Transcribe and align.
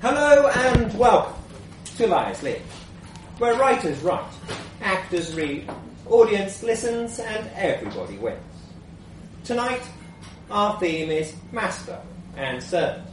Hello 0.00 0.46
and 0.46 0.96
welcome 0.96 1.34
to 1.96 2.06
Liars 2.06 2.40
League, 2.44 2.62
where 3.38 3.56
writers 3.56 3.98
write, 3.98 4.32
actors 4.80 5.34
read, 5.34 5.68
audience 6.06 6.62
listens, 6.62 7.18
and 7.18 7.50
everybody 7.56 8.16
wins. 8.16 8.38
Tonight, 9.42 9.82
our 10.52 10.78
theme 10.78 11.10
is 11.10 11.34
Master 11.50 12.00
and 12.36 12.62
Servant. 12.62 13.08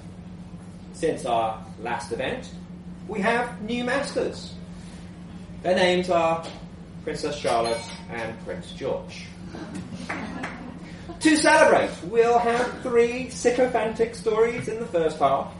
Since 0.93 1.25
our 1.25 1.65
last 1.81 2.11
event, 2.11 2.51
we 3.07 3.19
have 3.19 3.63
new 3.63 3.83
masters. 3.83 4.53
Their 5.63 5.75
names 5.75 6.11
are 6.11 6.45
Princess 7.03 7.35
Charlotte 7.35 7.81
and 8.11 8.45
Prince 8.45 8.71
George. 8.73 9.25
to 11.19 11.35
celebrate, 11.35 11.89
we'll 12.11 12.37
have 12.37 12.81
three 12.83 13.31
sycophantic 13.31 14.13
stories 14.13 14.67
in 14.67 14.79
the 14.79 14.85
first 14.85 15.17
half, 15.17 15.51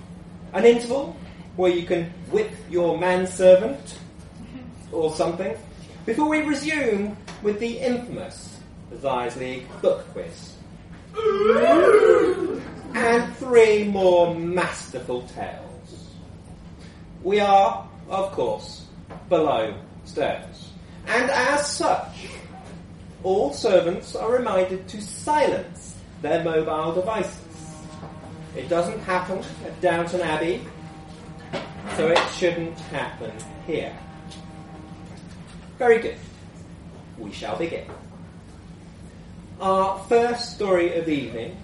an 0.56 0.66
interval 0.66 1.16
where 1.58 1.72
you 1.72 1.86
can 1.86 2.06
whip 2.32 2.50
your 2.70 2.98
manservant 2.98 4.00
or 4.92 5.14
something, 5.14 5.56
before 6.06 6.30
we 6.30 6.40
resume 6.40 7.16
with 7.44 7.60
the 7.60 7.78
infamous 7.78 8.58
Liars 9.02 9.36
League 9.36 9.68
book 9.82 10.08
quiz. 10.14 10.54
and 12.96 13.36
three 13.36 13.84
more 13.84 14.34
masterful 14.34 15.24
tales. 15.28 16.14
We 17.24 17.40
are, 17.40 17.88
of 18.10 18.32
course, 18.32 18.86
below 19.30 19.76
stairs. 20.06 20.72
And 21.08 21.30
as 21.30 21.70
such, 21.70 22.30
all 23.24 23.54
servants 23.54 24.16
are 24.16 24.32
reminded 24.32 24.88
to 24.88 25.02
silence 25.02 25.98
their 26.22 26.44
mobile 26.44 26.94
devices. 26.94 27.45
It 28.56 28.70
doesn't 28.70 29.00
happen 29.00 29.40
at 29.66 29.82
Downton 29.82 30.22
Abbey, 30.22 30.62
so 31.98 32.08
it 32.08 32.20
shouldn't 32.38 32.80
happen 32.80 33.32
here. 33.68 33.94
Very 35.78 36.00
good. 36.00 36.16
We 37.18 37.34
shall 37.34 37.58
begin. 37.58 37.86
Our 39.60 40.00
first 40.08 40.56
story 40.56 40.98
of 40.98 41.06
the 41.06 41.14
evening, 41.14 41.58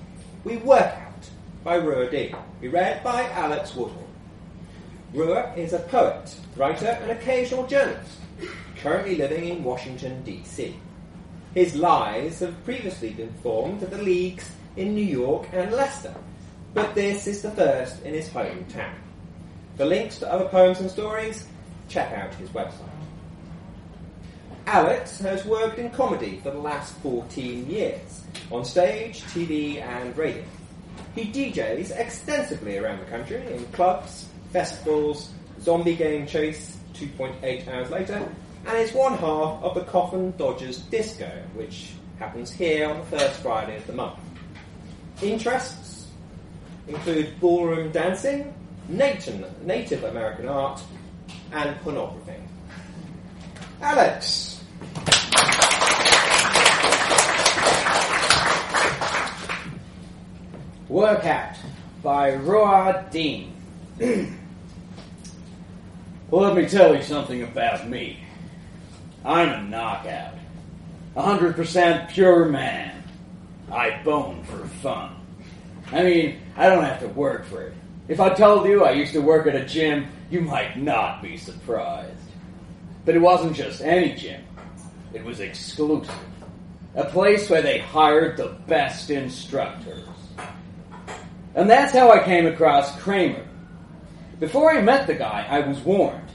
We 0.44 0.58
Work 0.58 0.94
Out 0.94 1.30
by 1.64 1.80
Ruha 1.80 2.12
Dean, 2.12 2.36
be 2.60 2.68
read 2.68 3.04
by 3.04 3.30
Alex 3.30 3.74
Woodhall. 3.74 4.08
Ruha 5.14 5.58
is 5.58 5.74
a 5.74 5.80
poet, 5.80 6.36
writer, 6.58 6.98
and 7.02 7.12
occasional 7.12 7.68
journalist, 7.68 8.18
currently 8.78 9.16
living 9.16 9.48
in 9.48 9.64
Washington, 9.64 10.24
D.C. 10.24 10.76
His 11.54 11.76
lies 11.76 12.40
have 12.40 12.64
previously 12.64 13.12
been 13.12 13.34
formed 13.44 13.84
at 13.84 13.92
the 13.92 14.02
leagues 14.02 14.50
in 14.78 14.96
New 14.96 15.06
York 15.06 15.48
and 15.52 15.72
Leicester, 15.72 16.14
but 16.74 16.96
this 16.96 17.28
is 17.28 17.42
the 17.42 17.52
first 17.52 18.04
in 18.04 18.14
his 18.14 18.30
hometown. 18.30 18.94
For 19.78 19.86
links 19.86 20.20
to 20.20 20.32
other 20.32 20.46
poems 20.46 20.80
and 20.80 20.90
stories, 20.90 21.46
check 21.88 22.12
out 22.14 22.34
his 22.36 22.50
website. 22.50 22.88
Alex 24.68 25.20
has 25.20 25.44
worked 25.46 25.80
in 25.80 25.90
comedy 25.90 26.40
for 26.44 26.52
the 26.52 26.58
last 26.58 26.94
14 26.98 27.70
years, 27.70 28.24
on 28.52 28.64
stage, 28.64 29.22
TV, 29.24 29.82
and 29.82 30.16
radio. 30.16 30.44
He 31.16 31.26
DJs 31.26 31.98
extensively 31.98 32.78
around 32.78 33.00
the 33.00 33.06
country 33.06 33.46
in 33.54 33.66
clubs, 33.74 34.28
festivals, 34.54 35.32
Zombie 35.62 35.96
Game 35.96 36.26
Chase 36.26 36.78
2.8 36.94 37.68
hours 37.68 37.90
later, 37.90 38.30
and 38.68 38.78
is 38.78 38.94
one 38.94 39.18
half 39.18 39.62
of 39.64 39.76
the 39.76 39.82
Coffin 39.82 40.34
Dodgers 40.38 40.78
Disco, 40.78 41.30
which 41.56 41.92
happens 42.20 42.52
here 42.52 42.88
on 42.88 43.00
the 43.00 43.18
first 43.18 43.40
Friday 43.40 43.78
of 43.78 43.88
the 43.88 43.94
month. 43.94 44.20
Interests 45.22 45.81
include 46.88 47.40
ballroom 47.40 47.92
dancing, 47.92 48.54
Native, 48.88 49.66
Native 49.66 50.04
American 50.04 50.48
art, 50.48 50.82
and 51.52 51.80
pornography. 51.82 52.36
Alex. 53.82 54.64
Workout 60.88 61.56
by 62.04 62.32
Ruha 62.32 63.10
Dean. 63.12 63.54
well, 66.30 66.44
let 66.44 66.56
me 66.56 66.68
tell 66.68 66.96
you 66.96 67.02
something 67.02 67.44
about 67.44 67.88
me. 67.88 68.20
I'm 69.24 69.50
a 69.50 69.62
knockout. 69.70 70.34
A 71.16 71.22
hundred 71.22 71.56
percent 71.56 72.10
pure 72.10 72.46
man. 72.46 73.04
I 73.72 74.02
bone 74.04 74.44
for 74.44 74.66
fun. 74.68 75.21
I 75.92 76.04
mean, 76.04 76.40
I 76.56 76.70
don't 76.70 76.84
have 76.84 77.00
to 77.02 77.08
work 77.08 77.46
for 77.46 77.64
it. 77.64 77.74
If 78.08 78.20
I 78.20 78.34
told 78.34 78.68
you 78.68 78.84
I 78.84 78.92
used 78.92 79.14
to 79.14 79.22
work 79.22 79.48
at 79.48 79.56
a 79.56 79.66
gym, 79.66 80.08
you 80.30 80.42
might 80.42 80.78
not 80.78 81.22
be 81.22 81.38
surprised. 81.38 82.18
But 83.06 83.16
it 83.16 83.20
wasn't 83.20 83.56
just 83.56 83.82
any 83.82 84.16
gym. 84.16 84.44
It 85.14 85.24
was 85.24 85.40
exclusive. 85.40 86.14
A 86.96 87.06
place 87.06 87.50
where 87.50 87.62
they 87.62 87.80
hired 87.80 88.38
the 88.38 88.58
best 88.68 89.10
instructors. 89.10 90.08
And 91.56 91.70
that's 91.70 91.94
how 91.94 92.12
I 92.12 92.24
came 92.24 92.48
across 92.48 92.98
Kramer. 93.00 93.46
Before 94.40 94.72
I 94.72 94.82
met 94.82 95.08
the 95.08 95.14
guy, 95.14 95.46
I 95.50 95.60
was 95.60 95.80
warned. 95.80 96.28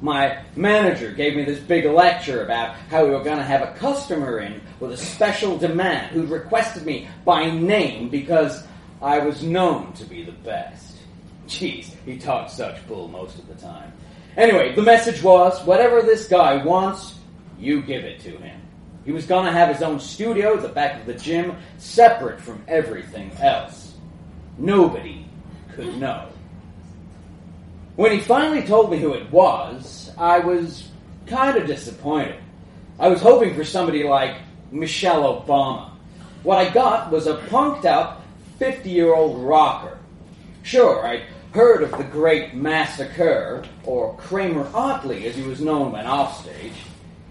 My 0.00 0.42
manager 0.56 1.12
gave 1.12 1.36
me 1.36 1.44
this 1.44 1.60
big 1.60 1.84
lecture 1.84 2.44
about 2.44 2.74
how 2.90 3.04
we 3.04 3.10
were 3.10 3.22
going 3.22 3.38
to 3.38 3.44
have 3.44 3.62
a 3.62 3.72
customer 3.78 4.40
in 4.40 4.60
with 4.80 4.92
a 4.92 4.96
special 4.96 5.56
demand 5.56 6.08
who'd 6.08 6.28
requested 6.28 6.84
me 6.84 7.08
by 7.24 7.48
name 7.50 8.08
because 8.08 8.64
I 9.02 9.18
was 9.18 9.42
known 9.42 9.92
to 9.94 10.04
be 10.04 10.22
the 10.22 10.32
best. 10.32 10.96
Jeez, 11.48 11.92
he 12.04 12.18
talked 12.18 12.52
such 12.52 12.86
bull 12.86 13.08
most 13.08 13.36
of 13.38 13.48
the 13.48 13.54
time. 13.54 13.92
Anyway, 14.36 14.74
the 14.74 14.82
message 14.82 15.22
was 15.22 15.60
whatever 15.66 16.02
this 16.02 16.28
guy 16.28 16.64
wants, 16.64 17.16
you 17.58 17.82
give 17.82 18.04
it 18.04 18.20
to 18.20 18.30
him. 18.38 18.60
He 19.04 19.10
was 19.10 19.26
going 19.26 19.46
to 19.46 19.52
have 19.52 19.68
his 19.68 19.82
own 19.82 19.98
studio 19.98 20.54
at 20.54 20.62
the 20.62 20.68
back 20.68 21.00
of 21.00 21.06
the 21.06 21.14
gym, 21.14 21.56
separate 21.78 22.40
from 22.40 22.62
everything 22.68 23.32
else. 23.40 23.94
Nobody 24.56 25.26
could 25.74 25.96
know. 25.98 26.28
When 27.96 28.12
he 28.12 28.20
finally 28.20 28.62
told 28.62 28.90
me 28.90 28.98
who 28.98 29.14
it 29.14 29.30
was, 29.32 30.12
I 30.16 30.38
was 30.38 30.88
kind 31.26 31.56
of 31.56 31.66
disappointed. 31.66 32.36
I 33.00 33.08
was 33.08 33.20
hoping 33.20 33.54
for 33.54 33.64
somebody 33.64 34.04
like 34.04 34.36
Michelle 34.70 35.42
Obama. 35.42 35.90
What 36.44 36.58
I 36.58 36.70
got 36.70 37.10
was 37.10 37.26
a 37.26 37.36
punked 37.48 37.84
up 37.84 38.21
50 38.58 38.90
year 38.90 39.14
old 39.14 39.42
rocker. 39.42 39.98
Sure, 40.62 41.04
I'd 41.06 41.22
heard 41.52 41.82
of 41.82 41.90
the 41.92 42.04
great 42.04 42.54
massacre, 42.54 43.64
or 43.84 44.16
Kramer 44.16 44.70
Otley 44.74 45.26
as 45.26 45.36
he 45.36 45.42
was 45.42 45.60
known 45.60 45.92
when 45.92 46.06
offstage. 46.06 46.72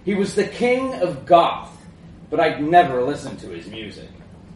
He 0.06 0.16
was 0.16 0.36
the 0.36 0.48
king 0.48 0.94
of 0.96 1.26
goth, 1.26 1.76
but 2.30 2.40
I'd 2.40 2.64
never 2.64 3.04
listened 3.04 3.40
to 3.40 3.50
his 3.50 3.68
music. 3.68 4.10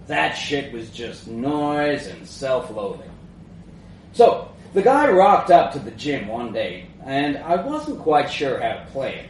That 0.08 0.34
shit 0.34 0.72
was 0.72 0.90
just 0.90 1.28
noise 1.28 2.08
and 2.08 2.28
self 2.28 2.70
loathing. 2.70 3.10
So, 4.14 4.50
the 4.74 4.82
guy 4.82 5.10
rocked 5.10 5.52
up 5.52 5.72
to 5.74 5.80
the 5.80 5.92
gym 5.92 6.28
one 6.28 6.54
day, 6.54 6.88
and 7.04 7.38
I 7.38 7.56
wasn't 7.56 8.00
quite 8.00 8.30
sure 8.30 8.60
how 8.60 8.74
to 8.74 8.86
play 8.92 9.16
it. 9.16 9.30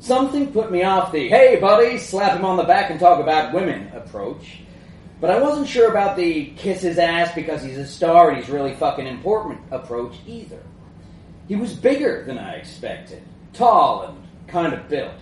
Something 0.00 0.52
put 0.52 0.70
me 0.70 0.82
off 0.82 1.12
the, 1.12 1.28
hey 1.28 1.58
buddy, 1.60 1.96
slap 1.96 2.36
him 2.36 2.44
on 2.44 2.56
the 2.56 2.64
back 2.64 2.90
and 2.90 3.00
talk 3.00 3.20
about 3.20 3.54
women 3.54 3.90
approach. 3.94 4.58
But 5.24 5.30
I 5.30 5.40
wasn't 5.40 5.68
sure 5.68 5.90
about 5.90 6.18
the 6.18 6.50
kiss 6.50 6.82
his 6.82 6.98
ass 6.98 7.34
because 7.34 7.62
he's 7.62 7.78
a 7.78 7.86
star 7.86 8.28
and 8.28 8.36
he's 8.36 8.50
really 8.50 8.74
fucking 8.74 9.06
important 9.06 9.58
approach 9.70 10.16
either. 10.26 10.60
He 11.48 11.56
was 11.56 11.72
bigger 11.72 12.24
than 12.26 12.36
I 12.36 12.56
expected, 12.56 13.22
tall 13.54 14.02
and 14.02 14.18
kind 14.48 14.74
of 14.74 14.86
built. 14.86 15.14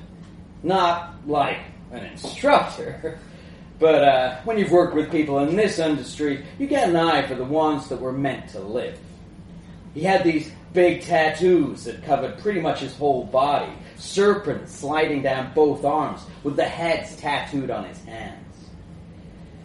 Not 0.64 1.14
like 1.24 1.60
an 1.92 2.04
instructor, 2.04 3.20
but 3.78 4.02
uh, 4.02 4.40
when 4.42 4.58
you've 4.58 4.72
worked 4.72 4.96
with 4.96 5.08
people 5.08 5.38
in 5.38 5.54
this 5.54 5.78
industry, 5.78 6.44
you 6.58 6.66
get 6.66 6.88
an 6.88 6.96
eye 6.96 7.24
for 7.28 7.36
the 7.36 7.44
ones 7.44 7.88
that 7.88 8.00
were 8.00 8.10
meant 8.10 8.48
to 8.48 8.58
live. 8.58 8.98
He 9.94 10.02
had 10.02 10.24
these 10.24 10.50
big 10.72 11.02
tattoos 11.02 11.84
that 11.84 12.02
covered 12.02 12.38
pretty 12.38 12.60
much 12.60 12.80
his 12.80 12.96
whole 12.96 13.22
body, 13.26 13.72
serpents 13.94 14.74
sliding 14.74 15.22
down 15.22 15.52
both 15.54 15.84
arms, 15.84 16.22
with 16.42 16.56
the 16.56 16.64
heads 16.64 17.14
tattooed 17.14 17.70
on 17.70 17.84
his 17.84 18.02
hands. 18.04 18.41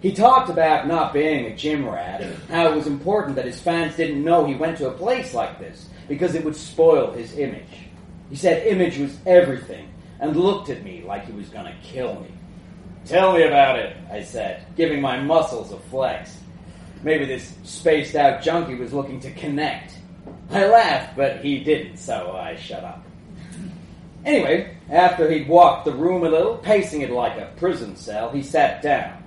He 0.08 0.14
talked 0.14 0.50
about 0.50 0.88
not 0.88 1.12
being 1.12 1.48
a 1.48 1.56
gym 1.58 1.86
rat 1.86 2.22
and 2.22 2.34
how 2.50 2.72
it 2.72 2.76
was 2.78 2.88
important 2.88 3.36
that 3.36 3.44
his 3.44 3.60
fans 3.60 3.98
didn't 3.98 4.24
know 4.24 4.46
he 4.46 4.56
went 4.56 4.78
to 4.78 4.88
a 4.88 4.94
place 4.94 5.34
like 5.34 5.60
this 5.60 5.90
because 6.08 6.34
it 6.34 6.46
would 6.46 6.56
spoil 6.56 7.12
his 7.12 7.38
image. 7.38 7.90
He 8.30 8.38
said 8.38 8.66
image 8.68 8.98
was 9.00 9.18
everything 9.26 9.90
and 10.22 10.38
looked 10.38 10.70
at 10.70 10.82
me 10.82 11.04
like 11.06 11.26
he 11.26 11.34
was 11.34 11.50
going 11.50 11.66
to 11.66 11.76
kill 11.84 12.22
me. 12.22 12.30
Tell 13.04 13.34
me 13.34 13.44
about 13.44 13.80
it, 13.80 13.98
I 14.10 14.24
said, 14.24 14.66
giving 14.78 15.02
my 15.02 15.20
muscles 15.20 15.74
a 15.74 15.80
flex. 15.90 16.38
Maybe 17.04 17.26
this 17.26 17.54
spaced 17.66 18.16
out 18.16 18.42
junkie 18.42 18.76
was 18.76 18.94
looking 18.94 19.20
to 19.20 19.32
connect. 19.32 19.94
I 20.52 20.68
laughed, 20.68 21.18
but 21.18 21.44
he 21.44 21.66
didn't, 21.66 21.98
so 21.98 22.32
I 22.32 22.56
shut 22.56 22.86
up. 22.86 23.06
Anyway, 24.24 24.78
after 24.90 25.30
he'd 25.30 25.50
walked 25.50 25.84
the 25.84 25.92
room 25.92 26.24
a 26.24 26.30
little, 26.30 26.60
pacing 26.60 27.02
it 27.02 27.12
like 27.12 27.38
a 27.38 27.52
prison 27.58 27.98
cell, 27.98 28.30
he 28.30 28.42
sat 28.42 28.82
down. 28.82 29.26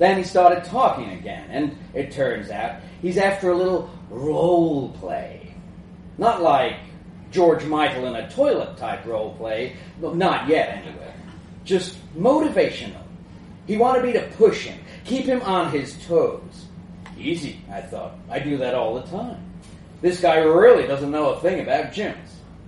Then 0.00 0.16
he 0.16 0.24
started 0.24 0.64
talking 0.64 1.10
again, 1.10 1.46
and 1.50 1.76
it 1.92 2.10
turns 2.10 2.48
out 2.48 2.80
he's 3.02 3.18
after 3.18 3.50
a 3.50 3.54
little 3.54 3.90
role 4.08 4.88
play. 4.98 5.54
Not 6.16 6.40
like 6.40 6.76
George 7.30 7.66
Michael 7.66 8.06
in 8.06 8.14
a 8.14 8.30
toilet 8.30 8.78
type 8.78 9.04
role 9.04 9.34
play. 9.34 9.76
Well, 10.00 10.14
not 10.14 10.48
yet, 10.48 10.70
anyway. 10.70 11.12
Just 11.66 11.98
motivational. 12.16 13.02
He 13.66 13.76
wanted 13.76 14.04
me 14.04 14.12
to 14.14 14.26
push 14.38 14.64
him, 14.64 14.80
keep 15.04 15.26
him 15.26 15.42
on 15.42 15.70
his 15.70 16.02
toes. 16.06 16.64
Easy, 17.18 17.60
I 17.70 17.82
thought. 17.82 18.14
I 18.30 18.38
do 18.38 18.56
that 18.56 18.74
all 18.74 18.94
the 18.94 19.06
time. 19.10 19.44
This 20.00 20.22
guy 20.22 20.36
really 20.38 20.86
doesn't 20.86 21.10
know 21.10 21.34
a 21.34 21.40
thing 21.40 21.60
about 21.60 21.92
gyms. 21.92 22.16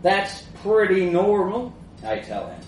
That's 0.03 0.43
pretty 0.63 1.09
normal, 1.09 1.73
I 2.05 2.19
tell 2.19 2.49
him. 2.49 2.61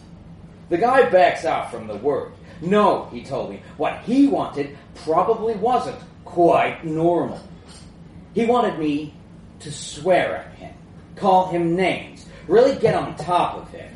The 0.70 0.78
guy 0.78 1.10
backs 1.10 1.44
off 1.44 1.70
from 1.70 1.86
the 1.86 1.96
word. 1.96 2.32
No, 2.60 3.08
he 3.12 3.22
told 3.22 3.50
me, 3.50 3.62
what 3.76 4.00
he 4.00 4.26
wanted 4.26 4.76
probably 4.94 5.54
wasn't 5.54 5.98
quite 6.24 6.84
normal. 6.84 7.40
He 8.34 8.46
wanted 8.46 8.78
me 8.78 9.14
to 9.60 9.72
swear 9.72 10.36
at 10.36 10.54
him, 10.54 10.74
call 11.16 11.48
him 11.48 11.76
names, 11.76 12.26
really 12.48 12.76
get 12.78 12.94
on 12.94 13.16
top 13.16 13.56
of 13.56 13.70
him. 13.70 13.90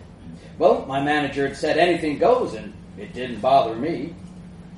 Well, 0.59 0.87
my 0.87 1.03
manager 1.03 1.47
had 1.47 1.57
said 1.57 1.79
anything 1.79 2.19
goes, 2.19 2.55
and 2.55 2.73
it 2.97 3.13
didn't 3.13 3.41
bother 3.41 3.75
me. 3.75 4.15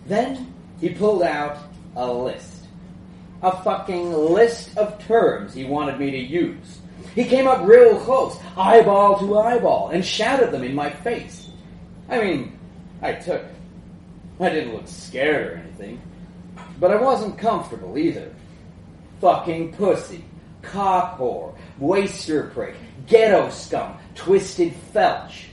Then 0.06 0.54
he 0.80 0.90
pulled 0.90 1.22
out 1.22 1.58
a 1.96 2.10
list. 2.10 2.66
A 3.42 3.62
fucking 3.62 4.12
list 4.12 4.76
of 4.76 4.98
terms 5.06 5.54
he 5.54 5.64
wanted 5.64 5.98
me 5.98 6.10
to 6.10 6.18
use. 6.18 6.80
He 7.14 7.24
came 7.24 7.46
up 7.46 7.66
real 7.66 7.98
close, 8.00 8.38
eyeball 8.56 9.18
to 9.20 9.38
eyeball, 9.38 9.88
and 9.88 10.04
shouted 10.04 10.50
them 10.50 10.62
in 10.62 10.74
my 10.74 10.90
face. 10.90 11.48
I 12.08 12.20
mean, 12.20 12.58
I 13.00 13.14
took. 13.14 13.44
I 14.40 14.48
didn't 14.48 14.74
look 14.74 14.88
scared 14.88 15.52
or 15.52 15.56
anything. 15.56 16.00
But 16.78 16.92
I 16.92 16.96
wasn't 16.96 17.38
comfortable 17.38 17.98
either. 17.98 18.34
Fucking 19.20 19.74
pussy, 19.74 20.24
cock 20.62 21.18
whore, 21.18 21.54
waster 21.78 22.44
prick, 22.54 22.74
ghetto 23.06 23.50
scum, 23.50 23.98
twisted 24.14 24.72
felch. 24.94 25.44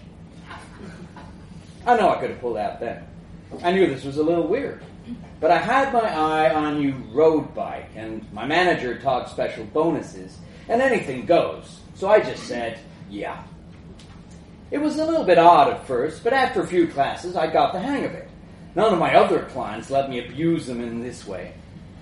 I 1.85 1.97
know 1.97 2.09
I 2.09 2.19
could 2.19 2.29
have 2.29 2.39
pulled 2.39 2.57
out 2.57 2.79
then. 2.79 3.03
I 3.63 3.71
knew 3.71 3.87
this 3.87 4.03
was 4.03 4.17
a 4.17 4.23
little 4.23 4.47
weird. 4.47 4.81
But 5.39 5.51
I 5.51 5.57
had 5.57 5.93
my 5.93 5.99
eye 5.99 6.53
on 6.53 6.81
you 6.81 6.95
road 7.11 7.53
bike, 7.53 7.89
and 7.95 8.25
my 8.33 8.45
manager 8.45 8.99
talked 8.99 9.29
special 9.29 9.65
bonuses, 9.65 10.37
and 10.67 10.81
anything 10.81 11.25
goes. 11.25 11.81
So 11.95 12.09
I 12.09 12.19
just 12.19 12.43
said, 12.43 12.79
yeah. 13.09 13.43
It 14.71 14.79
was 14.79 14.97
a 14.97 15.05
little 15.05 15.23
bit 15.23 15.37
odd 15.37 15.69
at 15.69 15.85
first, 15.87 16.23
but 16.23 16.33
after 16.33 16.61
a 16.61 16.67
few 16.67 16.87
classes, 16.87 17.35
I 17.35 17.47
got 17.47 17.71
the 17.73 17.79
hang 17.79 18.03
of 18.03 18.13
it. 18.13 18.26
None 18.77 18.93
of 18.93 18.99
my 18.99 19.15
other 19.15 19.39
clients 19.45 19.89
let 19.89 20.07
me 20.07 20.19
abuse 20.23 20.67
them 20.67 20.81
in 20.81 21.01
this 21.01 21.25
way. 21.25 21.51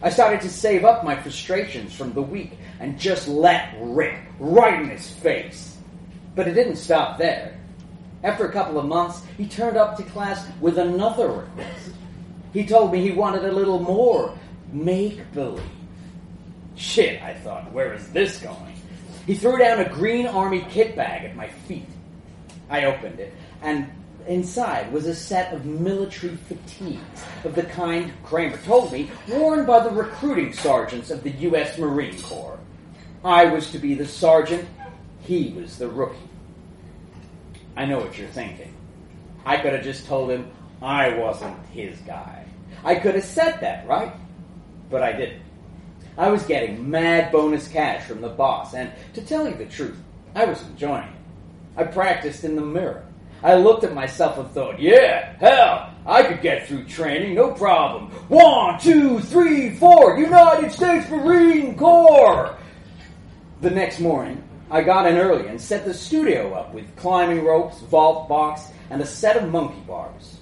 I 0.02 0.10
started 0.10 0.42
to 0.42 0.50
save 0.50 0.84
up 0.84 1.06
my 1.06 1.16
frustrations 1.16 1.96
from 1.96 2.12
the 2.12 2.22
week 2.22 2.58
and 2.82 3.00
just 3.00 3.30
let 3.30 3.74
rip 3.80 4.20
right 4.40 4.82
in 4.82 4.90
his 4.90 5.10
face. 5.10 5.78
But 6.36 6.50
it 6.50 6.54
didn't 6.54 6.76
stop 6.76 7.18
there. 7.18 7.58
After 8.24 8.46
a 8.46 8.52
couple 8.52 8.78
of 8.78 8.88
months, 8.88 9.22
he 9.38 9.48
turned 9.48 9.78
up 9.78 9.96
to 9.96 10.04
class 10.04 10.46
with 10.60 10.78
another 10.78 11.30
request. 11.30 11.92
He 12.52 12.66
told 12.66 12.92
me 12.92 13.00
he 13.00 13.12
wanted 13.12 13.46
a 13.46 13.54
little 13.54 13.80
more 13.80 14.38
make 14.74 15.32
believe. 15.34 15.64
Shit, 16.76 17.22
I 17.24 17.36
thought, 17.36 17.72
where 17.72 17.94
is 17.94 18.10
this 18.10 18.38
going? 18.40 18.76
He 19.26 19.36
threw 19.36 19.58
down 19.58 19.80
a 19.80 19.88
green 19.88 20.28
army 20.28 20.68
kit 20.70 20.98
bag 20.98 21.24
at 21.24 21.38
my 21.38 21.48
feet. 21.48 21.88
I 22.70 22.84
opened 22.84 23.22
it, 23.22 23.34
and 23.62 23.90
inside 24.28 24.92
was 24.92 25.06
a 25.06 25.16
set 25.16 25.54
of 25.54 25.66
military 25.66 26.36
fatigues 26.36 27.24
of 27.44 27.56
the 27.56 27.64
kind, 27.64 28.14
Kramer 28.24 28.58
told 28.58 28.92
me, 28.92 29.10
worn 29.28 29.66
by 29.66 29.84
the 29.84 29.90
recruiting 29.90 30.54
sergeants 30.54 31.12
of 31.12 31.24
the 31.24 31.32
U.S. 31.32 31.78
Marine 31.78 32.20
Corps. 32.22 32.60
I 33.24 33.46
was 33.46 33.72
to 33.72 33.80
be 33.80 33.94
the 33.94 34.06
sergeant, 34.06 34.68
he 35.22 35.54
was 35.54 35.78
the 35.78 35.88
rookie. 35.88 36.18
I 37.76 37.86
know 37.86 38.00
what 38.00 38.18
you're 38.18 38.28
thinking. 38.30 38.74
I 39.46 39.58
could 39.58 39.74
have 39.74 39.84
just 39.84 40.06
told 40.06 40.30
him 40.30 40.52
I 40.82 41.18
wasn't 41.18 41.58
his 41.68 41.98
guy. 42.00 42.46
I 42.84 42.96
could 42.96 43.16
have 43.16 43.24
said 43.24 43.60
that, 43.62 43.88
right? 43.88 44.14
But 44.90 45.04
I 45.04 45.14
didn't. 45.14 45.42
I 46.18 46.30
was 46.30 46.44
getting 46.44 46.90
mad 46.90 47.32
bonus 47.32 47.68
cash 47.68 48.06
from 48.06 48.22
the 48.22 48.30
boss, 48.30 48.74
and 48.74 48.92
to 49.14 49.22
tell 49.22 49.48
you 49.48 49.56
the 49.56 49.66
truth, 49.66 49.98
I 50.34 50.46
was 50.46 50.62
enjoying 50.62 51.04
it. 51.04 51.16
I 51.78 51.84
practiced 51.84 52.44
in 52.44 52.56
the 52.56 52.62
mirror. 52.62 53.06
I 53.46 53.54
looked 53.54 53.84
at 53.84 53.94
myself 53.94 54.40
and 54.40 54.50
thought, 54.50 54.80
yeah, 54.80 55.36
hell, 55.38 55.94
I 56.04 56.24
could 56.24 56.42
get 56.42 56.68
through 56.68 56.86
training, 56.86 57.36
no 57.36 57.52
problem. 57.52 58.10
One, 58.28 58.80
two, 58.80 59.20
three, 59.20 59.76
four, 59.76 60.18
United 60.18 60.72
States 60.72 61.08
Marine 61.12 61.78
Corps! 61.78 62.58
The 63.62 63.70
next 63.70 64.00
morning, 64.00 64.44
I 64.72 64.82
got 64.82 65.06
in 65.06 65.18
early 65.18 65.48
and 65.48 65.62
set 65.62 65.86
the 65.86 65.94
studio 65.94 66.56
up 66.56 66.74
with 66.74 66.96
climbing 66.96 67.46
ropes, 67.46 67.82
vault 67.82 68.28
box, 68.28 68.64
and 68.90 69.00
a 69.00 69.06
set 69.06 69.38
of 69.38 69.52
monkey 69.52 69.82
bars. 69.82 70.40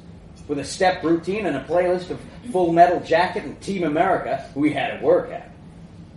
With 0.47 0.59
a 0.59 0.63
step 0.63 1.03
routine 1.03 1.45
and 1.45 1.57
a 1.57 1.63
playlist 1.65 2.09
of 2.09 2.21
Full 2.53 2.71
Metal 2.71 3.01
Jacket 3.01 3.43
and 3.43 3.59
Team 3.59 3.83
America, 3.83 4.49
we 4.55 4.71
had 4.71 5.01
a 5.01 5.03
workout. 5.03 5.49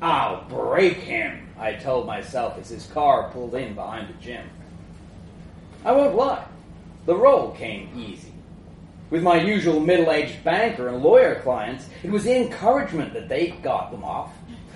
I'll 0.00 0.44
break 0.44 0.98
him, 0.98 1.48
I 1.58 1.72
told 1.72 2.06
myself 2.06 2.56
as 2.58 2.68
his 2.68 2.86
car 2.86 3.28
pulled 3.32 3.56
in 3.56 3.74
behind 3.74 4.08
the 4.08 4.22
gym. 4.22 4.48
I 5.84 5.90
won't 5.90 6.14
lie, 6.14 6.44
the 7.06 7.16
role 7.16 7.52
came 7.52 7.90
easy. 7.96 8.32
With 9.08 9.22
my 9.22 9.40
usual 9.40 9.80
middle 9.80 10.10
aged 10.10 10.42
banker 10.42 10.88
and 10.88 11.02
lawyer 11.02 11.40
clients, 11.40 11.88
it 12.02 12.10
was 12.10 12.24
the 12.24 12.36
encouragement 12.36 13.14
that 13.14 13.28
they 13.28 13.50
got 13.62 13.92
them 13.92 14.04
off. 14.04 14.32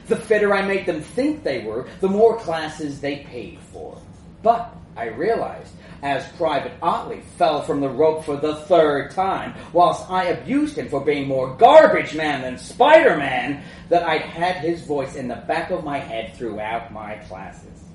The 0.07 0.17
fitter 0.17 0.55
I 0.55 0.63
made 0.63 0.87
them 0.87 1.03
think 1.03 1.43
they 1.43 1.65
were, 1.65 1.89
the 2.01 2.09
more 2.09 2.39
classes 2.39 3.01
they 3.01 3.19
paid 3.19 3.59
for. 3.73 4.01
But 4.43 4.73
I 4.97 5.07
realized, 5.07 5.73
as 6.03 6.27
Private 6.33 6.73
Otley 6.81 7.23
fell 7.37 7.63
from 7.63 7.81
the 7.81 7.89
rope 7.89 8.25
for 8.25 8.37
the 8.37 8.57
third 8.57 9.11
time, 9.11 9.55
whilst 9.73 10.09
I 10.11 10.25
abused 10.27 10.79
him 10.79 10.89
for 10.89 11.01
being 11.01 11.27
more 11.27 11.55
garbage 11.57 12.15
man 12.15 12.43
than 12.43 12.59
Spider 12.59 13.17
Man, 13.17 13.63
that 13.89 14.05
I'd 14.05 14.23
had 14.23 14.57
his 14.57 14.83
voice 14.83 15.17
in 15.17 15.29
the 15.29 15.37
back 15.37 15.71
of 15.71 15.85
my 15.85 15.99
head 15.99 16.35
throughout 16.35 16.93
my 16.93 17.17
classes. 17.29 17.90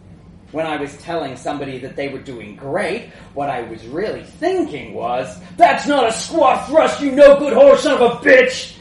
When 0.51 0.65
I 0.65 0.77
was 0.77 0.95
telling 0.97 1.35
somebody 1.35 1.79
that 1.79 1.95
they 1.95 2.09
were 2.09 2.19
doing 2.19 2.55
great, 2.55 3.09
what 3.33 3.49
I 3.49 3.63
was 3.63 3.85
really 3.87 4.23
thinking 4.23 4.93
was, 4.93 5.37
That's 5.57 5.87
not 5.87 6.07
a 6.07 6.11
squat 6.11 6.67
thrust, 6.67 7.01
you 7.01 7.11
no 7.11 7.37
good 7.37 7.53
horse 7.53 7.83
son 7.83 8.01
of 8.01 8.01
a 8.01 8.15
bitch! 8.17 8.77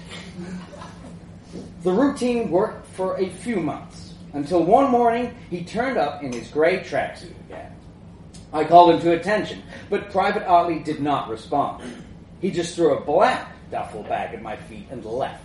The 1.82 1.92
routine 1.92 2.50
worked 2.50 2.86
for 2.88 3.18
a 3.18 3.28
few 3.28 3.56
months, 3.56 4.14
until 4.32 4.62
one 4.62 4.90
morning 4.90 5.34
he 5.50 5.64
turned 5.64 5.98
up 5.98 6.22
in 6.22 6.32
his 6.32 6.48
gray 6.48 6.78
tracksuit 6.78 7.38
again. 7.46 7.72
I 8.52 8.64
called 8.64 8.94
him 8.94 9.00
to 9.00 9.12
attention, 9.12 9.62
but 9.90 10.10
Private 10.10 10.46
Otley 10.46 10.78
did 10.78 11.00
not 11.00 11.28
respond. 11.28 11.82
He 12.40 12.50
just 12.50 12.76
threw 12.76 12.96
a 12.96 13.00
black 13.00 13.50
duffel 13.70 14.04
bag 14.04 14.34
at 14.34 14.42
my 14.42 14.56
feet 14.56 14.86
and 14.90 15.04
left. 15.04 15.44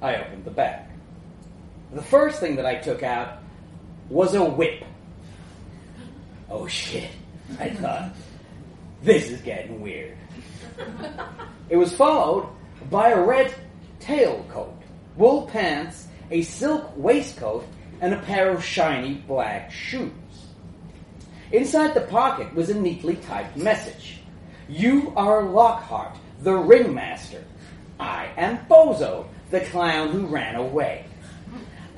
I 0.00 0.16
opened 0.16 0.44
the 0.44 0.50
bag. 0.50 0.86
The 1.92 2.02
first 2.02 2.40
thing 2.40 2.56
that 2.56 2.66
I 2.66 2.76
took 2.76 3.02
out 3.02 3.39
was 4.10 4.34
a 4.34 4.44
whip. 4.44 4.84
Oh 6.50 6.66
shit, 6.66 7.10
I 7.58 7.70
thought. 7.70 8.10
This 9.02 9.30
is 9.30 9.40
getting 9.40 9.80
weird. 9.80 10.18
It 11.70 11.76
was 11.76 11.94
followed 11.94 12.48
by 12.90 13.10
a 13.10 13.22
red 13.22 13.54
tailcoat, 14.00 14.74
wool 15.16 15.46
pants, 15.46 16.08
a 16.30 16.42
silk 16.42 16.92
waistcoat, 16.96 17.64
and 18.00 18.12
a 18.12 18.18
pair 18.22 18.50
of 18.50 18.64
shiny 18.64 19.14
black 19.14 19.70
shoes. 19.70 20.10
Inside 21.52 21.94
the 21.94 22.02
pocket 22.02 22.52
was 22.54 22.70
a 22.70 22.74
neatly 22.74 23.16
typed 23.16 23.56
message. 23.56 24.20
You 24.68 25.12
are 25.16 25.42
Lockhart, 25.42 26.16
the 26.42 26.54
ringmaster. 26.54 27.44
I 27.98 28.28
am 28.36 28.58
Bozo, 28.66 29.26
the 29.50 29.60
clown 29.60 30.10
who 30.10 30.26
ran 30.26 30.56
away. 30.56 31.04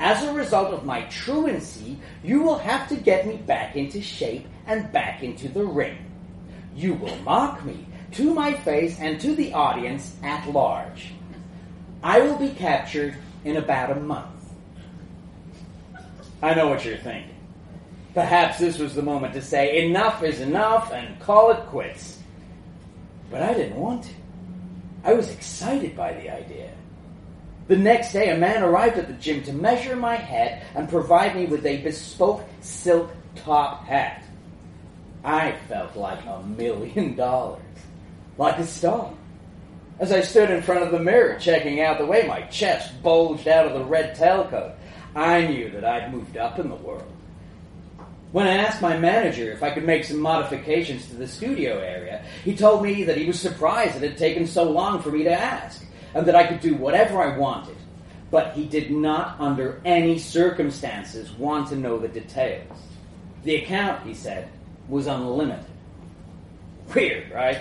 As 0.02 0.24
a 0.24 0.32
result 0.32 0.74
of 0.74 0.84
my 0.84 1.02
truancy, 1.02 1.96
you 2.24 2.42
will 2.42 2.58
have 2.58 2.88
to 2.88 2.96
get 2.96 3.24
me 3.24 3.36
back 3.36 3.76
into 3.76 4.02
shape 4.02 4.48
and 4.66 4.90
back 4.90 5.22
into 5.22 5.48
the 5.48 5.64
ring. 5.64 5.96
You 6.74 6.94
will 6.94 7.14
mock 7.18 7.64
me 7.64 7.86
to 8.10 8.34
my 8.34 8.52
face 8.52 8.98
and 8.98 9.20
to 9.20 9.36
the 9.36 9.52
audience 9.52 10.16
at 10.24 10.50
large. 10.50 11.12
I 12.02 12.18
will 12.18 12.36
be 12.36 12.48
captured 12.48 13.14
in 13.44 13.58
about 13.58 13.96
a 13.96 14.00
month. 14.00 14.44
I 16.42 16.54
know 16.54 16.66
what 16.66 16.84
you're 16.84 16.96
thinking. 16.96 17.36
Perhaps 18.12 18.58
this 18.58 18.80
was 18.80 18.96
the 18.96 19.02
moment 19.02 19.34
to 19.34 19.40
say, 19.40 19.86
enough 19.86 20.24
is 20.24 20.40
enough 20.40 20.90
and 20.90 21.20
call 21.20 21.52
it 21.52 21.64
quits. 21.66 22.18
But 23.30 23.42
I 23.42 23.54
didn't 23.54 23.76
want 23.76 24.02
to. 24.02 24.12
I 25.04 25.12
was 25.12 25.30
excited 25.30 25.94
by 25.96 26.12
the 26.14 26.28
idea. 26.28 26.72
The 27.68 27.76
next 27.76 28.12
day, 28.12 28.30
a 28.30 28.36
man 28.36 28.62
arrived 28.62 28.98
at 28.98 29.06
the 29.06 29.14
gym 29.14 29.42
to 29.44 29.52
measure 29.52 29.94
my 29.94 30.16
head 30.16 30.64
and 30.74 30.88
provide 30.88 31.36
me 31.36 31.46
with 31.46 31.64
a 31.64 31.82
bespoke 31.82 32.44
silk 32.60 33.10
top 33.36 33.84
hat. 33.84 34.24
I 35.24 35.52
felt 35.68 35.96
like 35.96 36.24
a 36.26 36.42
million 36.42 37.14
dollars, 37.16 37.62
like 38.36 38.58
a 38.58 38.66
star. 38.66 39.12
As 40.00 40.10
I 40.10 40.20
stood 40.20 40.50
in 40.50 40.62
front 40.62 40.82
of 40.82 40.90
the 40.90 40.98
mirror 40.98 41.38
checking 41.38 41.80
out 41.80 41.98
the 41.98 42.06
way 42.06 42.26
my 42.26 42.42
chest 42.42 43.00
bulged 43.02 43.46
out 43.46 43.66
of 43.66 43.74
the 43.74 43.84
red 43.84 44.16
tailcoat, 44.16 44.74
I 45.14 45.46
knew 45.46 45.70
that 45.70 45.84
I'd 45.84 46.12
moved 46.12 46.36
up 46.36 46.58
in 46.58 46.68
the 46.68 46.74
world. 46.74 47.10
When 48.32 48.46
I 48.46 48.56
asked 48.56 48.80
my 48.80 48.96
manager 48.96 49.52
if 49.52 49.62
I 49.62 49.70
could 49.70 49.84
make 49.84 50.04
some 50.04 50.18
modifications 50.18 51.06
to 51.08 51.16
the 51.16 51.28
studio 51.28 51.78
area, 51.78 52.24
he 52.42 52.56
told 52.56 52.82
me 52.82 53.04
that 53.04 53.18
he 53.18 53.26
was 53.26 53.38
surprised 53.38 53.94
it 53.94 54.02
had 54.02 54.16
taken 54.16 54.46
so 54.46 54.64
long 54.64 55.02
for 55.02 55.12
me 55.12 55.22
to 55.24 55.30
ask, 55.30 55.84
and 56.14 56.26
that 56.26 56.36
I 56.36 56.46
could 56.46 56.60
do 56.60 56.74
whatever 56.74 57.22
I 57.22 57.36
wanted. 57.36 57.76
But 58.30 58.54
he 58.54 58.64
did 58.64 58.90
not, 58.90 59.36
under 59.38 59.80
any 59.84 60.18
circumstances, 60.18 61.30
want 61.32 61.68
to 61.68 61.76
know 61.76 61.98
the 61.98 62.08
details. 62.08 62.78
The 63.44 63.56
account, 63.56 64.06
he 64.06 64.14
said, 64.14 64.48
was 64.88 65.06
unlimited. 65.06 65.64
Weird, 66.94 67.30
right? 67.30 67.60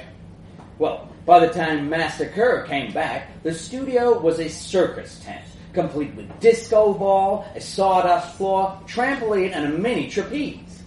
Well, 0.79 1.09
by 1.25 1.45
the 1.45 1.53
time 1.53 1.89
Master 1.89 2.27
Kerr 2.27 2.65
came 2.65 2.91
back, 2.93 3.43
the 3.43 3.53
studio 3.53 4.19
was 4.19 4.39
a 4.39 4.49
circus 4.49 5.19
tent, 5.23 5.45
complete 5.73 6.13
with 6.15 6.39
disco 6.39 6.93
ball, 6.93 7.45
a 7.55 7.61
sawdust 7.61 8.35
floor, 8.35 8.79
trampoline, 8.85 9.51
and 9.53 9.65
a 9.65 9.77
mini 9.77 10.09
trapeze. 10.09 10.81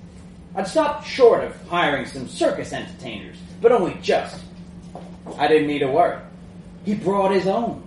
I'd 0.55 0.67
stopped 0.67 1.07
short 1.07 1.45
of 1.45 1.69
hiring 1.69 2.07
some 2.07 2.29
circus 2.29 2.73
entertainers, 2.73 3.37
but 3.61 3.73
only 3.73 3.99
just. 4.03 4.43
I 5.39 5.49
didn't 5.49 5.69
need 5.69 5.81
to 5.81 5.89
worry. 5.89 6.19
He 6.85 6.95
brought 6.95 7.33
his 7.33 7.47
own. 7.47 7.83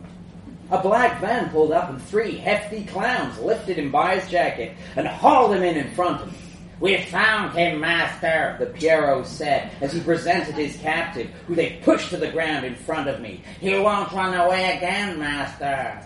A 0.70 0.82
black 0.82 1.22
van 1.22 1.50
pulled 1.50 1.72
up 1.72 1.90
and 1.90 2.02
three 2.02 2.38
hefty 2.38 2.84
clowns 2.86 3.40
lifted 3.40 3.78
him 3.78 3.92
by 3.92 4.20
his 4.20 4.30
jacket 4.30 4.76
and 4.96 5.08
hauled 5.08 5.56
him 5.56 5.64
in 5.64 5.78
in 5.78 5.92
front 5.92 6.22
of 6.22 6.32
me. 6.32 6.38
We 6.80 6.98
found 7.04 7.58
him, 7.58 7.80
master, 7.80 8.56
the 8.60 8.68
Pierrot 8.68 9.26
said 9.26 9.72
as 9.82 9.94
he 9.94 10.00
presented 10.02 10.56
his 10.56 10.78
captive, 10.78 11.30
who 11.48 11.56
they 11.56 11.80
pushed 11.84 12.10
to 12.12 12.18
the 12.18 12.30
ground 12.30 12.66
in 12.66 12.76
front 12.76 13.08
of 13.08 13.20
me. 13.20 13.42
He 13.60 13.80
won't 13.80 14.12
run 14.12 14.36
away 14.36 14.78
again, 14.78 15.18
master. 15.18 16.00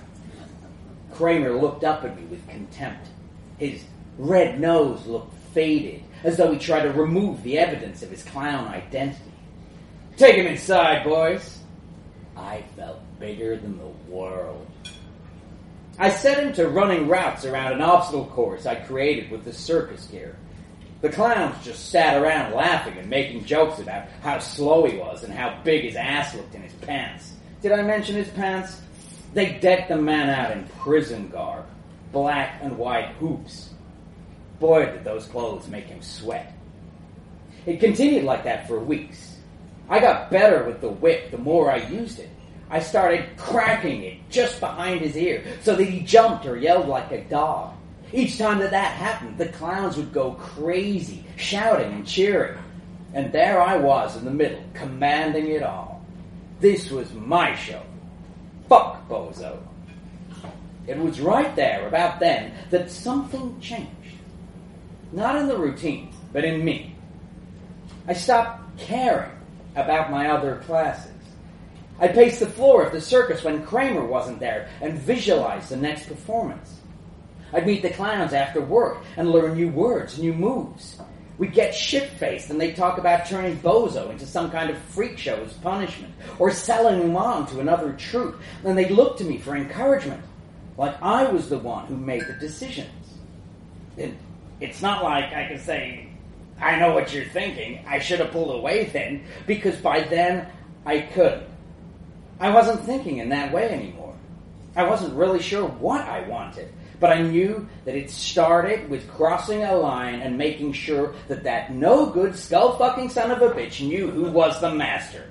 Kramer 1.13 1.59
looked 1.59 1.83
up 1.83 2.05
at 2.05 2.15
me 2.15 2.23
with 2.25 2.47
contempt. 2.47 3.07
His 3.57 3.83
red 4.17 4.61
nose 4.61 5.05
looked 5.07 5.33
faded, 5.53 6.03
as 6.23 6.37
though 6.37 6.53
he 6.53 6.59
tried 6.59 6.83
to 6.83 6.91
remove 6.91 7.43
the 7.43 7.57
evidence 7.57 8.01
of 8.01 8.09
his 8.09 8.23
clown 8.23 8.67
identity. 8.69 9.19
Take 10.15 10.35
him 10.35 10.47
inside, 10.47 11.03
boys. 11.03 11.60
I 12.35 12.63
felt 12.75 12.99
bigger 13.19 13.57
than 13.57 13.77
the 13.77 14.11
world. 14.11 14.67
I 15.99 16.09
set 16.09 16.43
him 16.43 16.53
to 16.53 16.69
running 16.69 17.07
routes 17.07 17.45
around 17.45 17.73
an 17.73 17.81
obstacle 17.81 18.25
course 18.25 18.65
I 18.65 18.75
created 18.75 19.29
with 19.29 19.43
the 19.43 19.53
circus 19.53 20.05
gear. 20.07 20.35
The 21.01 21.09
clowns 21.09 21.63
just 21.65 21.89
sat 21.89 22.21
around 22.21 22.53
laughing 22.53 22.97
and 22.97 23.09
making 23.09 23.45
jokes 23.45 23.79
about 23.79 24.07
how 24.21 24.39
slow 24.39 24.85
he 24.85 24.97
was 24.97 25.23
and 25.23 25.33
how 25.33 25.59
big 25.63 25.83
his 25.83 25.95
ass 25.95 26.35
looked 26.35 26.55
in 26.55 26.61
his 26.61 26.73
pants. 26.73 27.33
Did 27.61 27.71
I 27.71 27.81
mention 27.81 28.15
his 28.15 28.29
pants? 28.29 28.81
They 29.33 29.53
decked 29.59 29.89
the 29.89 29.97
man 29.97 30.29
out 30.29 30.51
in 30.51 30.67
prison 30.79 31.29
garb, 31.29 31.65
black 32.11 32.59
and 32.61 32.77
white 32.77 33.09
hoops. 33.19 33.69
Boy, 34.59 34.85
did 34.85 35.03
those 35.03 35.25
clothes 35.25 35.67
make 35.67 35.85
him 35.85 36.01
sweat. 36.01 36.53
It 37.65 37.79
continued 37.79 38.23
like 38.23 38.43
that 38.43 38.67
for 38.67 38.79
weeks. 38.79 39.30
I 39.91 39.99
got 39.99 40.31
better 40.31 40.63
with 40.63 40.79
the 40.79 40.89
whip 40.89 41.31
the 41.31 41.37
more 41.37 41.69
I 41.69 41.85
used 41.89 42.19
it. 42.19 42.29
I 42.69 42.79
started 42.79 43.35
cracking 43.35 44.03
it 44.03 44.29
just 44.29 44.61
behind 44.61 45.01
his 45.01 45.17
ear 45.17 45.43
so 45.63 45.75
that 45.75 45.83
he 45.83 45.99
jumped 45.99 46.45
or 46.45 46.55
yelled 46.55 46.87
like 46.87 47.11
a 47.11 47.25
dog. 47.25 47.75
Each 48.13 48.37
time 48.37 48.59
that 48.59 48.71
that 48.71 48.93
happened, 48.93 49.37
the 49.37 49.49
clowns 49.49 49.97
would 49.97 50.13
go 50.13 50.31
crazy, 50.31 51.25
shouting 51.35 51.91
and 51.91 52.07
cheering. 52.07 52.57
And 53.13 53.33
there 53.33 53.61
I 53.61 53.75
was 53.75 54.15
in 54.15 54.23
the 54.23 54.31
middle, 54.31 54.63
commanding 54.73 55.47
it 55.47 55.61
all. 55.61 56.05
This 56.61 56.89
was 56.89 57.11
my 57.13 57.53
show. 57.55 57.83
Fuck 58.69 59.09
Bozo. 59.09 59.59
It 60.87 60.97
was 60.97 61.19
right 61.19 61.53
there, 61.57 61.89
about 61.89 62.21
then, 62.21 62.53
that 62.69 62.89
something 62.89 63.59
changed. 63.59 63.91
Not 65.11 65.35
in 65.35 65.49
the 65.49 65.57
routine, 65.57 66.13
but 66.31 66.45
in 66.45 66.63
me. 66.63 66.95
I 68.07 68.13
stopped 68.13 68.79
caring 68.79 69.31
about 69.75 70.11
my 70.11 70.29
other 70.29 70.57
classes. 70.65 71.11
I 71.99 72.07
paced 72.07 72.39
the 72.39 72.47
floor 72.47 72.83
of 72.83 72.91
the 72.91 73.01
circus 73.01 73.43
when 73.43 73.65
Kramer 73.65 74.05
wasn't 74.05 74.39
there 74.39 74.69
and 74.81 74.97
visualized 74.97 75.69
the 75.69 75.77
next 75.77 76.07
performance. 76.07 76.79
I'd 77.53 77.67
meet 77.67 77.81
the 77.81 77.89
clowns 77.89 78.33
after 78.33 78.61
work 78.61 79.03
and 79.17 79.31
learn 79.31 79.55
new 79.55 79.69
words, 79.69 80.17
new 80.17 80.33
moves. 80.33 80.97
We'd 81.37 81.53
get 81.53 81.73
shit-faced 81.73 82.49
and 82.49 82.59
they'd 82.61 82.75
talk 82.75 82.97
about 82.97 83.25
turning 83.25 83.57
Bozo 83.57 84.09
into 84.11 84.25
some 84.25 84.51
kind 84.51 84.69
of 84.69 84.77
freak 84.77 85.17
show 85.17 85.35
as 85.43 85.53
punishment, 85.53 86.13
or 86.39 86.51
selling 86.51 87.01
him 87.01 87.17
on 87.17 87.47
to 87.47 87.59
another 87.59 87.93
troupe. 87.93 88.39
Then 88.63 88.75
they'd 88.75 88.91
look 88.91 89.17
to 89.17 89.23
me 89.23 89.37
for 89.37 89.55
encouragement, 89.55 90.23
like 90.77 91.01
I 91.01 91.31
was 91.31 91.49
the 91.49 91.57
one 91.57 91.87
who 91.87 91.97
made 91.97 92.27
the 92.27 92.33
decisions. 92.33 92.89
It, 93.97 94.13
it's 94.59 94.81
not 94.81 95.03
like 95.03 95.33
I 95.33 95.47
can 95.47 95.57
say, 95.57 96.10
I 96.61 96.79
know 96.79 96.93
what 96.93 97.13
you're 97.13 97.25
thinking, 97.25 97.83
I 97.87 97.99
should 97.99 98.19
have 98.19 98.31
pulled 98.31 98.55
away 98.55 98.85
then, 98.85 99.23
because 99.47 99.75
by 99.77 100.01
then 100.01 100.47
I 100.85 100.99
couldn't. 101.01 101.47
I 102.39 102.51
wasn't 102.51 102.85
thinking 102.85 103.17
in 103.17 103.29
that 103.29 103.51
way 103.51 103.69
anymore. 103.69 104.15
I 104.75 104.87
wasn't 104.87 105.15
really 105.15 105.41
sure 105.41 105.67
what 105.67 106.01
I 106.01 106.27
wanted 106.27 106.71
but 107.01 107.11
I 107.11 107.23
knew 107.23 107.67
that 107.83 107.95
it 107.95 108.11
started 108.11 108.87
with 108.87 109.09
crossing 109.09 109.63
a 109.63 109.75
line 109.75 110.21
and 110.21 110.37
making 110.37 110.73
sure 110.73 111.15
that 111.27 111.43
that 111.43 111.73
no 111.73 112.05
good 112.05 112.35
skull 112.35 112.77
fucking 112.77 113.09
son 113.09 113.31
of 113.31 113.41
a 113.41 113.49
bitch 113.49 113.85
knew 113.85 114.09
who 114.11 114.29
was 114.29 114.61
the 114.61 114.73
master. 114.73 115.27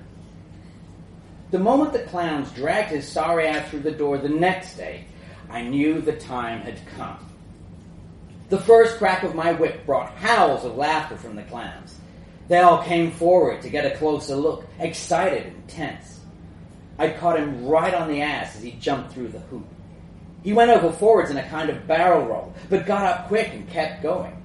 The 1.52 1.60
moment 1.60 1.92
the 1.92 2.00
clowns 2.00 2.50
dragged 2.50 2.90
his 2.90 3.08
sorry 3.08 3.46
ass 3.46 3.70
through 3.70 3.80
the 3.80 3.92
door 3.92 4.18
the 4.18 4.28
next 4.28 4.76
day, 4.76 5.04
I 5.48 5.62
knew 5.62 6.00
the 6.00 6.16
time 6.16 6.62
had 6.62 6.80
come. 6.96 7.29
The 8.50 8.58
first 8.58 8.98
crack 8.98 9.22
of 9.22 9.36
my 9.36 9.52
whip 9.52 9.86
brought 9.86 10.12
howls 10.16 10.64
of 10.64 10.76
laughter 10.76 11.16
from 11.16 11.36
the 11.36 11.44
clowns. 11.44 11.96
They 12.48 12.58
all 12.58 12.82
came 12.82 13.12
forward 13.12 13.62
to 13.62 13.70
get 13.70 13.86
a 13.86 13.96
closer 13.96 14.34
look, 14.34 14.66
excited 14.80 15.46
and 15.46 15.68
tense. 15.68 16.18
I 16.98 17.10
caught 17.10 17.38
him 17.38 17.64
right 17.64 17.94
on 17.94 18.08
the 18.08 18.22
ass 18.22 18.56
as 18.56 18.62
he 18.64 18.72
jumped 18.72 19.12
through 19.12 19.28
the 19.28 19.38
hoop. 19.38 19.66
He 20.42 20.52
went 20.52 20.72
over 20.72 20.90
forwards 20.90 21.30
in 21.30 21.36
a 21.36 21.48
kind 21.48 21.70
of 21.70 21.86
barrel 21.86 22.26
roll, 22.26 22.52
but 22.68 22.86
got 22.86 23.06
up 23.06 23.28
quick 23.28 23.50
and 23.52 23.70
kept 23.70 24.02
going. 24.02 24.36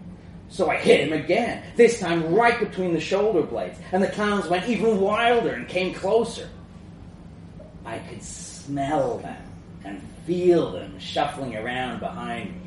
So 0.49 0.69
I 0.69 0.77
hit 0.77 1.07
him 1.07 1.13
again, 1.13 1.63
this 1.75 1.99
time 1.99 2.31
right 2.31 2.59
between 2.59 2.93
the 2.93 2.99
shoulder 2.99 3.41
blades, 3.41 3.79
and 3.91 4.03
the 4.03 4.07
clowns 4.07 4.47
went 4.47 4.69
even 4.69 5.01
wilder 5.01 5.49
and 5.49 5.67
came 5.67 5.95
closer. 5.95 6.47
I 7.83 7.97
could 7.97 8.21
smell 8.21 9.17
them 9.17 9.41
and 9.83 10.01
feel 10.27 10.73
them 10.73 10.99
shuffling 10.99 11.55
around 11.55 12.01
behind 12.01 12.51
me. 12.51 12.64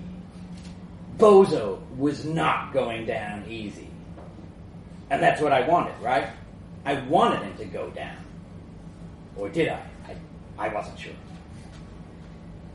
Bozo 1.19 1.81
was 1.97 2.25
not 2.25 2.73
going 2.73 3.07
down 3.07 3.45
easy. 3.49 3.89
And 5.11 5.23
that's 5.23 5.41
what 5.41 5.53
I 5.53 5.67
wanted, 5.67 5.95
right? 6.01 6.29
I 6.85 7.01
wanted 7.03 7.43
him 7.43 7.57
to 7.59 7.65
go 7.65 7.91
down. 7.91 8.17
Or 9.37 9.49
did 9.49 9.69
I? 9.69 9.83
I, 10.07 10.67
I 10.67 10.75
wasn't 10.75 10.99
sure. 10.99 11.13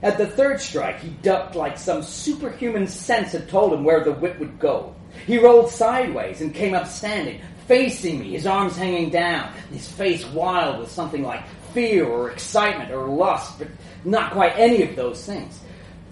At 0.02 0.18
the 0.18 0.28
third 0.28 0.60
strike, 0.60 1.00
he 1.00 1.10
ducked 1.22 1.56
like 1.56 1.78
some 1.78 2.04
superhuman 2.04 2.88
sense 2.88 3.32
had 3.32 3.48
told 3.48 3.74
him 3.74 3.86
where 3.86 4.04
the 4.04 4.12
whip 4.12 4.38
would 4.40 4.60
go. 4.60 4.94
He 5.26 5.38
rolled 5.38 5.72
sideways 5.72 6.42
and 6.42 6.54
came 6.54 6.74
up 6.74 6.88
standing, 6.88 7.40
facing 7.68 8.20
me, 8.20 8.32
his 8.32 8.46
arms 8.46 8.76
hanging 8.76 9.10
down, 9.10 9.54
his 9.72 9.90
face 9.90 10.26
wild 10.28 10.80
with 10.80 10.92
something 10.92 11.24
like 11.24 11.44
fear 11.74 12.06
or 12.06 12.32
excitement 12.32 12.92
or 12.92 13.08
lust, 13.08 13.58
but 13.60 13.70
not 14.04 14.34
quite 14.34 14.54
any 14.58 14.84
of 14.84 14.96
those 14.98 15.26
things. 15.26 15.62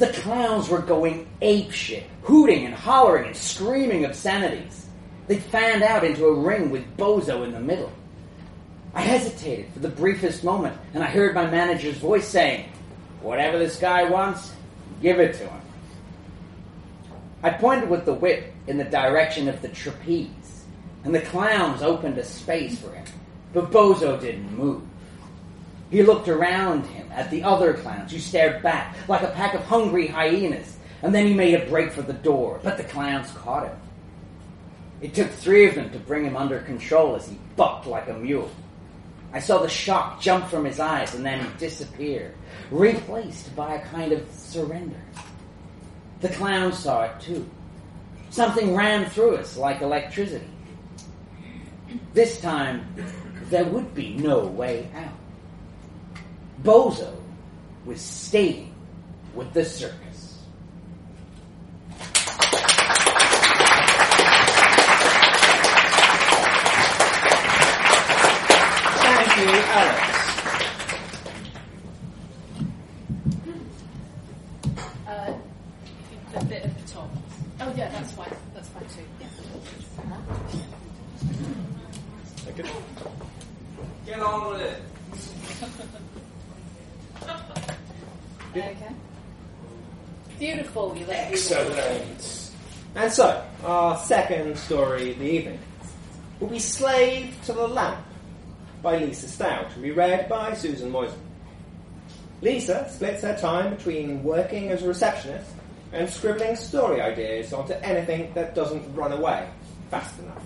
The 0.02 0.14
clowns 0.14 0.68
were 0.68 0.80
going 0.80 1.28
apeshit, 1.44 2.06
hooting 2.24 2.66
and 2.66 2.74
hollering 2.74 3.28
and 3.28 3.36
screaming 3.36 4.04
obscenities. 4.04 4.88
They 5.28 5.38
fanned 5.38 5.84
out 5.84 6.04
into 6.04 6.26
a 6.26 6.34
ring 6.34 6.72
with 6.72 6.98
Bozo 6.98 7.46
in 7.46 7.52
the 7.52 7.60
middle. 7.60 7.92
I 8.96 9.02
hesitated 9.02 9.72
for 9.72 9.78
the 9.78 9.90
briefest 9.90 10.44
moment, 10.44 10.76
and 10.96 11.04
I 11.04 11.06
heard 11.06 11.36
my 11.36 11.46
manager's 11.46 11.98
voice 11.98 12.28
saying, 12.28 12.68
Whatever 13.22 13.60
this 13.60 13.80
guy 13.80 14.10
wants, 14.10 14.52
give 15.04 15.20
it 15.20 15.36
to 15.36 15.48
him. 15.48 15.62
I 17.44 17.52
pointed 17.52 17.88
with 17.88 18.06
the 18.06 18.16
whip 18.16 18.52
in 18.66 18.80
the 18.80 18.86
direction 18.86 19.48
of 19.48 19.62
the 19.62 19.70
trapeze, 19.70 20.66
and 21.04 21.14
the 21.14 21.22
clowns 21.22 21.84
opened 21.84 22.18
a 22.18 22.24
space 22.24 22.80
for 22.80 22.90
him. 22.92 23.06
But 23.54 23.70
Bozo 23.70 24.20
didn't 24.20 24.58
move. 24.58 24.82
He 25.92 26.04
looked 26.04 26.30
around 26.30 26.86
him 26.86 27.12
at 27.12 27.30
the 27.30 27.44
other 27.44 27.74
clowns 27.74 28.14
who 28.14 28.20
stared 28.20 28.64
back 28.64 28.96
like 29.10 29.24
a 29.24 29.32
pack 29.32 29.54
of 29.54 29.64
hungry 29.66 30.08
hyenas, 30.08 30.78
and 31.04 31.14
then 31.14 31.28
he 31.28 31.34
made 31.34 31.54
a 31.54 31.70
break 31.70 31.92
for 31.92 32.02
the 32.02 32.14
door, 32.14 32.62
but 32.64 32.78
the 32.78 32.84
clowns 32.86 33.30
caught 33.32 33.68
him. 33.68 33.78
It 35.02 35.14
took 35.14 35.30
three 35.30 35.68
of 35.68 35.76
them 35.76 35.90
to 35.92 36.00
bring 36.00 36.24
him 36.24 36.38
under 36.38 36.60
control 36.60 37.16
as 37.16 37.28
he 37.28 37.38
bucked 37.58 37.88
like 37.88 38.08
a 38.08 38.14
mule. 38.14 38.50
I 39.34 39.40
saw 39.40 39.60
the 39.60 39.70
shock 39.70 40.22
jump 40.22 40.48
from 40.48 40.64
his 40.64 40.80
eyes 40.80 41.14
and 41.14 41.26
then 41.26 41.46
disappear, 41.58 42.34
replaced 42.70 43.54
by 43.56 43.76
a 43.76 43.86
kind 43.88 44.14
of 44.14 44.30
surrender. 44.32 45.02
The 46.22 46.30
clown 46.30 46.72
saw 46.72 47.04
it 47.04 47.20
too. 47.20 47.50
Something 48.30 48.76
ran 48.76 49.10
through 49.10 49.38
us 49.38 49.58
like 49.58 49.82
electricity. 49.82 50.48
This 52.14 52.40
time, 52.40 52.86
there 53.50 53.66
would 53.66 53.94
be 53.94 54.16
no 54.16 54.46
way 54.46 54.90
out. 54.96 55.21
Bozo 56.64 57.12
was 57.86 58.00
staying 58.00 58.72
with 59.34 59.52
the 59.54 59.66
circus. 59.66 60.38
Thank 69.02 69.38
you, 69.38 69.48
Alex. 69.72 70.08
Uh, 75.08 75.34
a 76.36 76.46
bit 76.46 76.64
the 76.64 76.92
top. 76.94 77.10
Oh 77.60 77.74
yeah, 77.76 77.90
that's 77.90 78.12
fine. 78.12 78.30
That's 78.54 78.70
fine 78.70 78.88
too. 78.88 79.02
Yeah. 79.20 79.28
Get 84.06 84.20
on 84.20 84.50
with 84.52 84.62
it. 84.62 84.82
Okay. 88.52 88.76
Beautiful. 90.38 90.96
You 90.98 91.06
look. 91.06 91.16
Excellent. 91.16 92.52
And 92.96 93.12
so, 93.12 93.46
our 93.64 93.98
second 93.98 94.58
story 94.58 95.12
of 95.12 95.20
the 95.20 95.26
evening 95.26 95.60
will 96.40 96.50
be 96.50 96.60
Slave 96.60 97.34
to 97.46 97.54
the 97.54 97.68
Lamp 97.68 98.06
by 98.82 98.98
Lisa 98.98 99.30
Stout 99.30 99.72
and 99.74 99.84
be 99.84 99.92
read 99.92 100.28
by 100.28 100.54
Susan 100.54 100.92
Moysen. 100.92 101.14
Lisa 102.42 102.90
splits 102.90 103.22
her 103.22 103.38
time 103.38 103.76
between 103.76 104.24
working 104.24 104.70
as 104.70 104.84
a 104.84 104.88
receptionist 104.88 105.50
and 105.94 106.10
scribbling 106.10 106.56
story 106.56 107.00
ideas 107.00 107.54
onto 107.54 107.74
anything 107.74 108.34
that 108.34 108.56
doesn't 108.56 108.94
run 108.94 109.14
away 109.14 109.48
fast 109.90 110.20
enough. 110.20 110.44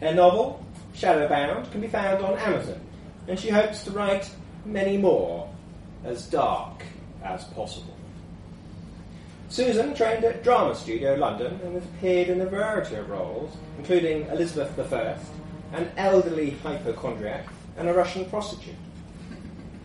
Her 0.00 0.14
novel, 0.14 0.64
Shadowbound, 0.94 1.70
can 1.72 1.80
be 1.80 1.88
found 1.88 2.24
on 2.24 2.38
Amazon, 2.38 2.80
and 3.28 3.38
she 3.38 3.50
hopes 3.50 3.84
to 3.84 3.90
write 3.90 4.30
many 4.64 4.96
more 4.96 5.50
as 6.04 6.26
dark 6.28 6.82
as 7.24 7.44
possible. 7.44 7.96
Susan 9.48 9.94
trained 9.94 10.24
at 10.24 10.42
Drama 10.42 10.74
Studio 10.74 11.14
London 11.14 11.60
and 11.64 11.74
has 11.74 11.84
appeared 11.84 12.28
in 12.28 12.40
a 12.40 12.46
variety 12.46 12.96
of 12.96 13.08
roles, 13.08 13.56
including 13.78 14.26
Elizabeth 14.26 14.92
I, 14.92 15.16
an 15.76 15.90
elderly 15.96 16.50
hypochondriac, 16.62 17.46
and 17.76 17.88
a 17.88 17.92
Russian 17.92 18.24
prostitute. 18.26 18.74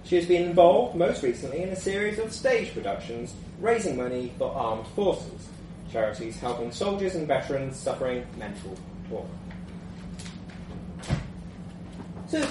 She 0.03 0.15
has 0.15 0.25
been 0.25 0.43
involved 0.43 0.95
most 0.95 1.21
recently 1.21 1.61
in 1.61 1.69
a 1.69 1.75
series 1.75 2.17
of 2.19 2.33
stage 2.33 2.73
productions 2.73 3.33
raising 3.59 3.95
money 3.95 4.33
for 4.37 4.51
armed 4.51 4.87
forces, 4.87 5.49
charities 5.91 6.39
helping 6.39 6.71
soldiers 6.71 7.15
and 7.15 7.27
veterans 7.27 7.75
suffering 7.75 8.25
mental 8.37 8.75
trauma. 9.07 9.29
Susan. 12.27 12.49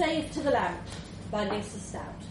Slave 0.00 0.32
to 0.32 0.40
the 0.40 0.50
Lamp 0.50 0.80
by 1.30 1.46
Lisa 1.50 1.78
Stout. 1.78 2.22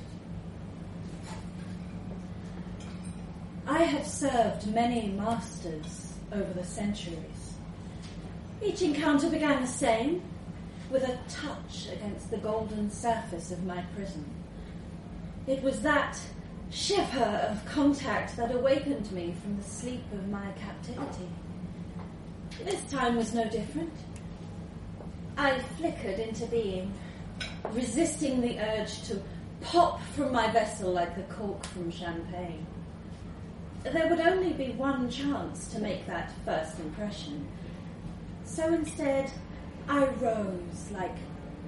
I 3.67 3.83
have 3.83 4.07
served 4.07 4.73
many 4.73 5.09
masters 5.09 6.13
over 6.31 6.51
the 6.51 6.63
centuries. 6.63 7.53
Each 8.65 8.81
encounter 8.81 9.29
began 9.29 9.61
the 9.61 9.67
same, 9.67 10.23
with 10.89 11.03
a 11.03 11.19
touch 11.29 11.89
against 11.93 12.31
the 12.31 12.37
golden 12.37 12.89
surface 12.89 13.51
of 13.51 13.63
my 13.63 13.83
prison. 13.95 14.25
It 15.45 15.61
was 15.61 15.81
that 15.81 16.19
shiver 16.71 17.45
of 17.51 17.63
contact 17.65 18.35
that 18.37 18.51
awakened 18.51 19.11
me 19.11 19.35
from 19.43 19.57
the 19.57 19.63
sleep 19.63 20.11
of 20.11 20.27
my 20.29 20.53
captivity. 20.53 21.29
This 22.65 22.81
time 22.89 23.15
was 23.15 23.31
no 23.35 23.47
different. 23.47 23.93
I 25.37 25.59
flickered 25.77 26.17
into 26.17 26.47
being, 26.47 26.91
resisting 27.71 28.41
the 28.41 28.59
urge 28.59 29.03
to 29.03 29.21
pop 29.61 30.01
from 30.15 30.31
my 30.31 30.49
vessel 30.51 30.91
like 30.91 31.15
the 31.15 31.33
cork 31.33 31.63
from 31.67 31.91
champagne. 31.91 32.65
There 33.83 34.07
would 34.09 34.19
only 34.19 34.53
be 34.53 34.71
one 34.73 35.09
chance 35.09 35.67
to 35.69 35.79
make 35.79 36.05
that 36.07 36.31
first 36.45 36.79
impression. 36.79 37.47
So 38.43 38.73
instead, 38.73 39.31
I 39.87 40.05
rose 40.05 40.91
like 40.91 41.15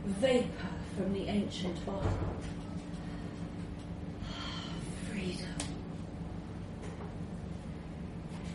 vapor 0.06 0.68
from 0.96 1.14
the 1.14 1.28
ancient 1.28 1.86
bottle. 1.86 2.12
Freedom. 5.10 5.46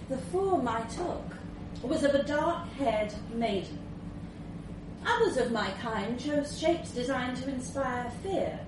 The 0.09 0.19
form 0.19 0.69
I 0.69 0.83
took 0.83 1.25
was 1.83 2.05
of 2.05 2.15
a 2.15 2.23
dark 2.23 2.69
haired 2.75 3.13
maiden. 3.35 3.86
Others 5.07 5.37
of 5.37 5.53
my 5.53 5.71
kind 5.81 6.19
chose 6.19 6.59
shapes 6.59 6.91
designed 6.91 7.37
to 7.39 7.49
inspire 7.49 8.11
fear. 8.23 8.59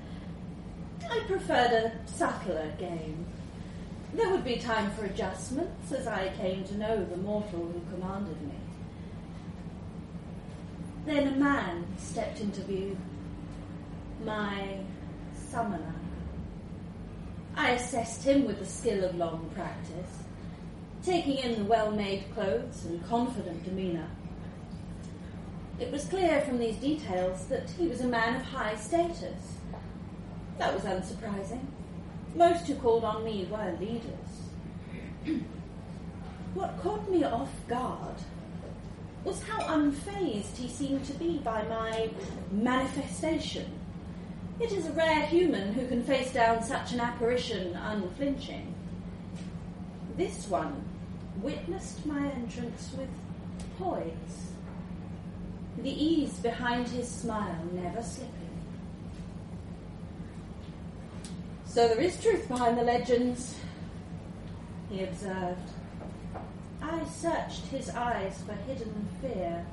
I 1.11 1.21
preferred 1.27 1.73
a 1.73 1.93
subtler 2.07 2.73
game. 2.79 3.27
There 4.15 4.31
would 4.31 4.45
be 4.45 4.57
time 4.57 4.91
for 4.93 5.05
adjustments 5.05 5.93
as 5.93 6.07
I 6.07 6.33
came 6.41 6.65
to 6.65 6.79
know 6.79 7.05
the 7.05 7.17
mortal 7.17 7.67
who 7.67 7.83
commanded 7.95 8.41
me. 8.43 8.55
Then 11.07 11.29
a 11.29 11.37
man 11.37 11.87
stepped 11.97 12.41
into 12.41 12.63
view, 12.63 12.97
my 14.25 14.79
summoner. 15.51 15.95
I 17.57 17.71
assessed 17.71 18.23
him 18.23 18.47
with 18.47 18.61
the 18.61 18.67
skill 18.67 19.05
of 19.05 19.17
long 19.17 19.51
practice, 19.55 20.23
taking 21.03 21.39
in 21.39 21.59
the 21.59 21.65
well 21.65 21.91
made 21.91 22.33
clothes 22.35 22.85
and 22.85 23.05
confident 23.09 23.65
demeanour. 23.65 24.09
It 25.81 25.93
was 25.93 26.05
clear 26.07 26.41
from 26.41 26.59
these 26.59 26.77
details 26.77 27.47
that 27.47 27.71
he 27.71 27.87
was 27.87 28.01
a 28.01 28.07
man 28.07 28.37
of 28.37 28.43
high 28.43 28.75
status. 28.75 29.59
That 30.59 30.75
was 30.75 30.83
unsurprising. 30.83 31.67
Most 32.35 32.67
who 32.67 32.75
called 32.75 33.05
on 33.05 33.25
me 33.25 33.47
were 33.51 33.77
leaders. 33.79 34.13
what 36.55 36.81
caught 36.83 37.09
me 37.09 37.23
off 37.23 37.51
guard 37.69 38.17
was 39.25 39.43
how 39.43 39.61
unfazed 39.75 40.57
he 40.57 40.69
seemed 40.69 41.05
to 41.05 41.13
be 41.15 41.39
by 41.39 41.63
my 41.65 42.11
manifestation. 42.51 43.71
It 44.59 44.73
is 44.73 44.87
a 44.87 44.93
rare 44.93 45.27
human 45.27 45.73
who 45.75 45.87
can 45.87 46.03
face 46.03 46.33
down 46.33 46.63
such 46.63 46.93
an 46.93 47.01
apparition 47.01 47.77
unflinching. 47.77 48.75
This 50.17 50.49
one 50.49 50.83
witnessed 51.41 52.05
my 52.05 52.29
entrance 52.33 52.91
with 52.99 53.09
poise, 53.79 54.53
the 55.83 55.91
ease 55.91 56.35
behind 56.39 56.89
his 56.89 57.09
smile 57.09 57.59
never 57.73 58.03
slipping. 58.03 58.33
So 61.67 61.87
there 61.89 62.01
is 62.01 62.21
truth 62.21 62.49
behind 62.49 62.79
the 62.79 62.83
legends, 62.83 63.55
he 64.91 65.05
observed. 65.05 65.71
I 66.83 67.05
searched 67.05 67.67
his 67.67 67.91
eyes 67.91 68.43
for 68.47 68.55
hidden 68.55 69.09
fear, 69.21 69.65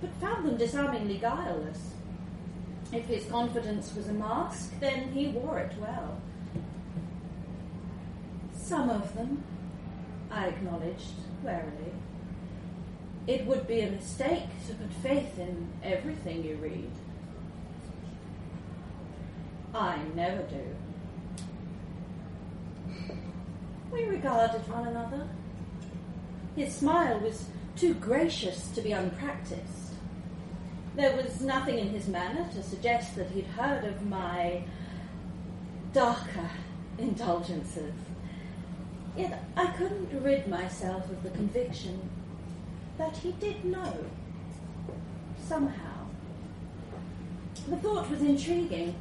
but 0.00 0.10
found 0.20 0.46
them 0.46 0.56
disarmingly 0.56 1.18
guileless. 1.18 1.92
If 2.92 3.06
his 3.06 3.24
confidence 3.26 3.94
was 3.94 4.08
a 4.08 4.12
mask, 4.12 4.78
then 4.80 5.12
he 5.12 5.28
wore 5.28 5.58
it 5.58 5.72
well. 5.80 6.20
Some 8.54 8.90
of 8.90 9.14
them, 9.14 9.42
I 10.30 10.46
acknowledged 10.48 11.14
warily. 11.42 11.92
It 13.26 13.44
would 13.46 13.66
be 13.66 13.80
a 13.80 13.90
mistake 13.90 14.44
to 14.68 14.74
put 14.74 14.92
faith 15.02 15.38
in 15.38 15.68
everything 15.82 16.44
you 16.44 16.56
read. 16.56 16.90
I 19.74 19.98
never 20.14 20.42
do. 20.42 20.76
We 23.90 24.04
regarded 24.04 24.68
one 24.68 24.86
another. 24.86 25.28
His 26.54 26.74
smile 26.74 27.18
was 27.18 27.46
too 27.76 27.94
gracious 27.94 28.68
to 28.70 28.80
be 28.80 28.92
unpracticed. 28.92 29.94
There 30.94 31.16
was 31.16 31.40
nothing 31.40 31.78
in 31.78 31.88
his 31.90 32.06
manner 32.06 32.48
to 32.52 32.62
suggest 32.62 33.16
that 33.16 33.30
he'd 33.30 33.46
heard 33.46 33.84
of 33.84 34.06
my 34.06 34.62
darker 35.92 36.50
indulgences. 36.96 37.94
Yet 39.16 39.42
I 39.56 39.66
couldn't 39.66 40.22
rid 40.22 40.46
myself 40.46 41.10
of 41.10 41.22
the 41.22 41.30
conviction 41.30 42.08
that 42.98 43.16
he 43.16 43.32
did 43.32 43.64
know. 43.64 44.04
Somehow. 45.46 46.06
The 47.68 47.76
thought 47.76 48.10
was 48.10 48.20
intriguing. 48.20 48.94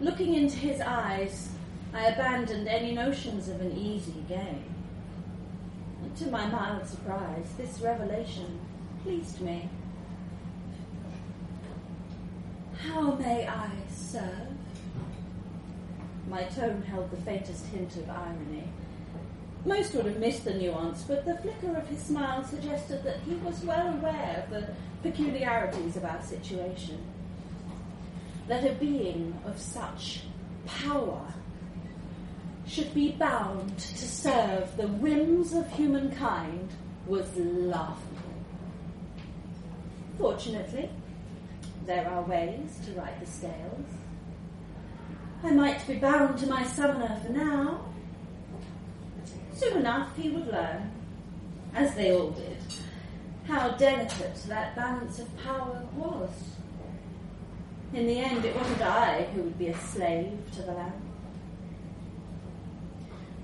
Looking 0.00 0.34
into 0.34 0.56
his 0.56 0.80
eyes, 0.80 1.50
I 1.92 2.06
abandoned 2.06 2.68
any 2.68 2.94
notions 2.94 3.48
of 3.48 3.60
an 3.60 3.76
easy 3.76 4.24
game. 4.28 4.64
And 6.02 6.16
to 6.16 6.30
my 6.30 6.46
mild 6.46 6.86
surprise, 6.86 7.46
this 7.58 7.80
revelation 7.80 8.60
pleased 9.02 9.40
me. 9.40 9.68
How 12.78 13.12
may 13.12 13.46
I 13.46 13.70
serve? 13.92 14.48
My 16.28 16.44
tone 16.44 16.82
held 16.82 17.10
the 17.10 17.16
faintest 17.18 17.66
hint 17.66 17.96
of 17.96 18.08
irony. 18.08 18.64
Most 19.64 19.94
would 19.94 20.06
have 20.06 20.18
missed 20.18 20.44
the 20.44 20.54
nuance, 20.54 21.02
but 21.02 21.26
the 21.26 21.36
flicker 21.36 21.76
of 21.76 21.86
his 21.88 22.00
smile 22.00 22.42
suggested 22.44 23.04
that 23.04 23.20
he 23.20 23.34
was 23.36 23.62
well 23.62 23.88
aware 23.88 24.44
of 24.44 24.50
the 24.50 24.68
peculiarities 25.02 25.96
of 25.96 26.04
our 26.04 26.22
situation. 26.22 26.98
That 28.48 28.64
a 28.64 28.72
being 28.74 29.38
of 29.44 29.58
such 29.58 30.22
power 30.66 31.34
should 32.66 32.94
be 32.94 33.12
bound 33.12 33.76
to 33.78 34.08
serve 34.08 34.76
the 34.76 34.88
whims 34.88 35.52
of 35.52 35.70
humankind 35.72 36.70
was 37.06 37.26
laughable. 37.36 38.16
Fortunately, 40.16 40.88
there 41.86 42.08
are 42.08 42.22
ways 42.22 42.78
to 42.86 42.92
right 42.92 43.18
the 43.20 43.26
scales. 43.26 43.86
I 45.42 45.50
might 45.50 45.86
be 45.86 45.94
bound 45.94 46.38
to 46.38 46.46
my 46.46 46.64
summoner 46.64 47.18
for 47.24 47.32
now. 47.32 47.89
Soon 49.60 49.76
enough 49.76 50.16
he 50.16 50.30
would 50.30 50.46
learn, 50.46 50.90
as 51.74 51.94
they 51.94 52.16
all 52.16 52.30
did, 52.30 52.56
how 53.46 53.72
delicate 53.72 54.34
that 54.48 54.74
balance 54.74 55.18
of 55.18 55.28
power 55.44 55.82
was. 55.94 56.30
In 57.92 58.06
the 58.06 58.20
end, 58.20 58.42
it 58.46 58.56
wasn't 58.56 58.80
I 58.80 59.24
who 59.34 59.42
would 59.42 59.58
be 59.58 59.68
a 59.68 59.76
slave 59.78 60.38
to 60.52 60.62
the 60.62 60.72
lamp. 60.72 60.94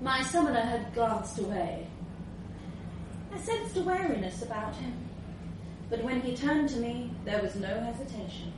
My 0.01 0.23
summoner 0.23 0.61
had 0.61 0.91
glanced 0.95 1.37
away. 1.37 1.85
I 3.31 3.37
sensed 3.37 3.77
a 3.77 3.83
wariness 3.83 4.41
about 4.41 4.75
him, 4.75 4.93
but 5.87 6.03
when 6.03 6.21
he 6.21 6.35
turned 6.35 6.69
to 6.69 6.77
me, 6.77 7.11
there 7.25 7.43
was 7.43 7.55
no 7.55 7.79
hesitation. 7.79 8.53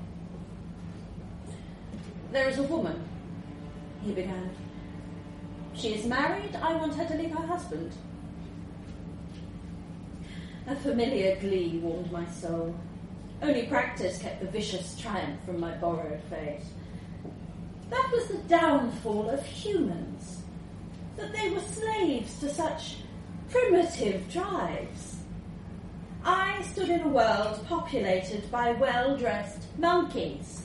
There 2.32 2.48
is 2.48 2.58
a 2.58 2.64
woman, 2.64 3.04
he 4.02 4.14
began. 4.14 4.50
She 5.80 5.94
is 5.94 6.06
married. 6.06 6.58
I 6.58 6.76
want 6.76 6.96
her 6.96 7.06
to 7.06 7.16
leave 7.16 7.32
her 7.32 7.48
husband. 7.48 7.94
A 10.68 10.76
familiar 10.76 11.38
glee 11.38 11.80
warmed 11.82 12.12
my 12.12 12.26
soul. 12.26 12.76
Only 13.42 13.66
practice 13.68 14.18
kept 14.22 14.42
the 14.42 14.48
vicious 14.48 15.00
triumph 15.00 15.40
from 15.46 15.62
my 15.62 15.72
borrowed 15.78 16.22
face. 16.30 16.66
That 17.90 18.10
was 18.12 18.28
the 18.28 18.40
downfall 18.50 19.30
of 19.30 19.46
humans, 19.46 20.42
that 21.16 21.32
they 21.32 21.50
were 21.50 21.62
slaves 21.62 22.38
to 22.42 22.54
such 22.54 22.98
primitive 23.50 24.30
drives. 24.30 25.16
I 26.26 26.62
stood 26.74 26.90
in 26.90 27.02
a 27.02 27.08
world 27.08 27.66
populated 27.70 28.52
by 28.52 28.74
well 28.74 29.16
dressed 29.16 29.64
monkeys, 29.78 30.62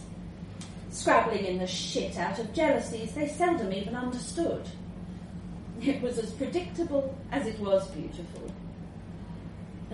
scrabbling 0.91 1.45
in 1.45 1.59
the 1.59 1.69
shit 1.69 2.19
out 2.19 2.41
of 2.41 2.53
jealousies 2.53 3.13
they 3.13 3.29
seldom 3.29 3.73
even 3.73 3.95
understood. 3.95 4.69
It 5.87 6.01
was 6.01 6.19
as 6.19 6.31
predictable 6.33 7.15
as 7.31 7.47
it 7.47 7.61
was 7.61 7.87
beautiful. 7.89 8.51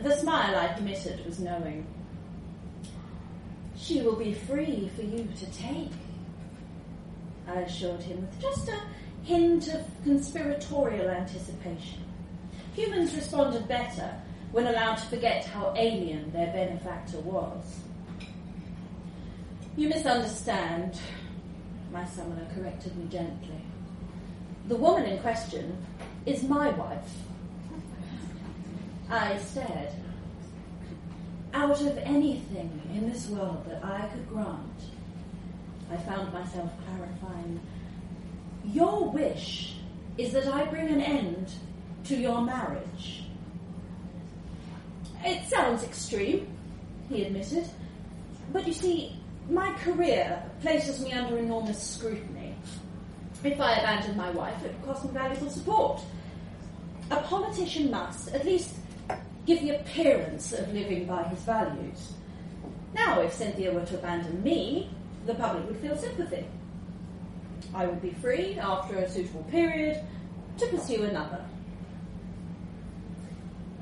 The 0.01 0.17
smile 0.17 0.57
I 0.57 0.69
permitted 0.69 1.27
was 1.27 1.41
knowing. 1.41 1.85
She 3.77 4.01
will 4.01 4.15
be 4.15 4.33
free 4.33 4.89
for 4.95 5.03
you 5.03 5.29
to 5.37 5.47
take, 5.47 5.91
I 7.49 7.63
assured 7.63 8.03
him 8.03 8.21
with 8.21 8.41
just 8.41 8.69
a 8.69 8.81
hint 9.25 9.67
of 9.67 9.85
conspiratorial 10.05 11.09
anticipation. 11.09 12.05
Humans 12.75 13.17
responded 13.17 13.67
better 13.67 14.15
when 14.53 14.69
allowed 14.69 14.97
to 14.97 15.07
forget 15.07 15.45
how 15.45 15.75
alien 15.77 16.31
their 16.31 16.53
benefactor 16.53 17.19
was. 17.19 17.81
You 19.77 19.89
misunderstand, 19.89 21.01
my 21.93 22.05
summoner 22.05 22.47
corrected 22.55 22.97
me 22.97 23.09
gently. 23.09 23.61
The 24.71 24.77
woman 24.77 25.05
in 25.05 25.19
question 25.19 25.77
is 26.27 26.45
my 26.45 26.71
wife. 26.71 27.13
I 29.11 29.37
said, 29.39 29.93
out 31.53 31.81
of 31.81 31.99
anything 31.99 32.81
in 32.95 33.11
this 33.11 33.29
world 33.31 33.65
that 33.69 33.85
I 33.85 34.07
could 34.07 34.29
grant, 34.29 34.81
I 35.91 35.97
found 35.97 36.33
myself 36.33 36.71
clarifying, 36.87 37.59
your 38.65 39.11
wish 39.11 39.75
is 40.17 40.33
that 40.35 40.47
I 40.47 40.67
bring 40.67 40.87
an 40.87 41.01
end 41.01 41.51
to 42.05 42.17
your 42.17 42.41
marriage. 42.41 43.25
It 45.25 45.49
sounds 45.49 45.83
extreme, 45.83 46.47
he 47.09 47.25
admitted, 47.25 47.69
but 48.53 48.69
you 48.69 48.73
see, 48.73 49.21
my 49.51 49.73
career 49.79 50.41
places 50.61 51.01
me 51.01 51.13
under 51.13 51.39
enormous 51.39 51.83
scrutiny. 51.83 52.50
If 53.43 53.61
I 53.61 53.77
abandoned 53.77 54.17
my 54.17 54.31
wife, 54.31 54.63
it 54.65 54.73
would 54.73 54.85
cost 54.85 55.05
me 55.05 55.13
valuable 55.13 55.51
support. 55.51 56.01
A 57.11 57.17
politician 57.23 57.91
must, 57.91 58.29
at 58.35 58.45
least, 58.45 58.75
give 59.47 59.63
the 59.63 59.77
appearance 59.77 60.53
of 60.53 60.73
living 60.73 61.07
by 61.07 61.25
his 61.25 61.41
values. 61.41 62.13
Now, 62.95 63.21
if 63.21 63.33
Cynthia 63.33 63.73
were 63.73 63.85
to 63.87 63.95
abandon 63.95 64.43
me, 64.43 64.91
the 65.27 65.35
public 65.35 65.67
would 65.67 65.79
feel 65.79 65.97
sympathy. 65.97 66.45
I 67.75 67.87
would 67.87 68.03
be 68.03 68.13
free, 68.21 68.59
after 68.59 68.97
a 68.97 69.09
suitable 69.09 69.45
period, 69.45 70.03
to 70.59 70.67
pursue 70.67 71.05
another. 71.05 71.45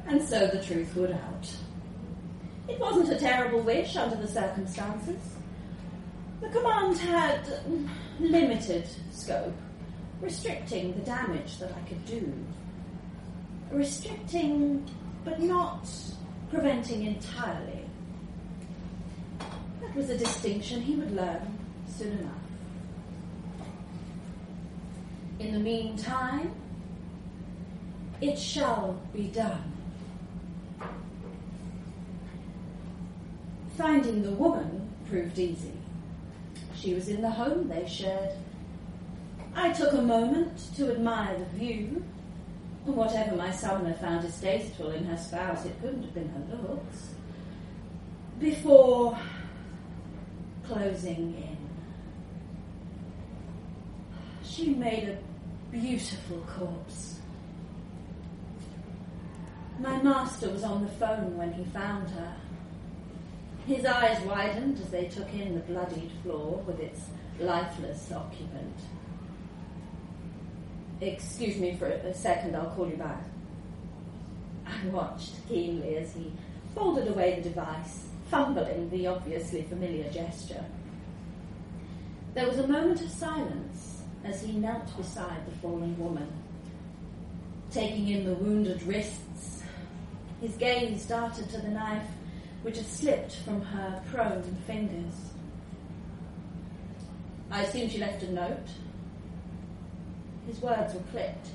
And 0.07 0.23
so 0.23 0.47
the 0.47 0.63
truth 0.63 0.95
would 0.95 1.11
out. 1.11 1.51
It 2.69 2.79
wasn't 2.79 3.11
a 3.11 3.19
terrible 3.19 3.61
wish 3.61 3.97
under 3.97 4.17
the 4.17 4.29
circumstances. 4.29 5.21
The 6.41 6.49
command 6.51 6.99
had 6.99 7.41
limited 8.21 8.89
scope, 9.11 9.55
restricting 10.21 10.95
the 10.95 11.01
damage 11.01 11.59
that 11.59 11.73
I 11.73 11.89
could 11.89 12.05
do. 12.07 12.33
Restricting, 13.73 14.89
but 15.25 15.41
not 15.41 15.89
preventing 16.51 17.07
entirely. 17.07 17.85
That 19.81 19.95
was 19.97 20.11
a 20.11 20.17
distinction 20.17 20.81
he 20.81 20.95
would 20.95 21.15
learn 21.15 21.59
soon 21.89 22.19
enough. 22.19 22.35
In 25.41 25.53
the 25.53 25.59
meantime, 25.59 26.53
it 28.21 28.39
shall 28.39 29.01
be 29.13 29.25
done. 29.29 29.73
Finding 33.77 34.23
the 34.23 34.33
woman 34.33 34.89
proved 35.09 35.39
easy. 35.39 35.78
She 36.81 36.95
was 36.95 37.09
in 37.09 37.23
the 37.23 37.31
home 37.31 37.69
they 37.69 37.87
shared. 37.89 38.31
I 39.55 39.73
took 39.73 39.93
a 39.95 40.03
moment 40.03 40.57
to 40.77 40.93
admire 40.93 41.37
the 41.37 41.45
view. 41.59 42.05
Whatever 42.85 43.37
my 43.37 43.51
summoner 43.51 43.95
found 43.95 44.23
distasteful 44.23 44.93
in 44.93 45.05
her 45.05 45.17
spouse, 45.17 45.65
it 45.67 45.81
couldn't 45.81 46.03
have 46.03 46.15
been 46.15 46.29
her 46.29 46.69
looks. 46.69 47.11
Before 48.39 49.19
closing 50.65 51.35
in, 51.35 51.57
she 54.45 54.69
made 54.75 55.09
a 55.09 55.19
beautiful 55.71 56.39
corpse. 56.47 57.19
My 59.81 60.01
master 60.03 60.49
was 60.51 60.63
on 60.63 60.83
the 60.83 60.91
phone 60.91 61.37
when 61.37 61.53
he 61.53 61.65
found 61.65 62.09
her. 62.11 62.35
His 63.69 63.85
eyes 63.85 64.19
widened 64.23 64.81
as 64.81 64.89
they 64.89 65.09
took 65.09 65.31
in 65.35 65.55
the 65.55 65.61
bloodied 65.61 66.11
floor 66.23 66.63
with 66.67 66.81
its 66.81 67.03
lifeless 67.39 68.11
occupant. 68.11 68.75
Excuse 71.03 71.59
me 71.59 71.77
for 71.77 71.85
a 71.87 72.15
second, 72.15 72.57
I'll 72.57 72.71
call 72.71 72.89
you 72.89 72.97
back. 72.97 73.23
I 74.67 74.89
watched 74.89 75.47
keenly 75.47 75.99
as 75.99 76.15
he 76.15 76.33
folded 76.75 77.09
away 77.09 77.35
the 77.35 77.51
device, 77.51 78.07
fumbling 78.31 78.89
the 78.89 79.07
obviously 79.07 79.61
familiar 79.65 80.11
gesture. 80.11 80.65
There 82.33 82.49
was 82.49 82.61
a 82.61 82.69
moment 82.69 83.03
of 83.03 83.11
silence 83.11 84.01
as 84.25 84.43
he 84.43 84.53
knelt 84.53 84.97
beside 84.97 85.45
the 85.47 85.59
fallen 85.59 85.99
woman. 85.99 86.33
Taking 87.71 88.09
in 88.09 88.25
the 88.25 88.33
wounded 88.33 88.83
wrists, 88.85 89.63
his 90.41 90.57
gaze 90.57 91.05
darted 91.05 91.51
to 91.51 91.59
the 91.61 91.69
knife 91.69 92.07
which 92.63 92.77
had 92.77 92.87
slipped 92.87 93.37
from 93.37 93.63
her 93.63 94.03
prone 94.11 94.43
fingers. 94.67 95.15
I 97.51 97.63
assume 97.63 97.89
she 97.89 97.99
left 97.99 98.23
a 98.23 98.33
note. 98.33 98.69
His 100.47 100.61
words 100.61 100.95
were 100.95 101.01
clipped. 101.11 101.49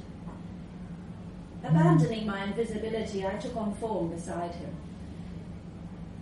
Abandoning 1.63 2.25
my 2.25 2.43
invisibility, 2.43 3.25
I 3.25 3.35
took 3.37 3.55
on 3.55 3.73
form 3.75 4.09
beside 4.09 4.53
him. 4.55 4.75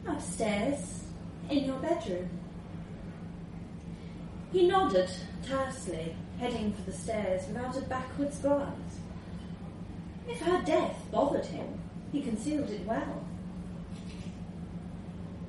Upstairs, 0.07 1.03
in 1.49 1.65
your 1.65 1.79
bedroom. 1.79 2.29
He 4.51 4.67
nodded 4.67 5.09
tersely, 5.45 6.15
heading 6.39 6.73
for 6.73 6.89
the 6.89 6.97
stairs 6.97 7.47
without 7.47 7.77
a 7.77 7.81
backwards 7.81 8.37
glance. 8.39 8.99
If 10.27 10.39
her 10.41 10.61
death 10.63 10.97
bothered 11.11 11.45
him, 11.45 11.79
he 12.11 12.21
concealed 12.21 12.69
it 12.69 12.85
well. 12.85 13.25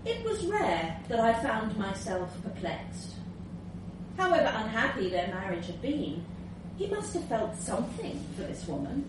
It 0.04 0.24
was 0.24 0.44
rare 0.46 0.98
that 1.08 1.20
I 1.20 1.32
found 1.42 1.76
myself 1.76 2.36
perplexed. 2.42 3.14
However 4.16 4.52
unhappy 4.52 5.08
their 5.08 5.28
marriage 5.28 5.66
had 5.66 5.80
been, 5.80 6.24
he 6.76 6.88
must 6.88 7.14
have 7.14 7.28
felt 7.28 7.56
something 7.56 8.24
for 8.34 8.42
this 8.42 8.66
woman. 8.66 9.08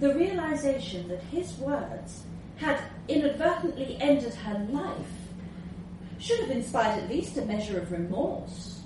The 0.00 0.14
realization 0.14 1.08
that 1.08 1.22
his 1.24 1.52
words 1.58 2.22
had 2.56 2.80
inadvertently 3.08 3.98
ended 4.00 4.34
her 4.34 4.66
life 4.70 4.96
should 6.18 6.40
have 6.40 6.50
inspired 6.50 7.04
at 7.04 7.10
least 7.10 7.36
a 7.36 7.44
measure 7.44 7.78
of 7.78 7.92
remorse. 7.92 8.80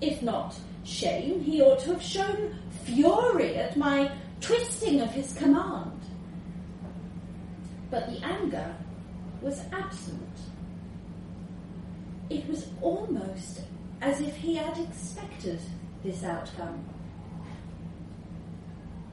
If 0.00 0.22
not 0.22 0.56
shame, 0.84 1.40
he 1.40 1.60
ought 1.60 1.80
to 1.80 1.92
have 1.92 2.02
shown 2.02 2.56
fury 2.84 3.56
at 3.56 3.76
my 3.76 4.12
twisting 4.40 5.00
of 5.00 5.10
his 5.10 5.34
command. 5.34 6.00
But 7.90 8.08
the 8.10 8.24
anger 8.24 8.74
was 9.44 9.60
absent. 9.70 10.38
It 12.30 12.48
was 12.48 12.68
almost 12.80 13.60
as 14.00 14.22
if 14.22 14.34
he 14.36 14.54
had 14.54 14.78
expected 14.78 15.60
this 16.02 16.24
outcome, 16.24 16.82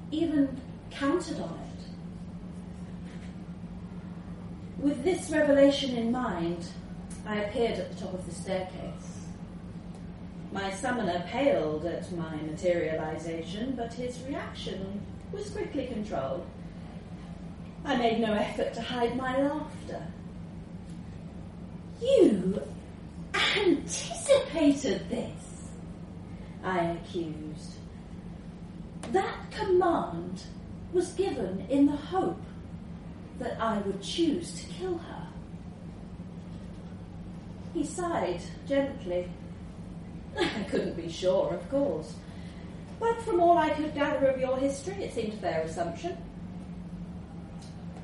even 0.09 0.59
counted 0.89 1.39
on 1.41 1.59
it. 1.59 1.83
With 4.81 5.03
this 5.03 5.29
revelation 5.29 5.97
in 5.97 6.11
mind, 6.11 6.65
I 7.25 7.41
appeared 7.41 7.77
at 7.77 7.91
the 7.91 8.01
top 8.01 8.13
of 8.13 8.25
the 8.25 8.33
staircase. 8.33 9.25
My 10.53 10.71
summoner 10.71 11.23
paled 11.27 11.85
at 11.85 12.11
my 12.13 12.35
materialization, 12.37 13.73
but 13.75 13.93
his 13.93 14.21
reaction 14.23 15.01
was 15.31 15.49
quickly 15.49 15.87
controlled. 15.87 16.45
I 17.83 17.95
made 17.95 18.19
no 18.19 18.33
effort 18.33 18.73
to 18.73 18.81
hide 18.81 19.17
my 19.17 19.41
laughter. 19.41 20.07
You 22.01 22.61
anticipated 23.33 25.07
this, 25.09 25.69
I 26.63 26.79
accused. 26.79 27.75
That 29.11 29.51
command 29.51 30.41
was 30.93 31.13
given 31.13 31.65
in 31.69 31.85
the 31.85 31.95
hope 31.95 32.41
that 33.39 33.59
I 33.61 33.77
would 33.79 34.01
choose 34.01 34.53
to 34.61 34.65
kill 34.73 34.97
her. 34.97 35.27
He 37.73 37.85
sighed 37.85 38.41
gently. 38.67 39.29
I 40.37 40.63
couldn't 40.69 40.95
be 40.95 41.09
sure, 41.09 41.53
of 41.53 41.69
course. 41.69 42.13
But 42.99 43.21
from 43.21 43.39
all 43.39 43.57
I 43.57 43.69
could 43.69 43.93
gather 43.93 44.27
of 44.27 44.39
your 44.39 44.57
history, 44.57 45.03
it 45.03 45.13
seemed 45.13 45.33
a 45.33 45.37
fair 45.37 45.61
assumption. 45.61 46.17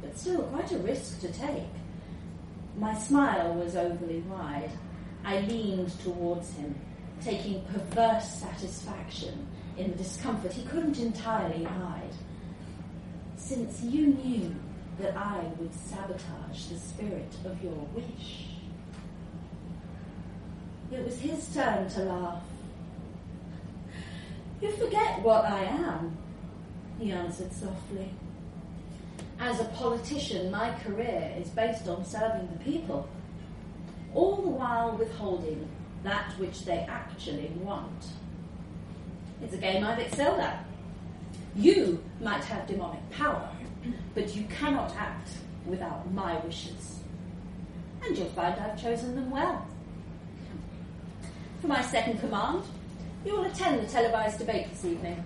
But 0.02 0.18
still, 0.18 0.44
quite 0.44 0.72
a 0.72 0.78
risk 0.80 1.20
to 1.22 1.32
take. 1.32 1.77
My 2.78 2.96
smile 2.96 3.56
was 3.56 3.76
overly 3.76 4.20
wide. 4.22 4.70
I 5.26 5.40
leaned 5.42 6.00
towards 6.00 6.54
him, 6.54 6.76
taking 7.22 7.66
perverse 7.66 8.30
satisfaction 8.30 9.48
in 9.78 9.92
the 9.92 9.98
discomfort 9.98 10.54
he 10.54 10.64
couldn't 10.64 11.00
entirely 11.00 11.64
hide. 11.64 12.14
Since 13.36 13.82
you 13.82 14.08
knew 14.08 14.56
that 15.00 15.18
I 15.18 15.44
would 15.58 15.74
sabotage 15.74 16.66
the 16.68 16.78
spirit 16.78 17.36
of 17.46 17.62
your 17.64 17.74
wish. 17.96 18.46
It 20.92 21.04
was 21.04 21.20
his 21.20 21.54
turn 21.54 21.90
to 21.90 22.04
laugh. 22.04 22.44
You 24.62 24.72
forget 24.72 25.22
what 25.22 25.46
I 25.46 25.64
am, 25.64 26.18
he 27.00 27.12
answered 27.12 27.52
softly. 27.54 28.10
As 29.40 29.60
a 29.60 29.66
politician, 29.66 30.50
my 30.50 30.72
career 30.80 31.34
is 31.40 31.50
based 31.50 31.88
on 31.88 32.04
serving 32.04 32.50
the 32.52 32.64
people, 32.64 33.08
all 34.14 34.38
the 34.38 34.50
while 34.50 34.98
withholding 34.98 35.68
that 36.04 36.32
which 36.40 36.66
they 36.66 36.80
actually 36.90 37.52
want. 37.62 38.08
It's 39.42 39.54
a 39.54 39.58
game 39.58 39.84
I've 39.84 40.00
excelled 40.00 40.40
at. 40.40 40.66
You 41.56 42.04
might 42.20 42.44
have 42.46 42.68
demonic 42.68 43.08
power, 43.12 43.50
but 44.16 44.36
you 44.36 44.46
cannot 44.46 44.96
act 44.96 45.30
without 45.66 46.12
my 46.14 46.38
wishes. 46.40 47.00
And 48.04 48.18
you'll 48.18 48.30
find 48.30 48.60
I've 48.60 48.82
chosen 48.82 49.16
them 49.16 49.30
well. 49.30 49.68
For 51.62 51.68
my 51.68 51.82
second 51.82 52.20
command, 52.20 52.64
you 53.26 53.34
will 53.34 53.46
attend 53.46 53.82
the 53.82 53.92
televised 53.92 54.40
debate 54.40 54.70
this 54.70 54.86
evening. 54.86 55.24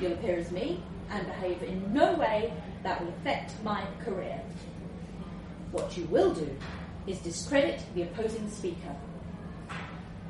You'll 0.00 0.12
appear 0.12 0.36
as 0.36 0.50
me 0.50 0.80
and 1.10 1.26
behave 1.26 1.62
in 1.62 1.92
no 1.92 2.14
way 2.14 2.52
that 2.88 3.02
will 3.02 3.10
affect 3.10 3.52
my 3.62 3.84
career. 4.02 4.40
What 5.72 5.94
you 5.98 6.04
will 6.04 6.32
do 6.32 6.48
is 7.06 7.18
discredit 7.18 7.82
the 7.94 8.04
opposing 8.04 8.50
speaker. 8.50 8.96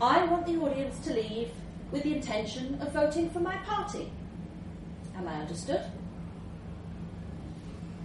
I 0.03 0.25
want 0.25 0.45
the 0.45 0.57
audience 0.57 0.99
to 1.05 1.13
leave 1.13 1.51
with 1.93 2.03
the 2.03 2.17
intention 2.17 2.81
of 2.81 2.93
voting 2.93 3.31
for 3.31 3.39
my 3.39 3.57
party. 3.59 4.11
Am 5.17 5.29
I 5.29 5.35
understood? 5.35 5.85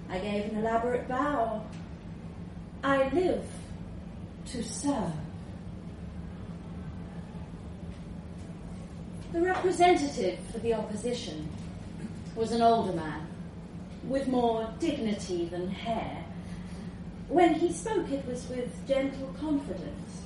I 0.08 0.20
gave 0.20 0.52
an 0.52 0.58
elaborate 0.60 1.08
bow. 1.08 1.66
I 2.84 3.10
live 3.10 3.46
to 4.52 4.64
serve. 4.64 5.14
The 9.32 9.42
representative 9.42 10.38
for 10.52 10.60
the 10.60 10.76
opposition 10.76 11.50
was 12.36 12.52
an 12.52 12.62
older 12.62 12.94
man 12.94 13.33
with 14.08 14.28
more 14.28 14.70
dignity 14.80 15.46
than 15.46 15.70
hair. 15.70 16.24
When 17.30 17.54
he 17.54 17.72
spoke, 17.72 18.12
it 18.12 18.26
was 18.28 18.48
with 18.50 18.88
gentle 18.88 19.34
confidence. 19.40 20.22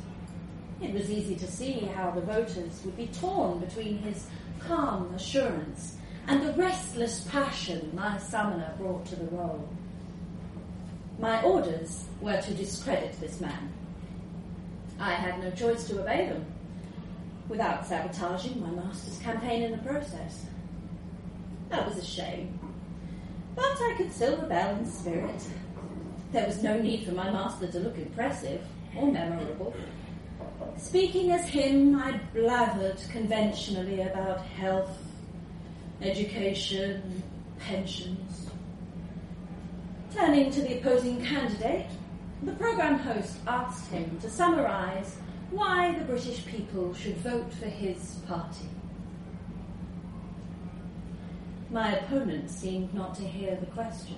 It 0.81 0.93
was 0.93 1.09
easy 1.09 1.35
to 1.35 1.47
see 1.47 1.89
how 1.95 2.11
the 2.11 2.21
voters 2.21 2.81
would 2.85 2.97
be 2.97 3.07
torn 3.07 3.59
between 3.59 3.99
his 3.99 4.27
calm 4.59 5.13
assurance 5.13 5.97
and 6.27 6.41
the 6.41 6.53
restless 6.53 7.21
passion 7.31 7.91
my 7.93 8.17
summoner 8.17 8.73
brought 8.77 9.05
to 9.07 9.15
the 9.15 9.25
role. 9.25 9.67
My 11.19 11.41
orders 11.41 12.05
were 12.21 12.39
to 12.41 12.53
discredit 12.53 13.19
this 13.19 13.39
man. 13.39 13.73
I 14.99 15.13
had 15.13 15.39
no 15.39 15.51
choice 15.51 15.87
to 15.87 16.01
obey 16.01 16.27
them 16.27 16.45
without 17.47 17.87
sabotaging 17.87 18.61
my 18.61 18.69
master's 18.69 19.19
campaign 19.19 19.63
in 19.63 19.71
the 19.71 19.77
process. 19.77 20.45
That 21.69 21.87
was 21.87 21.97
a 21.97 22.05
shame. 22.05 22.59
But 23.57 23.81
I 23.81 23.95
could 23.97 24.13
still 24.13 24.37
rebel 24.37 24.77
in 24.77 24.85
spirit. 24.85 25.41
There 26.31 26.45
was 26.45 26.61
no 26.61 26.79
need 26.79 27.05
for 27.07 27.11
my 27.13 27.31
master 27.31 27.65
to 27.71 27.79
look 27.79 27.97
impressive 27.97 28.61
or 28.95 29.11
memorable. 29.11 29.75
Speaking 30.77 31.31
as 31.31 31.49
him, 31.49 31.95
I 31.95 32.19
blathered 32.35 33.09
conventionally 33.09 34.01
about 34.01 34.41
health, 34.41 34.95
education, 36.03 37.23
pensions. 37.59 38.51
Turning 40.13 40.51
to 40.51 40.61
the 40.61 40.77
opposing 40.77 41.25
candidate, 41.25 41.87
the 42.43 42.53
programme 42.53 42.99
host 42.99 43.37
asked 43.47 43.89
him 43.89 44.19
to 44.21 44.29
summarise 44.29 45.17
why 45.49 45.97
the 45.97 46.05
British 46.05 46.45
people 46.45 46.93
should 46.93 47.17
vote 47.17 47.51
for 47.53 47.65
his 47.65 48.17
party. 48.27 48.69
My 51.69 51.97
opponent 51.97 52.49
seemed 52.49 52.93
not 52.93 53.15
to 53.15 53.23
hear 53.23 53.55
the 53.55 53.65
question. 53.67 54.15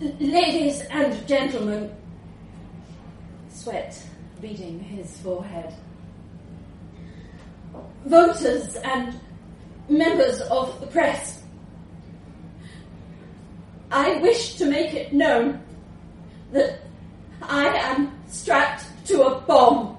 Ladies 0.00 0.80
and 0.90 1.26
gentlemen, 1.26 1.92
sweat 3.50 4.00
beading 4.40 4.78
his 4.78 5.18
forehead. 5.18 5.74
Voters 8.06 8.76
and 8.76 9.18
members 9.88 10.40
of 10.42 10.78
the 10.80 10.86
press, 10.86 11.42
I 13.90 14.18
wish 14.18 14.54
to 14.54 14.66
make 14.66 14.94
it 14.94 15.12
known 15.12 15.60
that 16.52 16.78
I 17.42 17.66
am 17.66 18.12
strapped 18.28 18.84
to 19.06 19.24
a 19.24 19.40
bomb. 19.40 19.97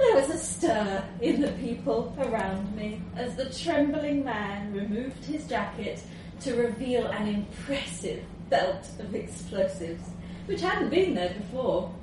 There 0.00 0.16
was 0.16 0.30
a 0.30 0.38
stir 0.38 1.04
in 1.20 1.42
the 1.42 1.52
people 1.52 2.16
around 2.18 2.74
me 2.74 3.02
as 3.16 3.36
the 3.36 3.50
trembling 3.50 4.24
man 4.24 4.72
removed 4.72 5.26
his 5.26 5.46
jacket 5.46 6.02
to 6.40 6.54
reveal 6.54 7.06
an 7.08 7.28
impressive 7.28 8.24
belt 8.48 8.88
of 8.98 9.14
explosives, 9.14 10.02
which 10.46 10.62
hadn't 10.62 10.88
been 10.88 11.14
there 11.14 11.34
before. 11.34 11.94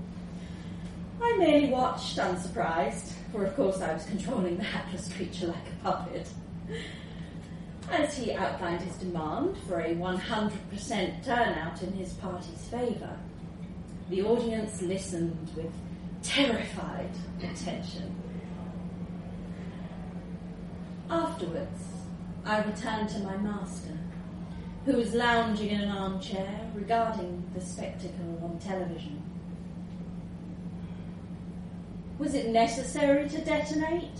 I 1.19 1.37
merely 1.37 1.69
watched, 1.69 2.19
unsurprised, 2.19 3.13
for 3.31 3.43
of 3.45 3.55
course 3.55 3.81
I 3.81 3.95
was 3.95 4.05
controlling 4.05 4.57
the 4.57 4.63
hapless 4.63 5.11
creature 5.11 5.47
like 5.47 5.55
a 5.55 5.83
puppet. 5.83 6.29
As 7.89 8.15
he 8.15 8.31
outlined 8.31 8.81
his 8.81 8.97
demand 8.97 9.57
for 9.67 9.79
a 9.79 9.95
100% 9.95 11.25
turnout 11.25 11.81
in 11.81 11.93
his 11.93 12.13
party's 12.13 12.67
favour, 12.69 13.17
the 14.11 14.21
audience 14.21 14.83
listened 14.83 15.49
with 15.55 15.73
terrified 16.27 17.09
attention. 17.39 18.13
Afterwards, 21.09 21.83
I 22.45 22.63
returned 22.63 23.09
to 23.09 23.19
my 23.19 23.37
master, 23.37 23.97
who 24.85 24.97
was 24.97 25.13
lounging 25.13 25.69
in 25.69 25.81
an 25.81 25.89
armchair 25.89 26.69
regarding 26.75 27.43
the 27.55 27.61
spectacle 27.61 28.39
on 28.43 28.59
television. 28.59 29.21
Was 32.19 32.33
it 32.33 32.49
necessary 32.49 33.29
to 33.29 33.45
detonate? 33.45 34.19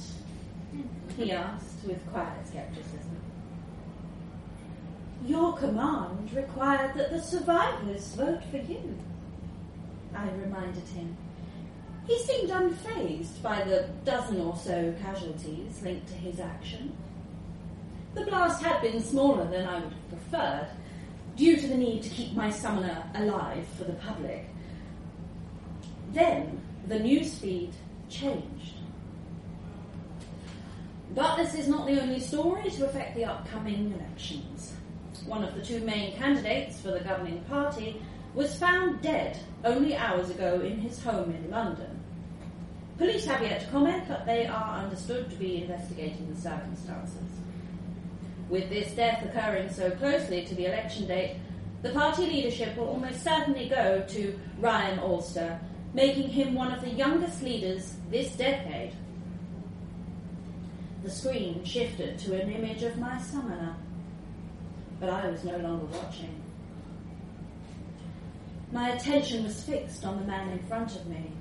He 1.18 1.32
asked 1.32 1.84
with 1.86 2.06
quiet 2.12 2.48
skepticism. 2.48 3.18
Your 5.26 5.58
command 5.58 6.32
required 6.34 6.94
that 6.96 7.10
the 7.10 7.22
survivors 7.22 8.16
vote 8.16 8.44
for 8.50 8.58
you, 8.58 8.98
I 10.16 10.30
reminded 10.30 10.88
him. 10.88 11.18
He 12.08 12.18
seemed 12.20 12.50
unfazed 12.50 13.42
by 13.42 13.64
the 13.64 13.90
dozen 14.06 14.40
or 14.40 14.56
so 14.56 14.94
casualties 15.02 15.82
linked 15.84 16.08
to 16.08 16.14
his 16.14 16.40
action. 16.40 16.96
The 18.14 18.26
blast 18.26 18.64
had 18.64 18.82
been 18.82 19.04
smaller 19.04 19.46
than 19.46 19.68
I 19.68 19.76
would 19.76 19.92
have 19.92 20.10
preferred, 20.10 20.68
due 21.36 21.58
to 21.58 21.68
the 21.68 21.78
need 21.78 22.02
to 22.04 22.10
keep 22.10 22.34
my 22.34 22.50
summoner 22.50 23.04
alive 23.14 23.68
for 23.78 23.84
the 23.84 23.94
public. 23.94 24.46
Then 26.14 26.62
the 26.88 26.96
newsfeed 26.96 27.74
changed. 28.10 28.76
But 31.14 31.36
this 31.36 31.56
is 31.56 31.68
not 31.68 31.88
the 31.88 32.02
only 32.02 32.20
story 32.20 32.70
to 32.72 32.86
affect 32.86 33.16
the 33.16 33.26
upcoming 33.26 33.94
elections. 33.94 34.74
One 35.26 35.44
of 35.44 35.56
the 35.56 35.62
two 35.62 35.82
main 35.82 36.16
candidates 36.16 36.80
for 36.80 36.92
the 36.92 37.02
governing 37.02 37.44
party 37.50 38.02
was 38.38 38.56
found 38.56 39.02
dead 39.02 39.36
only 39.66 39.96
hours 39.96 40.30
ago 40.30 40.62
in 40.62 40.78
his 40.78 41.04
home 41.04 41.32
in 41.32 41.50
London. 41.50 42.00
Police 43.00 43.26
have 43.26 43.42
yet 43.42 43.62
to 43.62 43.68
comment, 43.68 44.04
but 44.08 44.28
they 44.28 44.46
are 44.46 44.78
understood 44.78 45.28
to 45.32 45.36
be 45.38 45.64
investigating 45.64 46.32
the 46.32 46.40
circumstances. 46.40 47.32
With 48.48 48.70
this 48.70 48.92
death 48.92 49.26
occurring 49.26 49.72
so 49.72 49.90
closely 49.90 50.46
to 50.46 50.54
the 50.54 50.68
election 50.68 51.08
date, 51.08 51.38
the 51.82 51.90
party 51.90 52.28
leadership 52.28 52.78
will 52.78 52.90
almost 52.90 53.24
certainly 53.24 53.70
go 53.70 54.06
to 54.08 54.40
Ryan 54.60 55.00
Ulster, 55.00 55.60
making 55.96 56.30
him 56.30 56.54
one 56.54 56.72
of 56.72 56.82
the 56.82 56.92
youngest 56.92 57.42
leaders 57.42 57.96
this 58.12 58.36
decade. 58.36 58.94
The 61.04 61.10
screen 61.10 61.64
shifted 61.66 62.20
to 62.20 62.40
an 62.40 62.52
image 62.52 62.84
of 62.84 63.00
my 63.00 63.20
summoner, 63.20 63.76
but 65.00 65.10
I 65.10 65.28
was 65.28 65.44
no 65.44 65.58
longer 65.58 65.86
watching. 65.86 66.44
My 68.72 68.90
attention 68.90 69.44
was 69.44 69.64
fixed 69.64 70.04
on 70.06 70.20
the 70.20 70.26
man 70.26 70.50
in 70.50 70.60
front 70.60 70.96
of 70.96 71.08
me, 71.08 71.32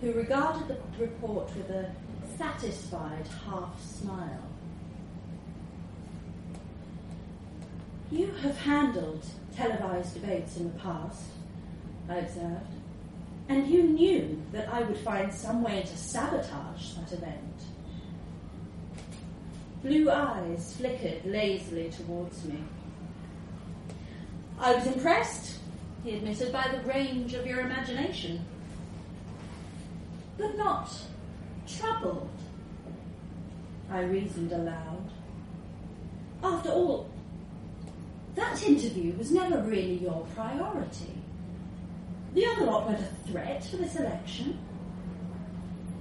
who 0.00 0.12
regarded 0.12 0.68
the 0.68 0.78
report 0.98 1.54
with 1.54 1.68
a 1.70 1.90
satisfied 2.38 3.26
half 3.44 3.80
smile. 3.82 4.42
You 8.10 8.30
have 8.42 8.56
handled 8.56 9.24
televised 9.54 10.14
debates 10.14 10.56
in 10.56 10.72
the 10.72 10.78
past, 10.78 11.24
I 12.08 12.16
observed, 12.16 12.72
and 13.48 13.66
you 13.68 13.82
knew 13.82 14.42
that 14.52 14.72
I 14.72 14.82
would 14.82 14.98
find 14.98 15.32
some 15.32 15.62
way 15.62 15.82
to 15.82 15.96
sabotage 15.96 16.94
that 16.94 17.12
event. 17.12 17.62
Blue 19.82 20.10
eyes 20.10 20.74
flickered 20.76 21.24
lazily 21.24 21.90
towards 21.90 22.44
me. 22.44 22.62
I 24.58 24.74
was 24.74 24.86
impressed, 24.86 25.58
he 26.06 26.14
admitted, 26.14 26.52
by 26.52 26.68
the 26.68 26.88
range 26.88 27.34
of 27.34 27.44
your 27.46 27.60
imagination. 27.60 28.44
But 30.38 30.56
not 30.56 30.88
troubled, 31.66 32.30
I 33.90 34.02
reasoned 34.02 34.52
aloud. 34.52 35.10
After 36.44 36.70
all, 36.70 37.10
that 38.36 38.62
interview 38.62 39.14
was 39.16 39.32
never 39.32 39.60
really 39.62 39.94
your 39.94 40.24
priority. 40.36 41.14
The 42.34 42.46
other 42.46 42.66
lot 42.66 42.86
weren't 42.86 43.00
a 43.00 43.28
threat 43.28 43.64
for 43.64 43.78
this 43.78 43.96
election. 43.96 44.58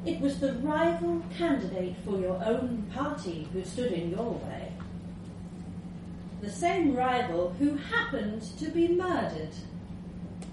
It 0.05 0.21
was 0.21 0.39
the 0.39 0.53
rival 0.53 1.23
candidate 1.35 1.95
for 2.05 2.19
your 2.19 2.39
own 2.45 2.91
party 2.93 3.47
who 3.51 3.63
stood 3.63 3.91
in 3.91 4.11
your 4.11 4.33
way. 4.33 4.71
The 6.41 6.51
same 6.51 6.95
rival 6.95 7.55
who 7.57 7.75
happened 7.75 8.43
to 8.59 8.69
be 8.69 8.89
murdered 8.89 9.55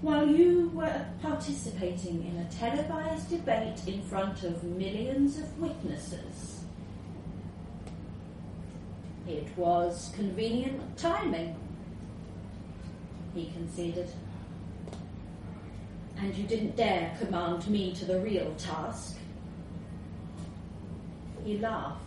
while 0.03 0.27
you 0.27 0.69
were 0.73 1.05
participating 1.21 2.25
in 2.25 2.37
a 2.37 2.51
televised 2.51 3.29
debate 3.29 3.87
in 3.87 4.01
front 4.01 4.43
of 4.43 4.61
millions 4.61 5.37
of 5.37 5.57
witnesses. 5.57 6.65
It 9.25 9.47
was 9.55 10.11
convenient 10.13 10.97
timing, 10.97 11.55
he 13.33 13.49
conceded. 13.53 14.09
And 16.17 16.35
you 16.35 16.47
didn't 16.47 16.75
dare 16.75 17.15
command 17.17 17.65
me 17.69 17.93
to 17.93 18.03
the 18.03 18.19
real 18.19 18.53
task. 18.55 19.17
He 21.45 21.59
laughed 21.59 22.01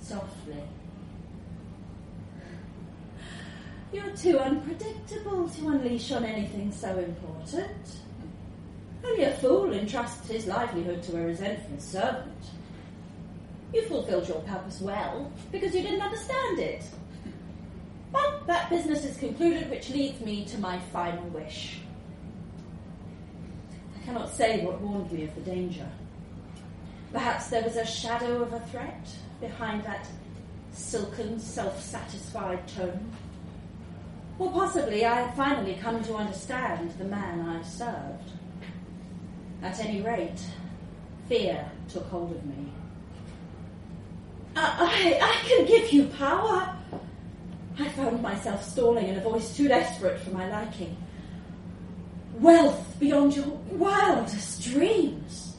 softly. 0.00 0.62
You're 3.92 4.16
too 4.16 4.38
unpredictable 4.38 5.48
to 5.48 5.68
unleash 5.68 6.12
on 6.12 6.24
anything 6.24 6.72
so 6.72 6.98
important. 6.98 8.00
Only 9.04 9.24
a 9.24 9.32
fool 9.32 9.72
entrusts 9.72 10.28
his 10.28 10.46
livelihood 10.46 11.02
to 11.04 11.18
a 11.18 11.26
resentful 11.26 11.78
servant. 11.78 12.44
You 13.74 13.82
fulfilled 13.82 14.28
your 14.28 14.40
purpose 14.40 14.80
well 14.80 15.30
because 15.50 15.74
you 15.74 15.82
didn't 15.82 16.00
understand 16.00 16.58
it. 16.58 16.84
But 18.12 18.46
that 18.46 18.70
business 18.70 19.04
is 19.04 19.16
concluded, 19.16 19.70
which 19.70 19.90
leads 19.90 20.20
me 20.20 20.44
to 20.46 20.58
my 20.58 20.78
final 20.92 21.24
wish. 21.28 21.78
I 23.96 24.04
cannot 24.04 24.30
say 24.30 24.64
what 24.64 24.80
warned 24.80 25.10
me 25.12 25.24
of 25.24 25.34
the 25.34 25.40
danger. 25.42 25.88
Perhaps 27.12 27.48
there 27.48 27.62
was 27.62 27.76
a 27.76 27.86
shadow 27.86 28.42
of 28.42 28.52
a 28.52 28.60
threat 28.60 29.06
behind 29.40 29.84
that 29.84 30.06
silken, 30.72 31.38
self 31.38 31.82
satisfied 31.82 32.66
tone. 32.68 33.12
Or 34.38 34.50
possibly 34.50 35.04
I 35.04 35.22
had 35.22 35.36
finally 35.36 35.74
come 35.80 36.02
to 36.04 36.16
understand 36.16 36.90
the 36.92 37.04
man 37.04 37.40
I 37.40 37.62
served. 37.62 38.30
At 39.62 39.78
any 39.80 40.00
rate, 40.02 40.40
fear 41.28 41.70
took 41.88 42.06
hold 42.08 42.32
of 42.32 42.44
me. 42.44 42.72
I, 44.56 45.18
I, 45.20 45.26
I 45.26 45.48
can 45.48 45.66
give 45.66 45.92
you 45.92 46.06
power. 46.06 46.76
I 47.78 47.88
found 47.90 48.20
myself 48.20 48.62
stalling 48.68 49.08
in 49.08 49.16
a 49.16 49.20
voice 49.20 49.56
too 49.56 49.68
desperate 49.68 50.20
for 50.20 50.30
my 50.30 50.48
liking. 50.50 50.96
Wealth 52.38 52.96
beyond 52.98 53.36
your 53.36 53.46
wildest 53.46 54.62
dreams. 54.62 55.56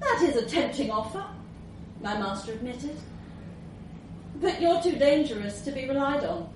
That 0.00 0.22
is 0.22 0.36
a 0.36 0.46
tempting 0.46 0.90
offer, 0.90 1.24
my 2.00 2.16
master 2.18 2.52
admitted. 2.52 2.96
But 4.40 4.60
you're 4.60 4.80
too 4.82 4.96
dangerous 4.96 5.62
to 5.62 5.72
be 5.72 5.88
relied 5.88 6.24
on. 6.24 6.48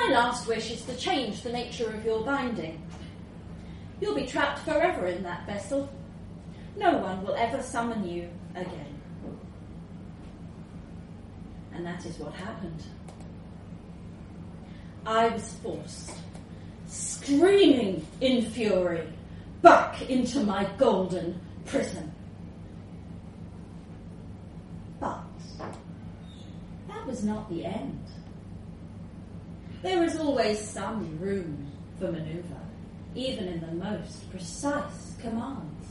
My 0.00 0.14
last 0.14 0.48
wish 0.48 0.70
is 0.70 0.82
to 0.84 0.96
change 0.96 1.42
the 1.42 1.52
nature 1.52 1.90
of 1.90 2.02
your 2.06 2.24
binding. 2.24 2.82
You'll 4.00 4.14
be 4.14 4.24
trapped 4.24 4.60
forever 4.60 5.06
in 5.06 5.22
that 5.24 5.44
vessel. 5.44 5.90
No 6.74 6.96
one 6.96 7.22
will 7.22 7.34
ever 7.34 7.62
summon 7.62 8.08
you 8.08 8.30
again. 8.54 8.98
And 11.74 11.84
that 11.84 12.06
is 12.06 12.18
what 12.18 12.32
happened. 12.32 12.82
I 15.04 15.28
was 15.28 15.54
forced, 15.62 16.12
screaming 16.86 18.06
in 18.22 18.46
fury, 18.46 19.06
back 19.60 20.08
into 20.08 20.40
my 20.40 20.64
golden 20.78 21.38
prison. 21.66 22.10
But 24.98 25.24
that 26.88 27.06
was 27.06 27.22
not 27.22 27.50
the 27.50 27.66
end. 27.66 28.00
There 29.82 30.04
is 30.04 30.16
always 30.16 30.60
some 30.60 31.18
room 31.18 31.72
for 31.98 32.12
maneuver, 32.12 32.60
even 33.14 33.48
in 33.48 33.60
the 33.60 33.84
most 33.84 34.30
precise 34.30 35.16
commands. 35.20 35.86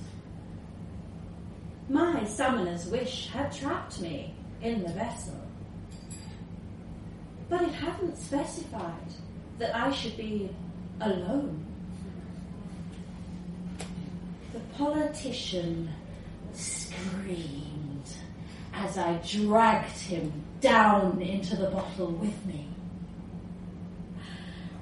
My 1.90 2.24
summoner's 2.24 2.86
wish 2.86 3.30
had 3.30 3.52
trapped 3.52 4.00
me 4.00 4.36
in 4.62 4.84
the 4.84 4.90
vessel, 4.90 5.42
but 7.50 7.64
it 7.64 7.74
hadn't 7.74 8.16
specified 8.16 8.94
that 9.58 9.76
I 9.76 9.92
should 9.92 10.16
be 10.16 10.52
alone. 11.02 11.66
The 14.54 14.60
politician 14.78 15.90
screamed 16.54 18.08
as 18.72 19.00
I 19.00 19.20
dragged 19.28 19.98
him 19.98 20.32
down 20.62 21.22
into 21.22 21.56
the 21.56 21.72
bottle 21.72 22.12
with 22.12 22.46
me. 22.46 22.69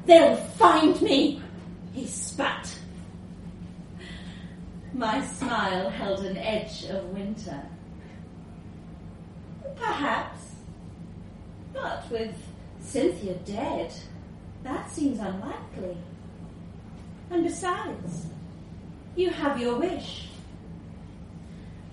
They'll 0.07 0.37
find 0.37 0.99
me, 1.01 1.41
he 1.93 2.07
spat. 2.07 2.73
My 4.93 5.21
smile 5.25 5.89
held 5.89 6.25
an 6.25 6.37
edge 6.37 6.85
of 6.85 7.03
winter. 7.09 7.61
Perhaps. 9.75 10.39
But 11.73 12.09
with 12.09 12.33
Cynthia 12.79 13.33
dead, 13.45 13.93
that 14.63 14.89
seems 14.89 15.19
unlikely. 15.19 15.97
And 17.29 17.43
besides, 17.43 18.27
you 19.17 19.29
have 19.29 19.59
your 19.59 19.77
wish. 19.77 20.29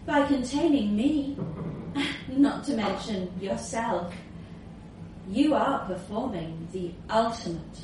By 0.06 0.24
containing 0.28 0.94
me, 0.94 1.36
not 2.28 2.62
to 2.66 2.76
mention 2.76 3.32
yourself, 3.40 4.14
you 5.28 5.54
are 5.54 5.84
performing 5.86 6.68
the 6.72 6.92
ultimate 7.10 7.80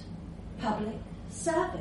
public 0.61 0.95
service. 1.31 1.81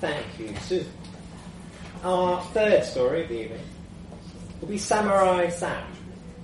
Thank 0.00 0.26
you, 0.38 0.54
Sue. 0.62 0.84
Our 2.02 2.42
third 2.52 2.84
story 2.84 3.22
of 3.22 3.28
the 3.28 3.44
evening 3.44 3.60
will 4.60 4.68
be 4.68 4.78
Samurai 4.78 5.48
Sam 5.48 5.86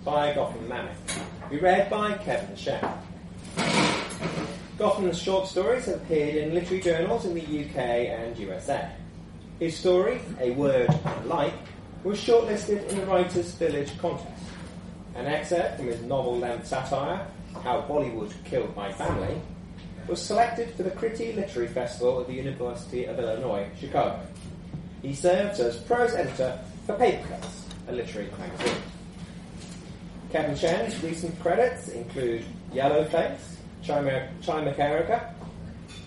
by 0.05 0.33
Gotham 0.35 0.69
Mammoth, 0.69 1.21
be 1.51 1.59
read 1.59 1.91
by 1.91 2.15
Kevin 2.19 2.57
Shen. 2.57 2.81
Gotham's 4.79 5.21
short 5.21 5.47
stories 5.47 5.87
have 5.87 5.97
appeared 5.97 6.37
in 6.37 6.55
literary 6.55 6.81
journals 6.81 7.27
in 7.27 7.35
the 7.35 7.43
UK 7.43 7.77
and 7.77 8.39
USA. 8.39 8.91
His 9.61 9.77
story, 9.77 10.23
A 10.41 10.53
Word 10.53 10.89
Like, 11.27 11.53
was 12.03 12.19
shortlisted 12.19 12.89
in 12.89 12.99
the 12.99 13.05
Writers' 13.05 13.53
Village 13.57 13.97
contest. 13.99 14.43
An 15.15 15.27
excerpt 15.27 15.77
from 15.77 15.89
his 15.89 16.01
novel-length 16.01 16.67
satire, 16.67 17.27
How 17.63 17.83
Bollywood 17.83 18.33
Killed 18.47 18.75
My 18.75 18.91
Family, 18.91 19.39
was 20.09 20.23
selected 20.23 20.75
for 20.75 20.83
the 20.85 20.91
Critty 20.91 21.35
Literary 21.37 21.69
Festival 21.69 22.23
at 22.23 22.27
the 22.27 22.33
University 22.33 23.05
of 23.05 23.19
Illinois, 23.19 23.69
Chicago. 23.79 24.19
He 25.03 25.15
serves 25.15 25.61
as 25.61 25.77
prose 25.77 26.15
editor 26.15 26.59
for 26.87 26.95
Papercuts, 26.95 27.65
a 27.87 27.93
literary 27.93 28.31
magazine. 28.39 28.83
Kevin 30.33 30.57
Shen's 30.57 31.03
recent 31.03 31.39
credits 31.39 31.89
include 31.89 32.45
Yellowface, 32.73 33.57
Chimerica, 33.85 35.35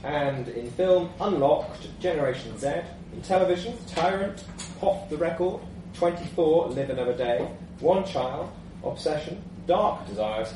and 0.04 0.47
in 0.47 0.72
film 0.72 1.12
Unlocked, 1.22 1.88
Generation 1.99 2.58
Z, 2.58 2.82
in 3.14 3.22
television 3.22 3.78
Tyrant, 3.88 4.43
Pop 4.80 5.09
the 5.09 5.18
Record, 5.18 5.61
24, 5.93 6.70
Live 6.70 6.89
Another 6.89 7.14
Day, 7.14 7.47
One 7.80 8.05
Child, 8.05 8.51
Obsession, 8.84 9.41
Dark 9.68 10.07
Desires, 10.07 10.53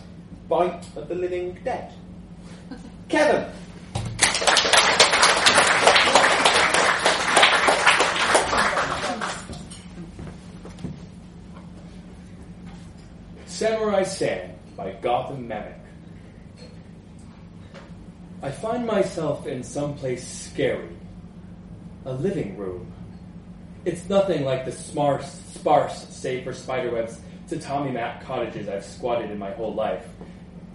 Bite 0.49 0.85
of 0.95 1.07
the 1.07 1.15
Living 1.15 1.57
Dead. 1.63 1.93
Kevin! 3.09 3.49
Samurai 13.45 14.03
Sam 14.03 14.51
by 14.75 14.91
Gotham 15.01 15.47
Mammoth. 15.47 15.73
I 18.43 18.51
find 18.51 18.85
myself 18.85 19.47
in 19.47 19.63
some 19.63 19.95
place 19.95 20.27
scary. 20.27 20.96
A 22.07 22.13
living 22.13 22.55
room. 22.55 22.89
It's 23.83 24.07
nothing 24.07 24.45
like 24.45 24.63
the 24.63 24.71
sparse, 24.71 25.29
sparse, 25.53 26.07
save 26.07 26.45
for 26.45 26.53
spiderwebs, 26.53 27.19
tatami 27.49 27.91
mat 27.91 28.23
cottages 28.23 28.69
I've 28.69 28.85
squatted 28.85 29.29
in 29.29 29.37
my 29.37 29.51
whole 29.51 29.73
life. 29.73 30.05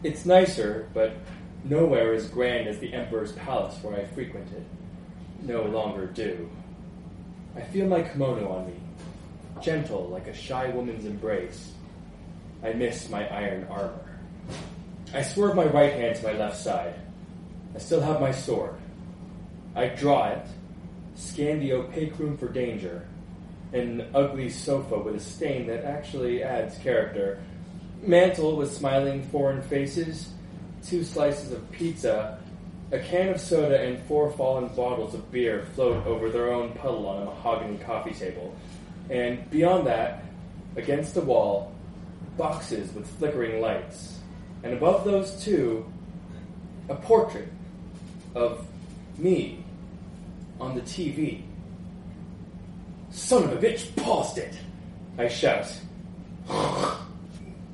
It's 0.02 0.26
nicer, 0.26 0.90
but 0.92 1.16
nowhere 1.64 2.12
as 2.12 2.26
grand 2.28 2.68
as 2.68 2.78
the 2.80 2.92
Emperor's 2.92 3.32
palace 3.32 3.74
where 3.82 3.98
I 3.98 4.04
frequented. 4.08 4.62
No 5.40 5.62
longer 5.62 6.04
do. 6.04 6.50
I 7.56 7.62
feel 7.62 7.86
my 7.86 8.02
kimono 8.02 8.52
on 8.52 8.66
me, 8.66 8.74
gentle 9.62 10.08
like 10.08 10.26
a 10.26 10.34
shy 10.34 10.68
woman's 10.68 11.06
embrace. 11.06 11.72
I 12.62 12.74
miss 12.74 13.08
my 13.08 13.26
iron 13.28 13.66
armor. 13.70 14.18
I 15.14 15.22
swerve 15.22 15.56
my 15.56 15.64
right 15.64 15.94
hand 15.94 16.14
to 16.16 16.26
my 16.26 16.32
left 16.34 16.58
side. 16.58 16.94
I 17.74 17.78
still 17.78 18.02
have 18.02 18.20
my 18.20 18.32
sword. 18.32 18.74
I 19.74 19.86
draw 19.86 20.28
it, 20.28 20.46
scan 21.22 21.60
the 21.60 21.72
opaque 21.72 22.18
room 22.18 22.36
for 22.36 22.48
danger, 22.48 23.06
an 23.72 24.06
ugly 24.14 24.50
sofa 24.50 24.98
with 24.98 25.14
a 25.14 25.20
stain 25.20 25.66
that 25.66 25.84
actually 25.84 26.42
adds 26.42 26.76
character, 26.78 27.40
mantle 28.02 28.56
with 28.56 28.72
smiling 28.72 29.22
foreign 29.28 29.62
faces, 29.62 30.32
two 30.84 31.04
slices 31.04 31.52
of 31.52 31.70
pizza, 31.72 32.38
a 32.90 32.98
can 32.98 33.30
of 33.30 33.40
soda, 33.40 33.80
and 33.80 33.98
four 34.02 34.30
fallen 34.32 34.68
bottles 34.74 35.14
of 35.14 35.30
beer 35.32 35.66
float 35.74 36.06
over 36.06 36.28
their 36.28 36.52
own 36.52 36.72
puddle 36.72 37.06
on 37.06 37.22
a 37.22 37.24
mahogany 37.24 37.78
coffee 37.78 38.12
table. 38.12 38.54
And 39.08 39.48
beyond 39.50 39.86
that, 39.86 40.24
against 40.76 41.14
the 41.14 41.20
wall, 41.22 41.72
boxes 42.36 42.92
with 42.92 43.06
flickering 43.18 43.60
lights. 43.60 44.18
And 44.62 44.74
above 44.74 45.04
those 45.04 45.42
two, 45.42 45.90
a 46.88 46.94
portrait 46.94 47.48
of 48.34 48.66
me 49.16 49.61
on 50.62 50.76
the 50.76 50.80
TV. 50.82 51.42
Son 53.10 53.42
of 53.42 53.52
a 53.52 53.56
bitch 53.56 53.94
paused 53.96 54.38
it! 54.38 54.54
I 55.18 55.26
shout. 55.26 55.66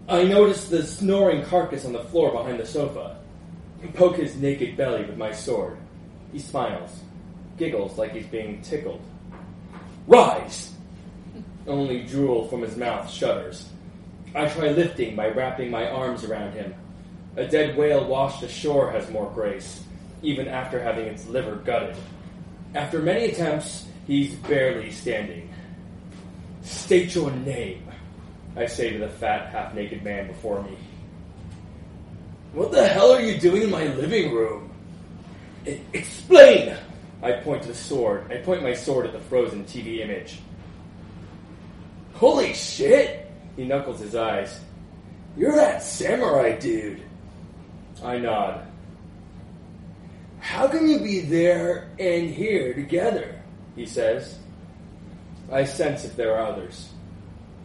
I 0.08 0.24
notice 0.24 0.68
the 0.68 0.82
snoring 0.82 1.44
carcass 1.44 1.84
on 1.84 1.92
the 1.92 2.04
floor 2.04 2.32
behind 2.32 2.58
the 2.58 2.66
sofa. 2.66 3.18
Poke 3.92 4.16
his 4.16 4.36
naked 4.36 4.76
belly 4.76 5.04
with 5.04 5.18
my 5.18 5.30
sword. 5.32 5.76
He 6.32 6.38
smiles, 6.38 7.02
giggles 7.58 7.98
like 7.98 8.12
he's 8.12 8.26
being 8.26 8.62
tickled. 8.62 9.02
Rise! 10.06 10.72
Only 11.66 12.04
drool 12.04 12.48
from 12.48 12.62
his 12.62 12.76
mouth 12.76 13.10
shudders. 13.10 13.68
I 14.34 14.48
try 14.48 14.68
lifting 14.68 15.14
by 15.14 15.28
wrapping 15.28 15.70
my 15.70 15.88
arms 15.90 16.24
around 16.24 16.52
him. 16.54 16.74
A 17.36 17.46
dead 17.46 17.76
whale 17.76 18.06
washed 18.06 18.42
ashore 18.42 18.90
has 18.90 19.10
more 19.10 19.30
grace, 19.34 19.82
even 20.22 20.48
after 20.48 20.82
having 20.82 21.04
its 21.04 21.26
liver 21.26 21.56
gutted. 21.56 21.96
After 22.74 23.00
many 23.00 23.26
attempts, 23.26 23.86
he's 24.06 24.34
barely 24.34 24.90
standing. 24.90 25.52
State 26.62 27.14
your 27.14 27.30
name, 27.30 27.88
I 28.56 28.66
say 28.66 28.90
to 28.92 28.98
the 28.98 29.08
fat, 29.08 29.50
half 29.50 29.74
naked 29.74 30.02
man 30.02 30.26
before 30.26 30.62
me. 30.62 30.76
What 32.52 32.72
the 32.72 32.86
hell 32.86 33.12
are 33.12 33.20
you 33.20 33.38
doing 33.38 33.62
in 33.62 33.70
my 33.70 33.84
living 33.84 34.32
room? 34.32 34.70
"E- 35.66 35.80
explain! 35.92 36.74
I 37.22 37.32
point 37.32 37.62
to 37.62 37.68
the 37.68 37.74
sword. 37.74 38.30
I 38.30 38.36
point 38.38 38.62
my 38.62 38.74
sword 38.74 39.06
at 39.06 39.12
the 39.12 39.18
frozen 39.18 39.64
TV 39.64 40.00
image. 40.00 40.38
Holy 42.14 42.54
shit! 42.54 43.30
He 43.56 43.64
knuckles 43.64 44.00
his 44.00 44.14
eyes. 44.14 44.60
You're 45.36 45.56
that 45.56 45.82
samurai 45.82 46.56
dude. 46.58 47.02
I 48.02 48.18
nod. 48.18 48.67
How 50.48 50.66
can 50.66 50.88
you 50.88 50.98
be 51.00 51.20
there 51.20 51.90
and 51.98 52.30
here 52.30 52.72
together? 52.72 53.38
He 53.76 53.84
says. 53.84 54.38
I 55.52 55.64
sense 55.64 56.06
if 56.06 56.16
there 56.16 56.34
are 56.38 56.46
others. 56.46 56.88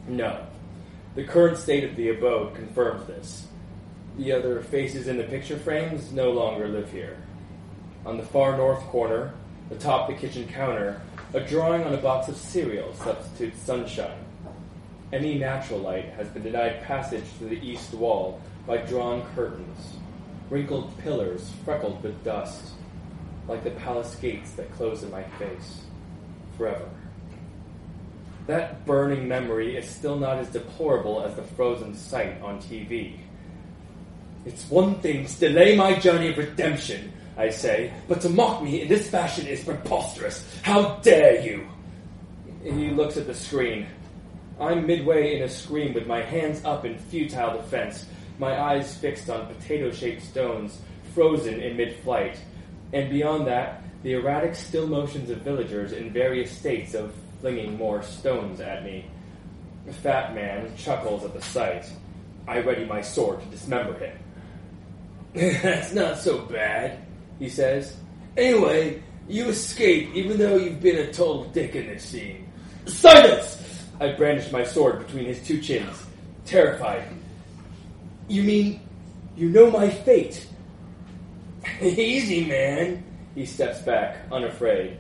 No. 0.06 0.46
The 1.16 1.24
current 1.24 1.58
state 1.58 1.86
of 1.86 1.96
the 1.96 2.10
abode 2.10 2.56
confirms 2.56 3.08
this. 3.08 3.48
The 4.18 4.34
other 4.34 4.62
faces 4.64 5.08
in 5.08 5.16
the 5.16 5.24
picture 5.24 5.58
frames 5.58 6.12
no 6.12 6.32
longer 6.32 6.68
live 6.68 6.92
here. 6.92 7.16
On 8.06 8.18
the 8.18 8.24
far 8.24 8.58
north 8.58 8.82
corner, 8.88 9.34
atop 9.72 10.10
the 10.10 10.16
kitchen 10.16 10.46
counter, 10.50 11.02
a 11.34 11.40
drawing 11.40 11.86
on 11.86 11.94
a 11.94 12.02
box 12.02 12.28
of 12.28 12.36
cereal 12.36 12.94
substitutes 12.96 13.62
sunshine. 13.62 14.26
Any 15.14 15.40
natural 15.40 15.80
light 15.80 16.10
has 16.18 16.28
been 16.28 16.44
denied 16.44 16.84
passage 16.84 17.24
to 17.40 17.46
the 17.46 17.66
east 17.66 17.94
wall 17.94 18.42
by 18.68 18.78
drawn 18.78 19.24
curtains, 19.36 19.96
wrinkled 20.50 20.98
pillars 21.00 21.52
freckled 21.66 22.02
with 22.04 22.24
dust, 22.24 22.72
like 23.48 23.64
the 23.64 23.72
palace 23.72 24.16
gates 24.16 24.52
that 24.52 24.72
close 24.74 25.04
in 25.04 25.12
my 25.12 25.24
face 25.40 25.82
forever. 26.58 26.90
That 28.48 28.86
burning 28.86 29.28
memory 29.28 29.78
is 29.78 29.88
still 29.88 30.18
not 30.18 30.38
as 30.38 30.50
deplorable 30.50 31.24
as 31.24 31.36
the 31.36 31.44
frozen 31.44 31.96
sight 31.96 32.42
on 32.42 32.60
TV. 32.62 33.18
It's 34.46 34.70
one 34.70 34.96
thing 34.96 35.26
to 35.26 35.40
delay 35.40 35.76
my 35.76 35.96
journey 35.96 36.30
of 36.30 36.38
redemption, 36.38 37.14
I 37.38 37.50
say, 37.50 37.94
but 38.10 38.20
to 38.22 38.30
mock 38.30 38.62
me 38.62 38.82
in 38.82 38.90
this 38.90 39.10
fashion 39.10 39.48
is 39.48 39.64
preposterous. 39.64 40.46
How 40.62 40.98
dare 40.98 41.42
you? 41.42 41.68
He 42.64 42.90
looks 42.90 43.16
at 43.16 43.28
the 43.28 43.34
screen. 43.34 43.88
I'm 44.60 44.86
midway 44.86 45.38
in 45.38 45.44
a 45.44 45.50
scream 45.50 45.94
with 45.94 46.06
my 46.06 46.22
hands 46.22 46.64
up 46.66 46.86
in 46.86 46.98
futile 46.98 47.58
defense, 47.58 48.06
my 48.44 48.62
eyes 48.62 48.94
fixed 48.98 49.30
on 49.30 49.48
potato 49.48 49.90
shaped 49.90 50.22
stones, 50.22 50.82
frozen 51.14 51.62
in 51.62 51.78
mid 51.78 51.96
flight. 52.04 52.38
And 52.92 53.10
beyond 53.10 53.48
that, 53.48 53.82
the 54.04 54.14
erratic 54.14 54.54
still 54.56 54.86
motions 54.86 55.30
of 55.30 55.38
villagers 55.40 55.94
in 55.94 56.12
various 56.12 56.52
states 56.52 56.94
of 56.94 57.14
flinging 57.40 57.78
more 57.78 58.04
stones 58.04 58.60
at 58.60 58.84
me. 58.84 59.06
The 59.86 59.94
fat 59.94 60.36
man 60.36 60.76
chuckles 60.76 61.24
at 61.24 61.34
the 61.34 61.42
sight. 61.42 61.90
I 62.46 62.60
ready 62.60 62.84
my 62.84 63.00
sword 63.02 63.40
to 63.40 63.46
dismember 63.48 63.98
him. 63.98 64.18
That's 65.64 65.94
not 65.94 66.18
so 66.18 66.40
bad, 66.40 67.00
he 67.40 67.48
says. 67.48 67.96
Anyway, 68.36 69.02
you 69.30 69.46
escape 69.46 70.14
even 70.14 70.38
though 70.38 70.58
you've 70.58 70.82
been 70.82 70.98
a 70.98 71.14
total 71.14 71.46
dick 71.46 71.76
in 71.76 71.88
this 71.88 72.04
scene. 72.04 72.52
Silence! 72.88 73.88
I 74.02 74.12
brandish 74.12 74.52
my 74.52 74.66
sword 74.66 75.00
between 75.06 75.26
his 75.26 75.42
two 75.48 75.62
chins, 75.62 76.06
terrified. 76.44 77.04
You 78.28 78.44
mean 78.44 78.80
you 79.36 79.50
know 79.50 79.70
my 79.72 79.90
fate? 79.90 80.48
Easy, 81.82 82.46
man. 82.46 83.04
He 83.36 83.46
steps 83.46 83.82
back, 83.82 84.18
unafraid. 84.32 84.98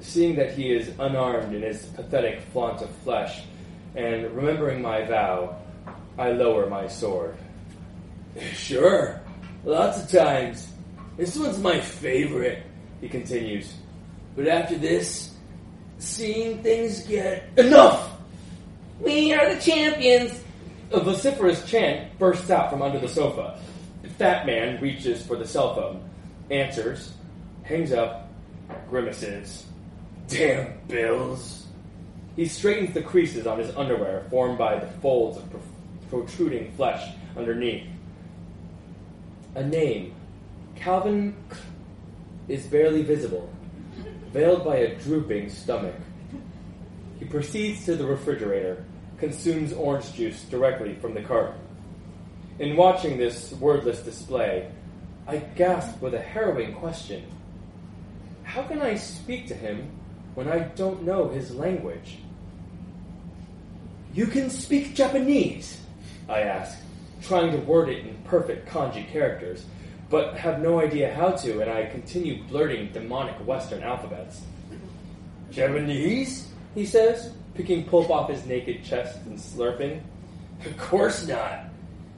Seeing 0.00 0.36
that 0.36 0.52
he 0.52 0.72
is 0.72 0.90
unarmed 0.98 1.54
in 1.54 1.62
his 1.62 1.86
pathetic 1.86 2.42
flaunt 2.52 2.82
of 2.82 2.90
flesh, 2.98 3.42
and 3.94 4.30
remembering 4.32 4.82
my 4.82 5.04
vow, 5.04 5.56
I 6.18 6.32
lower 6.32 6.68
my 6.68 6.86
sword. 6.88 7.36
Sure, 8.54 9.20
lots 9.64 10.00
of 10.00 10.08
times. 10.08 10.70
This 11.16 11.36
one's 11.36 11.58
my 11.58 11.80
favorite, 11.80 12.62
he 13.00 13.08
continues. 13.08 13.74
But 14.36 14.46
after 14.46 14.78
this, 14.78 15.34
seeing 15.98 16.62
things 16.62 17.00
get 17.00 17.48
enough. 17.56 18.12
We 19.00 19.32
are 19.32 19.52
the 19.52 19.60
champions. 19.60 20.40
A 20.90 21.00
vociferous 21.00 21.66
chant 21.66 22.18
bursts 22.18 22.50
out 22.50 22.70
from 22.70 22.80
under 22.80 22.98
the 22.98 23.08
sofa. 23.08 23.60
Fat 24.16 24.46
man 24.46 24.80
reaches 24.80 25.22
for 25.22 25.36
the 25.36 25.46
cell 25.46 25.74
phone, 25.74 26.02
answers, 26.50 27.12
hangs 27.62 27.92
up, 27.92 28.30
grimaces. 28.88 29.66
Damn 30.28 30.78
bills. 30.88 31.66
He 32.36 32.46
straightens 32.46 32.94
the 32.94 33.02
creases 33.02 33.46
on 33.46 33.58
his 33.58 33.74
underwear 33.76 34.24
formed 34.30 34.56
by 34.56 34.78
the 34.78 34.86
folds 34.86 35.36
of 35.36 35.50
pro- 35.50 35.60
protruding 36.22 36.72
flesh 36.72 37.06
underneath. 37.36 37.86
A 39.56 39.62
name, 39.62 40.14
Calvin, 40.74 41.36
is 42.48 42.66
barely 42.66 43.02
visible, 43.02 43.52
veiled 44.32 44.64
by 44.64 44.76
a 44.76 44.94
drooping 44.96 45.50
stomach. 45.50 45.94
He 47.18 47.26
proceeds 47.26 47.84
to 47.84 47.96
the 47.96 48.06
refrigerator, 48.06 48.84
consumes 49.18 49.72
orange 49.72 50.12
juice 50.14 50.42
directly 50.44 50.94
from 50.94 51.14
the 51.14 51.22
carton. 51.22 51.60
In 52.58 52.76
watching 52.76 53.18
this 53.18 53.52
wordless 53.52 54.00
display, 54.00 54.70
I 55.26 55.38
gasp 55.38 56.00
with 56.00 56.14
a 56.14 56.20
harrowing 56.20 56.74
question. 56.74 57.24
How 58.44 58.62
can 58.62 58.80
I 58.80 58.94
speak 58.94 59.46
to 59.48 59.54
him 59.54 59.90
when 60.34 60.48
I 60.48 60.60
don't 60.60 61.02
know 61.02 61.28
his 61.28 61.54
language? 61.54 62.18
You 64.14 64.26
can 64.26 64.50
speak 64.50 64.94
Japanese, 64.94 65.80
I 66.28 66.40
ask, 66.40 66.78
trying 67.22 67.52
to 67.52 67.58
word 67.58 67.88
it 67.88 68.06
in 68.06 68.16
perfect 68.24 68.68
kanji 68.68 69.06
characters, 69.10 69.64
but 70.08 70.34
have 70.34 70.60
no 70.60 70.80
idea 70.80 71.14
how 71.14 71.32
to, 71.32 71.60
and 71.60 71.70
I 71.70 71.86
continue 71.86 72.42
blurting 72.44 72.92
demonic 72.92 73.36
Western 73.46 73.82
alphabets. 73.82 74.40
Japanese? 75.50 76.48
He 76.74 76.86
says, 76.86 77.32
picking 77.58 77.82
pulp 77.82 78.08
off 78.08 78.30
his 78.30 78.46
naked 78.46 78.84
chest 78.84 79.18
and 79.26 79.36
slurping. 79.36 80.00
Of 80.64 80.78
course 80.78 81.26
not. 81.26 81.64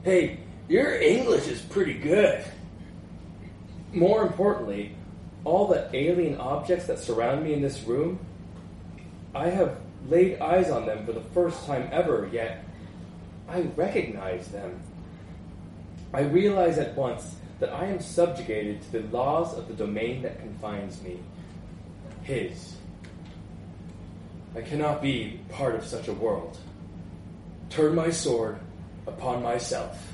Hey, 0.03 0.37
your 0.69 0.93
English 0.93 1.47
is 1.47 1.59
pretty 1.63 1.95
good. 1.95 2.45
More 3.91 4.21
importantly, 4.21 4.95
all 5.43 5.65
the 5.65 5.89
alien 5.95 6.37
objects 6.37 6.85
that 6.85 6.99
surround 6.99 7.43
me 7.43 7.53
in 7.53 7.61
this 7.63 7.81
room, 7.85 8.19
I 9.33 9.49
have 9.49 9.77
laid 10.07 10.39
eyes 10.39 10.69
on 10.69 10.85
them 10.85 11.07
for 11.07 11.11
the 11.11 11.25
first 11.33 11.65
time 11.65 11.89
ever, 11.91 12.29
yet 12.31 12.63
I 13.49 13.61
recognize 13.75 14.47
them. 14.49 14.79
I 16.13 16.21
realize 16.21 16.77
at 16.77 16.95
once 16.95 17.35
that 17.59 17.73
I 17.73 17.85
am 17.85 17.99
subjugated 17.99 18.83
to 18.83 18.99
the 18.99 19.07
laws 19.07 19.57
of 19.57 19.67
the 19.67 19.73
domain 19.73 20.21
that 20.21 20.39
confines 20.39 21.01
me 21.01 21.19
his. 22.21 22.75
I 24.55 24.61
cannot 24.61 25.01
be 25.01 25.39
part 25.49 25.75
of 25.75 25.85
such 25.85 26.07
a 26.07 26.13
world. 26.13 26.57
Turn 27.69 27.95
my 27.95 28.09
sword 28.09 28.59
upon 29.07 29.41
myself. 29.41 30.11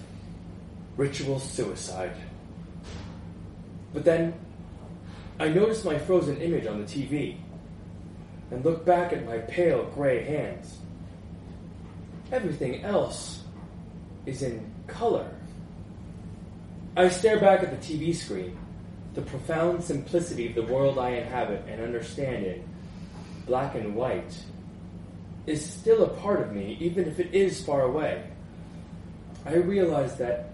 Ritual 0.96 1.40
suicide. 1.40 2.16
But 3.94 4.06
then 4.06 4.34
I 5.40 5.50
notice 5.50 5.84
my 5.84 5.98
frozen 5.98 6.38
image 6.38 6.68
on 6.68 6.80
the 6.80 6.86
TV 6.86 7.38
and 8.52 8.64
look 8.64 8.86
back 8.86 9.12
at 9.14 9.26
my 9.26 9.40
pale 9.40 9.86
gray 9.96 10.24
hands. 10.24 10.78
Everything 12.32 12.84
else 12.84 13.44
is 14.26 14.44
in 14.44 14.72
color. 14.88 15.30
I 16.96 17.10
stare 17.10 17.40
back 17.40 17.62
at 17.62 17.70
the 17.70 17.78
TV 17.78 18.16
screen, 18.16 18.58
the 19.14 19.22
profound 19.22 19.84
simplicity 19.84 20.48
of 20.48 20.56
the 20.56 20.74
world 20.74 20.98
I 20.98 21.12
inhabit 21.12 21.64
and 21.68 21.82
understand 21.82 22.46
it, 22.46 22.64
black 23.48 23.76
and 23.76 23.96
white, 23.96 24.38
is 25.48 25.66
still 25.66 26.04
a 26.04 26.10
part 26.10 26.42
of 26.42 26.52
me, 26.52 26.78
even 26.80 27.08
if 27.08 27.20
it 27.20 27.34
is 27.34 27.64
far 27.64 27.84
away. 27.84 28.24
I 29.46 29.56
realize 29.56 30.18
that 30.18 30.52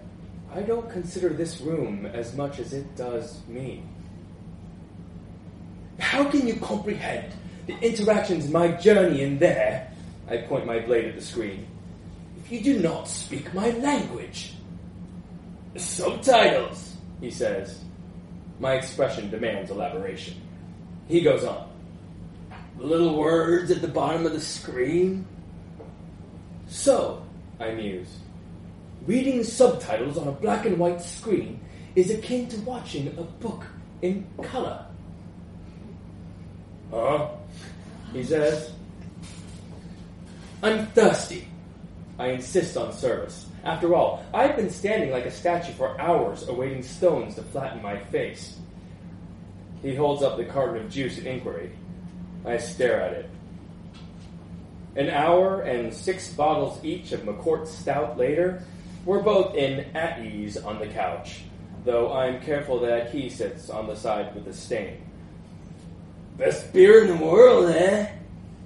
I 0.54 0.62
don't 0.62 0.88
consider 0.88 1.30
this 1.30 1.60
room 1.60 2.06
as 2.06 2.36
much 2.36 2.60
as 2.60 2.72
it 2.72 2.96
does 2.96 3.40
me. 3.48 3.82
How 5.98 6.24
can 6.24 6.46
you 6.46 6.54
comprehend 6.54 7.32
the 7.66 7.76
interactions 7.80 8.46
in 8.46 8.52
my 8.52 8.68
journey 8.68 9.22
in 9.22 9.38
there? 9.38 9.90
I 10.28 10.38
point 10.38 10.64
my 10.64 10.78
blade 10.78 11.06
at 11.06 11.16
the 11.16 11.22
screen. 11.22 11.66
If 12.38 12.52
you 12.52 12.62
do 12.62 12.78
not 12.78 13.08
speak 13.08 13.52
my 13.52 13.70
language. 13.70 14.54
Subtitles, 15.76 16.94
he 17.20 17.30
says. 17.30 17.82
My 18.60 18.74
expression 18.74 19.30
demands 19.30 19.70
elaboration. 19.70 20.40
He 21.08 21.20
goes 21.20 21.44
on. 21.44 21.68
The 22.78 22.84
little 22.84 23.16
words 23.16 23.70
at 23.70 23.80
the 23.80 23.88
bottom 23.88 24.26
of 24.26 24.32
the 24.32 24.40
screen? 24.40 25.26
So, 26.66 27.24
I 27.60 27.70
muse, 27.70 28.18
reading 29.06 29.44
subtitles 29.44 30.18
on 30.18 30.28
a 30.28 30.32
black 30.32 30.66
and 30.66 30.78
white 30.78 31.00
screen 31.00 31.60
is 31.94 32.10
akin 32.10 32.48
to 32.48 32.60
watching 32.60 33.08
a 33.08 33.22
book 33.22 33.64
in 34.02 34.26
color. 34.42 34.84
Huh? 36.90 37.28
He 38.12 38.24
says. 38.24 38.70
I'm 40.62 40.86
thirsty. 40.88 41.48
I 42.18 42.28
insist 42.28 42.76
on 42.76 42.92
service. 42.92 43.46
After 43.64 43.94
all, 43.94 44.24
I've 44.32 44.56
been 44.56 44.70
standing 44.70 45.10
like 45.10 45.26
a 45.26 45.30
statue 45.30 45.72
for 45.72 46.00
hours 46.00 46.48
awaiting 46.48 46.82
stones 46.82 47.34
to 47.34 47.42
flatten 47.42 47.82
my 47.82 47.98
face. 47.98 48.58
He 49.82 49.94
holds 49.94 50.22
up 50.22 50.36
the 50.36 50.44
carton 50.44 50.84
of 50.84 50.90
juice 50.90 51.18
in 51.18 51.26
inquiry. 51.26 51.72
I 52.44 52.58
stare 52.58 53.00
at 53.00 53.12
it. 53.12 53.30
An 54.96 55.10
hour 55.10 55.62
and 55.62 55.92
six 55.92 56.32
bottles 56.32 56.78
each 56.84 57.12
of 57.12 57.20
McCourt 57.22 57.66
Stout 57.66 58.16
later, 58.16 58.62
we're 59.04 59.22
both 59.22 59.54
in 59.54 59.80
at 59.96 60.24
ease 60.24 60.56
on 60.56 60.78
the 60.78 60.86
couch, 60.86 61.42
though 61.84 62.12
I'm 62.12 62.40
careful 62.40 62.80
that 62.80 63.10
he 63.10 63.28
sits 63.28 63.70
on 63.70 63.86
the 63.86 63.96
side 63.96 64.34
with 64.34 64.44
the 64.44 64.52
stain. 64.52 65.02
Best 66.36 66.72
beer 66.72 67.02
in 67.02 67.08
the 67.18 67.24
world, 67.24 67.70
eh? 67.70 68.08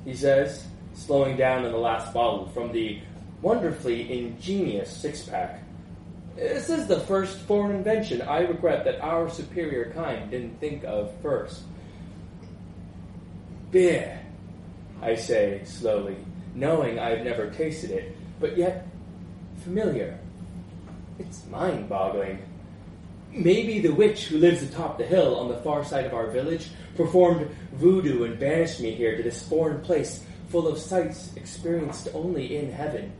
He 0.04 0.14
says, 0.14 0.66
slowing 0.94 1.36
down 1.36 1.64
in 1.64 1.72
the 1.72 1.78
last 1.78 2.12
bottle 2.12 2.48
from 2.48 2.72
the 2.72 3.00
wonderfully 3.42 4.18
ingenious 4.18 4.94
six 4.94 5.22
pack. 5.22 5.62
This 6.36 6.70
is 6.70 6.86
the 6.86 7.00
first 7.00 7.38
foreign 7.40 7.74
invention 7.74 8.22
I 8.22 8.40
regret 8.40 8.84
that 8.84 9.00
our 9.00 9.28
superior 9.28 9.92
kind 9.92 10.30
didn't 10.30 10.60
think 10.60 10.84
of 10.84 11.12
first. 11.20 11.62
Beer, 13.70 14.20
I 15.02 15.14
say 15.14 15.62
slowly, 15.64 16.16
knowing 16.54 16.98
I've 16.98 17.24
never 17.24 17.50
tasted 17.50 17.90
it, 17.90 18.16
but 18.40 18.56
yet 18.56 18.86
familiar. 19.62 20.18
It's 21.18 21.44
mind 21.46 21.88
boggling. 21.88 22.42
Maybe 23.30 23.80
the 23.80 23.92
witch 23.92 24.26
who 24.26 24.38
lives 24.38 24.62
atop 24.62 24.96
the 24.96 25.04
hill 25.04 25.36
on 25.36 25.48
the 25.48 25.58
far 25.58 25.84
side 25.84 26.06
of 26.06 26.14
our 26.14 26.30
village 26.30 26.68
performed 26.96 27.50
voodoo 27.72 28.24
and 28.24 28.38
banished 28.38 28.80
me 28.80 28.92
here 28.92 29.16
to 29.16 29.22
this 29.22 29.46
foreign 29.46 29.82
place 29.82 30.24
full 30.48 30.66
of 30.66 30.78
sights 30.78 31.32
experienced 31.36 32.08
only 32.14 32.56
in 32.56 32.72
heaven 32.72 33.12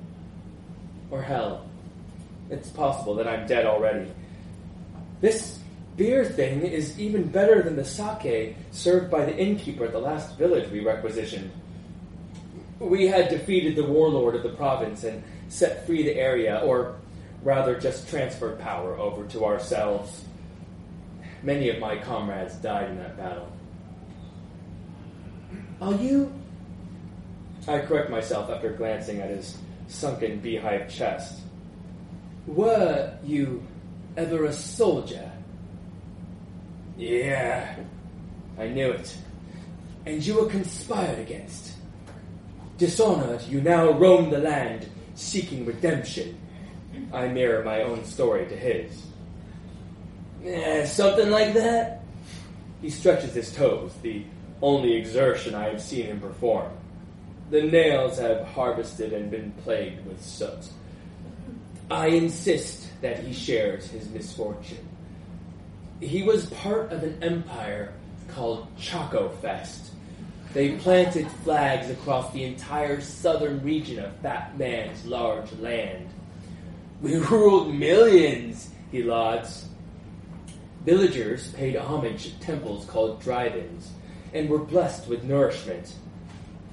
or 1.11 1.22
hell. 1.22 1.66
It's 2.51 2.70
possible 2.70 3.14
that 3.16 3.28
I'm 3.28 3.46
dead 3.46 3.66
already. 3.66 4.11
This 5.20 5.57
beer 5.99 6.24
thing 6.24 6.62
is 6.62 6.99
even 6.99 7.24
better 7.24 7.61
than 7.61 7.76
the 7.76 7.84
sake 7.84 8.57
served 8.70 9.11
by 9.11 9.24
the 9.24 9.36
innkeeper 9.36 9.84
at 9.84 9.92
the 9.92 9.99
last 9.99 10.38
village 10.38 10.70
we 10.70 10.80
requisitioned. 10.80 11.51
We 12.78 13.09
had 13.09 13.28
defeated 13.28 13.74
the 13.74 13.84
warlord 13.84 14.36
of 14.36 14.44
the 14.44 14.51
province 14.51 15.03
and 15.03 15.22
set 15.49 15.84
free 15.84 16.05
the 16.05 16.14
area, 16.14 16.62
or 16.64 16.94
rather 17.42 17.78
just 17.78 18.09
transferred 18.09 18.61
power 18.61 18.96
over 18.96 19.26
to 19.26 19.44
ourselves. 19.44 20.24
Many 21.42 21.68
of 21.68 21.80
my 21.80 21.99
comrades 21.99 22.55
died 22.55 22.90
in 22.90 22.99
that 22.99 23.16
battle. 23.16 23.53
Are 25.80 25.94
you? 25.94 26.32
I 27.66 27.80
correct 27.80 28.09
myself 28.09 28.51
after 28.51 28.70
glancing 28.70 29.20
at 29.20 29.30
his 29.30 29.59
sunken 29.88 30.38
beehive 30.38 30.88
chest. 30.88 31.40
Were 32.46 33.14
you 33.24 33.66
ever 34.16 34.44
a 34.44 34.53
soldier? 34.53 35.28
Yeah, 36.99 37.76
I 38.59 38.66
knew 38.66 38.90
it. 38.90 39.16
And 40.05 40.24
you 40.24 40.40
were 40.40 40.49
conspired 40.49 41.20
against. 41.20 41.74
Dishonored, 42.76 43.42
you 43.42 43.61
now 43.61 43.92
roam 43.92 44.30
the 44.30 44.38
land 44.38 44.88
seeking 45.14 45.64
redemption. 45.64 46.36
I 47.12 47.28
mirror 47.28 47.62
my 47.64 47.82
own 47.82 48.05
story 48.05 48.46
to 48.46 48.57
his. 48.57 49.07
Eh, 50.44 50.84
something 50.86 51.30
like 51.30 51.55
that? 51.55 52.03
He 52.82 52.90
stretches 52.90 53.34
his 53.34 53.55
toes, 53.55 53.92
the 54.03 54.24
only 54.61 54.94
exertion 54.94 55.55
I 55.55 55.68
have 55.68 55.80
seen 55.80 56.07
him 56.07 56.20
perform. 56.20 56.72
The 57.51 57.62
nails 57.62 58.18
have 58.18 58.44
harvested 58.49 59.12
and 59.12 59.30
been 59.30 59.53
plagued 59.62 60.05
with 60.05 60.22
soot. 60.22 60.68
I 61.90 62.09
insist 62.09 62.88
that 63.03 63.20
he 63.20 63.32
shares 63.32 63.88
his 63.88 64.09
misfortune. 64.11 64.88
He 66.01 66.22
was 66.22 66.46
part 66.46 66.92
of 66.92 67.03
an 67.03 67.22
empire 67.22 67.92
called 68.28 68.68
Chaco 68.78 69.30
Fest, 69.42 69.92
They 70.55 70.76
planted 70.76 71.30
flags 71.44 71.90
across 71.90 72.32
the 72.32 72.44
entire 72.44 73.01
southern 73.01 73.62
region 73.62 74.03
of 74.03 74.16
Fat 74.16 74.57
Man's 74.57 75.05
large 75.05 75.53
land. 75.55 76.09
We 77.03 77.16
ruled 77.16 77.74
millions, 77.74 78.70
he 78.90 79.03
lauds. 79.03 79.68
Villagers 80.84 81.53
paid 81.53 81.76
homage 81.76 82.28
at 82.28 82.40
temples 82.40 82.86
called 82.86 83.20
drive-ins 83.20 83.90
and 84.32 84.49
were 84.49 84.59
blessed 84.59 85.07
with 85.07 85.24
nourishment. 85.24 85.94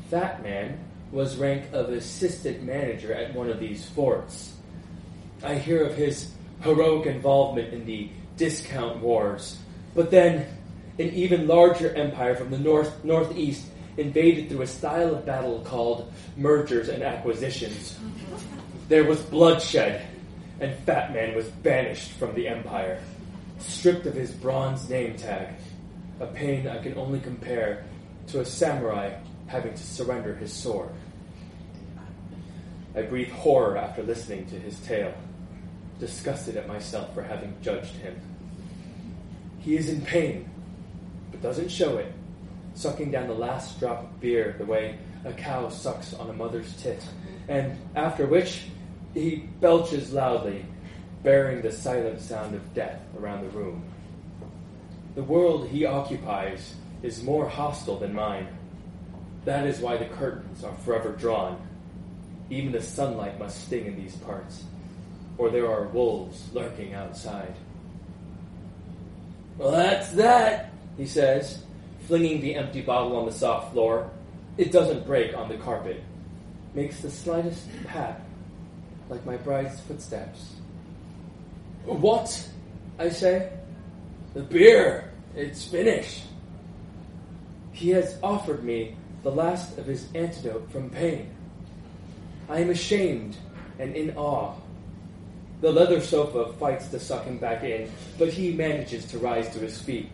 Fat 0.10 0.42
Man 0.42 0.80
was 1.12 1.36
rank 1.36 1.66
of 1.74 1.90
assistant 1.90 2.64
manager 2.64 3.14
at 3.14 3.36
one 3.36 3.50
of 3.50 3.60
these 3.60 3.86
forts. 3.90 4.54
I 5.44 5.56
hear 5.56 5.84
of 5.86 5.96
his 5.96 6.32
heroic 6.62 7.08
involvement 7.08 7.74
in 7.74 7.86
the 7.86 8.10
discount 8.38 9.00
wars, 9.00 9.58
but 9.94 10.12
then 10.12 10.48
an 10.98 11.10
even 11.10 11.48
larger 11.48 11.94
empire 11.94 12.36
from 12.36 12.50
the 12.50 12.58
north 12.58 13.04
northeast 13.04 13.66
invaded 13.98 14.50
through 14.50 14.62
a 14.62 14.68
style 14.68 15.16
of 15.16 15.26
battle 15.26 15.62
called 15.62 16.12
mergers 16.38 16.90
and 16.90 17.04
acquisitions. 17.04 17.98
There 18.88 19.04
was 19.04 19.22
bloodshed, 19.22 20.06
and 20.60 20.76
Fat 20.80 21.14
Man 21.14 21.36
was 21.36 21.48
banished 21.48 22.12
from 22.14 22.34
the 22.36 22.48
empire, 22.48 23.02
stripped 23.60 24.06
of 24.06 24.14
his 24.14 24.32
bronze 24.32 24.90
name 24.90 25.16
tag, 25.16 25.50
a 26.20 26.28
pain 26.28 26.68
I 26.68 26.82
can 26.82 26.98
only 26.98 27.20
compare 27.20 27.86
to 28.28 28.42
a 28.42 28.46
samurai 28.46 29.14
having 29.48 29.74
to 29.74 29.84
surrender 29.84 30.36
his 30.36 30.52
sword. 30.52 30.90
I 32.96 33.02
breathe 33.02 33.32
horror 33.32 33.78
after 33.78 34.04
listening 34.04 34.46
to 34.48 34.56
his 34.56 34.80
tale, 34.80 35.14
disgusted 36.00 36.58
at 36.58 36.68
myself 36.68 37.14
for 37.14 37.24
having 37.24 37.56
judged 37.62 37.96
him. 37.96 38.20
He 39.60 39.76
is 39.78 39.90
in 39.90 40.02
pain, 40.02 40.50
but 41.32 41.42
doesn't 41.42 41.70
show 41.70 41.98
it, 41.98 42.12
sucking 42.74 43.12
down 43.12 43.28
the 43.28 43.34
last 43.34 43.80
drop 43.80 44.04
of 44.04 44.20
beer 44.20 44.56
the 44.58 44.66
way 44.66 44.98
a 45.24 45.34
cow 45.34 45.70
sucks 45.70 46.14
on 46.14 46.30
a 46.30 46.34
mother's 46.34 46.76
tit, 46.82 47.04
and 47.48 47.78
after 47.96 48.26
which 48.26 48.66
he 49.14 49.48
belches 49.60 50.14
loudly, 50.14 50.66
bearing 51.24 51.62
the 51.62 51.72
silent 51.72 52.22
sound 52.22 52.54
of 52.54 52.74
death 52.76 53.02
around 53.20 53.42
the 53.42 53.58
room. 53.58 53.84
The 55.16 55.24
world 55.24 55.70
he 55.70 55.86
occupies 55.86 56.76
is 57.02 57.24
more 57.24 57.48
hostile 57.48 57.98
than 57.98 58.14
mine. 58.14 58.48
That 59.46 59.66
is 59.66 59.80
why 59.80 59.98
the 59.98 60.06
curtains 60.06 60.64
are 60.64 60.76
forever 60.84 61.14
drawn. 61.14 61.60
Even 62.50 62.72
the 62.72 62.82
sunlight 62.82 63.40
must 63.40 63.66
sting 63.66 63.86
in 63.86 63.96
these 63.96 64.16
parts, 64.18 64.66
or 65.38 65.50
there 65.50 65.70
are 65.70 65.88
wolves 65.88 66.50
lurking 66.54 66.94
outside. 66.94 67.56
Well, 69.58 69.72
that's 69.72 70.12
that, 70.12 70.72
he 70.98 71.06
says, 71.06 71.64
flinging 72.08 72.42
the 72.42 72.56
empty 72.56 72.82
bottle 72.82 73.16
on 73.16 73.26
the 73.26 73.32
soft 73.32 73.74
floor. 73.74 74.10
It 74.58 74.72
doesn't 74.72 75.06
break 75.06 75.36
on 75.36 75.50
the 75.50 75.58
carpet. 75.58 76.04
Makes 76.74 77.00
the 77.02 77.12
slightest 77.12 77.68
pat, 77.86 78.22
like 79.10 79.26
my 79.26 79.38
bride's 79.38 79.80
footsteps. 79.82 80.56
What? 81.86 82.50
I 83.00 83.10
say. 83.10 83.52
The 84.34 84.42
beer. 84.42 85.12
It's 85.36 85.66
finished. 85.66 86.24
He 87.72 87.90
has 87.90 88.18
offered 88.24 88.64
me 88.64 88.96
the 89.24 89.32
last 89.32 89.78
of 89.78 89.86
his 89.86 90.08
antidote 90.14 90.72
from 90.72 90.90
pain. 90.90 91.30
I 92.50 92.60
am 92.60 92.70
ashamed 92.70 93.38
and 93.80 93.96
in 93.96 94.16
awe. 94.16 94.54
The 95.62 95.72
leather 95.72 96.02
sofa 96.02 96.54
fights 96.54 96.88
to 96.90 97.00
suck 97.00 97.26
him 97.26 97.38
back 97.38 97.64
in, 97.64 97.90
but 98.18 98.30
he 98.30 98.54
manages 98.54 99.06
to 99.06 99.20
rise 99.20 99.50
to 99.54 99.60
his 99.60 99.82
feet. 99.82 100.10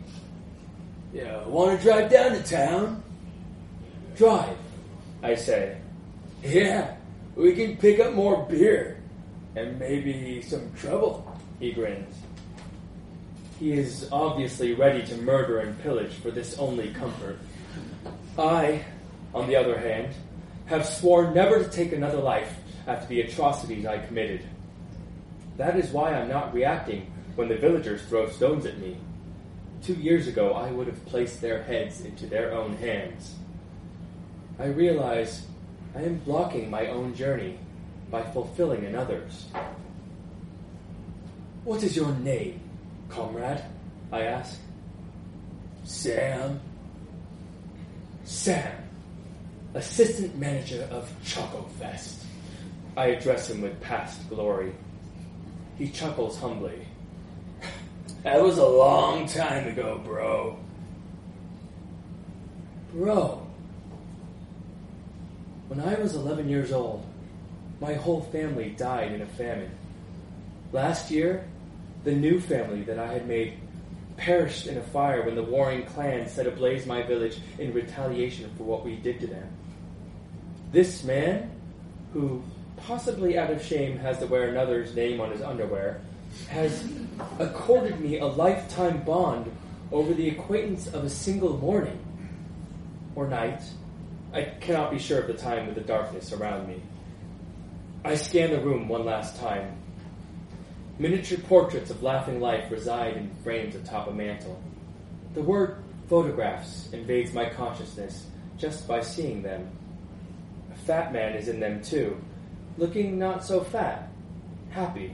Yeah, 1.14 1.46
want 1.48 1.78
to 1.78 1.84
drive 1.84 2.10
down 2.10 2.32
to 2.32 2.44
town? 2.44 3.04
Drive, 4.16 4.58
I 5.24 5.36
say. 5.36 5.78
Yeah, 6.44 6.96
we 7.36 7.54
can 7.54 7.78
pick 7.78 8.00
up 8.00 8.14
more 8.14 8.46
beer 8.46 9.02
and 9.56 9.78
maybe 9.80 10.42
some 10.42 10.72
trouble, 10.76 11.38
he 11.60 11.72
grins. 11.72 12.16
He 13.60 13.74
is 13.74 14.08
obviously 14.12 14.74
ready 14.74 15.06
to 15.08 15.18
murder 15.18 15.60
and 15.60 15.80
pillage 15.84 16.14
for 16.14 16.32
this 16.32 16.58
only 16.58 16.92
comfort. 16.94 17.38
I, 18.38 18.84
on 19.36 19.48
the 19.48 19.56
other 19.56 19.78
hand, 19.78 20.14
have 20.66 20.86
sworn 20.86 21.34
never 21.34 21.64
to 21.64 21.70
take 21.70 21.92
another 21.92 22.20
life 22.20 22.56
after 22.88 23.08
the 23.08 23.22
atrocities 23.22 23.86
I 23.86 24.00
committed. 24.00 24.42
That 25.58 25.78
is 25.78 25.91
why 25.91 26.14
I'm 26.14 26.30
not 26.30 26.54
reacting 26.54 27.12
when 27.36 27.49
the 27.49 27.58
villagers 27.58 28.02
throw 28.04 28.30
stones 28.30 28.66
at 28.66 28.80
me. 28.80 28.97
Two 29.84 29.93
years 29.93 30.28
ago, 30.28 30.54
I 30.54 30.72
would 30.72 30.88
have 30.88 31.06
placed 31.06 31.41
their 31.41 31.64
heads 31.64 32.02
into 32.02 32.28
their 32.28 32.54
own 32.54 32.76
hands. 32.78 33.36
I 34.60 34.66
realize 34.66 35.45
I 35.95 36.02
am 36.04 36.18
blocking 36.20 36.70
my 36.70 36.88
own 36.88 37.16
journey 37.16 37.58
by 38.10 38.22
fulfilling 38.22 38.86
another's. 38.86 39.47
What 41.64 41.84
is 41.84 41.95
your 41.95 42.12
name, 42.16 42.60
comrade? 43.10 43.64
I 44.12 44.24
ask. 44.24 44.60
Sam. 45.84 46.60
Sam, 48.24 48.72
assistant 49.74 50.38
manager 50.38 50.88
of 50.91 51.12
Choco 51.26 51.64
Fest. 51.80 52.24
I 52.95 53.08
address 53.08 53.49
him 53.49 53.62
with 53.62 53.80
past 53.82 54.30
glory. 54.30 54.74
He 55.82 55.89
chuckles 55.89 56.38
humbly. 56.38 56.86
That 58.21 58.39
was 58.39 58.59
a 58.59 58.67
long 58.67 59.25
time 59.25 59.67
ago, 59.67 59.99
bro. 60.05 60.59
Bro. 62.93 63.47
When 65.69 65.79
I 65.79 65.95
was 65.95 66.13
11 66.13 66.47
years 66.47 66.71
old, 66.71 67.03
my 67.79 67.95
whole 67.95 68.21
family 68.21 68.75
died 68.77 69.11
in 69.11 69.23
a 69.23 69.25
famine. 69.25 69.71
Last 70.71 71.09
year, 71.09 71.47
the 72.03 72.13
new 72.13 72.39
family 72.39 72.84
that 72.84 72.99
I 72.99 73.11
had 73.13 73.27
made 73.27 73.57
perished 74.17 74.67
in 74.67 74.77
a 74.77 74.84
fire 74.84 75.25
when 75.25 75.34
the 75.34 75.41
warring 75.41 75.88
clans 75.88 76.29
set 76.34 76.45
ablaze 76.45 76.86
my 76.86 77.01
village 77.01 77.39
in 77.57 77.73
retaliation 77.73 78.51
for 78.55 78.65
what 78.65 78.86
we 78.86 78.97
did 78.97 79.19
to 79.21 79.25
them. 79.25 79.49
This 80.71 81.03
man, 81.03 81.49
who 82.13 82.43
possibly 82.86 83.38
out 83.38 83.51
of 83.51 83.63
shame 83.63 83.97
has 83.99 84.19
to 84.19 84.27
wear 84.27 84.49
another's 84.49 84.95
name 84.95 85.21
on 85.21 85.32
his 85.32 85.41
underwear, 85.41 86.01
has 86.49 86.88
accorded 87.39 87.99
me 87.99 88.19
a 88.19 88.25
lifetime 88.25 89.03
bond 89.03 89.51
over 89.91 90.13
the 90.13 90.29
acquaintance 90.29 90.88
of 90.88 91.03
a 91.03 91.09
single 91.09 91.57
morning 91.57 91.99
or 93.15 93.27
night. 93.27 93.61
I 94.34 94.43
cannot 94.61 94.91
be 94.91 94.99
sure 94.99 95.19
of 95.19 95.27
the 95.27 95.34
time 95.34 95.65
with 95.65 95.75
the 95.75 95.82
darkness 95.82 96.32
around 96.32 96.67
me. 96.67 96.82
I 98.03 98.15
scan 98.15 98.51
the 98.51 98.61
room 98.61 98.88
one 98.88 99.05
last 99.05 99.38
time. 99.38 99.77
Miniature 100.97 101.39
portraits 101.39 101.91
of 101.91 102.01
laughing 102.03 102.39
life 102.39 102.71
reside 102.71 103.17
in 103.17 103.32
frames 103.43 103.75
atop 103.75 104.07
a 104.07 104.11
mantel. 104.11 104.61
The 105.34 105.41
word 105.41 105.84
photographs 106.07 106.89
invades 106.93 107.34
my 107.34 107.49
consciousness 107.49 108.25
just 108.57 108.88
by 108.88 109.01
seeing 109.01 109.41
them. 109.41 109.69
A 110.71 110.77
fat 110.79 111.11
man 111.11 111.36
is 111.36 111.47
in 111.47 111.59
them 111.59 111.82
too, 111.82 112.17
looking 112.78 113.19
not 113.19 113.43
so 113.43 113.61
fat, 113.61 114.09
happy. 114.69 115.13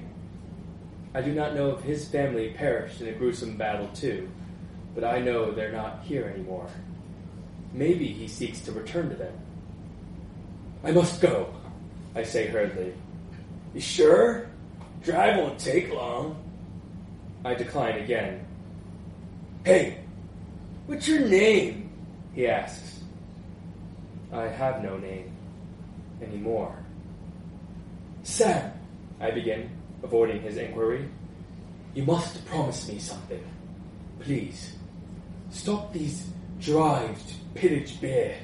I 1.13 1.21
do 1.21 1.33
not 1.33 1.55
know 1.55 1.71
if 1.71 1.81
his 1.81 2.07
family 2.07 2.53
perished 2.55 3.01
in 3.01 3.07
a 3.07 3.13
gruesome 3.13 3.57
battle 3.57 3.87
too, 3.89 4.29
but 4.93 5.03
I 5.03 5.19
know 5.19 5.51
they're 5.51 5.71
not 5.71 6.03
here 6.03 6.25
anymore. 6.25 6.69
Maybe 7.73 8.07
he 8.07 8.27
seeks 8.27 8.61
to 8.61 8.71
return 8.71 9.09
to 9.09 9.15
them. 9.15 9.33
I 10.83 10.91
must 10.91 11.21
go, 11.21 11.53
I 12.15 12.23
say 12.23 12.47
hurriedly. 12.47 12.93
You 13.73 13.81
sure? 13.81 14.47
Drive 15.03 15.37
won't 15.37 15.59
take 15.59 15.93
long. 15.93 16.41
I 17.43 17.53
decline 17.53 17.99
again. 17.99 18.45
Hey, 19.63 19.99
what's 20.85 21.07
your 21.07 21.27
name? 21.27 21.89
He 22.33 22.47
asks. 22.47 23.01
I 24.31 24.43
have 24.43 24.83
no 24.83 24.97
name 24.97 25.31
anymore. 26.21 26.75
Sam, 28.27 28.73
I 29.21 29.31
begin, 29.31 29.69
avoiding 30.03 30.41
his 30.41 30.57
inquiry. 30.57 31.07
You 31.95 32.03
must 32.03 32.45
promise 32.45 32.87
me 32.89 32.99
something. 32.99 33.41
Please. 34.19 34.73
Stop 35.49 35.93
these 35.93 36.27
drives 36.59 37.23
to 37.23 37.33
pillage 37.59 38.01
beer. 38.01 38.35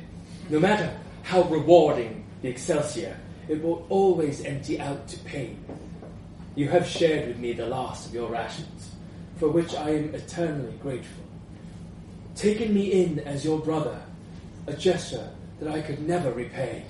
No 0.49 0.59
matter 0.59 0.97
how 1.23 1.43
rewarding 1.43 2.23
the 2.41 2.47
Excelsior, 2.47 3.19
it 3.49 3.61
will 3.61 3.85
always 3.89 4.45
empty 4.45 4.79
out 4.79 5.05
to 5.09 5.19
pain. 5.19 5.63
You 6.55 6.69
have 6.69 6.87
shared 6.87 7.27
with 7.27 7.37
me 7.39 7.51
the 7.51 7.67
last 7.67 8.07
of 8.07 8.13
your 8.13 8.29
rations, 8.29 8.95
for 9.35 9.49
which 9.49 9.75
I 9.75 9.89
am 9.89 10.15
eternally 10.15 10.77
grateful. 10.81 11.25
Taken 12.35 12.73
me 12.73 13.03
in 13.03 13.19
as 13.19 13.43
your 13.43 13.59
brother, 13.59 14.01
a 14.65 14.73
gesture 14.73 15.29
that 15.59 15.69
I 15.69 15.81
could 15.81 16.07
never 16.07 16.31
repay. 16.31 16.85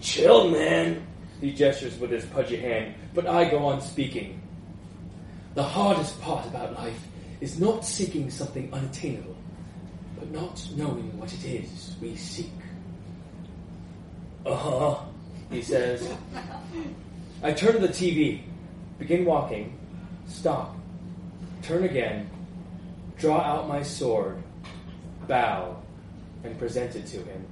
Chill, 0.00 0.50
man, 0.50 1.06
he 1.40 1.52
gestures 1.52 1.98
with 1.98 2.10
his 2.10 2.24
pudgy 2.26 2.56
hand, 2.56 2.94
but 3.14 3.26
I 3.26 3.48
go 3.48 3.66
on 3.66 3.80
speaking. 3.80 4.40
The 5.54 5.62
hardest 5.62 6.20
part 6.20 6.46
about 6.46 6.74
life 6.74 7.00
is 7.40 7.60
not 7.60 7.84
seeking 7.84 8.30
something 8.30 8.72
unattainable, 8.72 9.36
but 10.18 10.30
not 10.30 10.66
knowing 10.76 11.16
what 11.18 11.32
it 11.32 11.44
is 11.44 11.94
we 12.00 12.16
seek. 12.16 12.52
Uh 14.44 14.54
huh, 14.54 14.98
he 15.50 15.62
says. 15.62 16.08
I 17.42 17.52
turn 17.52 17.74
to 17.74 17.78
the 17.78 17.88
TV, 17.88 18.42
begin 18.98 19.24
walking, 19.24 19.78
stop, 20.26 20.76
turn 21.62 21.84
again, 21.84 22.28
draw 23.16 23.40
out 23.40 23.68
my 23.68 23.82
sword, 23.82 24.42
bow, 25.28 25.80
and 26.42 26.58
present 26.58 26.96
it 26.96 27.06
to 27.06 27.18
him. 27.18 27.46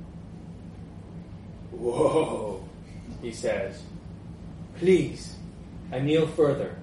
Whoa, 1.70 2.65
he 3.22 3.32
says. 3.32 3.82
Please, 4.78 5.36
I 5.92 6.00
kneel 6.00 6.26
further. 6.26 6.76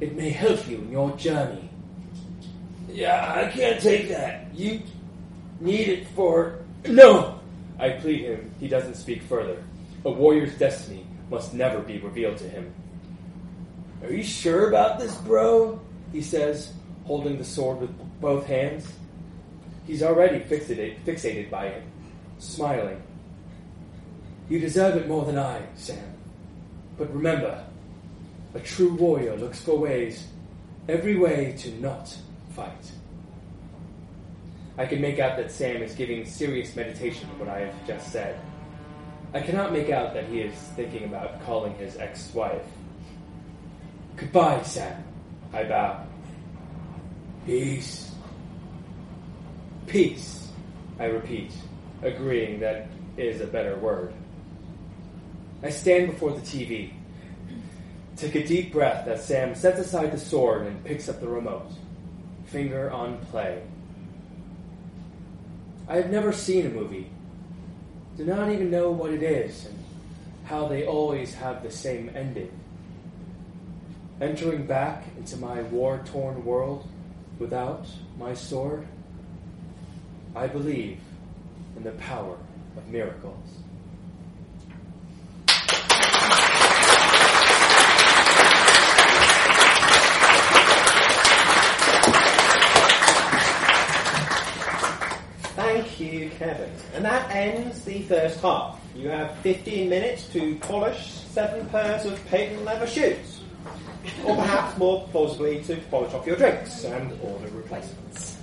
It 0.00 0.16
may 0.16 0.30
help 0.30 0.68
you 0.68 0.78
in 0.78 0.92
your 0.92 1.10
journey. 1.16 1.68
Yeah, 2.88 3.32
I 3.36 3.50
can't 3.50 3.80
take 3.80 4.08
that. 4.08 4.54
You 4.54 4.82
need 5.60 5.88
it 5.88 6.06
for. 6.08 6.58
No! 6.88 7.40
I 7.80 7.90
plead 7.90 8.20
him. 8.22 8.54
He 8.60 8.68
doesn't 8.68 8.94
speak 8.94 9.22
further. 9.22 9.62
A 10.04 10.10
warrior's 10.10 10.56
destiny 10.56 11.04
must 11.30 11.52
never 11.52 11.80
be 11.80 11.98
revealed 11.98 12.36
to 12.38 12.48
him. 12.48 12.72
Are 14.02 14.12
you 14.12 14.22
sure 14.22 14.68
about 14.68 15.00
this, 15.00 15.14
bro? 15.16 15.80
He 16.12 16.22
says, 16.22 16.72
holding 17.04 17.38
the 17.38 17.44
sword 17.44 17.80
with 17.80 18.20
both 18.20 18.46
hands. 18.46 18.86
He's 19.86 20.02
already 20.02 20.40
fixated, 20.40 21.50
by 21.50 21.66
it, 21.66 21.82
smiling. 22.38 23.02
You 24.48 24.60
deserve 24.60 24.96
it 24.96 25.08
more 25.08 25.24
than 25.24 25.38
I, 25.38 25.62
Sam. 25.74 26.12
But 26.96 27.12
remember, 27.12 27.64
a 28.54 28.60
true 28.60 28.94
warrior 28.94 29.36
looks 29.36 29.60
for 29.60 29.76
ways, 29.76 30.26
every 30.88 31.16
way 31.18 31.54
to 31.58 31.70
not 31.80 32.16
fight. 32.50 32.92
I 34.78 34.86
can 34.86 35.00
make 35.00 35.18
out 35.18 35.36
that 35.36 35.50
Sam 35.50 35.82
is 35.82 35.94
giving 35.94 36.24
serious 36.24 36.76
meditation 36.76 37.28
to 37.28 37.34
what 37.36 37.48
I 37.48 37.60
have 37.60 37.86
just 37.86 38.12
said. 38.12 38.38
I 39.34 39.40
cannot 39.40 39.72
make 39.72 39.90
out 39.90 40.14
that 40.14 40.24
he 40.26 40.40
is 40.40 40.54
thinking 40.76 41.04
about 41.04 41.44
calling 41.44 41.74
his 41.74 41.96
ex 41.96 42.32
wife. 42.32 42.64
Goodbye, 44.16 44.62
Sam. 44.62 45.02
I 45.52 45.64
bow. 45.64 46.06
Peace. 47.46 48.14
Peace, 49.86 50.48
I 50.98 51.04
repeat, 51.04 51.52
agreeing 52.02 52.60
that 52.60 52.88
is 53.16 53.40
a 53.40 53.46
better 53.46 53.76
word. 53.78 54.12
I 55.66 55.70
stand 55.70 56.06
before 56.06 56.30
the 56.30 56.42
TV. 56.42 56.92
Take 58.16 58.36
a 58.36 58.46
deep 58.46 58.72
breath 58.72 59.08
as 59.08 59.26
Sam 59.26 59.56
sets 59.56 59.80
aside 59.80 60.12
the 60.12 60.18
sword 60.18 60.64
and 60.64 60.84
picks 60.84 61.08
up 61.08 61.18
the 61.18 61.26
remote. 61.26 61.72
Finger 62.44 62.88
on 62.92 63.18
play. 63.32 63.62
I 65.88 65.96
have 65.96 66.08
never 66.08 66.32
seen 66.32 66.66
a 66.66 66.70
movie. 66.70 67.10
Do 68.16 68.24
not 68.24 68.52
even 68.52 68.70
know 68.70 68.92
what 68.92 69.10
it 69.10 69.24
is 69.24 69.66
and 69.66 69.76
how 70.44 70.68
they 70.68 70.86
always 70.86 71.34
have 71.34 71.64
the 71.64 71.70
same 71.72 72.12
ending. 72.14 72.52
Entering 74.20 74.66
back 74.66 75.02
into 75.18 75.36
my 75.36 75.62
war 75.62 76.00
torn 76.04 76.44
world 76.44 76.86
without 77.40 77.88
my 78.20 78.34
sword, 78.34 78.86
I 80.36 80.46
believe 80.46 81.00
in 81.76 81.82
the 81.82 81.90
power 81.90 82.38
of 82.76 82.86
miracles. 82.86 83.65
You, 95.98 96.30
Kevin. 96.38 96.70
And 96.94 97.04
that 97.04 97.30
ends 97.30 97.82
the 97.84 98.02
first 98.02 98.40
half. 98.40 98.78
You 98.94 99.08
have 99.08 99.34
15 99.38 99.88
minutes 99.88 100.28
to 100.28 100.56
polish 100.56 101.10
seven 101.30 101.66
pairs 101.68 102.04
of 102.04 102.24
patent 102.26 102.64
leather 102.64 102.86
shoes. 102.86 103.40
Or 104.24 104.36
perhaps 104.36 104.76
more 104.78 105.08
plausibly, 105.08 105.62
to 105.64 105.76
polish 105.90 106.12
off 106.12 106.26
your 106.26 106.36
drinks 106.36 106.84
and 106.84 107.12
order 107.22 107.48
replacements. 107.48 108.36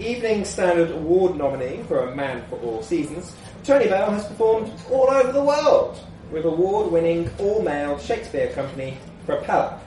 Evening 0.00 0.44
Standard 0.44 0.90
Award 0.90 1.36
nominee 1.36 1.82
for 1.84 2.08
A 2.08 2.16
Man 2.16 2.44
for 2.50 2.56
All 2.60 2.82
Seasons, 2.82 3.34
Tony 3.62 3.86
Bell 3.86 4.10
has 4.10 4.26
performed 4.26 4.72
all 4.90 5.08
over 5.08 5.32
the 5.32 5.42
world 5.42 5.98
with 6.30 6.44
award 6.44 6.90
winning 6.90 7.30
all 7.38 7.62
male 7.62 7.96
Shakespeare 7.98 8.52
company 8.52 8.96
Propeller, 9.24 9.78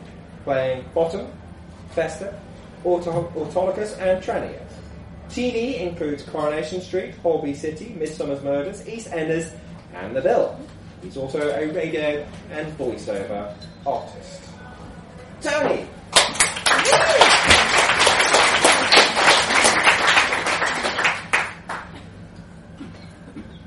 playing 0.45 0.85
Bottom, 0.93 1.27
Feste, 1.91 2.33
Autolycus, 2.85 3.97
and 3.97 4.23
Tranio. 4.23 4.66
TV 5.29 5.79
includes 5.79 6.23
Coronation 6.23 6.81
Street, 6.81 7.15
Holby 7.23 7.53
City, 7.53 7.95
Midsomer's 7.97 8.43
Murders, 8.43 8.81
EastEnders, 8.83 9.53
and 9.93 10.15
The 10.15 10.21
Bill. 10.21 10.59
He's 11.01 11.17
also 11.17 11.49
a 11.51 11.71
radio 11.71 12.25
and 12.51 12.77
voiceover 12.77 13.53
artist. 13.85 14.41
Tony! 15.41 15.87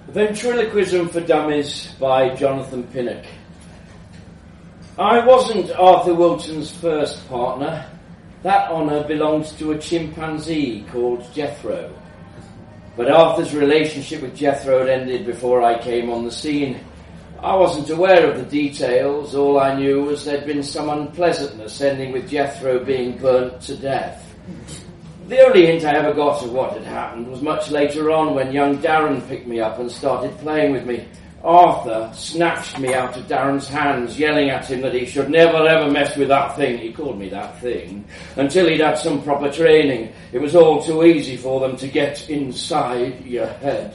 Ventriloquism 0.09 1.09
for 1.09 1.21
Dummies 1.21 1.95
by 2.01 2.35
Jonathan 2.35 2.83
Pinnock. 2.85 3.25
I 4.99 5.25
wasn't 5.25 5.71
Arthur 5.71 6.15
Wilton's 6.15 6.73
first 6.73 7.27
partner. 7.29 7.87
That 8.43 8.71
honour 8.71 9.05
belonged 9.05 9.47
to 9.59 9.73
a 9.73 9.79
chimpanzee 9.79 10.87
called 10.91 11.31
Jethro. 11.35 11.93
But 12.97 13.11
Arthur's 13.11 13.55
relationship 13.55 14.23
with 14.23 14.35
Jethro 14.35 14.81
had 14.81 14.89
ended 14.89 15.27
before 15.27 15.63
I 15.63 15.79
came 15.79 16.11
on 16.11 16.25
the 16.25 16.31
scene. 16.31 16.81
I 17.43 17.55
wasn't 17.55 17.91
aware 17.91 18.31
of 18.31 18.39
the 18.39 18.45
details. 18.45 19.35
All 19.35 19.59
I 19.59 19.75
knew 19.75 20.05
was 20.05 20.25
there'd 20.25 20.47
been 20.47 20.63
some 20.63 20.89
unpleasantness 20.89 21.81
ending 21.81 22.13
with 22.13 22.31
Jethro 22.31 22.83
being 22.85 23.19
burnt 23.19 23.61
to 23.63 23.77
death. 23.77 24.27
The 25.29 25.47
only 25.47 25.67
hint 25.67 25.85
I 25.85 25.95
ever 25.95 26.13
got 26.13 26.43
of 26.43 26.53
what 26.53 26.73
had 26.73 26.85
happened 26.85 27.29
was 27.29 27.41
much 27.43 27.71
later 27.71 28.11
on 28.11 28.35
when 28.35 28.53
young 28.53 28.79
Darren 28.79 29.27
picked 29.29 29.47
me 29.47 29.61
up 29.61 29.79
and 29.79 29.91
started 29.91 30.37
playing 30.39 30.73
with 30.73 30.87
me. 30.87 31.07
Arthur 31.43 32.11
snatched 32.15 32.79
me 32.79 32.93
out 32.93 33.17
of 33.17 33.27
Darren's 33.27 33.67
hands, 33.67 34.19
yelling 34.19 34.51
at 34.51 34.71
him 34.71 34.83
that 34.83 34.93
he 34.93 35.07
should 35.07 35.31
never 35.31 35.67
ever 35.67 35.91
mess 35.91 36.17
with 36.17 36.29
that 36.29 36.55
thing, 36.57 36.79
he 36.79 36.93
called 36.93 37.19
me 37.19 37.31
that 37.31 37.59
thing, 37.61 38.05
until 38.37 38.69
he'd 38.69 38.81
had 38.81 38.99
some 38.99 39.23
proper 39.23 39.51
training. 39.51 40.13
It 40.33 40.39
was 40.41 40.55
all 40.55 40.83
too 40.83 41.05
easy 41.05 41.37
for 41.37 41.61
them 41.61 41.77
to 41.79 41.89
get 41.89 42.29
inside 42.29 43.25
your 43.25 43.47
head. 43.47 43.95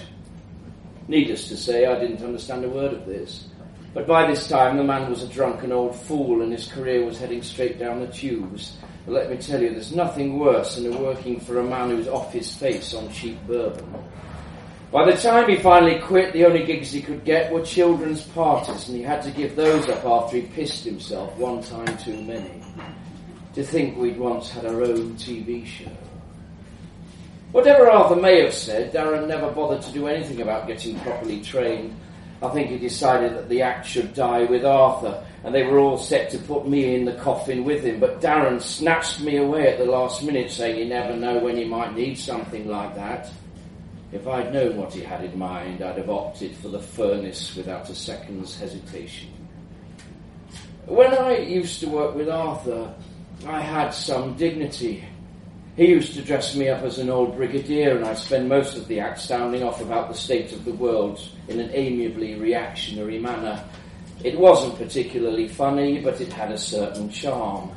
Needless 1.08 1.48
to 1.50 1.58
say, 1.58 1.86
I 1.86 2.00
didn't 2.00 2.24
understand 2.24 2.66
a 2.66 2.70
word 2.70 2.94
of 2.94 3.06
this. 3.06 3.48
But 3.94 4.08
by 4.08 4.30
this 4.30 4.48
time, 4.48 4.78
the 4.78 4.84
man 4.84 5.10
was 5.10 5.22
a 5.22 5.28
drunken 5.28 5.72
old 5.72 5.96
fool 5.96 6.42
and 6.42 6.52
his 6.52 6.68
career 6.68 7.06
was 7.06 7.20
heading 7.20 7.44
straight 7.44 7.78
down 7.78 8.00
the 8.00 8.08
tubes. 8.08 8.76
But 9.06 9.14
let 9.14 9.30
me 9.30 9.38
tell 9.38 9.62
you, 9.62 9.70
there's 9.70 9.96
nothing 9.96 10.40
worse 10.40 10.76
than 10.76 11.02
working 11.02 11.40
for 11.40 11.60
a 11.60 11.64
man 11.64 11.92
who's 11.92 12.08
off 12.08 12.34
his 12.34 12.54
face 12.56 12.94
on 12.96 13.10
cheap 13.14 13.38
bourbon. 13.46 13.86
By 14.96 15.12
the 15.12 15.18
time 15.18 15.50
he 15.50 15.58
finally 15.58 16.00
quit, 16.00 16.32
the 16.32 16.46
only 16.46 16.64
gigs 16.64 16.94
he 16.94 17.02
could 17.02 17.26
get 17.26 17.52
were 17.52 17.62
children's 17.62 18.22
parties, 18.28 18.88
and 18.88 18.96
he 18.96 19.04
had 19.04 19.22
to 19.24 19.32
give 19.32 19.58
those 19.58 19.90
up 19.90 20.06
after 20.06 20.38
he 20.38 20.44
pissed 20.44 20.86
himself 20.86 21.36
one 21.36 21.62
time 21.62 21.98
too 21.98 22.22
many. 22.22 22.64
To 23.56 23.64
think 23.66 23.98
we'd 23.98 24.18
once 24.18 24.50
had 24.50 24.66
our 24.66 24.82
own 24.84 25.16
TV 25.16 25.66
show. 25.66 25.92
Whatever 27.52 27.90
Arthur 27.92 28.16
may 28.16 28.42
have 28.46 28.54
said, 28.54 28.94
Darren 28.94 29.28
never 29.28 29.52
bothered 29.52 29.82
to 29.82 29.92
do 29.92 30.08
anything 30.08 30.40
about 30.40 30.66
getting 30.66 30.98
properly 31.02 31.42
trained. 31.42 31.94
I 32.42 32.48
think 32.52 32.70
he 32.70 32.78
decided 32.78 33.34
that 33.36 33.50
the 33.50 33.64
act 33.64 33.86
should 33.86 34.14
die 34.14 34.46
with 34.46 34.64
Arthur, 34.64 35.22
and 35.44 35.54
they 35.54 35.64
were 35.64 35.80
all 35.80 35.98
set 35.98 36.30
to 36.30 36.38
put 36.38 36.70
me 36.70 36.96
in 36.96 37.04
the 37.04 37.16
coffin 37.16 37.66
with 37.66 37.84
him. 37.84 38.00
But 38.00 38.22
Darren 38.22 38.62
snatched 38.62 39.20
me 39.20 39.36
away 39.36 39.74
at 39.74 39.78
the 39.78 39.92
last 39.92 40.24
minute, 40.24 40.52
saying 40.52 40.80
you 40.80 40.86
never 40.86 41.18
know 41.18 41.40
when 41.40 41.58
you 41.58 41.66
might 41.66 41.94
need 41.98 42.18
something 42.18 42.66
like 42.70 42.96
that. 42.96 43.30
If 44.16 44.30
I'd 44.30 44.54
known 44.54 44.78
what 44.78 44.94
he 44.94 45.02
had 45.02 45.26
in 45.26 45.38
mind, 45.38 45.82
I'd 45.82 45.98
have 45.98 46.10
opted 46.10 46.56
for 46.56 46.70
the 46.70 46.80
furnace 46.80 47.54
without 47.54 47.90
a 47.90 47.94
second's 47.94 48.58
hesitation. 48.58 49.28
When 50.86 51.14
I 51.14 51.40
used 51.40 51.82
to 51.82 51.90
work 51.90 52.16
with 52.16 52.30
Arthur, 52.30 52.96
I 53.46 53.60
had 53.60 53.90
some 53.90 54.38
dignity. 54.38 55.04
He 55.76 55.88
used 55.88 56.14
to 56.14 56.22
dress 56.22 56.56
me 56.56 56.70
up 56.70 56.84
as 56.84 56.98
an 56.98 57.10
old 57.10 57.36
brigadier, 57.36 57.98
and 57.98 58.06
I'd 58.06 58.18
spend 58.18 58.48
most 58.48 58.78
of 58.78 58.88
the 58.88 59.02
act 59.02 59.20
sounding 59.20 59.64
off 59.64 59.82
about 59.82 60.08
the 60.08 60.16
state 60.16 60.54
of 60.54 60.64
the 60.64 60.72
world 60.72 61.20
in 61.50 61.60
an 61.60 61.72
amiably 61.74 62.36
reactionary 62.36 63.20
manner. 63.20 63.62
It 64.24 64.40
wasn't 64.40 64.78
particularly 64.78 65.50
funny, 65.50 66.00
but 66.00 66.22
it 66.22 66.32
had 66.32 66.54
a 66.54 66.58
certain 66.58 67.10
charm. 67.10 67.70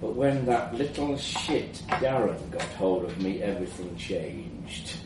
But 0.00 0.14
when 0.14 0.46
that 0.46 0.74
little 0.74 1.18
shit 1.18 1.74
Darren 2.00 2.50
got 2.50 2.62
hold 2.62 3.04
of 3.04 3.20
me, 3.20 3.42
everything 3.42 3.94
changed. 3.96 4.96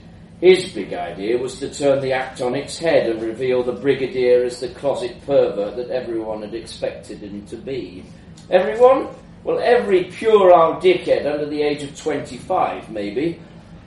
His 0.42 0.72
big 0.72 0.92
idea 0.92 1.38
was 1.38 1.60
to 1.60 1.72
turn 1.72 2.00
the 2.00 2.12
act 2.12 2.40
on 2.40 2.56
its 2.56 2.76
head 2.76 3.08
and 3.08 3.22
reveal 3.22 3.62
the 3.62 3.74
brigadier 3.74 4.42
as 4.42 4.58
the 4.58 4.70
closet 4.70 5.24
pervert 5.24 5.76
that 5.76 5.90
everyone 5.90 6.42
had 6.42 6.52
expected 6.52 7.20
him 7.20 7.46
to 7.46 7.56
be. 7.56 8.02
Everyone? 8.50 9.06
Well, 9.44 9.60
every 9.60 10.02
puerile 10.02 10.80
dickhead 10.80 11.32
under 11.32 11.46
the 11.46 11.62
age 11.62 11.84
of 11.84 11.96
25, 11.96 12.90
maybe. 12.90 13.40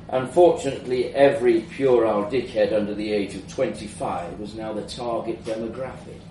Unfortunately, 0.08 1.14
every 1.14 1.60
puerile 1.60 2.24
dickhead 2.32 2.72
under 2.72 2.95
the 2.95 3.12
age 3.12 3.36
of 3.36 3.45
25 3.49 4.39
was 4.39 4.56
now 4.56 4.72
the 4.72 4.84
target 4.84 5.43
demographic. 5.43 6.22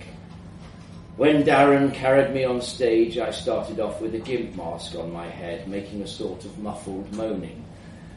When 1.19 1.43
Darren 1.43 1.93
carried 1.93 2.33
me 2.33 2.45
on 2.45 2.63
stage, 2.63 3.19
I 3.19 3.31
started 3.31 3.79
off 3.79 4.01
with 4.01 4.15
a 4.15 4.21
gimp 4.21 4.57
mask 4.57 4.95
on 4.95 5.13
my 5.13 5.29
head, 5.29 5.69
making 5.69 6.01
a 6.01 6.07
sort 6.07 6.47
of 6.47 6.59
muffled 6.61 7.13
moaning. 7.13 7.64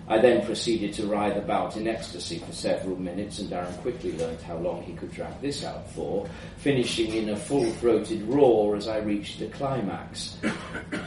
I 0.10 0.20
then 0.20 0.46
proceeded 0.46 0.94
to 0.94 1.06
writhe 1.06 1.36
about 1.36 1.76
in 1.76 1.86
ecstasy 1.86 2.40
for 2.40 2.54
several 2.54 2.96
minutes, 2.96 3.40
and 3.40 3.50
Darren 3.50 3.78
quickly 3.82 4.14
learned 4.14 4.40
how 4.42 4.56
long 4.58 4.82
he 4.84 4.94
could 4.94 5.12
drag 5.12 5.42
this 5.42 5.66
out 5.66 5.90
for, 5.92 6.30
finishing 6.58 7.14
in 7.14 7.30
a 7.30 7.36
full-throated 7.36 8.24
roar 8.24 8.78
as 8.78 8.88
I 8.88 9.00
reached 9.00 9.40
the 9.40 9.48
climax. 9.48 10.38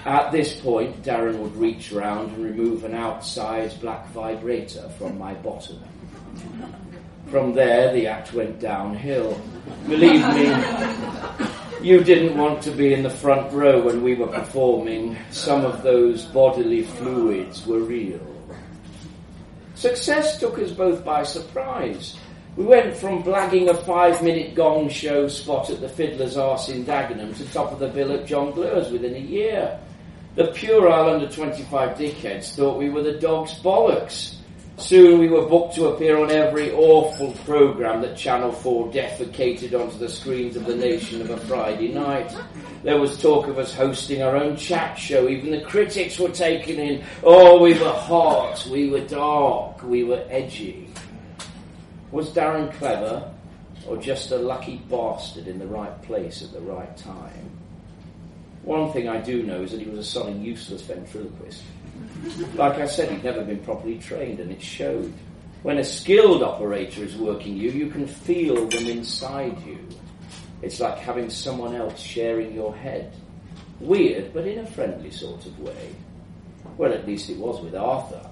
At 0.05 0.33
this 0.33 0.61
point, 0.61 1.03
Darren 1.03 1.39
would 1.39 1.57
reach 1.57 1.93
round 1.93 2.33
and 2.33 2.45
remove 2.45 2.85
an 2.85 2.93
outsized 2.93 3.81
black 3.81 4.07
vibrator 4.09 4.87
from 4.99 5.17
my 5.17 5.33
bottom. 5.33 5.79
From 7.29 7.55
there, 7.55 7.95
the 7.95 8.07
act 8.07 8.35
went 8.35 8.61
downhill. 8.61 9.41
Believe 9.89 10.27
me, 10.35 10.53
you 11.81 12.05
didn't 12.05 12.37
want 12.37 12.61
to 12.65 12.71
be 12.71 12.93
in 12.93 13.03
the 13.03 13.09
front 13.09 13.51
row 13.51 13.81
when 13.81 14.03
we 14.03 14.15
were 14.15 14.27
performing. 14.27 15.17
Some 15.31 15.65
of 15.65 15.83
those 15.83 16.27
bodily 16.27 16.83
fluids 16.83 17.67
were 17.67 17.81
real. 17.81 18.21
Success 19.81 20.39
took 20.39 20.59
us 20.59 20.71
both 20.73 21.03
by 21.07 21.23
surprise. 21.23 22.15
We 22.55 22.67
went 22.67 22.95
from 22.95 23.23
blagging 23.23 23.71
a 23.71 23.75
five 23.75 24.23
minute 24.23 24.55
gong 24.55 24.91
show 24.91 25.27
spot 25.27 25.71
at 25.71 25.81
the 25.81 25.89
Fiddler's 25.89 26.37
Arse 26.37 26.69
in 26.69 26.85
Dagenham 26.85 27.35
to 27.39 27.51
top 27.51 27.73
of 27.73 27.79
the 27.79 27.89
bill 27.89 28.13
at 28.13 28.27
John 28.27 28.53
Jongleurs 28.53 28.93
within 28.93 29.15
a 29.15 29.19
year. 29.19 29.81
The 30.35 30.49
puerile 30.49 31.09
under 31.09 31.31
25 31.31 31.97
dickheads 31.97 32.55
thought 32.55 32.77
we 32.77 32.91
were 32.91 33.03
the 33.03 33.15
dog's 33.15 33.55
bollocks. 33.61 34.35
Soon 34.81 35.21
we 35.21 35.29
were 35.29 35.47
booked 35.47 35.75
to 35.75 35.89
appear 35.89 36.19
on 36.19 36.31
every 36.31 36.73
awful 36.73 37.33
programme 37.45 38.01
that 38.01 38.17
Channel 38.17 38.51
4 38.51 38.91
defecated 38.91 39.79
onto 39.79 39.99
the 39.99 40.09
screens 40.09 40.57
of 40.57 40.65
the 40.65 40.75
nation 40.75 41.21
of 41.21 41.29
a 41.29 41.37
Friday 41.37 41.93
night. 41.93 42.35
There 42.83 42.99
was 42.99 43.21
talk 43.21 43.47
of 43.47 43.59
us 43.59 43.75
hosting 43.75 44.23
our 44.23 44.37
own 44.37 44.57
chat 44.57 44.99
show. 44.99 45.29
Even 45.29 45.51
the 45.51 45.61
critics 45.61 46.19
were 46.19 46.31
taken 46.31 46.77
in. 46.77 47.05
Oh, 47.23 47.63
we 47.63 47.75
were 47.75 47.93
hot, 47.93 48.67
we 48.71 48.89
were 48.89 49.07
dark, 49.07 49.83
we 49.83 50.03
were 50.03 50.25
edgy. 50.31 50.89
Was 52.11 52.31
Darren 52.31 52.73
clever, 52.73 53.31
or 53.87 53.99
just 53.99 54.31
a 54.31 54.39
lucky 54.39 54.79
bastard 54.91 55.47
in 55.47 55.59
the 55.59 55.67
right 55.67 56.01
place 56.03 56.43
at 56.43 56.55
the 56.55 56.61
right 56.61 56.97
time? 56.97 57.51
One 58.63 58.93
thing 58.93 59.09
I 59.09 59.21
do 59.21 59.43
know 59.43 59.63
is 59.63 59.73
that 59.73 59.81
he 59.81 59.91
was 59.91 60.15
a 60.15 60.19
sodding 60.19 60.43
useless 60.43 60.81
ventriloquist. 60.83 61.63
Like 62.55 62.79
I 62.79 62.87
said, 62.87 63.11
he'd 63.11 63.25
never 63.25 63.43
been 63.43 63.61
properly 63.61 63.99
trained, 63.99 64.41
and 64.41 64.51
it 64.51 64.63
showed. 64.63 65.13
When 65.63 65.79
a 65.79 65.85
skilled 65.85 66.43
operator 66.43 67.05
is 67.05 67.17
working 67.17 67.57
you, 67.57 67.71
you 67.71 67.91
can 67.91 68.07
feel 68.07 68.67
them 68.67 68.87
inside 68.87 69.61
you. 69.67 69.79
It's 70.63 70.81
like 70.81 70.99
having 70.99 71.31
someone 71.31 71.75
else 71.75 72.01
sharing 72.01 72.55
your 72.55 72.75
head. 72.75 73.15
Weird, 73.79 74.33
but 74.33 74.47
in 74.47 74.59
a 74.59 74.67
friendly 74.67 75.11
sort 75.11 75.45
of 75.47 75.59
way. 75.59 75.95
Well, 76.77 76.93
at 76.93 77.07
least 77.07 77.31
it 77.31 77.39
was 77.39 77.61
with 77.63 77.75
Arthur. 77.75 78.27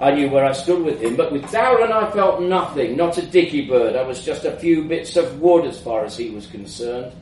I 0.00 0.12
knew 0.12 0.30
where 0.30 0.44
I 0.44 0.52
stood 0.52 0.84
with 0.84 1.00
him, 1.00 1.16
but 1.16 1.32
with 1.32 1.42
Darren 1.44 1.90
I 1.90 2.10
felt 2.12 2.40
nothing, 2.40 2.96
not 2.96 3.18
a 3.18 3.26
dicky 3.26 3.66
bird. 3.66 3.96
I 3.96 4.02
was 4.02 4.24
just 4.24 4.44
a 4.44 4.56
few 4.56 4.84
bits 4.84 5.16
of 5.16 5.40
wood 5.40 5.64
as 5.64 5.80
far 5.80 6.04
as 6.04 6.16
he 6.16 6.30
was 6.30 6.46
concerned. 6.46 7.12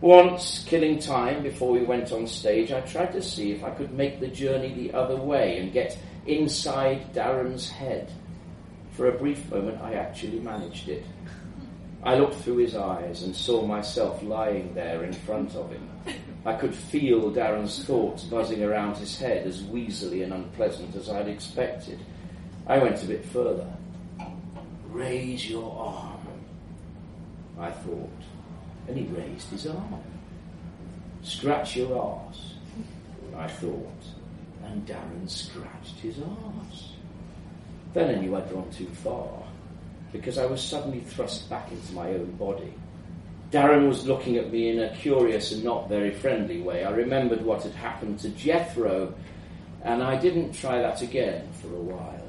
Once, 0.00 0.64
killing 0.64 0.98
time 0.98 1.42
before 1.42 1.72
we 1.72 1.82
went 1.82 2.10
on 2.10 2.26
stage, 2.26 2.72
I 2.72 2.80
tried 2.80 3.12
to 3.12 3.20
see 3.20 3.52
if 3.52 3.62
I 3.62 3.68
could 3.68 3.92
make 3.92 4.18
the 4.18 4.28
journey 4.28 4.72
the 4.72 4.94
other 4.96 5.16
way 5.16 5.58
and 5.58 5.74
get 5.74 5.98
inside 6.26 7.12
Darren's 7.12 7.68
head. 7.68 8.10
For 8.92 9.08
a 9.08 9.18
brief 9.18 9.50
moment, 9.50 9.78
I 9.82 9.94
actually 9.94 10.40
managed 10.40 10.88
it. 10.88 11.04
I 12.02 12.14
looked 12.14 12.36
through 12.36 12.58
his 12.58 12.74
eyes 12.74 13.24
and 13.24 13.36
saw 13.36 13.66
myself 13.66 14.22
lying 14.22 14.72
there 14.72 15.04
in 15.04 15.12
front 15.12 15.54
of 15.54 15.70
him. 15.70 15.86
I 16.46 16.54
could 16.54 16.74
feel 16.74 17.30
Darren's 17.30 17.84
thoughts 17.84 18.24
buzzing 18.24 18.64
around 18.64 18.96
his 18.96 19.18
head 19.18 19.46
as 19.46 19.62
weaselly 19.64 20.24
and 20.24 20.32
unpleasant 20.32 20.96
as 20.96 21.10
I'd 21.10 21.28
expected. 21.28 21.98
I 22.66 22.78
went 22.78 23.02
a 23.02 23.06
bit 23.06 23.22
further. 23.26 23.70
Raise 24.88 25.48
your 25.48 25.70
arm, 25.78 26.26
I 27.58 27.70
thought 27.70 28.08
and 28.90 28.98
he 28.98 29.14
raised 29.14 29.48
his 29.50 29.66
arm. 29.66 30.02
Scratch 31.22 31.76
your 31.76 31.96
arse, 31.96 32.54
I 33.36 33.46
thought, 33.46 34.02
and 34.64 34.84
Darren 34.86 35.28
scratched 35.28 35.98
his 36.00 36.16
arse. 36.18 36.92
Then 37.94 38.16
I 38.16 38.20
knew 38.20 38.34
I'd 38.36 38.50
gone 38.50 38.70
too 38.70 38.86
far, 38.86 39.28
because 40.12 40.38
I 40.38 40.46
was 40.46 40.60
suddenly 40.60 41.00
thrust 41.00 41.48
back 41.48 41.70
into 41.70 41.92
my 41.92 42.08
own 42.08 42.32
body. 42.32 42.74
Darren 43.52 43.86
was 43.86 44.06
looking 44.06 44.36
at 44.36 44.50
me 44.50 44.70
in 44.70 44.80
a 44.80 44.94
curious 44.96 45.52
and 45.52 45.62
not 45.62 45.88
very 45.88 46.10
friendly 46.10 46.60
way. 46.60 46.84
I 46.84 46.90
remembered 46.90 47.42
what 47.42 47.62
had 47.62 47.72
happened 47.72 48.18
to 48.20 48.28
Jethro, 48.30 49.14
and 49.82 50.02
I 50.02 50.16
didn't 50.16 50.52
try 50.52 50.80
that 50.80 51.02
again 51.02 51.48
for 51.60 51.68
a 51.68 51.80
while. 51.80 52.26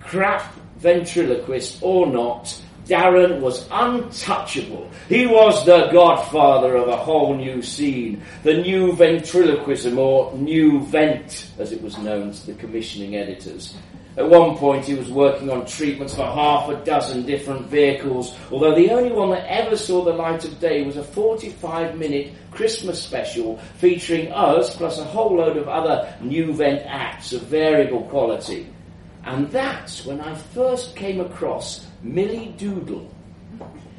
Crap 0.00 0.54
ventriloquist 0.78 1.78
or 1.82 2.06
not, 2.06 2.60
Darren 2.86 3.40
was 3.40 3.66
untouchable. 3.70 4.88
He 5.08 5.26
was 5.26 5.66
the 5.66 5.88
godfather 5.90 6.76
of 6.76 6.88
a 6.88 6.96
whole 6.96 7.34
new 7.34 7.60
scene, 7.60 8.22
the 8.44 8.58
new 8.58 8.92
ventriloquism, 8.92 9.98
or 9.98 10.32
new 10.34 10.80
vent, 10.86 11.50
as 11.58 11.72
it 11.72 11.82
was 11.82 11.98
known 11.98 12.32
to 12.32 12.46
the 12.46 12.54
commissioning 12.54 13.16
editors. 13.16 13.74
At 14.16 14.30
one 14.30 14.56
point, 14.56 14.86
he 14.86 14.94
was 14.94 15.10
working 15.10 15.50
on 15.50 15.66
treatments 15.66 16.14
for 16.14 16.24
half 16.24 16.70
a 16.70 16.82
dozen 16.84 17.26
different 17.26 17.66
vehicles, 17.66 18.34
although 18.50 18.74
the 18.74 18.90
only 18.90 19.12
one 19.12 19.30
that 19.30 19.46
ever 19.46 19.76
saw 19.76 20.04
the 20.04 20.12
light 20.12 20.44
of 20.44 20.58
day 20.58 20.84
was 20.84 20.96
a 20.96 21.04
45 21.04 21.98
minute 21.98 22.32
Christmas 22.50 23.02
special 23.02 23.58
featuring 23.76 24.32
us 24.32 24.74
plus 24.74 24.98
a 24.98 25.04
whole 25.04 25.36
load 25.36 25.58
of 25.58 25.68
other 25.68 26.14
new 26.22 26.54
vent 26.54 26.82
acts 26.86 27.34
of 27.34 27.42
variable 27.42 28.04
quality. 28.04 28.66
And 29.24 29.50
that's 29.50 30.06
when 30.06 30.20
I 30.20 30.34
first 30.34 30.96
came 30.96 31.20
across 31.20 31.85
Millie 32.02 32.54
Doodle. 32.56 33.10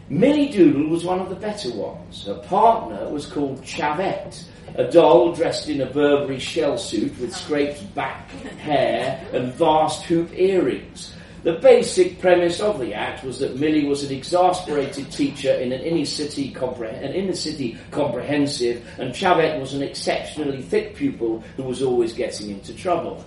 Millie 0.09 0.49
Doodle 0.49 0.87
was 0.89 1.03
one 1.03 1.19
of 1.19 1.29
the 1.29 1.35
better 1.35 1.71
ones. 1.71 2.25
Her 2.25 2.35
partner 2.35 3.09
was 3.09 3.25
called 3.25 3.61
Chavette, 3.63 4.43
a 4.75 4.89
doll 4.89 5.33
dressed 5.33 5.69
in 5.69 5.81
a 5.81 5.85
Burberry 5.85 6.39
shell 6.39 6.77
suit 6.77 7.17
with 7.19 7.35
scraped 7.35 7.93
back 7.95 8.29
hair 8.59 9.25
and 9.33 9.53
vast 9.53 10.03
hoop 10.03 10.31
earrings. 10.33 11.13
The 11.43 11.53
basic 11.53 12.19
premise 12.19 12.59
of 12.59 12.79
the 12.79 12.93
act 12.93 13.23
was 13.23 13.39
that 13.39 13.59
Millie 13.59 13.85
was 13.85 14.03
an 14.03 14.15
exasperated 14.15 15.11
teacher 15.11 15.53
in 15.53 15.71
an 15.71 15.81
inner 15.81 16.05
city, 16.05 16.51
compre- 16.51 17.01
an 17.01 17.13
inner 17.13 17.35
city 17.35 17.77
comprehensive, 17.91 18.85
and 18.99 19.13
Chavette 19.13 19.59
was 19.59 19.73
an 19.73 19.81
exceptionally 19.81 20.61
thick 20.61 20.95
pupil 20.95 21.43
who 21.55 21.63
was 21.63 21.81
always 21.81 22.11
getting 22.13 22.49
into 22.49 22.73
trouble. 22.73 23.23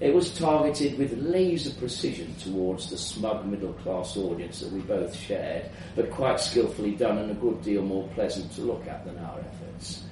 It 0.00 0.14
was 0.14 0.30
targeted 0.36 0.98
with 0.98 1.12
laser 1.18 1.72
precision 1.78 2.34
towards 2.36 2.88
the 2.88 2.96
smug 2.96 3.44
middle 3.44 3.74
class 3.74 4.16
audience 4.16 4.60
that 4.60 4.72
we 4.72 4.80
both 4.80 5.14
shared, 5.14 5.68
but 5.94 6.10
quite 6.10 6.40
skillfully 6.40 6.92
done 6.92 7.18
and 7.18 7.30
a 7.30 7.34
good 7.34 7.60
deal 7.62 7.82
more 7.82 8.08
pleasant 8.14 8.50
to 8.52 8.62
look 8.62 8.86
at 8.86 9.04
than 9.04 9.18
our 9.18 9.38
efforts. 9.40 10.04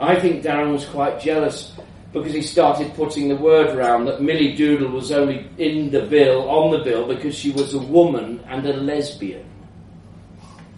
I 0.00 0.18
think 0.18 0.42
Darren 0.42 0.72
was 0.72 0.86
quite 0.86 1.20
jealous 1.20 1.72
because 2.14 2.32
he 2.32 2.40
started 2.40 2.94
putting 2.94 3.28
the 3.28 3.36
word 3.36 3.76
around 3.76 4.06
that 4.06 4.22
Millie 4.22 4.54
Doodle 4.54 4.90
was 4.90 5.12
only 5.12 5.50
in 5.58 5.90
the 5.90 6.02
bill, 6.02 6.48
on 6.48 6.70
the 6.70 6.82
bill, 6.82 7.06
because 7.06 7.34
she 7.34 7.50
was 7.50 7.74
a 7.74 7.78
woman 7.78 8.42
and 8.48 8.64
a 8.66 8.72
lesbian. 8.72 9.44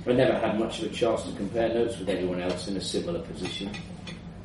I 0.07 0.13
never 0.13 0.39
had 0.39 0.59
much 0.59 0.81
of 0.81 0.91
a 0.91 0.95
chance 0.95 1.23
to 1.25 1.33
compare 1.33 1.69
notes 1.69 1.99
with 1.99 2.09
anyone 2.09 2.41
else 2.41 2.69
in 2.69 2.77
a 2.77 2.81
similar 2.81 3.21
position. 3.21 3.71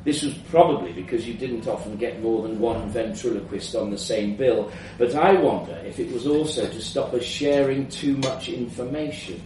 This 0.04 0.22
was 0.22 0.34
probably 0.50 0.92
because 0.92 1.28
you 1.28 1.34
didn't 1.34 1.68
often 1.68 1.96
get 1.96 2.20
more 2.20 2.42
than 2.42 2.58
one 2.58 2.88
ventriloquist 2.90 3.76
on 3.76 3.90
the 3.90 3.98
same 3.98 4.36
bill, 4.36 4.72
but 4.98 5.14
I 5.14 5.34
wonder 5.34 5.80
if 5.86 6.00
it 6.00 6.12
was 6.12 6.26
also 6.26 6.66
to 6.68 6.80
stop 6.80 7.14
us 7.14 7.22
sharing 7.22 7.88
too 7.88 8.16
much 8.16 8.48
information. 8.48 9.40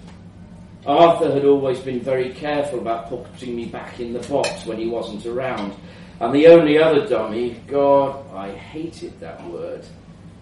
Arthur 0.86 1.32
had 1.32 1.44
always 1.44 1.80
been 1.80 2.00
very 2.00 2.32
careful 2.32 2.78
about 2.78 3.08
putting 3.08 3.54
me 3.54 3.66
back 3.66 4.00
in 4.00 4.12
the 4.12 4.20
box 4.20 4.64
when 4.64 4.78
he 4.78 4.86
wasn't 4.86 5.26
around, 5.26 5.74
and 6.20 6.34
the 6.34 6.46
only 6.46 6.78
other 6.78 7.06
dummy, 7.06 7.60
God, 7.66 8.24
I 8.34 8.52
hated 8.52 9.20
that 9.20 9.44
word, 9.48 9.84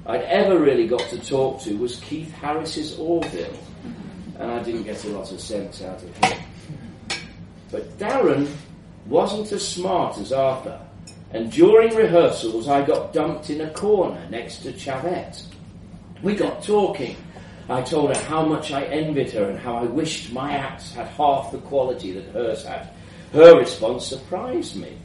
I'd 0.06 0.22
ever 0.22 0.58
really 0.58 0.86
got 0.86 1.08
to 1.08 1.18
talk 1.18 1.62
to 1.62 1.76
was 1.78 1.96
Keith 2.00 2.30
Harris's 2.34 2.98
Orville, 2.98 3.58
and 4.38 4.50
I 4.50 4.62
didn't 4.62 4.84
get 4.84 5.02
a 5.04 5.08
lot 5.08 5.32
of 5.32 5.40
sense 5.40 5.82
out 5.82 6.02
of 6.02 6.16
him. 6.18 6.38
But 7.70 7.98
Darren 7.98 8.46
wasn't 9.06 9.52
as 9.52 9.66
smart 9.66 10.18
as 10.18 10.32
Arthur, 10.32 10.80
and 11.32 11.50
during 11.50 11.94
rehearsals 11.94 12.68
I 12.68 12.84
got 12.84 13.12
dumped 13.12 13.50
in 13.50 13.60
a 13.60 13.70
corner 13.70 14.26
next 14.30 14.58
to 14.58 14.72
Chavette. 14.72 15.42
We 16.22 16.34
got 16.34 16.62
talking. 16.62 17.16
I 17.68 17.82
told 17.82 18.14
her 18.14 18.22
how 18.24 18.44
much 18.44 18.72
I 18.72 18.84
envied 18.84 19.30
her 19.32 19.48
and 19.50 19.58
how 19.58 19.76
I 19.76 19.84
wished 19.84 20.32
my 20.32 20.52
acts 20.52 20.92
had 20.92 21.06
half 21.08 21.50
the 21.50 21.58
quality 21.58 22.12
that 22.12 22.26
hers 22.26 22.64
had. 22.64 22.90
Her 23.32 23.58
response 23.58 24.06
surprised 24.06 24.76
me. 24.76 24.96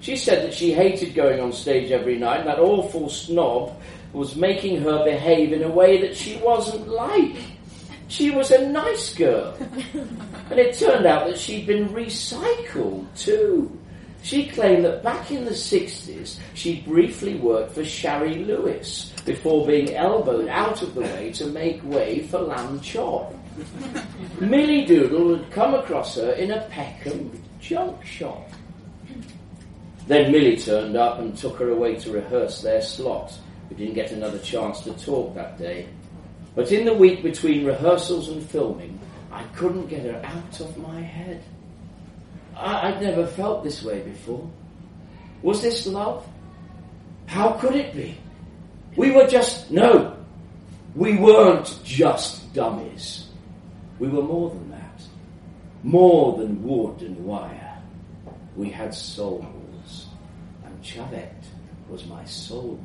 She 0.00 0.16
said 0.16 0.44
that 0.44 0.54
she 0.54 0.72
hated 0.72 1.14
going 1.14 1.40
on 1.40 1.52
stage 1.52 1.90
every 1.90 2.18
night, 2.18 2.40
and 2.40 2.48
that 2.48 2.58
awful 2.58 3.08
snob 3.08 3.80
was 4.12 4.36
making 4.36 4.80
her 4.82 5.04
behave 5.04 5.52
in 5.52 5.62
a 5.62 5.68
way 5.68 6.00
that 6.02 6.16
she 6.16 6.36
wasn't 6.36 6.86
like. 6.88 7.36
She 8.08 8.30
was 8.30 8.50
a 8.50 8.68
nice 8.68 9.14
girl. 9.14 9.56
And 10.48 10.60
it 10.60 10.78
turned 10.78 11.06
out 11.06 11.26
that 11.26 11.38
she'd 11.38 11.66
been 11.66 11.88
recycled 11.88 13.04
too. 13.16 13.76
She 14.22 14.46
claimed 14.46 14.84
that 14.84 15.02
back 15.02 15.32
in 15.32 15.44
the 15.44 15.50
60s, 15.50 16.38
she 16.54 16.82
briefly 16.82 17.34
worked 17.34 17.72
for 17.72 17.84
Shari 17.84 18.44
Lewis 18.44 19.12
before 19.24 19.66
being 19.66 19.94
elbowed 19.94 20.48
out 20.48 20.82
of 20.82 20.94
the 20.94 21.00
way 21.00 21.32
to 21.32 21.46
make 21.46 21.82
way 21.84 22.20
for 22.28 22.38
Lamb 22.38 22.80
Chop. 22.80 23.34
Millie 24.40 24.84
Doodle 24.84 25.36
had 25.36 25.50
come 25.50 25.74
across 25.74 26.16
her 26.16 26.32
in 26.32 26.52
a 26.52 26.60
Peckham 26.68 27.42
junk 27.60 28.04
shop. 28.04 28.48
Then 30.06 30.30
Millie 30.30 30.56
turned 30.56 30.96
up 30.96 31.18
and 31.18 31.36
took 31.36 31.58
her 31.58 31.70
away 31.70 31.96
to 31.96 32.12
rehearse 32.12 32.62
their 32.62 32.82
slot. 32.82 33.36
We 33.68 33.76
didn't 33.76 33.94
get 33.94 34.12
another 34.12 34.38
chance 34.38 34.80
to 34.82 34.92
talk 34.94 35.34
that 35.34 35.58
day. 35.58 35.88
But 36.56 36.72
in 36.72 36.86
the 36.86 36.94
week 36.94 37.22
between 37.22 37.66
rehearsals 37.66 38.30
and 38.30 38.42
filming, 38.42 38.98
I 39.30 39.44
couldn't 39.54 39.88
get 39.88 40.02
her 40.02 40.20
out 40.24 40.60
of 40.60 40.76
my 40.78 41.00
head. 41.02 41.44
I, 42.56 42.90
would 42.90 43.02
never 43.02 43.26
felt 43.26 43.62
this 43.62 43.82
way 43.82 44.00
before. 44.00 44.50
Was 45.42 45.60
this 45.60 45.86
love? 45.86 46.26
How 47.26 47.52
could 47.52 47.76
it 47.76 47.94
be? 47.94 48.16
We 48.96 49.10
were 49.10 49.26
just, 49.26 49.70
no, 49.70 50.16
we 50.94 51.18
weren't 51.18 51.78
just 51.84 52.54
dummies. 52.54 53.28
We 53.98 54.08
were 54.08 54.22
more 54.22 54.48
than 54.48 54.70
that. 54.70 55.02
More 55.82 56.38
than 56.38 56.64
wood 56.64 57.02
and 57.02 57.22
wire. 57.26 57.78
We 58.56 58.70
had 58.70 58.94
souls. 58.94 60.06
And 60.64 60.82
Chavette 60.82 61.44
was 61.90 62.06
my 62.06 62.22
soulmate. 62.22 62.80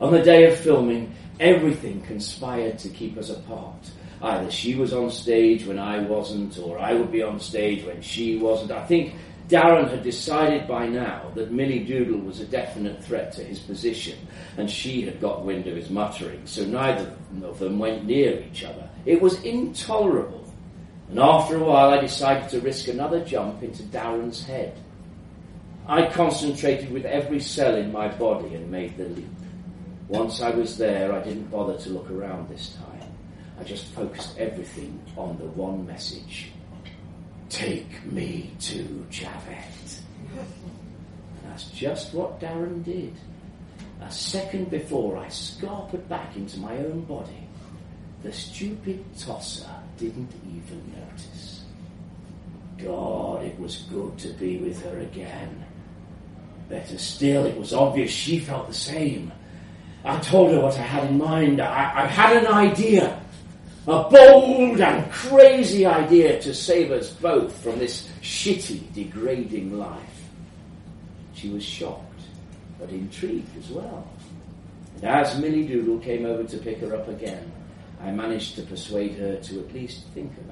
On 0.00 0.12
the 0.12 0.22
day 0.22 0.50
of 0.50 0.56
filming, 0.58 1.12
everything 1.40 2.02
conspired 2.02 2.78
to 2.80 2.88
keep 2.88 3.16
us 3.16 3.30
apart. 3.30 3.90
Either 4.20 4.50
she 4.50 4.74
was 4.74 4.92
on 4.92 5.10
stage 5.10 5.66
when 5.66 5.78
I 5.78 5.98
wasn't, 6.00 6.58
or 6.58 6.78
I 6.78 6.94
would 6.94 7.10
be 7.10 7.22
on 7.22 7.40
stage 7.40 7.84
when 7.84 8.00
she 8.02 8.38
wasn't. 8.38 8.70
I 8.70 8.86
think 8.86 9.14
Darren 9.48 9.90
had 9.90 10.02
decided 10.02 10.68
by 10.68 10.86
now 10.86 11.30
that 11.34 11.50
Millie 11.50 11.84
Doodle 11.84 12.20
was 12.20 12.40
a 12.40 12.46
definite 12.46 13.02
threat 13.02 13.32
to 13.32 13.44
his 13.44 13.58
position, 13.58 14.16
and 14.56 14.70
she 14.70 15.02
had 15.02 15.20
got 15.20 15.44
wind 15.44 15.66
of 15.66 15.76
his 15.76 15.90
muttering, 15.90 16.40
so 16.46 16.64
neither 16.64 17.14
of 17.42 17.58
them 17.58 17.78
went 17.78 18.06
near 18.06 18.40
each 18.40 18.64
other. 18.64 18.88
It 19.04 19.20
was 19.20 19.42
intolerable, 19.42 20.50
and 21.10 21.18
after 21.18 21.56
a 21.56 21.64
while 21.64 21.90
I 21.90 22.00
decided 22.00 22.48
to 22.50 22.60
risk 22.60 22.88
another 22.88 23.24
jump 23.24 23.62
into 23.62 23.82
Darren's 23.82 24.44
head. 24.44 24.78
I 25.86 26.06
concentrated 26.06 26.92
with 26.92 27.04
every 27.04 27.40
cell 27.40 27.74
in 27.74 27.90
my 27.90 28.08
body 28.08 28.54
and 28.54 28.70
made 28.70 28.96
the 28.96 29.04
leap. 29.04 29.28
Once 30.12 30.42
I 30.42 30.50
was 30.50 30.76
there, 30.76 31.10
I 31.10 31.22
didn't 31.22 31.50
bother 31.50 31.78
to 31.78 31.88
look 31.88 32.10
around 32.10 32.46
this 32.50 32.76
time. 32.76 33.10
I 33.58 33.64
just 33.64 33.86
focused 33.94 34.36
everything 34.36 35.00
on 35.16 35.38
the 35.38 35.46
one 35.46 35.86
message. 35.86 36.52
Take 37.48 38.04
me 38.04 38.50
to 38.60 39.06
Javette. 39.08 40.00
And 40.36 41.50
that's 41.50 41.70
just 41.70 42.12
what 42.12 42.38
Darren 42.40 42.84
did. 42.84 43.14
A 44.02 44.10
second 44.10 44.70
before 44.70 45.16
I 45.16 45.28
scarpered 45.28 46.06
back 46.10 46.36
into 46.36 46.60
my 46.60 46.76
own 46.76 47.06
body, 47.06 47.48
the 48.22 48.34
stupid 48.34 49.02
tosser 49.18 49.74
didn't 49.96 50.34
even 50.46 50.92
notice. 50.94 51.64
God, 52.76 53.44
it 53.44 53.58
was 53.58 53.86
good 53.90 54.18
to 54.18 54.28
be 54.34 54.58
with 54.58 54.82
her 54.84 55.00
again. 55.00 55.64
Better 56.68 56.98
still, 56.98 57.46
it 57.46 57.56
was 57.56 57.72
obvious 57.72 58.10
she 58.10 58.40
felt 58.40 58.68
the 58.68 58.74
same. 58.74 59.32
I 60.04 60.18
told 60.20 60.50
her 60.52 60.60
what 60.60 60.78
I 60.78 60.82
had 60.82 61.10
in 61.10 61.18
mind. 61.18 61.60
I, 61.60 62.02
I 62.02 62.06
had 62.06 62.36
an 62.36 62.46
idea. 62.46 63.20
A 63.86 64.08
bold 64.08 64.80
and 64.80 65.10
crazy 65.10 65.84
idea 65.86 66.40
to 66.42 66.54
save 66.54 66.92
us 66.92 67.10
both 67.10 67.52
from 67.62 67.78
this 67.78 68.08
shitty, 68.20 68.92
degrading 68.94 69.76
life. 69.76 70.00
She 71.34 71.50
was 71.50 71.64
shocked, 71.64 72.20
but 72.78 72.90
intrigued 72.90 73.56
as 73.58 73.68
well. 73.70 74.06
And 74.96 75.04
as 75.04 75.36
Millie 75.38 75.66
Doodle 75.66 75.98
came 75.98 76.26
over 76.26 76.44
to 76.44 76.56
pick 76.58 76.78
her 76.78 76.94
up 76.94 77.08
again, 77.08 77.50
I 78.00 78.12
managed 78.12 78.54
to 78.56 78.62
persuade 78.62 79.14
her 79.16 79.36
to 79.36 79.60
at 79.60 79.74
least 79.74 80.04
think 80.14 80.32
about 80.38 80.51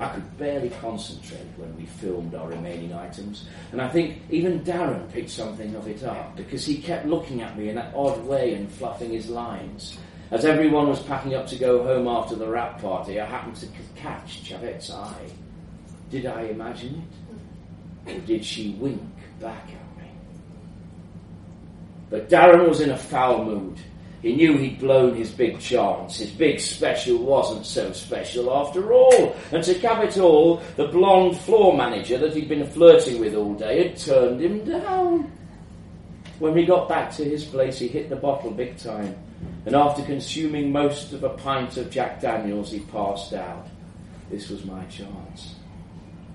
I 0.00 0.08
could 0.08 0.38
barely 0.38 0.70
concentrate 0.70 1.46
when 1.56 1.76
we 1.76 1.86
filmed 1.86 2.34
our 2.34 2.48
remaining 2.48 2.92
items, 2.92 3.46
and 3.70 3.80
I 3.80 3.88
think 3.88 4.22
even 4.28 4.60
Darren 4.60 5.10
picked 5.12 5.30
something 5.30 5.74
of 5.76 5.86
it 5.86 6.02
up 6.02 6.34
because 6.36 6.66
he 6.66 6.78
kept 6.78 7.06
looking 7.06 7.42
at 7.42 7.56
me 7.56 7.68
in 7.68 7.76
that 7.76 7.94
odd 7.94 8.24
way 8.24 8.54
and 8.54 8.70
fluffing 8.70 9.12
his 9.12 9.28
lines. 9.28 9.98
As 10.32 10.44
everyone 10.44 10.88
was 10.88 11.00
packing 11.00 11.34
up 11.34 11.46
to 11.48 11.56
go 11.56 11.84
home 11.84 12.08
after 12.08 12.34
the 12.34 12.48
wrap 12.48 12.80
party, 12.80 13.20
I 13.20 13.24
happened 13.24 13.54
to 13.56 13.68
catch 13.94 14.42
Chavette's 14.42 14.90
eye. 14.90 15.30
Did 16.10 16.26
I 16.26 16.42
imagine 16.46 17.06
it? 18.06 18.16
Or 18.16 18.20
did 18.20 18.44
she 18.44 18.70
wink 18.80 19.02
back 19.40 19.64
at 19.64 20.02
me? 20.02 20.10
But 22.10 22.28
Darren 22.28 22.68
was 22.68 22.80
in 22.80 22.90
a 22.90 22.96
foul 22.96 23.44
mood. 23.44 23.78
He 24.24 24.34
knew 24.34 24.56
he'd 24.56 24.80
blown 24.80 25.14
his 25.14 25.30
big 25.30 25.60
chance. 25.60 26.16
His 26.16 26.30
big 26.30 26.58
special 26.58 27.18
wasn't 27.18 27.66
so 27.66 27.92
special 27.92 28.50
after 28.50 28.94
all. 28.94 29.36
And 29.52 29.62
to 29.62 29.74
cap 29.74 30.02
it 30.02 30.16
all, 30.16 30.62
the 30.76 30.88
blonde 30.88 31.36
floor 31.40 31.76
manager 31.76 32.16
that 32.16 32.34
he'd 32.34 32.48
been 32.48 32.66
flirting 32.66 33.20
with 33.20 33.34
all 33.34 33.52
day 33.52 33.86
had 33.86 33.98
turned 33.98 34.40
him 34.40 34.64
down. 34.64 35.30
When 36.38 36.54
we 36.54 36.64
got 36.64 36.88
back 36.88 37.12
to 37.16 37.24
his 37.24 37.44
place, 37.44 37.78
he 37.78 37.86
hit 37.86 38.08
the 38.08 38.16
bottle 38.16 38.50
big 38.50 38.78
time 38.78 39.14
and 39.66 39.74
after 39.74 40.02
consuming 40.02 40.72
most 40.72 41.12
of 41.12 41.24
a 41.24 41.30
pint 41.30 41.76
of 41.76 41.90
Jack 41.90 42.20
Daniels, 42.20 42.70
he 42.70 42.80
passed 42.80 43.32
out. 43.32 43.66
This 44.30 44.48
was 44.48 44.64
my 44.64 44.84
chance. 44.86 45.54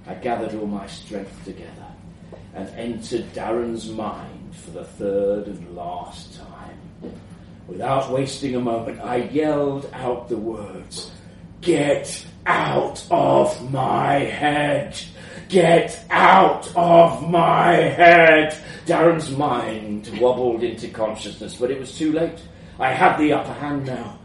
I 0.08 0.14
gathered 0.16 0.56
all 0.56 0.68
my 0.68 0.88
strength 0.88 1.44
together 1.44 1.88
and 2.54 2.68
entered 2.70 3.32
Darren's 3.34 3.90
mind 3.90 4.56
for 4.56 4.72
the 4.72 4.84
third 4.84 5.48
and 5.48 5.76
last 5.76 6.38
time. 6.38 7.14
Without 7.70 8.12
wasting 8.12 8.56
a 8.56 8.60
moment, 8.60 9.00
I 9.00 9.18
yelled 9.18 9.88
out 9.94 10.28
the 10.28 10.38
words, 10.38 11.12
Get 11.62 12.26
out 12.48 13.06
of 13.12 13.72
my 13.72 14.16
head! 14.16 15.00
Get 15.50 16.04
out 16.10 16.68
of 16.76 17.30
my 17.30 17.74
head! 17.74 18.58
Darren's 18.88 19.30
mind 19.30 20.10
wobbled 20.20 20.64
into 20.64 20.88
consciousness, 20.88 21.58
but 21.58 21.70
it 21.70 21.80
was 21.80 21.96
too 21.96 22.12
late. 22.12 22.42
I 22.80 22.92
had 22.92 23.18
the 23.18 23.34
upper 23.34 23.54
hand 23.54 23.86
now. 23.86 24.18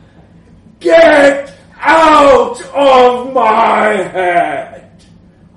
Get 0.81 1.53
out 1.77 2.63
of 2.73 3.35
my 3.35 3.89
head! 3.89 5.05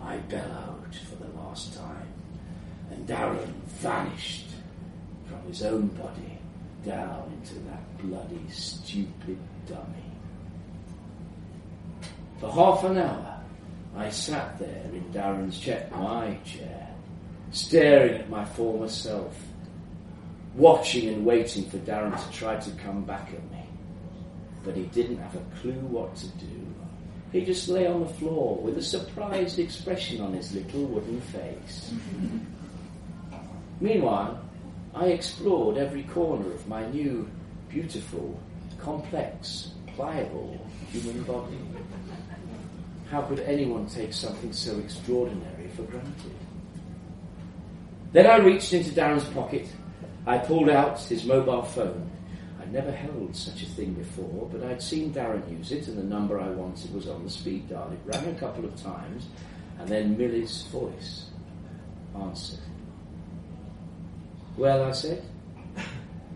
I 0.03 0.17
bellowed 0.17 0.93
for 1.09 1.15
the 1.15 1.39
last 1.39 1.73
time, 1.73 2.07
and 2.91 3.07
Darren 3.07 3.53
vanished 3.79 4.47
from 5.25 5.41
his 5.47 5.63
own 5.63 5.87
body 5.87 6.37
down 6.87 7.31
into 7.33 7.55
that 7.65 7.97
bloody, 7.97 8.41
stupid 8.49 9.37
dummy. 9.67 10.11
For 12.39 12.51
half 12.51 12.83
an 12.85 12.97
hour, 12.97 13.41
I 13.95 14.09
sat 14.09 14.57
there 14.59 14.85
in 14.93 15.03
Darren's 15.11 15.59
chair, 15.59 15.89
my 15.91 16.37
chair, 16.45 16.87
staring 17.51 18.21
at 18.21 18.29
my 18.29 18.45
former 18.45 18.87
self 18.87 19.35
watching 20.55 21.09
and 21.09 21.25
waiting 21.25 21.69
for 21.69 21.77
Darren 21.79 22.15
to 22.17 22.37
try 22.37 22.57
to 22.57 22.71
come 22.71 23.03
back 23.03 23.27
at 23.27 23.51
me. 23.51 23.63
But 24.63 24.75
he 24.75 24.83
didn't 24.83 25.17
have 25.17 25.35
a 25.35 25.61
clue 25.61 25.73
what 25.73 26.15
to 26.15 26.27
do. 26.27 26.75
He 27.31 27.45
just 27.45 27.67
lay 27.69 27.85
on 27.85 28.01
the 28.01 28.13
floor 28.13 28.57
with 28.57 28.77
a 28.77 28.81
surprised 28.81 29.59
expression 29.59 30.21
on 30.21 30.33
his 30.33 30.53
little 30.53 30.85
wooden 30.85 31.21
face. 31.21 31.93
Meanwhile, 33.81 34.41
I 34.99 35.05
explored 35.09 35.77
every 35.77 36.03
corner 36.03 36.51
of 36.51 36.67
my 36.67 36.85
new, 36.89 37.29
beautiful, 37.69 38.39
complex, 38.79 39.71
pliable 39.95 40.59
human 40.91 41.21
body. 41.23 41.59
How 43.11 43.21
could 43.21 43.41
anyone 43.41 43.87
take 43.87 44.11
something 44.11 44.51
so 44.51 44.77
extraordinary 44.79 45.67
for 45.75 45.83
granted? 45.83 46.35
Then 48.11 48.25
I 48.25 48.37
reached 48.37 48.73
into 48.73 48.89
Darren's 48.89 49.25
pocket 49.25 49.67
I 50.25 50.39
pulled 50.39 50.69
out 50.69 50.99
his 50.99 51.23
mobile 51.23 51.61
phone. 51.61 52.11
I'd 52.59 52.73
never 52.73 52.91
held 52.91 53.33
such 53.33 53.61
a 53.63 53.65
thing 53.65 53.93
before, 53.93 54.49
but 54.51 54.61
I'd 54.61 54.81
seen 54.81 55.13
Darren 55.13 55.49
use 55.49 55.71
it, 55.71 55.87
and 55.87 55.97
the 55.97 56.03
number 56.03 56.37
I 56.37 56.49
wanted 56.49 56.93
was 56.93 57.07
on 57.07 57.23
the 57.23 57.29
speed 57.29 57.69
dial. 57.69 57.89
It 57.93 57.99
rang 58.03 58.35
a 58.35 58.37
couple 58.37 58.65
of 58.65 58.75
times, 58.75 59.27
and 59.79 59.87
then 59.87 60.17
Millie's 60.17 60.63
voice 60.63 61.27
answered. 62.13 62.59
Well, 64.57 64.83
I 64.83 64.91
said. 64.91 65.23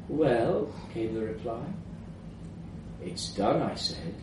Well, 0.08 0.72
came 0.94 1.16
the 1.16 1.22
reply. 1.22 1.64
It's 3.04 3.30
done, 3.30 3.62
I 3.64 3.74
said. 3.76 4.14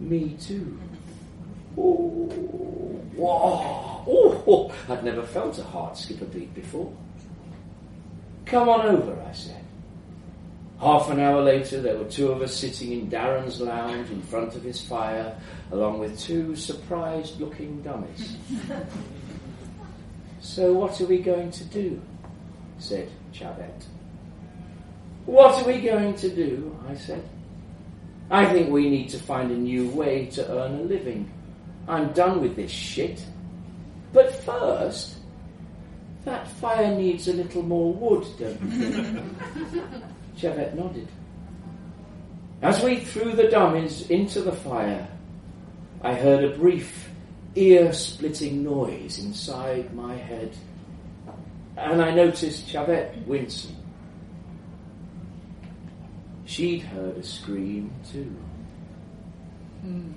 Me 0.00 0.36
too. 0.40 0.78
Oh, 1.78 2.26
whoa. 3.14 4.04
oh, 4.08 4.74
I'd 4.88 5.04
never 5.04 5.22
felt 5.22 5.58
a 5.58 5.62
heart 5.62 5.96
skip 5.96 6.20
a 6.20 6.24
beat 6.24 6.52
before. 6.54 6.92
Come 8.44 8.68
on 8.68 8.86
over, 8.86 9.22
I 9.28 9.32
said. 9.32 9.64
Half 10.80 11.10
an 11.10 11.20
hour 11.20 11.42
later, 11.42 11.80
there 11.80 11.96
were 11.96 12.10
two 12.10 12.32
of 12.32 12.42
us 12.42 12.56
sitting 12.56 12.90
in 12.90 13.08
Darren's 13.08 13.60
lounge 13.60 14.10
in 14.10 14.20
front 14.20 14.56
of 14.56 14.64
his 14.64 14.80
fire, 14.80 15.38
along 15.70 16.00
with 16.00 16.18
two 16.18 16.56
surprised 16.56 17.40
looking 17.40 17.80
dummies. 17.82 18.36
so, 20.40 20.72
what 20.72 21.00
are 21.00 21.06
we 21.06 21.18
going 21.18 21.52
to 21.52 21.64
do? 21.64 22.02
Said 22.82 23.08
Chavette. 23.32 23.84
What 25.24 25.62
are 25.62 25.66
we 25.66 25.80
going 25.80 26.14
to 26.16 26.28
do? 26.28 26.76
I 26.88 26.94
said. 26.96 27.22
I 28.30 28.46
think 28.52 28.70
we 28.70 28.90
need 28.90 29.08
to 29.10 29.18
find 29.18 29.50
a 29.50 29.56
new 29.56 29.88
way 29.90 30.26
to 30.26 30.50
earn 30.50 30.80
a 30.80 30.82
living. 30.82 31.30
I'm 31.86 32.12
done 32.12 32.40
with 32.40 32.56
this 32.56 32.70
shit. 32.70 33.24
But 34.12 34.34
first, 34.44 35.16
that 36.24 36.48
fire 36.48 36.94
needs 36.94 37.28
a 37.28 37.34
little 37.34 37.62
more 37.62 37.92
wood, 37.92 38.26
don't 38.38 38.60
you 38.62 38.92
think? 38.92 40.74
Nodded. 40.74 41.08
As 42.62 42.82
we 42.82 42.96
threw 42.96 43.32
the 43.32 43.48
dummies 43.48 44.08
into 44.08 44.40
the 44.40 44.52
fire, 44.52 45.06
I 46.02 46.14
heard 46.14 46.44
a 46.44 46.56
brief, 46.56 47.10
ear 47.54 47.92
splitting 47.92 48.64
noise 48.64 49.18
inside 49.18 49.94
my 49.94 50.14
head, 50.16 50.56
and 51.82 52.00
I 52.00 52.14
noticed 52.14 52.68
Javette 52.68 53.26
wincing. 53.26 53.76
She'd 56.44 56.82
heard 56.82 57.16
a 57.16 57.22
scream 57.22 57.90
too. 58.12 58.36
Hmm. 59.80 60.12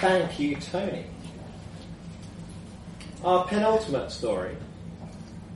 Thank 0.00 0.38
you, 0.38 0.56
Tony. 0.56 1.04
Our 3.24 3.44
penultimate 3.46 4.12
story 4.12 4.56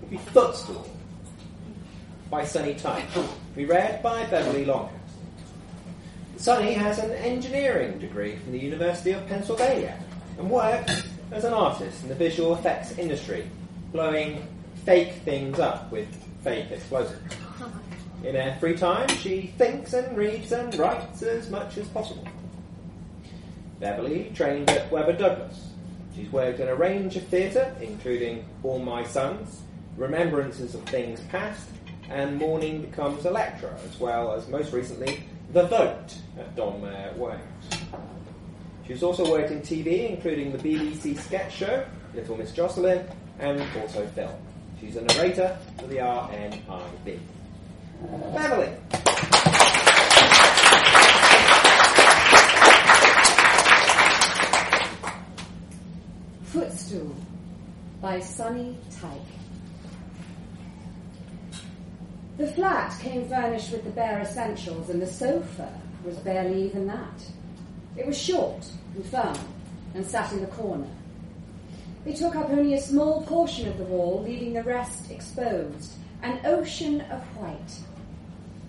will 0.00 0.08
be 0.08 0.16
Footstool 0.16 0.88
by 2.28 2.44
Sunny 2.44 2.74
Tyke, 2.74 3.06
be 3.54 3.66
read 3.66 4.02
by 4.02 4.24
Beverly 4.24 4.64
Longhurst. 4.64 5.01
Sunny 6.36 6.72
has 6.72 6.98
an 6.98 7.12
engineering 7.12 7.98
degree 7.98 8.36
from 8.36 8.52
the 8.52 8.58
University 8.58 9.12
of 9.12 9.26
Pennsylvania 9.26 9.96
and 10.38 10.50
works 10.50 11.04
as 11.30 11.44
an 11.44 11.52
artist 11.52 12.02
in 12.02 12.08
the 12.08 12.14
visual 12.14 12.54
effects 12.54 12.96
industry, 12.98 13.48
blowing 13.92 14.46
fake 14.84 15.12
things 15.24 15.58
up 15.58 15.90
with 15.92 16.08
fake 16.42 16.70
explosives. 16.70 17.20
In 18.24 18.34
her 18.34 18.56
free 18.60 18.76
time, 18.76 19.08
she 19.08 19.52
thinks 19.58 19.92
and 19.92 20.16
reads 20.16 20.52
and 20.52 20.74
writes 20.76 21.22
as 21.22 21.50
much 21.50 21.76
as 21.76 21.86
possible. 21.88 22.26
Beverly 23.80 24.30
trained 24.34 24.70
at 24.70 24.90
Webber 24.92 25.12
Douglas. 25.12 25.70
She's 26.14 26.30
worked 26.30 26.60
in 26.60 26.68
a 26.68 26.74
range 26.74 27.16
of 27.16 27.26
theatre, 27.28 27.74
including 27.80 28.44
All 28.62 28.78
My 28.78 29.02
Sons, 29.04 29.62
Remembrances 29.96 30.74
of 30.74 30.82
Things 30.84 31.20
Past, 31.30 31.68
and 32.10 32.38
Morning 32.38 32.82
Becomes 32.82 33.24
Electra, 33.24 33.76
as 33.84 33.98
well 33.98 34.32
as 34.32 34.48
most 34.48 34.72
recently 34.72 35.22
The 35.52 35.64
Vote 35.64 36.14
at 36.38 36.54
Donmar 36.56 37.16
Warehouse. 37.16 37.42
She's 38.86 39.02
also 39.02 39.30
worked 39.30 39.50
in 39.50 39.60
TV, 39.60 40.10
including 40.10 40.52
the 40.52 40.58
BBC 40.58 41.18
sketch 41.18 41.54
show 41.54 41.84
Little 42.14 42.36
Miss 42.36 42.52
Jocelyn, 42.52 43.06
and 43.38 43.62
also 43.80 44.06
film. 44.08 44.34
She's 44.80 44.96
a 44.96 45.02
narrator 45.02 45.56
for 45.78 45.86
the 45.86 45.96
RNIB. 45.96 47.18
Beverly. 48.34 48.72
Footstool 56.44 57.16
by 58.00 58.20
Sunny 58.20 58.76
Tyke. 58.90 59.41
The 62.38 62.46
flat 62.46 62.98
came 63.00 63.28
furnished 63.28 63.70
with 63.72 63.84
the 63.84 63.90
bare 63.90 64.20
essentials, 64.20 64.88
and 64.88 65.02
the 65.02 65.06
sofa 65.06 65.72
was 66.04 66.16
barely 66.16 66.64
even 66.64 66.86
that. 66.86 67.22
It 67.96 68.06
was 68.06 68.16
short 68.16 68.66
and 68.94 69.04
firm 69.06 69.38
and 69.94 70.06
sat 70.06 70.32
in 70.32 70.40
the 70.40 70.46
corner. 70.46 70.88
It 72.06 72.16
took 72.16 72.34
up 72.34 72.50
only 72.50 72.74
a 72.74 72.80
small 72.80 73.22
portion 73.22 73.68
of 73.68 73.78
the 73.78 73.84
wall, 73.84 74.22
leaving 74.22 74.54
the 74.54 74.62
rest 74.62 75.10
exposed, 75.10 75.92
an 76.22 76.40
ocean 76.44 77.02
of 77.02 77.20
white. 77.36 77.78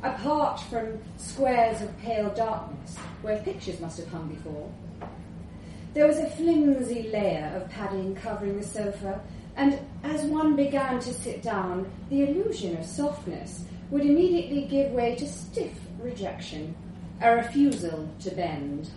Apart 0.03 0.59
from 0.61 0.99
squares 1.18 1.82
of 1.82 1.97
pale 1.99 2.30
darkness, 2.32 2.97
where 3.22 3.38
pictures 3.38 3.80
must 3.80 3.97
have 3.97 4.09
hung 4.09 4.28
before, 4.28 4.70
there 5.93 6.05
was 6.05 6.18
a 6.18 6.30
flimsy 6.32 7.09
layer 7.09 7.53
of 7.55 7.70
padding 7.70 8.14
covering 8.16 8.57
the 8.57 8.66
sofa, 8.66 9.22
and 9.56 9.80
as 10.04 10.24
one 10.24 10.56
began 10.56 10.99
to 10.99 11.14
sit 11.14 11.41
down, 11.41 11.91
the 12.10 12.24
illusion 12.24 12.78
of 12.78 12.86
softness 12.86 13.66
would 13.89 14.01
immediately 14.01 14.66
give 14.66 14.91
way 14.91 15.16
to 15.16 15.28
stiff 15.28 15.74
rejection, 15.99 16.76
a 17.22 17.36
refusal 17.36 18.08
to 18.20 18.32
bend. 18.32 18.89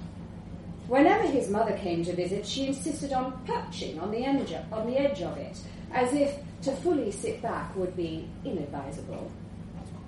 Whenever 0.88 1.26
his 1.26 1.50
mother 1.50 1.76
came 1.76 2.04
to 2.04 2.14
visit, 2.14 2.46
she 2.46 2.68
insisted 2.68 3.12
on 3.12 3.44
perching 3.44 3.98
on 3.98 4.10
the, 4.10 4.24
on 4.72 4.86
the 4.86 4.96
edge 4.96 5.20
of 5.20 5.36
it, 5.36 5.58
as 5.92 6.12
if 6.14 6.34
to 6.62 6.72
fully 6.76 7.10
sit 7.10 7.42
back 7.42 7.74
would 7.76 7.96
be 7.96 8.28
inadvisable. 8.44 9.30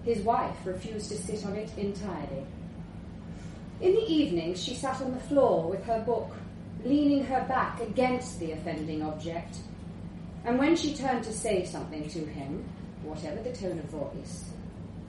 His 0.05 0.21
wife 0.21 0.57
refused 0.65 1.11
to 1.11 1.19
sit 1.19 1.45
on 1.45 1.55
it 1.57 1.71
entirely. 1.77 2.47
In 3.81 3.93
the 3.93 4.13
evenings, 4.13 4.63
she 4.63 4.75
sat 4.75 5.01
on 5.03 5.13
the 5.13 5.21
floor 5.21 5.69
with 5.69 5.85
her 5.85 6.01
book, 6.01 6.35
leaning 6.85 7.25
her 7.25 7.45
back 7.49 7.81
against 7.81 8.41
the 8.41 8.53
offending 8.53 9.03
object. 9.03 9.59
And 10.49 10.59
when 10.59 10.77
she 10.77 10.95
turned 10.95 11.25
to 11.25 11.33
say 11.33 11.67
something 11.67 12.09
to 12.09 12.21
him, 12.21 12.65
whatever 13.03 13.43
the 13.43 13.53
tone 13.53 13.79
of 13.81 13.85
voice, 13.85 14.45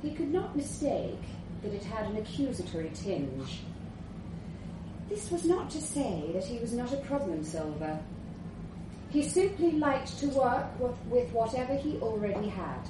he 0.02 0.12
could 0.12 0.34
not 0.34 0.54
mistake 0.54 1.22
that 1.62 1.74
it 1.74 1.82
had 1.86 2.08
an 2.08 2.18
accusatory 2.18 2.92
tinge. 2.94 3.62
This 5.08 5.32
was 5.32 5.46
not 5.46 5.70
to 5.70 5.82
say 5.82 6.30
that 6.34 6.44
he 6.44 6.60
was 6.60 6.74
not 6.74 6.92
a 6.92 6.98
problem 6.98 7.46
solver. 7.46 7.98
He 9.12 9.24
simply 9.24 9.72
liked 9.72 10.20
to 10.20 10.28
work 10.28 10.78
with, 10.78 11.32
whatever 11.32 11.74
he 11.74 11.98
already 12.00 12.50
had. 12.50 12.82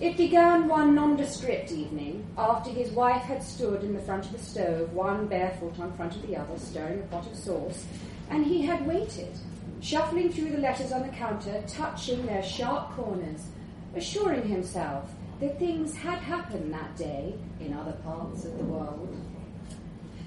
It 0.00 0.16
began 0.16 0.66
one 0.66 0.94
nondescript 0.94 1.72
evening 1.72 2.24
after 2.38 2.70
his 2.70 2.90
wife 2.92 3.22
had 3.22 3.42
stood 3.42 3.84
in 3.84 3.92
the 3.92 4.00
front 4.00 4.24
of 4.24 4.32
the 4.32 4.38
stove, 4.38 4.94
one 4.94 5.26
barefoot 5.26 5.78
on 5.78 5.94
front 5.94 6.16
of 6.16 6.26
the 6.26 6.36
other, 6.36 6.58
stirring 6.58 7.00
a 7.00 7.06
pot 7.08 7.26
of 7.26 7.36
sauce, 7.36 7.84
and 8.30 8.46
he 8.46 8.62
had 8.62 8.86
waited, 8.86 9.36
shuffling 9.80 10.32
through 10.32 10.50
the 10.50 10.58
letters 10.58 10.92
on 10.92 11.02
the 11.02 11.08
counter, 11.08 11.62
touching 11.66 12.24
their 12.26 12.42
sharp 12.42 12.90
corners, 12.96 13.46
assuring 13.94 14.46
himself 14.48 15.10
that 15.40 15.58
things 15.58 15.94
had 15.94 16.18
happened 16.18 16.72
that 16.74 16.96
day 16.96 17.34
in 17.60 17.72
other 17.72 17.92
parts 18.04 18.44
of 18.44 18.56
the 18.58 18.64
world. 18.64 19.16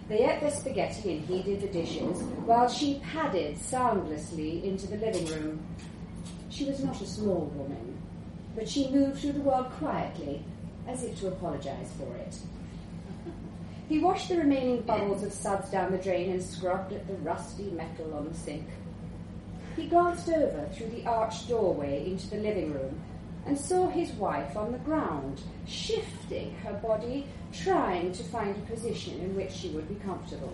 They 0.07 0.25
ate 0.29 0.41
their 0.41 0.51
spaghetti 0.51 1.17
and 1.17 1.25
he 1.25 1.43
did 1.43 1.61
the 1.61 1.67
dishes, 1.67 2.21
while 2.45 2.67
she 2.67 2.99
padded 2.99 3.57
soundlessly 3.57 4.65
into 4.67 4.87
the 4.87 4.97
living 4.97 5.25
room. 5.27 5.65
She 6.49 6.65
was 6.65 6.83
not 6.83 7.01
a 7.01 7.05
small 7.05 7.45
woman, 7.55 7.97
but 8.55 8.67
she 8.67 8.89
moved 8.89 9.19
through 9.19 9.33
the 9.33 9.41
world 9.41 9.69
quietly, 9.79 10.43
as 10.87 11.03
if 11.03 11.19
to 11.19 11.27
apologize 11.27 11.91
for 11.97 12.13
it. 12.17 12.37
He 13.87 13.99
washed 13.99 14.29
the 14.29 14.37
remaining 14.37 14.81
bubbles 14.81 15.23
of 15.23 15.33
suds 15.33 15.69
down 15.69 15.91
the 15.91 15.97
drain 15.97 16.31
and 16.31 16.41
scrubbed 16.41 16.93
at 16.93 17.07
the 17.07 17.13
rusty 17.15 17.69
metal 17.71 18.13
on 18.13 18.27
the 18.27 18.33
sink. 18.33 18.65
He 19.75 19.87
glanced 19.87 20.29
over 20.29 20.67
through 20.73 20.89
the 20.89 21.05
arched 21.05 21.47
doorway 21.47 22.05
into 22.05 22.29
the 22.29 22.37
living 22.37 22.73
room 22.73 22.99
and 23.45 23.57
saw 23.57 23.87
his 23.89 24.11
wife 24.13 24.55
on 24.55 24.71
the 24.71 24.77
ground, 24.79 25.41
shifting 25.65 26.53
her 26.63 26.73
body, 26.73 27.25
trying 27.51 28.11
to 28.11 28.23
find 28.23 28.55
a 28.55 28.71
position 28.71 29.19
in 29.19 29.35
which 29.35 29.51
she 29.51 29.69
would 29.69 29.87
be 29.87 29.95
comfortable. 29.95 30.53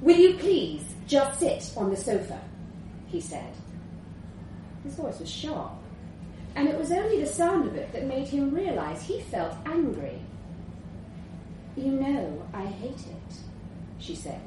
Will 0.00 0.16
you 0.16 0.34
please 0.34 0.84
just 1.06 1.40
sit 1.40 1.72
on 1.76 1.90
the 1.90 1.96
sofa? 1.96 2.40
he 3.06 3.20
said. 3.20 3.52
His 4.84 4.94
voice 4.94 5.18
was 5.18 5.30
sharp, 5.30 5.72
and 6.54 6.68
it 6.68 6.78
was 6.78 6.92
only 6.92 7.20
the 7.20 7.26
sound 7.26 7.66
of 7.66 7.74
it 7.74 7.92
that 7.92 8.04
made 8.04 8.28
him 8.28 8.54
realize 8.54 9.02
he 9.02 9.20
felt 9.22 9.54
angry. 9.64 10.20
You 11.76 11.92
know 11.92 12.46
I 12.52 12.66
hate 12.66 13.00
it, 13.00 13.36
she 13.98 14.14
said. 14.14 14.40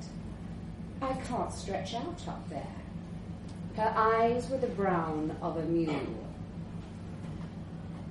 I 1.02 1.14
can't 1.14 1.52
stretch 1.52 1.96
out 1.96 2.28
up 2.28 2.48
there. 2.50 2.76
Her 3.76 3.94
eyes 3.96 4.48
were 4.50 4.58
the 4.58 4.68
brown 4.68 5.36
of 5.42 5.58
a 5.58 5.64
mule. 5.64 6.26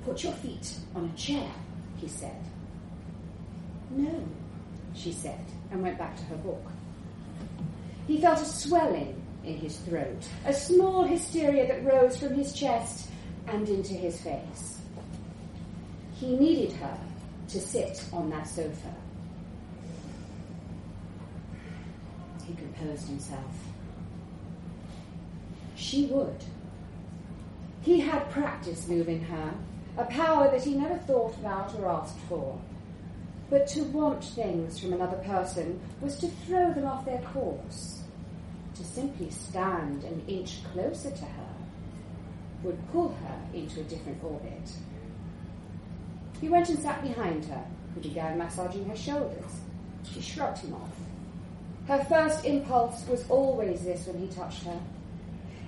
Put 0.05 0.25
your 0.25 0.33
feet 0.33 0.75
on 0.95 1.05
a 1.05 1.19
chair, 1.19 1.51
he 1.99 2.09
said. 2.09 2.43
No, 3.91 4.25
she 4.95 5.13
said, 5.13 5.45
and 5.71 5.83
went 5.83 5.99
back 5.99 6.17
to 6.17 6.23
her 6.25 6.37
book. 6.37 6.65
He 8.07 8.21
felt 8.21 8.41
a 8.41 8.45
swelling 8.45 9.23
in 9.45 9.57
his 9.57 9.77
throat, 9.79 10.27
a 10.45 10.53
small 10.53 11.05
hysteria 11.05 11.69
that 11.69 11.85
rose 11.85 12.17
from 12.17 12.35
his 12.35 12.53
chest 12.53 13.09
and 13.47 13.69
into 13.69 13.95
his 13.95 14.21
face. 14.21 14.81
He 16.15 16.37
needed 16.37 16.73
her 16.73 16.99
to 17.49 17.61
sit 17.61 18.05
on 18.13 18.31
that 18.31 18.49
sofa. 18.49 18.95
He 22.81 22.87
himself. 22.87 23.55
She 25.77 26.07
would. 26.07 26.45
He 27.83 28.01
had 28.01 28.31
practice 28.31 28.89
moving 28.89 29.23
her, 29.25 29.55
a 29.97 30.05
power 30.05 30.51
that 30.51 30.65
he 30.65 30.75
never 30.75 30.97
thought 30.99 31.37
about 31.37 31.75
or 31.75 31.89
asked 31.89 32.19
for. 32.29 32.59
But 33.49 33.67
to 33.69 33.83
want 33.85 34.23
things 34.25 34.79
from 34.79 34.93
another 34.93 35.17
person 35.19 35.81
was 36.01 36.19
to 36.21 36.29
throw 36.29 36.73
them 36.73 36.87
off 36.87 37.05
their 37.05 37.21
course. 37.23 38.03
To 38.77 38.85
simply 38.85 39.31
stand 39.31 40.05
an 40.05 40.23
inch 40.29 40.63
closer 40.73 41.11
to 41.11 41.25
her 41.25 41.55
would 42.63 42.93
pull 42.93 43.09
her 43.09 43.41
into 43.53 43.81
a 43.81 43.85
different 43.85 44.23
orbit. 44.23 44.71
He 46.41 46.49
went 46.49 46.69
and 46.69 46.79
sat 46.79 47.03
behind 47.03 47.45
her, 47.47 47.65
who 47.95 48.01
began 48.01 48.39
massaging 48.39 48.89
her 48.89 48.97
shoulders. 48.97 49.61
She 50.11 50.21
shrugged 50.21 50.59
him 50.59 50.75
off. 50.75 51.00
Her 51.91 52.05
first 52.05 52.45
impulse 52.45 53.05
was 53.09 53.29
always 53.29 53.83
this 53.83 54.07
when 54.07 54.21
he 54.21 54.29
touched 54.29 54.63
her. 54.63 54.81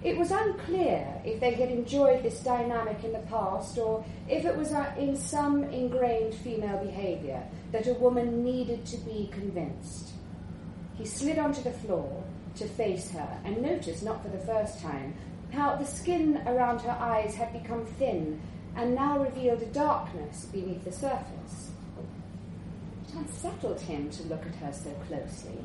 It 0.04 0.16
was 0.16 0.30
unclear 0.30 1.20
if 1.24 1.40
they 1.40 1.50
had 1.50 1.68
enjoyed 1.68 2.22
this 2.22 2.38
dynamic 2.44 3.02
in 3.02 3.12
the 3.12 3.26
past 3.26 3.76
or 3.76 4.04
if 4.28 4.44
it 4.44 4.56
was 4.56 4.72
uh, 4.72 4.94
in 4.96 5.16
some 5.16 5.64
ingrained 5.64 6.36
female 6.36 6.78
behaviour 6.78 7.42
that 7.72 7.88
a 7.88 7.94
woman 7.94 8.44
needed 8.44 8.86
to 8.86 8.98
be 8.98 9.30
convinced. 9.32 10.10
He 10.96 11.06
slid 11.06 11.40
onto 11.40 11.60
the 11.60 11.72
floor 11.72 12.22
to 12.54 12.68
face 12.68 13.10
her 13.10 13.40
and 13.44 13.60
noticed, 13.60 14.04
not 14.04 14.22
for 14.22 14.28
the 14.28 14.46
first 14.46 14.78
time, 14.80 15.16
how 15.52 15.74
the 15.74 15.84
skin 15.84 16.40
around 16.46 16.82
her 16.82 16.96
eyes 17.00 17.34
had 17.34 17.52
become 17.52 17.84
thin 17.98 18.40
and 18.76 18.94
now 18.94 19.18
revealed 19.18 19.62
a 19.62 19.66
darkness 19.66 20.44
beneath 20.52 20.84
the 20.84 20.92
surface. 20.92 21.72
It 23.08 23.14
unsettled 23.16 23.80
him 23.80 24.08
to 24.10 24.22
look 24.28 24.46
at 24.46 24.54
her 24.54 24.72
so 24.72 24.90
closely. 25.08 25.58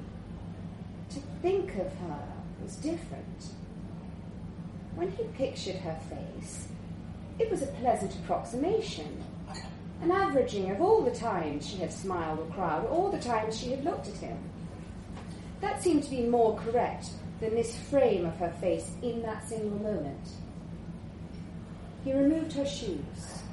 To 1.10 1.20
think 1.42 1.72
of 1.76 1.94
her 2.00 2.28
was 2.62 2.76
different. 2.76 3.54
When 4.96 5.12
he 5.12 5.24
pictured 5.36 5.78
her 5.78 5.98
face, 6.10 6.68
it 7.40 7.50
was 7.52 7.62
a 7.62 7.68
pleasant 7.68 8.16
approximation, 8.16 9.24
an 10.02 10.12
averaging 10.12 10.72
of 10.72 10.82
all 10.82 11.02
the 11.02 11.16
times 11.16 11.68
she 11.68 11.78
had 11.78 11.94
smiled 11.94 12.40
or 12.40 12.46
cried, 12.54 12.84
or 12.84 12.90
all 12.90 13.12
the 13.12 13.20
times 13.20 13.58
she 13.58 13.72
had 13.72 13.84
looked 13.84 14.08
at 14.08 14.18
him. 14.18 14.38
That 15.62 15.82
seemed 15.82 16.04
to 16.04 16.10
be 16.10 16.24
more 16.24 16.58
correct 16.58 17.10
than 17.40 17.56
this 17.56 17.78
frame 17.90 18.26
of 18.26 18.36
her 18.38 18.54
face 18.60 18.92
in 19.02 19.22
that 19.22 19.48
single 19.48 19.80
moment. 19.80 20.30
He 22.04 22.14
removed 22.14 22.54
her 22.54 22.66
shoes. 22.66 23.44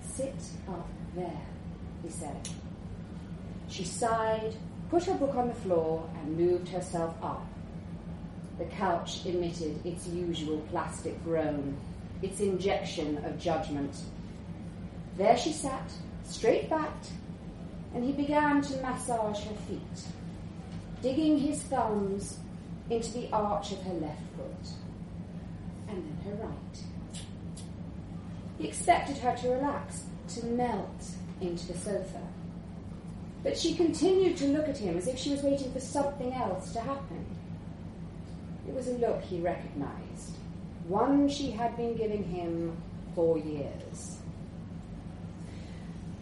Sit 0.00 0.34
up 0.68 0.88
there, 1.14 1.42
he 2.02 2.10
said. 2.10 2.48
She 3.68 3.84
sighed, 3.84 4.54
put 4.90 5.04
her 5.04 5.14
book 5.14 5.34
on 5.34 5.48
the 5.48 5.54
floor, 5.54 6.08
and 6.16 6.36
moved 6.36 6.68
herself 6.68 7.14
up. 7.22 7.46
The 8.58 8.64
couch 8.66 9.26
emitted 9.26 9.84
its 9.84 10.06
usual 10.06 10.58
plastic 10.70 11.22
groan, 11.24 11.76
its 12.22 12.40
injection 12.40 13.24
of 13.24 13.38
judgment. 13.38 13.96
There 15.16 15.36
she 15.36 15.52
sat, 15.52 15.90
straight 16.24 16.70
backed, 16.70 17.10
and 17.94 18.04
he 18.04 18.12
began 18.12 18.62
to 18.62 18.82
massage 18.82 19.44
her 19.44 19.54
feet, 19.68 20.06
digging 21.02 21.38
his 21.38 21.62
thumbs 21.62 22.38
into 22.90 23.12
the 23.12 23.30
arch 23.32 23.72
of 23.72 23.82
her 23.82 23.94
left 23.94 24.22
foot, 24.36 24.68
and 25.88 25.96
then 25.96 26.18
her 26.24 26.46
right. 26.46 26.84
He 28.58 28.68
expected 28.68 29.18
her 29.18 29.36
to 29.36 29.48
relax, 29.48 30.04
to 30.28 30.46
melt 30.46 31.06
into 31.40 31.72
the 31.72 31.78
sofa. 31.78 32.20
But 33.44 33.58
she 33.58 33.74
continued 33.74 34.38
to 34.38 34.48
look 34.48 34.68
at 34.68 34.78
him 34.78 34.96
as 34.96 35.06
if 35.06 35.18
she 35.18 35.30
was 35.30 35.42
waiting 35.42 35.70
for 35.70 35.78
something 35.78 36.32
else 36.32 36.72
to 36.72 36.80
happen. 36.80 37.26
It 38.66 38.74
was 38.74 38.88
a 38.88 38.94
look 38.94 39.20
he 39.20 39.38
recognized, 39.40 40.36
one 40.88 41.28
she 41.28 41.50
had 41.50 41.76
been 41.76 41.94
giving 41.94 42.24
him 42.24 42.74
for 43.14 43.36
years. 43.38 44.16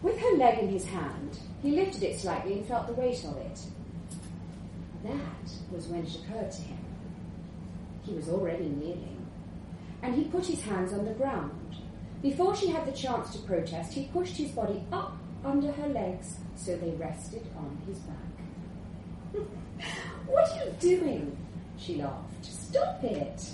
With 0.01 0.19
her 0.19 0.35
leg 0.35 0.59
in 0.59 0.67
his 0.67 0.83
hand, 0.83 1.39
he 1.61 1.71
lifted 1.71 2.03
it 2.03 2.19
slightly 2.19 2.55
and 2.55 2.65
felt 2.65 2.87
the 2.87 2.93
weight 2.93 3.23
of 3.23 3.37
it. 3.37 3.59
That 5.05 5.49
was 5.71 5.87
when 5.87 6.03
it 6.03 6.15
occurred 6.15 6.51
to 6.51 6.61
him. 6.61 6.77
He 8.03 8.13
was 8.13 8.27
already 8.27 8.65
kneeling, 8.65 9.25
and 10.01 10.13
he 10.13 10.25
put 10.25 10.45
his 10.45 10.61
hands 10.61 10.91
on 10.91 11.05
the 11.05 11.13
ground. 11.13 11.77
Before 12.21 12.53
she 12.53 12.67
had 12.67 12.85
the 12.85 12.91
chance 12.91 13.31
to 13.31 13.39
protest, 13.39 13.93
he 13.93 14.09
pushed 14.11 14.35
his 14.35 14.51
body 14.51 14.83
up 14.91 15.17
under 15.45 15.71
her 15.71 15.87
legs 15.87 16.35
so 16.55 16.75
they 16.77 16.91
rested 16.91 17.45
on 17.57 17.77
his 17.87 17.99
back. 17.99 19.43
what 20.27 20.51
are 20.51 20.65
you 20.65 20.71
doing? 20.79 21.37
She 21.77 21.95
laughed. 21.95 22.45
Stop 22.45 23.03
it. 23.03 23.49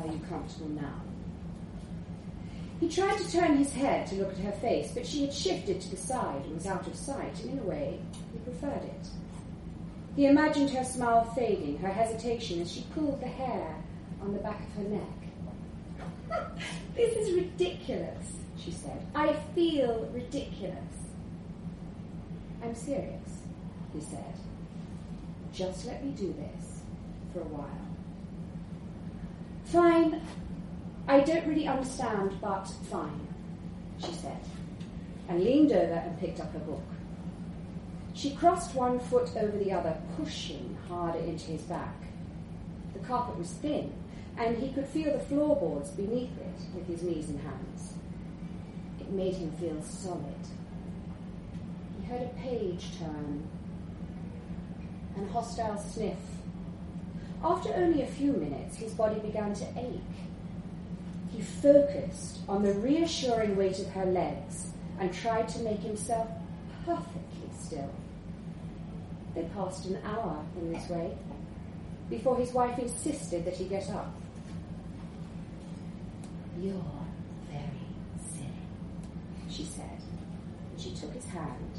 Are 0.00 0.06
you 0.06 0.20
comfortable 0.28 0.68
now? 0.70 1.02
He 2.80 2.88
tried 2.88 3.18
to 3.18 3.30
turn 3.30 3.58
his 3.58 3.72
head 3.74 4.06
to 4.06 4.14
look 4.14 4.32
at 4.32 4.38
her 4.38 4.52
face, 4.52 4.92
but 4.94 5.06
she 5.06 5.20
had 5.20 5.34
shifted 5.34 5.80
to 5.82 5.90
the 5.90 5.96
side 5.98 6.42
and 6.46 6.54
was 6.54 6.66
out 6.66 6.86
of 6.86 6.96
sight, 6.96 7.38
and 7.42 7.52
in 7.52 7.58
a 7.58 7.62
way, 7.62 8.00
he 8.32 8.38
preferred 8.38 8.82
it. 8.82 9.08
He 10.16 10.26
imagined 10.26 10.70
her 10.70 10.84
smile 10.84 11.24
fading, 11.36 11.78
her 11.78 11.92
hesitation 11.92 12.62
as 12.62 12.72
she 12.72 12.86
pulled 12.94 13.20
the 13.20 13.28
hair 13.28 13.76
on 14.22 14.32
the 14.32 14.38
back 14.38 14.60
of 14.60 14.82
her 14.82 14.88
neck. 14.88 16.48
this 16.96 17.14
is 17.16 17.34
ridiculous, 17.34 18.32
she 18.56 18.70
said. 18.70 19.06
I 19.14 19.34
feel 19.54 20.08
ridiculous. 20.12 21.09
I'm 22.62 22.74
serious, 22.74 23.42
he 23.92 24.00
said. 24.00 24.34
Just 25.52 25.86
let 25.86 26.04
me 26.04 26.12
do 26.12 26.34
this 26.34 26.82
for 27.32 27.40
a 27.40 27.44
while. 27.44 27.86
Fine. 29.64 30.20
I 31.08 31.20
don't 31.20 31.46
really 31.46 31.66
understand, 31.66 32.38
but 32.40 32.66
fine, 32.90 33.26
she 33.98 34.12
said, 34.12 34.40
and 35.28 35.42
leaned 35.42 35.72
over 35.72 35.94
and 35.94 36.18
picked 36.20 36.40
up 36.40 36.52
her 36.52 36.60
book. 36.60 36.84
She 38.14 38.34
crossed 38.34 38.74
one 38.74 39.00
foot 39.00 39.30
over 39.36 39.56
the 39.56 39.72
other, 39.72 39.96
pushing 40.16 40.76
harder 40.88 41.18
into 41.20 41.46
his 41.46 41.62
back. 41.62 41.94
The 42.92 43.00
carpet 43.00 43.38
was 43.38 43.50
thin, 43.50 43.92
and 44.36 44.56
he 44.58 44.72
could 44.72 44.86
feel 44.86 45.12
the 45.12 45.24
floorboards 45.24 45.90
beneath 45.90 46.36
it 46.38 46.60
with 46.74 46.86
his 46.86 47.02
knees 47.02 47.28
and 47.28 47.40
hands. 47.40 47.94
It 49.00 49.10
made 49.10 49.34
him 49.34 49.52
feel 49.52 49.82
solid. 49.82 50.34
He 52.10 52.16
heard 52.16 52.26
a 52.26 52.40
page 52.40 52.98
turn 52.98 53.48
and 55.16 55.28
a 55.28 55.32
hostile 55.32 55.78
sniff. 55.78 56.18
After 57.42 57.72
only 57.74 58.02
a 58.02 58.06
few 58.06 58.32
minutes, 58.32 58.76
his 58.76 58.92
body 58.94 59.20
began 59.20 59.54
to 59.54 59.64
ache. 59.76 60.00
He 61.32 61.40
focused 61.40 62.38
on 62.48 62.62
the 62.62 62.74
reassuring 62.74 63.56
weight 63.56 63.78
of 63.78 63.88
her 63.90 64.06
legs 64.06 64.70
and 64.98 65.12
tried 65.14 65.48
to 65.50 65.60
make 65.60 65.80
himself 65.80 66.28
perfectly 66.84 67.48
still. 67.58 67.90
They 69.34 69.44
passed 69.54 69.86
an 69.86 69.98
hour 70.04 70.44
in 70.58 70.72
this 70.72 70.88
way 70.88 71.16
before 72.08 72.36
his 72.36 72.52
wife 72.52 72.78
insisted 72.78 73.44
that 73.44 73.54
he 73.54 73.66
get 73.66 73.88
up. 73.90 74.12
You're 76.60 76.74
very 77.48 77.62
silly, 78.32 78.50
she 79.48 79.62
said. 79.64 79.98
And 80.72 80.80
she 80.80 80.90
took 80.90 81.12
his 81.12 81.26
hand 81.26 81.69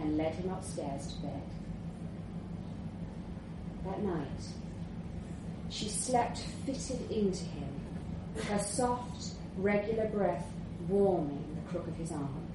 and 0.00 0.16
led 0.16 0.34
him 0.34 0.50
upstairs 0.50 1.06
to 1.08 1.22
bed. 1.22 1.42
That 3.84 4.02
night, 4.02 4.26
she 5.68 5.88
slept 5.88 6.38
fitted 6.64 7.10
into 7.10 7.44
him, 7.44 7.68
her 8.48 8.58
soft, 8.58 9.34
regular 9.56 10.06
breath 10.08 10.46
warming 10.88 11.44
the 11.54 11.70
crook 11.70 11.86
of 11.86 11.96
his 11.96 12.12
arm. 12.12 12.46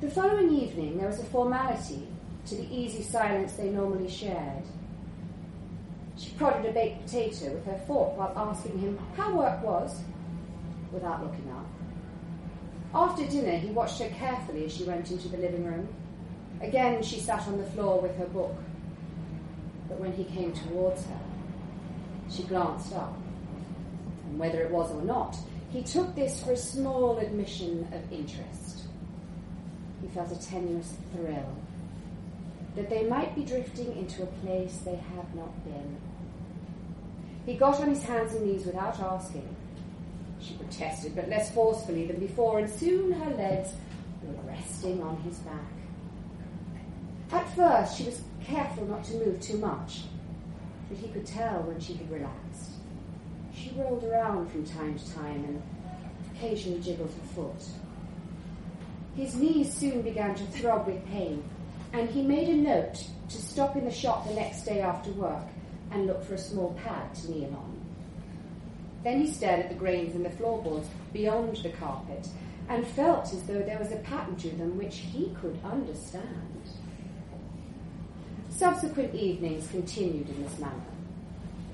The 0.00 0.10
following 0.10 0.52
evening, 0.52 0.98
there 0.98 1.08
was 1.08 1.20
a 1.20 1.24
formality 1.24 2.08
to 2.46 2.56
the 2.56 2.74
easy 2.74 3.02
silence 3.02 3.52
they 3.52 3.70
normally 3.70 4.10
shared. 4.10 4.64
She 6.16 6.30
prodded 6.32 6.66
a 6.66 6.72
baked 6.72 7.06
potato 7.06 7.52
with 7.54 7.64
her 7.66 7.80
fork 7.86 8.16
while 8.16 8.32
asking 8.36 8.78
him 8.78 8.98
how 9.16 9.36
work 9.36 9.62
was, 9.62 10.00
without 10.92 11.22
looking 11.22 11.50
up. 11.50 11.66
After 12.94 13.26
dinner, 13.26 13.56
he 13.56 13.68
watched 13.68 14.00
her 14.00 14.08
carefully 14.10 14.66
as 14.66 14.74
she 14.76 14.84
went 14.84 15.10
into 15.10 15.28
the 15.28 15.38
living 15.38 15.64
room. 15.64 15.88
Again, 16.60 17.02
she 17.02 17.18
sat 17.18 17.46
on 17.48 17.58
the 17.58 17.64
floor 17.70 18.00
with 18.00 18.16
her 18.18 18.26
book. 18.26 18.54
But 19.88 19.98
when 19.98 20.12
he 20.12 20.24
came 20.24 20.52
towards 20.52 21.04
her, 21.06 21.20
she 22.30 22.42
glanced 22.44 22.92
up. 22.94 23.14
And 24.26 24.38
whether 24.38 24.60
it 24.60 24.70
was 24.70 24.90
or 24.92 25.02
not, 25.02 25.36
he 25.70 25.82
took 25.82 26.14
this 26.14 26.42
for 26.42 26.52
a 26.52 26.56
small 26.56 27.18
admission 27.18 27.88
of 27.92 28.12
interest. 28.12 28.84
He 30.02 30.08
felt 30.08 30.30
a 30.32 30.40
tenuous 30.40 30.94
thrill. 31.14 31.56
that 32.74 32.88
they 32.88 33.04
might 33.04 33.34
be 33.34 33.44
drifting 33.44 33.96
into 33.96 34.22
a 34.22 34.26
place 34.26 34.78
they 34.84 34.96
had 34.96 35.34
not 35.34 35.64
been. 35.64 35.96
He 37.44 37.54
got 37.54 37.80
on 37.80 37.88
his 37.88 38.02
hands 38.02 38.34
and 38.34 38.46
knees 38.46 38.64
without 38.64 38.98
asking. 39.00 39.56
She 40.42 40.54
protested, 40.54 41.14
but 41.14 41.28
less 41.28 41.52
forcefully 41.52 42.06
than 42.06 42.18
before, 42.18 42.58
and 42.58 42.68
soon 42.68 43.12
her 43.12 43.30
legs 43.36 43.70
were 44.24 44.50
resting 44.50 45.00
on 45.02 45.16
his 45.18 45.38
back. 45.38 45.70
At 47.30 47.54
first, 47.54 47.96
she 47.96 48.04
was 48.04 48.22
careful 48.44 48.84
not 48.86 49.04
to 49.04 49.14
move 49.14 49.40
too 49.40 49.58
much, 49.58 50.02
but 50.88 50.98
he 50.98 51.08
could 51.08 51.26
tell 51.26 51.62
when 51.62 51.78
she 51.80 51.94
had 51.94 52.10
relaxed. 52.10 52.72
She 53.54 53.72
rolled 53.76 54.04
around 54.04 54.50
from 54.50 54.64
time 54.64 54.98
to 54.98 55.14
time 55.14 55.44
and 55.44 55.62
occasionally 56.34 56.80
jiggled 56.80 57.10
her 57.10 57.34
foot. 57.34 57.64
His 59.14 59.36
knees 59.36 59.72
soon 59.72 60.02
began 60.02 60.34
to 60.34 60.44
throb 60.46 60.86
with 60.86 61.06
pain, 61.06 61.44
and 61.92 62.08
he 62.10 62.22
made 62.22 62.48
a 62.48 62.56
note 62.56 63.06
to 63.28 63.36
stop 63.36 63.76
in 63.76 63.84
the 63.84 63.92
shop 63.92 64.26
the 64.26 64.34
next 64.34 64.64
day 64.64 64.80
after 64.80 65.12
work 65.12 65.46
and 65.92 66.06
look 66.06 66.24
for 66.24 66.34
a 66.34 66.38
small 66.38 66.76
pad 66.84 67.14
to 67.14 67.30
kneel 67.30 67.54
on. 67.54 67.71
Then 69.04 69.20
he 69.20 69.32
stared 69.32 69.60
at 69.60 69.68
the 69.68 69.74
grains 69.74 70.14
in 70.14 70.22
the 70.22 70.30
floorboards 70.30 70.88
beyond 71.12 71.56
the 71.56 71.70
carpet 71.70 72.28
and 72.68 72.86
felt 72.86 73.32
as 73.32 73.42
though 73.42 73.62
there 73.62 73.78
was 73.78 73.92
a 73.92 73.96
pattern 73.96 74.36
to 74.36 74.50
them 74.50 74.78
which 74.78 74.98
he 74.98 75.34
could 75.40 75.58
understand. 75.64 76.24
Subsequent 78.50 79.14
evenings 79.14 79.68
continued 79.68 80.28
in 80.28 80.42
this 80.42 80.58
manner. 80.58 80.74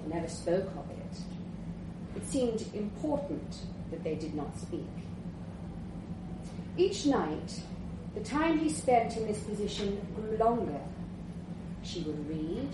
They 0.02 0.14
never 0.14 0.28
spoke 0.28 0.68
of 0.76 0.90
it. 0.90 2.16
It 2.16 2.26
seemed 2.26 2.64
important 2.74 3.58
that 3.90 4.02
they 4.02 4.14
did 4.14 4.34
not 4.34 4.58
speak. 4.58 4.86
Each 6.76 7.04
night, 7.06 7.60
the 8.14 8.20
time 8.20 8.58
he 8.58 8.70
spent 8.70 9.16
in 9.16 9.26
this 9.26 9.40
position 9.40 10.00
grew 10.14 10.36
longer. 10.36 10.80
She 11.82 12.00
would 12.02 12.28
read, 12.28 12.68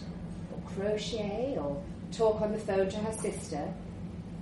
or 0.52 0.70
crochet, 0.70 1.56
or 1.59 1.82
talk 2.12 2.40
on 2.40 2.52
the 2.52 2.59
phone 2.59 2.89
to 2.90 2.97
her 2.98 3.12
sister. 3.12 3.72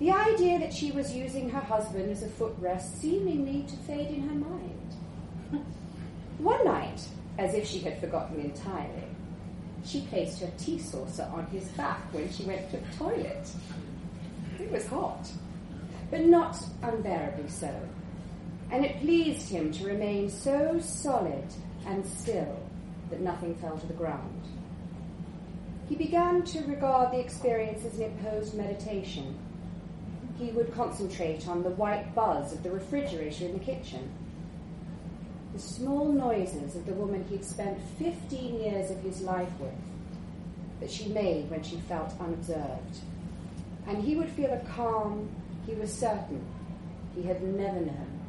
The 0.02 0.10
idea 0.10 0.58
that 0.58 0.74
she 0.74 0.90
was 0.90 1.14
using 1.14 1.48
her 1.50 1.60
husband 1.60 2.10
as 2.10 2.24
a 2.24 2.26
footrest 2.26 3.00
seemingly 3.00 3.62
to 3.68 3.76
fade 3.86 4.08
in 4.08 4.28
her 4.28 4.34
mind. 4.34 4.96
One 6.38 6.64
night, 6.64 7.06
as 7.38 7.54
if 7.54 7.68
she 7.68 7.78
had 7.78 8.00
forgotten 8.00 8.40
entirely, 8.40 9.06
she 9.84 10.00
placed 10.00 10.40
her 10.40 10.50
tea 10.58 10.80
saucer 10.80 11.30
on 11.32 11.46
his 11.46 11.68
back 11.76 12.12
when 12.12 12.28
she 12.32 12.42
went 12.42 12.68
to 12.72 12.78
the 12.78 12.96
toilet. 12.96 13.48
It 14.58 14.72
was 14.72 14.88
hot, 14.88 15.30
but 16.10 16.24
not 16.24 16.56
unbearably 16.82 17.48
so, 17.48 17.72
and 18.72 18.84
it 18.84 18.98
pleased 19.02 19.50
him 19.50 19.70
to 19.70 19.86
remain 19.86 20.28
so 20.28 20.80
solid 20.80 21.44
and 21.86 22.04
still 22.04 22.58
that 23.10 23.20
nothing 23.20 23.54
fell 23.54 23.78
to 23.78 23.86
the 23.86 23.94
ground. 23.94 24.48
He 25.88 25.94
began 25.94 26.42
to 26.42 26.64
regard 26.64 27.12
the 27.12 27.20
experience 27.20 27.84
as 27.84 28.00
an 28.00 28.06
imposed 28.06 28.54
meditation. 28.54 29.38
He 30.42 30.50
would 30.50 30.74
concentrate 30.74 31.46
on 31.46 31.62
the 31.62 31.70
white 31.70 32.16
buzz 32.16 32.52
of 32.52 32.64
the 32.64 32.72
refrigerator 32.72 33.44
in 33.44 33.52
the 33.52 33.60
kitchen, 33.60 34.10
the 35.52 35.60
small 35.60 36.06
noises 36.06 36.74
of 36.74 36.84
the 36.84 36.94
woman 36.94 37.24
he'd 37.30 37.44
spent 37.44 37.78
15 38.00 38.60
years 38.60 38.90
of 38.90 38.98
his 39.02 39.20
life 39.20 39.52
with 39.60 39.70
that 40.80 40.90
she 40.90 41.10
made 41.10 41.48
when 41.48 41.62
she 41.62 41.76
felt 41.76 42.12
unobserved. 42.18 42.98
And 43.86 44.02
he 44.02 44.16
would 44.16 44.30
feel 44.30 44.52
a 44.52 44.58
calm 44.74 45.30
he 45.64 45.74
was 45.74 45.92
certain 45.92 46.44
he 47.14 47.22
had 47.22 47.40
never 47.40 47.78
known. 47.78 48.20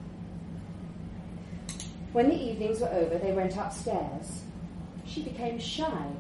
When 2.12 2.30
the 2.30 2.40
evenings 2.40 2.80
were 2.80 2.90
over, 2.90 3.18
they 3.18 3.32
went 3.32 3.58
upstairs. 3.58 4.44
She 5.08 5.24
became 5.24 5.58
shy, 5.58 6.12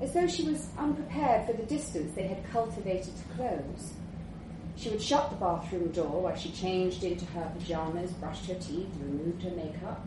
as 0.00 0.14
though 0.14 0.26
she 0.26 0.44
was 0.44 0.70
unprepared 0.78 1.46
for 1.46 1.52
the 1.52 1.64
distance 1.64 2.14
they 2.14 2.28
had 2.28 2.50
cultivated 2.50 3.12
to 3.14 3.34
close. 3.36 3.92
She 4.78 4.90
would 4.90 5.02
shut 5.02 5.30
the 5.30 5.36
bathroom 5.36 5.88
door 5.88 6.22
while 6.22 6.36
she 6.36 6.52
changed 6.52 7.02
into 7.02 7.24
her 7.26 7.52
pajamas, 7.58 8.12
brushed 8.12 8.46
her 8.46 8.54
teeth, 8.54 8.86
removed 9.00 9.42
her 9.42 9.50
makeup. 9.50 10.06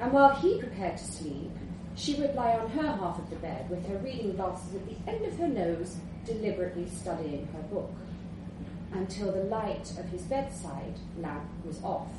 And 0.00 0.12
while 0.12 0.34
he 0.34 0.58
prepared 0.58 0.98
to 0.98 1.04
sleep, 1.04 1.52
she 1.94 2.14
would 2.14 2.34
lie 2.34 2.58
on 2.58 2.70
her 2.70 2.88
half 2.88 3.20
of 3.20 3.30
the 3.30 3.36
bed 3.36 3.70
with 3.70 3.86
her 3.86 3.98
reading 3.98 4.34
glasses 4.34 4.74
at 4.74 4.84
the 4.86 5.10
end 5.10 5.24
of 5.24 5.38
her 5.38 5.46
nose, 5.46 5.96
deliberately 6.26 6.88
studying 6.88 7.46
her 7.52 7.62
book, 7.72 7.92
until 8.92 9.30
the 9.30 9.44
light 9.44 9.88
of 9.96 10.06
his 10.06 10.22
bedside 10.22 10.98
lamp 11.18 11.48
was 11.64 11.80
off 11.84 12.10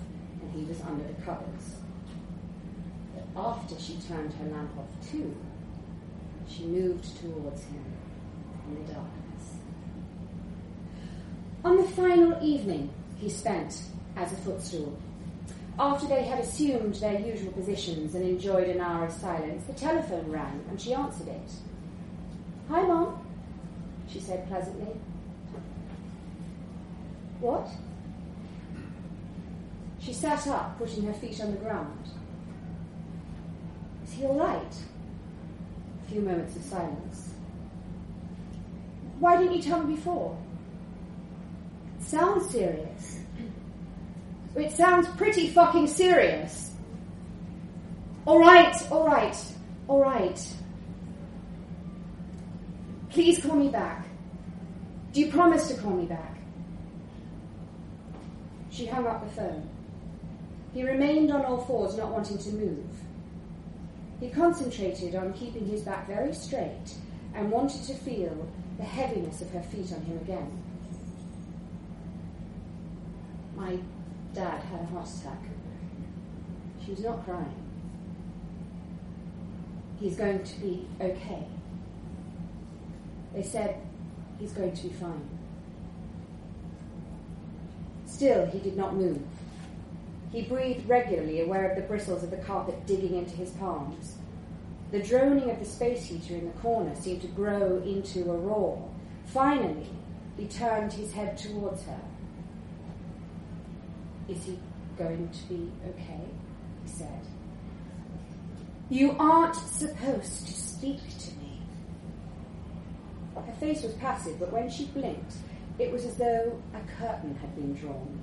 and 0.42 0.54
he 0.54 0.64
was 0.64 0.80
under 0.82 1.04
the 1.04 1.22
covers. 1.24 1.76
But 3.14 3.42
after 3.42 3.78
she 3.78 3.98
turned 3.98 4.32
her 4.36 4.46
lamp 4.46 4.72
off 4.78 5.12
too, 5.12 5.36
she 6.48 6.64
moved 6.64 7.20
towards 7.20 7.64
him 7.66 7.84
in 8.70 8.76
the 8.76 8.94
darkness. 8.94 9.25
On 11.66 11.78
the 11.78 11.84
final 11.84 12.38
evening 12.44 12.92
he 13.18 13.28
spent 13.28 13.82
as 14.16 14.32
a 14.32 14.36
footstool, 14.36 14.96
after 15.80 16.06
they 16.06 16.22
had 16.22 16.38
assumed 16.38 16.94
their 16.96 17.20
usual 17.20 17.52
positions 17.54 18.14
and 18.14 18.24
enjoyed 18.24 18.68
an 18.68 18.80
hour 18.80 19.06
of 19.06 19.12
silence, 19.12 19.66
the 19.66 19.74
telephone 19.74 20.32
rang 20.32 20.64
and 20.70 20.80
she 20.80 20.94
answered 20.94 21.28
it. 21.28 21.52
Hi, 22.70 22.84
Mom, 22.84 23.20
she 24.08 24.20
said 24.20 24.48
pleasantly. 24.48 24.94
What? 27.40 27.68
She 30.00 30.14
sat 30.14 30.46
up, 30.46 30.78
putting 30.78 31.08
her 31.08 31.14
feet 31.14 31.42
on 31.42 31.50
the 31.50 31.58
ground. 31.58 32.08
Is 34.04 34.14
he 34.14 34.26
all 34.26 34.36
right? 34.36 34.76
A 36.04 36.12
few 36.12 36.22
moments 36.22 36.56
of 36.56 36.62
silence. 36.62 37.34
Why 39.20 39.38
didn't 39.38 39.56
you 39.56 39.64
tell 39.64 39.84
me 39.84 39.96
before? 39.96 40.38
Sounds 42.06 42.52
serious. 42.52 43.19
It 44.56 44.72
sounds 44.72 45.07
pretty 45.18 45.48
fucking 45.48 45.88
serious. 45.88 46.72
All 48.26 48.40
right, 48.40 48.76
all 48.91 49.07
right, 49.07 49.36
all 49.88 50.02
right. 50.02 50.56
Please 53.10 53.41
call 53.41 53.56
me 53.56 53.69
back. 53.69 54.06
Do 55.14 55.22
you 55.22 55.32
promise 55.32 55.68
to 55.69 55.82
call 55.82 55.91
me 55.91 56.06
back? 56.06 56.38
She 58.69 58.86
hung 58.86 59.07
up 59.07 59.23
the 59.23 59.36
phone. 59.36 59.68
He 60.73 60.84
remained 60.84 61.32
on 61.32 61.44
all 61.44 61.57
fours, 61.65 61.98
not 61.98 62.11
wanting 62.11 62.38
to 62.38 62.49
move. 62.52 62.86
He 64.19 64.30
concentrated 64.30 65.15
on 65.15 65.34
keeping 65.34 65.65
his 65.65 65.82
back 65.82 66.07
very 66.07 66.34
straight 66.34 66.94
and 67.34 67.52
wanted 67.52 67.84
to 67.84 67.94
feel 67.94 68.48
the 68.77 68.84
heaviness 68.84 69.41
of 69.41 69.49
her 69.52 69.64
feet 69.64 69.91
on 69.91 70.02
him 70.02 70.18
again. 70.18 70.65
My 73.56 73.77
dad 74.34 74.61
had 74.64 74.82
a 74.82 74.86
heart 74.86 75.07
attack. 75.07 75.41
She 76.84 76.91
was 76.91 76.99
not 76.99 77.26
crying. 77.26 77.53
He's 79.99 80.15
going 80.15 80.44
to 80.44 80.60
be 80.60 80.88
okay. 80.99 81.48
They 83.34 83.44
said 83.44 83.77
he's 84.40 84.52
going 84.52 84.73
to 84.73 84.84
be 84.84 84.94
fine. 84.94 85.30
Still, 88.06 88.45
he 88.48 88.60
did 88.60 88.77
not 88.77 88.95
move. 88.95 89.22
He 90.32 90.41
breathed 90.41 90.88
regularly, 90.88 91.41
aware 91.41 91.69
of 91.69 91.76
the 91.76 91.84
bristles 91.84 92.23
of 92.23 92.32
the 92.32 92.38
carpet 92.38 92.86
digging 92.86 93.15
into 93.15 93.36
his 93.36 93.52
palms. 93.52 94.15
The 94.91 95.02
droning 95.02 95.49
of 95.49 95.60
the 95.60 95.65
space 95.65 96.06
heater 96.06 96.36
in 96.36 96.45
the 96.45 96.60
corner 96.60 96.94
seemed 96.95 97.22
to 97.22 97.27
grow 97.27 97.82
into 97.86 98.32
a 98.32 98.38
roar. 98.38 98.90
Finally, 99.27 99.88
he 100.38 100.45
turned 100.45 100.94
his 100.94 101.14
head 101.14 101.38
towards 101.38 101.84
her. 101.84 101.99
Is 104.28 104.44
he 104.44 104.60
going 104.98 105.30
to 105.30 105.54
be 105.54 105.72
okay? 105.90 106.22
He 106.84 106.90
said. 106.90 107.22
You 108.90 109.16
aren't 109.20 109.56
supposed 109.56 110.48
to 110.48 110.54
speak 110.54 111.00
to 111.20 111.32
me. 111.36 111.62
Her 113.36 113.54
face 113.60 113.84
was 113.84 113.94
passive, 113.94 114.40
but 114.40 114.52
when 114.52 114.70
she 114.70 114.86
blinked, 114.86 115.36
it 115.78 115.92
was 115.92 116.06
as 116.06 116.16
though 116.16 116.60
a 116.74 117.00
curtain 117.00 117.36
had 117.36 117.56
been 117.56 117.74
drawn. 117.74 118.20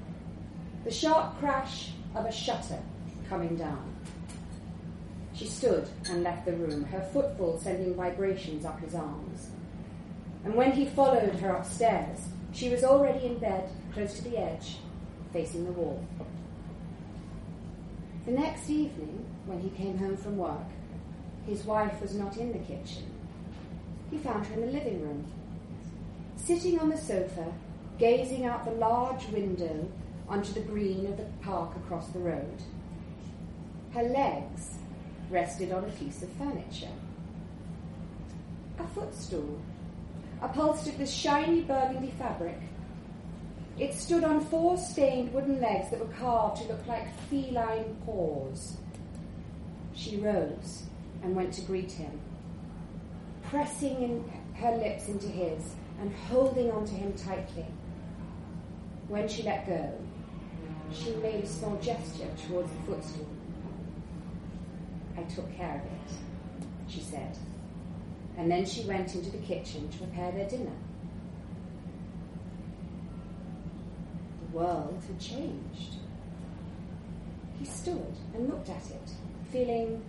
The 0.84 0.90
sharp 0.90 1.38
crash 1.38 1.92
of 2.14 2.24
a 2.24 2.32
shutter 2.32 2.80
coming 3.28 3.56
down. 3.56 3.94
She 5.34 5.46
stood 5.46 5.88
and 6.08 6.22
left 6.22 6.44
the 6.44 6.52
room, 6.52 6.84
her 6.84 7.00
footfall 7.12 7.58
sending 7.58 7.94
vibrations 7.94 8.64
up 8.64 8.80
his 8.80 8.94
arms. 8.94 9.50
And 10.44 10.54
when 10.54 10.72
he 10.72 10.86
followed 10.86 11.36
her 11.36 11.56
upstairs, 11.56 12.26
she 12.52 12.68
was 12.68 12.84
already 12.84 13.26
in 13.26 13.38
bed, 13.38 13.68
close 13.92 14.14
to 14.14 14.24
the 14.24 14.38
edge, 14.38 14.76
facing 15.32 15.64
the 15.64 15.72
wall. 15.72 16.04
The 18.26 18.32
next 18.32 18.70
evening, 18.70 19.24
when 19.46 19.60
he 19.60 19.70
came 19.70 19.98
home 19.98 20.16
from 20.16 20.36
work, 20.36 20.68
his 21.46 21.64
wife 21.64 22.00
was 22.00 22.14
not 22.14 22.36
in 22.36 22.52
the 22.52 22.58
kitchen. 22.58 23.10
He 24.10 24.18
found 24.18 24.46
her 24.46 24.54
in 24.54 24.60
the 24.60 24.72
living 24.72 25.00
room, 25.00 25.24
sitting 26.36 26.78
on 26.78 26.90
the 26.90 26.96
sofa, 26.96 27.52
gazing 27.98 28.44
out 28.44 28.64
the 28.64 28.72
large 28.72 29.26
window 29.28 29.88
onto 30.28 30.52
the 30.52 30.60
green 30.60 31.06
of 31.06 31.16
the 31.16 31.26
park 31.42 31.74
across 31.76 32.08
the 32.08 32.18
road. 32.18 32.62
Her 33.92 34.04
legs 34.04 34.78
rested 35.30 35.72
on 35.72 35.84
a 35.84 35.88
piece 35.88 36.22
of 36.22 36.30
furniture. 36.32 36.94
A 38.78 38.86
footstool, 38.88 39.60
upholstered 40.40 40.98
with 40.98 41.10
shiny 41.10 41.62
burgundy 41.62 42.12
fabric. 42.18 42.58
It 43.78 43.94
stood 43.94 44.22
on 44.22 44.44
four 44.44 44.76
stained 44.76 45.32
wooden 45.32 45.60
legs 45.60 45.90
that 45.90 46.00
were 46.00 46.14
carved 46.14 46.62
to 46.62 46.68
look 46.68 46.86
like 46.86 47.08
feline 47.28 47.96
paws. 48.04 48.76
She 49.94 50.18
rose 50.18 50.84
and 51.22 51.34
went 51.34 51.54
to 51.54 51.62
greet 51.62 51.92
him, 51.92 52.20
pressing 53.44 54.02
in 54.02 54.32
her 54.54 54.76
lips 54.76 55.08
into 55.08 55.28
his 55.28 55.74
and 56.00 56.14
holding 56.14 56.70
onto 56.70 56.94
him 56.94 57.12
tightly. 57.14 57.66
When 59.08 59.26
she 59.28 59.42
let 59.42 59.66
go, 59.66 59.92
she 60.92 61.14
made 61.16 61.44
a 61.44 61.46
small 61.46 61.76
gesture 61.76 62.28
towards 62.46 62.70
the 62.70 62.78
footstool. 62.86 63.28
I 65.16 65.22
took 65.22 65.54
care 65.56 65.76
of 65.76 65.84
it, 65.84 66.16
she 66.88 67.00
said. 67.00 67.36
And 68.36 68.50
then 68.50 68.64
she 68.64 68.84
went 68.84 69.14
into 69.14 69.30
the 69.30 69.38
kitchen 69.38 69.88
to 69.88 69.98
prepare 69.98 70.32
their 70.32 70.48
dinner. 70.48 70.72
World 74.52 75.02
had 75.06 75.18
changed. 75.18 75.96
He 77.58 77.64
stood 77.64 78.14
and 78.34 78.48
looked 78.48 78.68
at 78.68 78.84
it, 78.90 79.10
feeling 79.50 80.02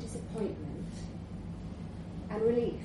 disappointment 0.00 0.88
and 2.30 2.42
relief. 2.42 2.82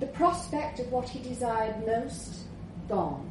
The 0.00 0.06
prospect 0.06 0.80
of 0.80 0.90
what 0.90 1.08
he 1.08 1.20
desired 1.20 1.86
most 1.86 2.40
gone. 2.88 3.30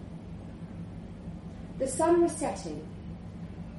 The 1.80 1.88
sun 1.88 2.22
was 2.22 2.32
setting, 2.34 2.86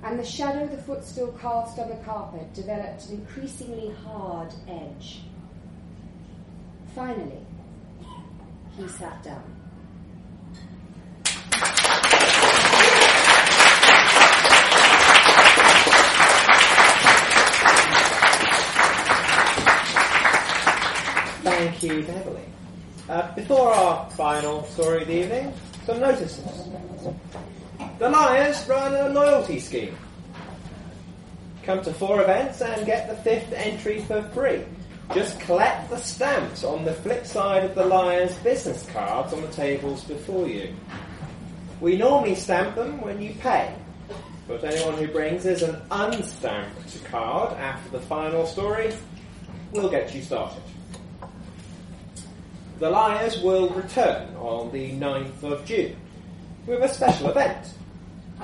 and 0.03 0.19
the 0.19 0.25
shadow 0.25 0.67
the 0.67 0.83
footstool 0.83 1.33
cast 1.41 1.79
on 1.79 1.89
the 1.89 1.97
carpet 1.97 2.53
developed 2.55 3.09
an 3.09 3.17
increasingly 3.17 3.95
hard 4.05 4.53
edge. 4.69 5.21
Finally, 6.95 7.47
he 8.77 8.89
sat 8.89 9.23
down. 9.23 9.60
Thank 21.61 21.83
you, 21.83 22.03
Beverly. 22.05 22.45
Uh, 23.07 23.35
before 23.35 23.75
our 23.75 24.09
final 24.13 24.65
story 24.69 25.03
of 25.03 25.09
the 25.09 25.25
evening, 25.25 25.53
some 25.85 26.01
notices. 26.01 26.71
The 27.99 28.09
Liars 28.09 28.67
run 28.67 28.95
a 28.95 29.11
loyalty 29.11 29.61
scheme. 29.61 29.95
Come 31.63 31.83
to 31.83 31.93
four 31.93 32.23
events 32.23 32.63
and 32.63 32.87
get 32.87 33.11
the 33.11 33.17
fifth 33.17 33.53
entry 33.53 34.01
for 34.05 34.23
free. 34.33 34.63
Just 35.13 35.39
collect 35.41 35.91
the 35.91 35.99
stamps 35.99 36.65
on 36.65 36.87
the 36.87 36.95
flip 36.95 37.27
side 37.27 37.65
of 37.65 37.75
the 37.75 37.85
Liars 37.85 38.35
business 38.37 38.89
cards 38.95 39.35
on 39.35 39.43
the 39.43 39.49
tables 39.49 40.05
before 40.05 40.49
you. 40.49 40.75
We 41.83 41.99
normally 41.99 42.37
stamp 42.37 42.75
them 42.75 43.03
when 43.03 43.21
you 43.21 43.35
pay, 43.35 43.75
but 44.49 44.65
anyone 44.65 44.95
who 44.95 45.09
brings 45.09 45.45
us 45.45 45.61
an 45.61 45.77
unstamped 45.91 47.05
card 47.05 47.53
after 47.59 47.91
the 47.91 48.01
final 48.01 48.47
story 48.47 48.95
will 49.73 49.91
get 49.91 50.15
you 50.15 50.23
started. 50.23 50.63
The 52.81 52.89
Liars 52.89 53.43
will 53.43 53.69
return 53.69 54.35
on 54.37 54.73
the 54.73 54.93
9th 54.93 55.43
of 55.43 55.67
June 55.67 55.97
with 56.67 56.81
a 56.81 56.89
special 56.89 57.29
event, 57.29 57.75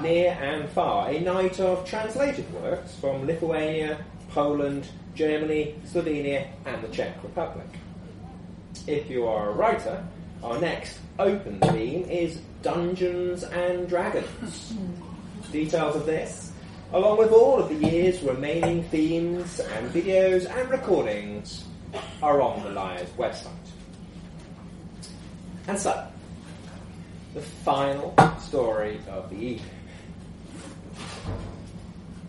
near 0.03 0.33
and 0.33 0.69
far, 0.69 1.09
a 1.09 1.19
night 1.21 1.59
of 1.59 1.89
translated 1.89 2.45
works 2.53 2.95
from 2.97 3.27
Lithuania, 3.27 4.05
Poland, 4.29 4.87
Germany, 5.15 5.75
Slovenia, 5.87 6.49
and 6.67 6.83
the 6.83 6.89
Czech 6.89 7.17
Republic. 7.23 7.67
If 8.87 9.09
you 9.09 9.27
are 9.27 9.49
a 9.49 9.53
writer, 9.55 10.07
our 10.43 10.61
next 10.61 10.99
open 11.19 11.59
theme 11.61 12.05
is 12.05 12.39
Dungeons 12.61 13.43
and 13.43 13.89
Dragons. 13.89 14.75
Details 15.51 15.97
of 15.97 16.05
this, 16.05 16.53
along 16.93 17.17
with 17.17 17.33
all 17.33 17.59
of 17.59 17.71
the 17.71 17.89
year's 17.89 18.21
remaining 18.21 18.83
themes 18.91 19.61
and 19.61 19.91
videos 19.93 20.45
and 20.55 20.69
recordings, 20.69 21.65
are 22.23 22.43
on 22.43 22.63
the 22.65 22.69
Liars 22.69 23.09
website. 23.17 23.76
And 25.69 25.79
so, 25.79 26.07
the 27.35 27.41
final 27.41 28.15
story 28.39 29.01
of 29.09 29.29
the 29.31 29.37
evening 29.37 29.71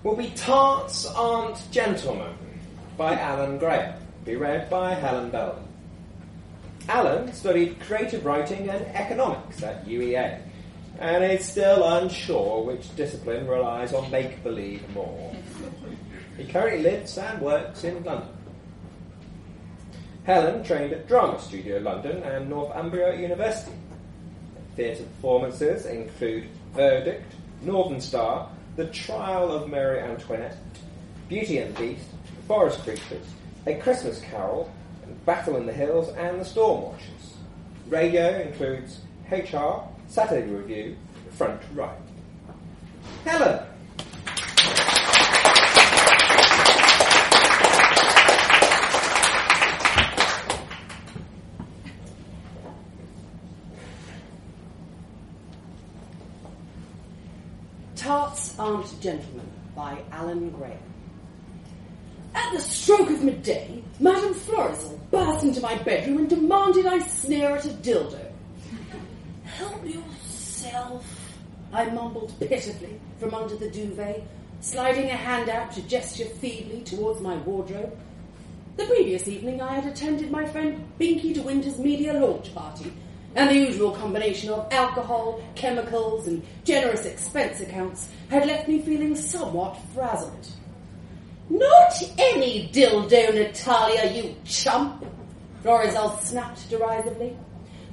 will 0.04 0.16
be 0.16 0.32
Tarts 0.32 1.06
Aren't 1.06 1.70
Gentlemen 1.72 2.34
by 2.98 3.18
Alan 3.20 3.60
Graham, 3.60 4.00
be 4.26 4.36
read 4.36 4.70
by 4.70 4.96
Helen 4.96 5.30
Belden. 5.30 5.64
Alan 6.90 7.32
studied 7.34 7.80
creative 7.82 8.26
writing 8.26 8.70
and 8.70 8.86
economics 8.96 9.62
at 9.62 9.86
UEA, 9.86 10.42
and 11.00 11.24
is 11.24 11.46
still 11.46 11.84
unsure 11.84 12.64
which 12.64 12.96
discipline 12.96 13.46
relies 13.46 13.94
on 13.94 14.10
make 14.10 14.42
believe 14.44 14.82
more. 14.96 15.36
He 16.38 16.46
currently 16.46 16.82
lives 16.82 17.18
and 17.18 17.42
works 17.42 17.84
in 17.84 18.04
London. 18.04 18.37
Helen 20.28 20.62
trained 20.62 20.92
at 20.92 21.08
Drama 21.08 21.40
Studio 21.40 21.80
London 21.80 22.22
and 22.22 22.50
Northumbria 22.50 23.18
University. 23.18 23.72
Theatre 24.76 25.06
performances 25.06 25.86
include 25.86 26.50
Verdict, 26.74 27.34
Northern 27.62 28.02
Star, 28.02 28.50
The 28.76 28.88
Trial 28.88 29.50
of 29.50 29.70
Mary 29.70 30.02
Antoinette, 30.02 30.58
Beauty 31.30 31.60
and 31.60 31.74
the 31.74 31.80
Beast, 31.80 32.10
Forest 32.46 32.84
Creatures, 32.84 33.26
A 33.68 33.76
Christmas 33.76 34.20
Carol, 34.20 34.70
Battle 35.26 35.56
in 35.56 35.66
the 35.66 35.72
Hills, 35.72 36.10
and 36.18 36.42
The 36.42 36.46
Storm 36.46 36.82
Watchers. 36.82 37.38
Radio 37.88 38.42
includes 38.42 39.00
HR, 39.32 39.80
Saturday 40.10 40.52
Review, 40.52 40.98
Front 41.32 41.62
Row. 41.74 41.94
Helen! 43.24 43.66
Tarts 58.68 58.92
Aren't 58.92 59.02
Gentlemen 59.02 59.50
by 59.78 59.98
Alan 60.12 60.50
Graham. 60.50 60.78
At 62.36 62.52
the 62.52 62.60
stroke 62.60 63.10
of 63.10 63.24
midday, 63.24 63.82
Madame 64.02 64.34
Florizel 64.34 65.00
burst 65.10 65.46
into 65.46 65.62
my 65.62 65.76
bedroom 65.84 66.18
and 66.18 66.30
demanded 66.30 66.86
I 66.86 67.00
sneer 67.00 67.52
at 67.52 67.64
a 67.64 67.70
dildo. 67.70 68.20
Help 69.46 69.86
yourself, 69.86 71.32
I 71.72 71.86
mumbled 71.92 72.34
pitifully 72.42 73.00
from 73.22 73.34
under 73.34 73.56
the 73.56 73.70
duvet, 73.70 74.28
sliding 74.60 75.12
a 75.12 75.16
hand 75.16 75.48
out 75.48 75.72
to 75.72 75.82
gesture 75.84 76.26
feebly 76.26 76.82
towards 76.82 77.22
my 77.22 77.38
wardrobe. 77.38 77.98
The 78.76 78.86
previous 78.86 79.30
evening 79.30 79.62
I 79.62 79.76
had 79.76 79.90
attended 79.90 80.30
my 80.30 80.46
friend 80.46 80.86
Binky 81.00 81.34
de 81.34 81.42
Winter's 81.42 81.80
media 81.80 82.12
launch 82.20 82.54
party, 82.54 82.92
and 83.38 83.52
the 83.52 83.56
usual 83.56 83.92
combination 83.92 84.50
of 84.50 84.68
alcohol, 84.74 85.40
chemicals, 85.54 86.26
and 86.28 86.42
generous 86.64 87.06
expense 87.06 87.62
accounts 87.62 88.10
had 88.30 88.48
left 88.48 88.68
me 88.68 88.82
feeling 88.82 89.16
somewhat 89.16 89.78
frazzled. 89.94 90.48
Not 91.48 91.94
any 92.18 92.68
dildo, 92.70 93.36
Natalia, 93.36 94.12
you 94.12 94.36
chump! 94.44 95.06
Florizel 95.62 96.18
snapped 96.18 96.68
derisively. 96.72 97.38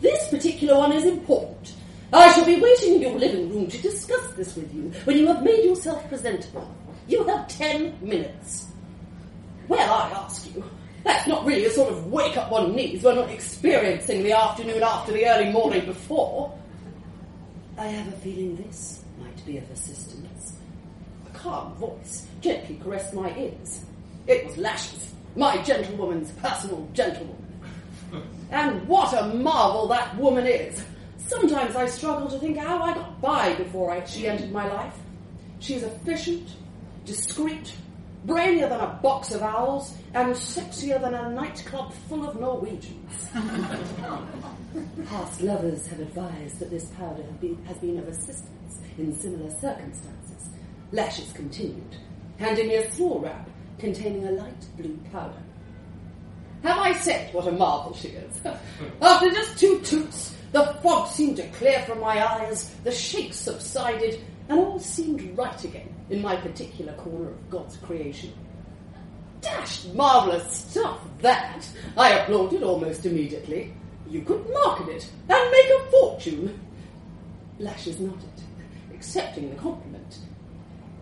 This 0.01 0.29
particular 0.29 0.79
one 0.79 0.93
is 0.93 1.05
important. 1.05 1.75
I 2.11 2.33
shall 2.33 2.47
be 2.47 2.61
waiting 2.61 2.95
in 2.95 3.03
your 3.03 3.19
living 3.19 3.51
room 3.51 3.67
to 3.67 3.83
discuss 3.83 4.27
this 4.37 4.57
with 4.57 4.75
you 4.75 4.93
when 5.05 5.19
you 5.19 5.27
have 5.27 5.43
made 5.43 5.63
yourself 5.63 6.09
presentable. 6.09 6.75
You 7.07 7.23
have 7.25 7.49
ten 7.49 7.99
minutes. 8.01 8.69
Well, 9.69 9.93
I 9.93 10.11
ask 10.11 10.55
you, 10.55 10.65
that's 11.05 11.29
not 11.29 11.45
really 11.45 11.67
a 11.67 11.71
sort 11.71 11.93
of 11.93 12.11
wake 12.11 12.37
up 12.37 12.51
one 12.51 12.75
needs 12.75 13.05
when 13.05 13.17
not 13.17 13.31
experiencing 13.31 14.23
the 14.23 14.33
afternoon 14.33 14.83
after 14.83 15.13
the 15.13 15.27
early 15.27 15.53
morning 15.53 15.85
before. 15.85 16.59
I 17.77 17.87
have 17.89 18.09
a 18.09 18.17
feeling 18.19 18.57
this 18.57 19.05
might 19.21 19.45
be 19.45 19.59
of 19.59 19.71
assistance. 19.71 20.57
A 21.27 21.39
calm 21.39 21.75
voice 21.75 22.27
gently 22.41 22.81
caressed 22.83 23.13
my 23.13 23.37
ears. 23.37 23.85
It 24.27 24.47
was 24.47 24.57
Lashes, 24.57 25.13
my 25.37 25.61
gentlewoman's 25.63 26.33
personal 26.33 26.89
gentlewoman. 26.93 27.37
And 28.51 28.87
what 28.87 29.13
a 29.13 29.35
marvel 29.35 29.89
that 29.89 30.17
woman 30.17 30.47
is! 30.47 30.85
Sometimes 31.27 31.75
I 31.75 31.87
struggle 31.87 32.29
to 32.29 32.39
think 32.39 32.57
how 32.57 32.81
I 32.81 32.95
got 32.95 33.21
by 33.21 33.55
before 33.55 33.91
I, 33.91 34.05
she 34.05 34.29
entered 34.29 34.53
my 34.53 34.69
life. 34.69 34.95
She 35.59 35.75
is 35.75 35.83
efficient, 35.83 36.49
discreet, 37.05 37.75
brainier 38.27 38.69
than 38.69 38.81
a 38.81 38.99
box 39.03 39.33
of 39.33 39.43
owls, 39.43 39.95
and 40.15 40.35
sexier 40.35 41.01
than 41.01 41.15
a 41.15 41.31
nightclub 41.31 41.93
full 42.09 42.29
of 42.29 42.39
Norwegians. 42.41 43.29
Past 45.09 45.41
lovers 45.41 45.87
have 45.89 46.01
advised 46.01 46.59
that 46.59 46.71
this 46.71 46.87
powder 46.97 47.23
been, 47.41 47.63
has 47.65 47.77
been 47.79 47.99
of 47.99 48.09
assistance 48.09 48.81
in 48.99 49.15
similar 49.15 49.51
circumstances. 49.51 50.51
Lashes 50.93 51.33
continued, 51.33 51.97
handing 52.39 52.69
me 52.69 52.77
a 52.77 52.91
small 52.93 53.21
wrap 53.21 53.49
containing 53.79 54.27
a 54.27 54.33
light 54.33 54.67
blue 54.77 54.99
powder. 55.13 55.43
Have 56.63 56.79
I 56.79 56.93
said 56.95 57.33
what 57.35 57.47
a 57.47 57.53
marvel 57.53 57.95
she 57.95 58.09
is? 58.09 58.41
After 59.03 59.31
just 59.31 59.59
two 59.59 59.81
toots, 59.81 60.34
the 60.55 60.73
fog 60.83 61.09
seemed 61.09 61.37
to 61.37 61.49
clear 61.49 61.81
from 61.81 61.99
my 61.99 62.25
eyes, 62.25 62.71
the 62.85 62.93
shakes 62.93 63.37
subsided, 63.39 64.21
and 64.49 64.61
all 64.61 64.79
seemed 64.79 65.37
right 65.37 65.65
again 65.65 65.93
in 66.11 66.23
my 66.23 66.37
particular 66.37 66.93
corner 66.93 67.31
of 67.31 67.51
God's 67.51 67.77
creation. 67.79 68.33
Dashed 69.41 69.93
marvellous 69.95 70.53
stuff, 70.53 71.01
that! 71.23 71.69
I 71.97 72.11
applauded 72.11 72.63
almost 72.63 73.05
immediately. 73.05 73.75
You 74.09 74.23
could 74.23 74.49
market 74.49 74.91
it 74.91 75.11
and 75.29 75.51
make 75.51 75.71
a 75.71 75.91
fortune. 75.91 76.61
Lashes 77.59 77.99
nodded, 77.99 78.43
accepting 78.95 79.51
the 79.51 79.57
compliment. 79.57 80.19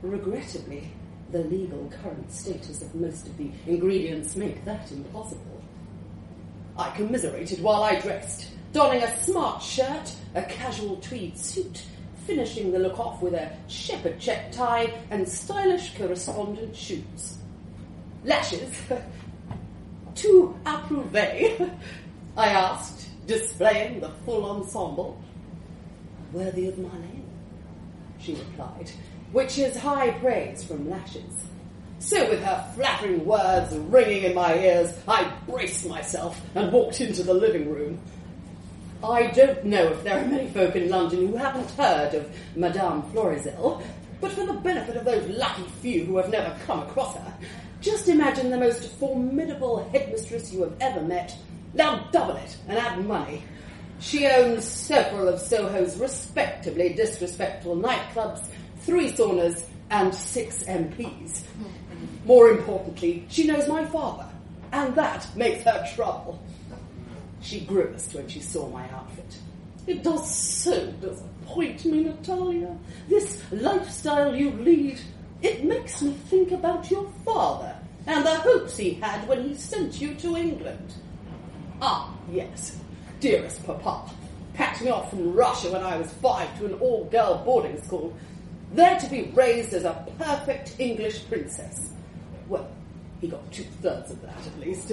Regrettably, 0.01 0.91
the 1.31 1.41
legal 1.41 1.93
current 2.03 2.33
status 2.33 2.81
of 2.81 2.95
most 2.95 3.27
of 3.27 3.37
the 3.37 3.51
ingredients 3.67 4.35
make 4.35 4.65
that 4.65 4.91
impossible. 4.91 5.63
I 6.79 6.89
commiserated 6.97 7.63
while 7.63 7.83
I 7.83 8.01
dressed, 8.01 8.52
donning 8.73 9.03
a 9.03 9.23
smart 9.23 9.63
shirt, 9.63 10.15
a 10.35 10.43
casual 10.43 10.97
tweed 10.97 11.37
suit, 11.39 11.83
finishing 12.27 12.73
the 12.73 12.79
look 12.79 12.99
off 12.99 13.21
with 13.21 13.35
a 13.35 13.51
shepherd 13.69 14.19
check 14.19 14.53
tie 14.53 14.93
and 15.11 15.29
stylish 15.29 15.95
co-respondent 15.97 16.75
shoes. 16.75 17.39
Lashes? 18.25 18.71
to 20.15 20.57
approve? 20.65 21.15
I 22.37 22.49
asked, 22.49 23.09
displaying 23.27 24.01
the 24.01 24.11
full 24.25 24.45
ensemble. 24.45 25.21
Worthy 26.33 26.69
of 26.69 26.79
my 26.79 26.93
name, 26.99 27.29
she 28.19 28.35
replied, 28.35 28.91
which 29.33 29.59
is 29.59 29.77
high 29.77 30.13
praise 30.13 30.65
from 30.65 30.89
Lashes. 30.89 31.47
So, 31.99 32.29
with 32.29 32.43
her 32.43 32.73
flattering 32.75 33.25
words 33.25 33.77
ringing 33.77 34.25
in 34.25 34.35
my 34.35 34.59
ears, 34.59 34.93
I 35.07 35.31
braced 35.47 35.87
myself 35.87 36.41
and 36.55 36.73
walked 36.73 37.01
into 37.01 37.23
the 37.23 37.35
living 37.35 37.71
room. 37.71 38.01
I 39.05 39.27
don't 39.29 39.65
know 39.65 39.89
if 39.89 40.05
there 40.05 40.23
are 40.23 40.27
many 40.27 40.49
folk 40.51 40.77
in 40.77 40.89
London 40.89 41.27
who 41.27 41.37
haven't 41.37 41.71
heard 41.73 42.15
of 42.15 42.31
Madame 42.55 43.03
Florizel, 43.11 43.83
but 44.21 44.31
for 44.31 44.47
the 44.47 44.53
benefit 44.53 44.97
of 44.97 45.05
those 45.05 45.29
lucky 45.29 45.65
few 45.81 46.05
who 46.05 46.17
have 46.19 46.31
never 46.31 46.57
come 46.67 46.81
across 46.83 47.17
her, 47.17 47.35
just 47.81 48.09
imagine 48.09 48.51
the 48.51 48.59
most 48.59 48.93
formidable 49.01 49.89
headmistress 49.91 50.53
you 50.53 50.63
have 50.63 50.75
ever 50.81 51.01
met. 51.01 51.37
Now 51.75 52.09
double 52.13 52.37
it 52.37 52.57
and 52.69 52.79
add 52.79 53.05
money. 53.05 53.43
She 53.99 54.29
owns 54.29 54.65
several 54.65 55.27
of 55.27 55.41
Soho's 55.41 55.97
respectably 55.97 56.93
disrespectful 56.93 57.77
nightclubs, 57.77 58.47
three 58.83 59.11
saunas, 59.11 59.65
and 59.91 60.15
six 60.15 60.63
MPs. 60.63 61.43
More 62.25 62.51
importantly, 62.51 63.27
she 63.29 63.49
knows 63.49 63.67
my 63.69 63.85
father, 63.85 64.29
and 64.73 64.95
that 64.95 65.27
makes 65.37 65.65
her 65.65 65.85
trouble. 65.97 66.41
She 67.43 67.61
grimaced 67.61 68.15
when 68.15 68.29
she 68.29 68.41
saw 68.41 68.69
my 68.69 68.89
outfit. 68.91 69.39
It 69.87 70.03
does 70.05 70.33
so 70.33 70.93
disappoint 70.93 71.85
me, 71.85 72.05
Natalia. 72.05 72.77
This 73.09 73.43
lifestyle 73.51 74.35
you 74.35 74.53
lead, 74.53 75.01
it 75.43 75.65
makes 75.65 76.01
me 76.03 76.13
think 76.13 76.53
about 76.53 76.91
your 76.91 77.11
father 77.25 77.77
and 78.07 78.25
the 78.25 78.37
hopes 78.37 78.77
he 78.77 78.95
had 78.95 79.27
when 79.29 79.49
he 79.49 79.57
sent 79.57 80.01
you 80.01 80.15
to 80.15 80.37
England. 80.37 80.95
Ah, 81.81 82.15
yes, 82.31 82.79
dearest 83.19 83.65
papa, 83.67 84.09
packed 84.55 84.83
me 84.83 84.91
off 84.91 85.11
from 85.11 85.33
Russia 85.33 85.73
when 85.73 85.83
I 85.83 85.97
was 85.97 86.13
five 86.15 86.57
to 86.59 86.67
an 86.67 86.75
all-girl 86.75 87.43
boarding 87.45 87.83
school, 87.83 88.17
there 88.73 88.99
to 88.99 89.11
be 89.11 89.33
raised 89.35 89.73
as 89.75 89.85
a 89.85 90.07
perfect 90.19 90.77
English 90.79 91.27
princess. 91.29 91.93
Well, 92.49 92.71
he 93.21 93.29
got 93.29 93.51
two-thirds 93.53 94.13
of 94.13 94.23
that 94.23 94.47
at 94.47 94.61
least. 94.61 94.93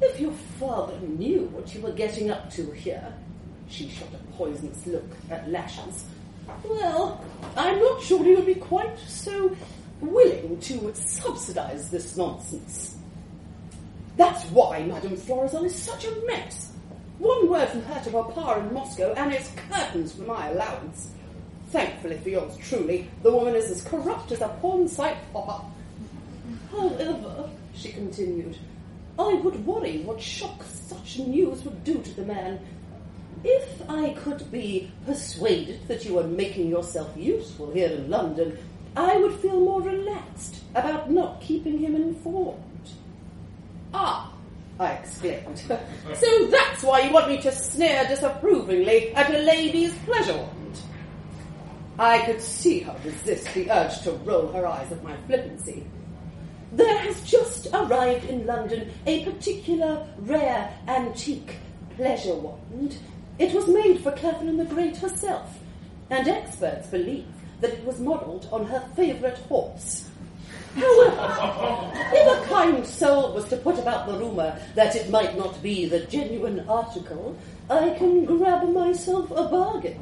If 0.00 0.18
your 0.20 0.32
father 0.58 0.98
knew 1.00 1.42
what 1.52 1.74
you 1.74 1.80
were 1.82 1.92
getting 1.92 2.30
up 2.30 2.50
to 2.52 2.70
here, 2.72 3.12
she 3.68 3.88
shot 3.88 4.08
a 4.14 4.36
poisonous 4.36 4.86
look 4.86 5.04
at 5.30 5.50
Lashes. 5.50 6.04
Well, 6.64 7.22
I'm 7.56 7.78
not 7.78 8.02
sure 8.02 8.24
he 8.24 8.34
would 8.34 8.46
be 8.46 8.54
quite 8.54 8.98
so 8.98 9.54
willing 10.00 10.58
to 10.58 10.94
subsidize 10.94 11.90
this 11.90 12.16
nonsense. 12.16 12.96
That's 14.16 14.44
why 14.46 14.82
Madame 14.82 15.16
Florizel 15.16 15.64
is 15.64 15.74
such 15.74 16.06
a 16.06 16.26
mess. 16.26 16.72
One 17.18 17.50
word 17.50 17.68
from 17.68 17.82
her 17.82 18.02
to 18.04 18.10
her 18.10 18.24
Papa 18.24 18.60
in 18.60 18.72
Moscow, 18.74 19.12
and 19.12 19.32
it's 19.32 19.52
curtains 19.68 20.14
for 20.14 20.22
my 20.22 20.48
allowance. 20.48 21.10
Thankfully 21.68 22.16
for 22.18 22.30
yours 22.30 22.56
truly, 22.56 23.08
the 23.22 23.30
woman 23.30 23.54
is 23.54 23.70
as 23.70 23.82
corrupt 23.82 24.32
as 24.32 24.40
a 24.40 24.48
porn 24.60 24.88
site 24.88 25.18
popper. 25.32 25.62
However, 26.72 27.50
she 27.74 27.92
continued, 27.92 28.58
I 29.20 29.34
would 29.34 29.66
worry 29.66 29.98
what 29.98 30.18
shock 30.18 30.62
such 30.64 31.18
news 31.18 31.62
would 31.64 31.84
do 31.84 32.00
to 32.00 32.16
the 32.16 32.24
man. 32.24 32.58
If 33.44 33.82
I 33.88 34.14
could 34.14 34.50
be 34.50 34.90
persuaded 35.04 35.86
that 35.88 36.06
you 36.06 36.18
are 36.18 36.26
making 36.26 36.70
yourself 36.70 37.14
useful 37.16 37.70
here 37.70 37.90
in 37.90 38.08
London, 38.08 38.56
I 38.96 39.18
would 39.18 39.34
feel 39.40 39.60
more 39.60 39.82
relaxed 39.82 40.56
about 40.74 41.10
not 41.10 41.42
keeping 41.42 41.78
him 41.78 41.94
informed. 41.94 42.88
Ah, 43.92 44.32
I 44.78 44.92
exclaimed. 44.92 45.58
so 46.14 46.46
that's 46.46 46.82
why 46.82 47.00
you 47.00 47.12
want 47.12 47.28
me 47.28 47.42
to 47.42 47.52
sneer 47.52 48.06
disapprovingly 48.08 49.14
at 49.14 49.34
a 49.34 49.38
lady's 49.38 49.94
pleasure 50.06 50.36
wand. 50.36 50.80
I 51.98 52.24
could 52.24 52.40
see 52.40 52.80
her 52.80 52.96
resist 53.04 53.52
the 53.52 53.70
urge 53.70 54.00
to 54.02 54.12
roll 54.12 54.50
her 54.52 54.66
eyes 54.66 54.90
at 54.90 55.04
my 55.04 55.14
flippancy. 55.26 55.84
There 56.72 56.98
has 56.98 57.28
just 57.28 57.66
arrived 57.72 58.26
in 58.26 58.46
London 58.46 58.92
a 59.06 59.24
particular 59.24 60.06
rare 60.18 60.72
antique 60.86 61.56
pleasure 61.96 62.34
wand. 62.34 62.96
It 63.38 63.52
was 63.52 63.66
made 63.66 64.00
for 64.00 64.12
Catherine 64.12 64.56
the 64.56 64.64
Great 64.64 64.96
herself, 64.96 65.58
and 66.10 66.28
experts 66.28 66.86
believe 66.88 67.26
that 67.60 67.72
it 67.72 67.84
was 67.84 67.98
modelled 67.98 68.48
on 68.52 68.66
her 68.66 68.88
favourite 68.94 69.38
horse. 69.38 70.08
However, 70.76 71.92
if 72.14 72.44
a 72.44 72.46
kind 72.46 72.86
soul 72.86 73.34
was 73.34 73.48
to 73.48 73.56
put 73.56 73.78
about 73.78 74.06
the 74.06 74.16
rumour 74.16 74.56
that 74.76 74.94
it 74.94 75.10
might 75.10 75.36
not 75.36 75.60
be 75.62 75.86
the 75.86 76.00
genuine 76.06 76.60
article, 76.68 77.36
I 77.68 77.90
can 77.98 78.24
grab 78.24 78.68
myself 78.72 79.30
a 79.32 79.48
bargain. 79.48 80.00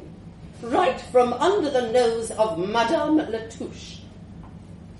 Right 0.61 1.01
from 1.11 1.33
under 1.33 1.71
the 1.71 1.91
nose 1.91 2.29
of 2.31 2.59
Madame 2.59 3.17
Latouche. 3.17 3.98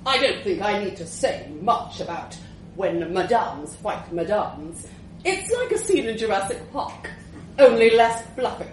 I 0.10 0.18
don't 0.18 0.44
think 0.44 0.60
I 0.64 0.84
need 0.84 0.98
to 0.98 1.06
say 1.06 1.48
much 1.62 2.00
about 2.00 2.36
when 2.76 3.00
madames 3.14 3.76
fight 3.76 4.10
madames. 4.12 4.88
It's 5.24 5.52
like 5.52 5.72
a 5.72 5.78
scene 5.78 6.08
in 6.08 6.18
Jurassic 6.18 6.60
Park, 6.74 7.12
only 7.60 7.92
less 7.92 8.26
fluffy. 8.34 8.66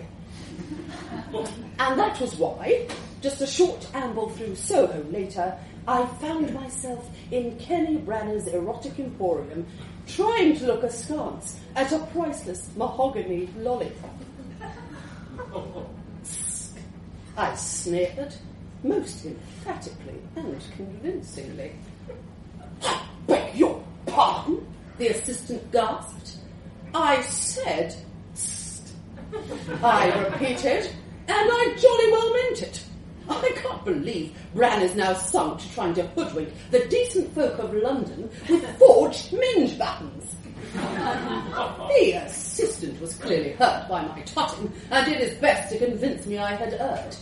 And 1.78 2.00
that 2.00 2.18
was 2.22 2.36
why, 2.36 2.88
just 3.20 3.42
a 3.42 3.46
short 3.46 3.86
amble 3.92 4.30
through 4.30 4.54
Soho 4.54 5.02
later, 5.10 5.54
I 5.86 6.06
found 6.06 6.54
myself 6.54 7.06
in 7.30 7.58
Kenny 7.58 7.98
Branner's 7.98 8.46
erotic 8.46 8.98
emporium, 8.98 9.66
trying 10.06 10.56
to 10.56 10.66
look 10.66 10.84
askance 10.84 11.60
at 11.74 11.92
a 11.92 11.98
priceless 12.14 12.70
mahogany 12.76 13.50
lollipop. 13.58 14.14
I 17.36 17.54
sneered, 17.56 18.34
most 18.82 19.24
emphatically 19.24 20.20
and 20.36 20.60
convincingly. 20.76 21.72
I 22.82 23.02
beg 23.26 23.54
your 23.54 23.82
pardon, 24.06 24.66
the 24.98 25.08
assistant 25.08 25.70
gasped. 25.72 26.38
I 26.94 27.20
said, 27.22 27.94
"Sst." 28.34 28.92
I 29.82 30.18
repeated, 30.18 30.90
and 31.28 31.50
I 31.50 31.74
jolly 31.78 32.12
well 32.12 32.32
meant 32.34 32.62
it. 32.62 32.84
I 33.28 33.50
can't 33.56 33.84
believe 33.84 34.36
Bran 34.54 34.82
is 34.82 34.94
now 34.94 35.14
sunk 35.14 35.60
to 35.60 35.74
trying 35.74 35.94
to 35.94 36.06
hoodwink 36.08 36.50
the 36.70 36.86
decent 36.86 37.34
folk 37.34 37.58
of 37.58 37.74
London 37.74 38.30
with 38.48 38.78
forged 38.78 39.32
minge 39.32 39.78
buttons. 39.78 40.36
the 40.72 42.12
assistant 42.24 43.00
was 43.00 43.14
clearly 43.14 43.52
hurt 43.52 43.88
by 43.88 44.02
my 44.06 44.20
tutting 44.22 44.72
and 44.90 45.06
did 45.06 45.18
his 45.18 45.38
best 45.38 45.72
to 45.72 45.78
convince 45.78 46.26
me 46.26 46.38
I 46.38 46.54
had 46.54 46.74
erred. 46.74 47.16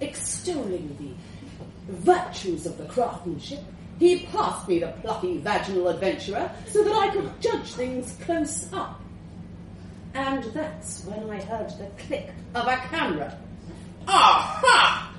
Extolling 0.00 0.96
the 0.98 1.92
virtues 1.92 2.66
of 2.66 2.76
the 2.78 2.84
craftsmanship, 2.86 3.60
he 3.98 4.26
passed 4.26 4.68
me 4.68 4.78
the 4.78 4.88
plucky 5.00 5.38
vaginal 5.38 5.88
adventurer 5.88 6.50
so 6.66 6.82
that 6.82 6.92
I 6.92 7.10
could 7.10 7.40
judge 7.40 7.72
things 7.72 8.16
close 8.22 8.70
up. 8.72 9.00
And 10.14 10.44
that's 10.44 11.04
when 11.04 11.30
I 11.30 11.40
heard 11.42 11.70
the 11.78 11.90
click 12.04 12.30
of 12.54 12.66
a 12.66 12.76
camera. 12.76 13.38
Aha! 14.08 15.14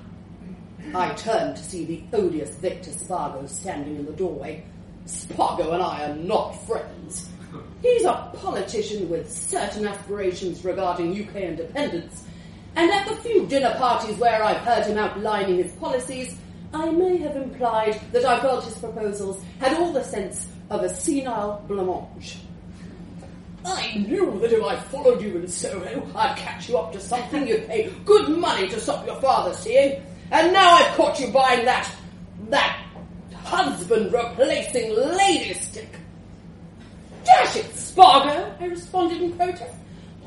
I 0.96 1.10
turned 1.16 1.58
to 1.58 1.64
see 1.64 1.86
the 1.86 2.04
odious 2.14 2.56
Victor 2.56 2.92
Spargo 2.92 3.46
standing 3.48 3.98
in 3.98 4.06
the 4.06 4.14
doorway. 4.14 4.64
Spargo 5.06 5.72
and 5.72 5.82
I 5.84 6.10
are 6.10 6.16
not 6.16 6.54
friends. 6.66 7.30
He's 7.82 8.04
a 8.04 8.32
politician 8.38 9.10
with 9.10 9.32
certain 9.32 9.88
aspirations 9.88 10.64
regarding 10.64 11.12
UK 11.12 11.36
independence, 11.36 12.24
and 12.78 12.92
at 12.92 13.08
the 13.08 13.16
few 13.16 13.48
dinner 13.48 13.74
parties 13.76 14.16
where 14.18 14.44
I've 14.44 14.58
heard 14.58 14.86
him 14.86 15.00
outlining 15.00 15.58
his 15.58 15.72
policies, 15.74 16.38
I 16.72 16.92
may 16.92 17.18
have 17.18 17.36
implied 17.36 18.00
that 18.12 18.24
I 18.24 18.40
felt 18.40 18.66
his 18.66 18.78
proposals 18.78 19.44
had 19.60 19.76
all 19.78 19.92
the 19.92 20.04
sense 20.04 20.48
of 20.70 20.84
a 20.84 20.90
senile 20.90 21.66
blancmange. 21.68 22.38
I 23.66 23.98
knew 23.98 24.40
that 24.42 24.54
if 24.54 24.64
I 24.64 24.76
followed 24.76 25.24
you 25.24 25.38
in 25.38 25.48
Soho, 25.48 26.08
I'd 26.16 26.38
catch 26.38 26.70
you 26.70 26.78
up 26.78 26.94
to 26.94 27.00
something 27.00 27.48
you'd 27.48 27.66
pay 27.68 27.92
good 28.06 28.30
money 28.38 28.68
to 28.70 28.80
stop 28.80 29.08
your 29.08 29.20
father 29.20 29.56
seeing. 29.56 30.04
And 30.30 30.54
now 30.54 30.76
I've 30.76 30.96
caught 30.96 31.20
you 31.20 31.30
buying 31.30 31.66
that, 31.66 31.92
that 32.50 32.80
husband 33.44 34.14
replacing 34.14 34.96
lady 34.96 35.56
stick. 35.56 35.90
Dash 37.24 37.56
it, 37.56 37.76
Spargo, 37.76 38.56
I 38.60 38.66
responded 38.66 39.20
in 39.20 39.34
protest. 39.34 39.77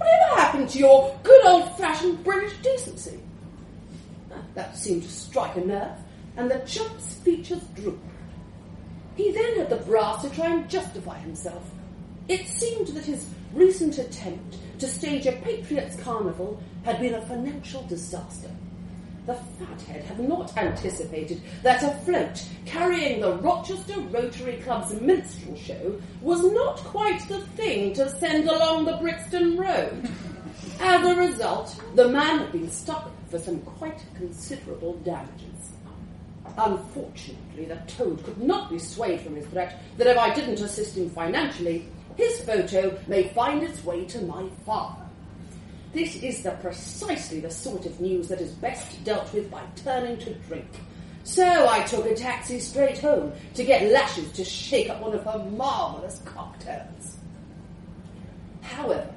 Whatever 0.01 0.41
happened 0.41 0.69
to 0.71 0.79
your 0.79 1.15
good 1.23 1.45
old 1.45 1.77
fashioned 1.77 2.25
British 2.25 2.57
decency? 2.63 3.21
That 4.55 4.77
seemed 4.77 5.03
to 5.03 5.11
strike 5.11 5.57
a 5.57 5.61
nerve, 5.61 5.99
and 6.39 6.51
the 6.51 6.61
chump's 6.61 7.15
features 7.15 7.63
drooped. 7.75 8.03
He 9.15 9.31
then 9.31 9.59
had 9.59 9.69
the 9.69 9.77
brass 9.77 10.23
to 10.23 10.31
try 10.31 10.47
and 10.47 10.71
justify 10.71 11.19
himself. 11.19 11.71
It 12.29 12.47
seemed 12.47 12.89
that 12.89 13.05
his 13.05 13.27
recent 13.53 13.99
attempt 13.99 14.57
to 14.79 14.89
stage 14.89 15.27
a 15.27 15.33
Patriots' 15.33 15.97
carnival 15.97 16.59
had 16.83 16.99
been 16.99 17.15
a 17.15 17.27
financial 17.27 17.83
disaster. 17.83 18.51
The 19.31 19.37
fathead 19.65 20.03
had 20.03 20.29
not 20.29 20.57
anticipated 20.57 21.41
that 21.63 21.85
a 21.85 21.95
float 22.05 22.45
carrying 22.67 23.21
the 23.21 23.37
Rochester 23.37 24.01
Rotary 24.01 24.57
Club's 24.57 24.93
minstrel 25.01 25.55
show 25.55 26.01
was 26.21 26.43
not 26.53 26.79
quite 26.79 27.21
the 27.29 27.39
thing 27.55 27.95
to 27.95 28.11
send 28.19 28.49
along 28.49 28.87
the 28.87 28.97
Brixton 28.97 29.57
Road. 29.57 30.11
As 30.81 31.07
a 31.07 31.15
result, 31.15 31.81
the 31.95 32.09
man 32.09 32.41
had 32.41 32.51
been 32.51 32.69
stuck 32.73 33.09
for 33.29 33.39
some 33.39 33.61
quite 33.61 34.05
considerable 34.17 34.95
damages. 34.95 35.75
Unfortunately, 36.59 37.67
the 37.67 37.81
toad 37.87 38.25
could 38.25 38.43
not 38.43 38.69
be 38.69 38.81
swayed 38.81 39.21
from 39.21 39.37
his 39.37 39.47
threat 39.47 39.81
that 39.97 40.09
if 40.09 40.19
I 40.19 40.35
didn't 40.35 40.61
assist 40.61 40.97
him 40.97 41.09
financially, 41.09 41.87
his 42.17 42.41
photo 42.41 42.99
may 43.07 43.29
find 43.29 43.63
its 43.63 43.85
way 43.85 44.07
to 44.07 44.23
my 44.23 44.49
father. 44.67 45.10
This 45.93 46.23
is 46.23 46.43
the 46.43 46.53
precisely 46.53 47.41
the 47.41 47.51
sort 47.51 47.85
of 47.85 48.01
news 48.01 48.29
that 48.29 48.41
is 48.41 48.53
best 48.53 49.03
dealt 49.03 49.33
with 49.35 49.51
by 49.51 49.63
turning 49.75 50.19
to 50.19 50.35
drink. 50.35 50.69
So 51.25 51.69
I 51.69 51.83
took 51.83 52.07
a 52.07 52.15
taxi 52.15 52.61
straight 52.61 52.99
home 52.99 53.33
to 53.55 53.65
get 53.65 53.91
Lashes 53.91 54.31
to 54.33 54.45
shake 54.45 54.89
up 54.89 55.01
one 55.01 55.15
of 55.15 55.25
her 55.25 55.39
marvellous 55.51 56.21
cocktails. 56.25 57.17
However, 58.63 59.11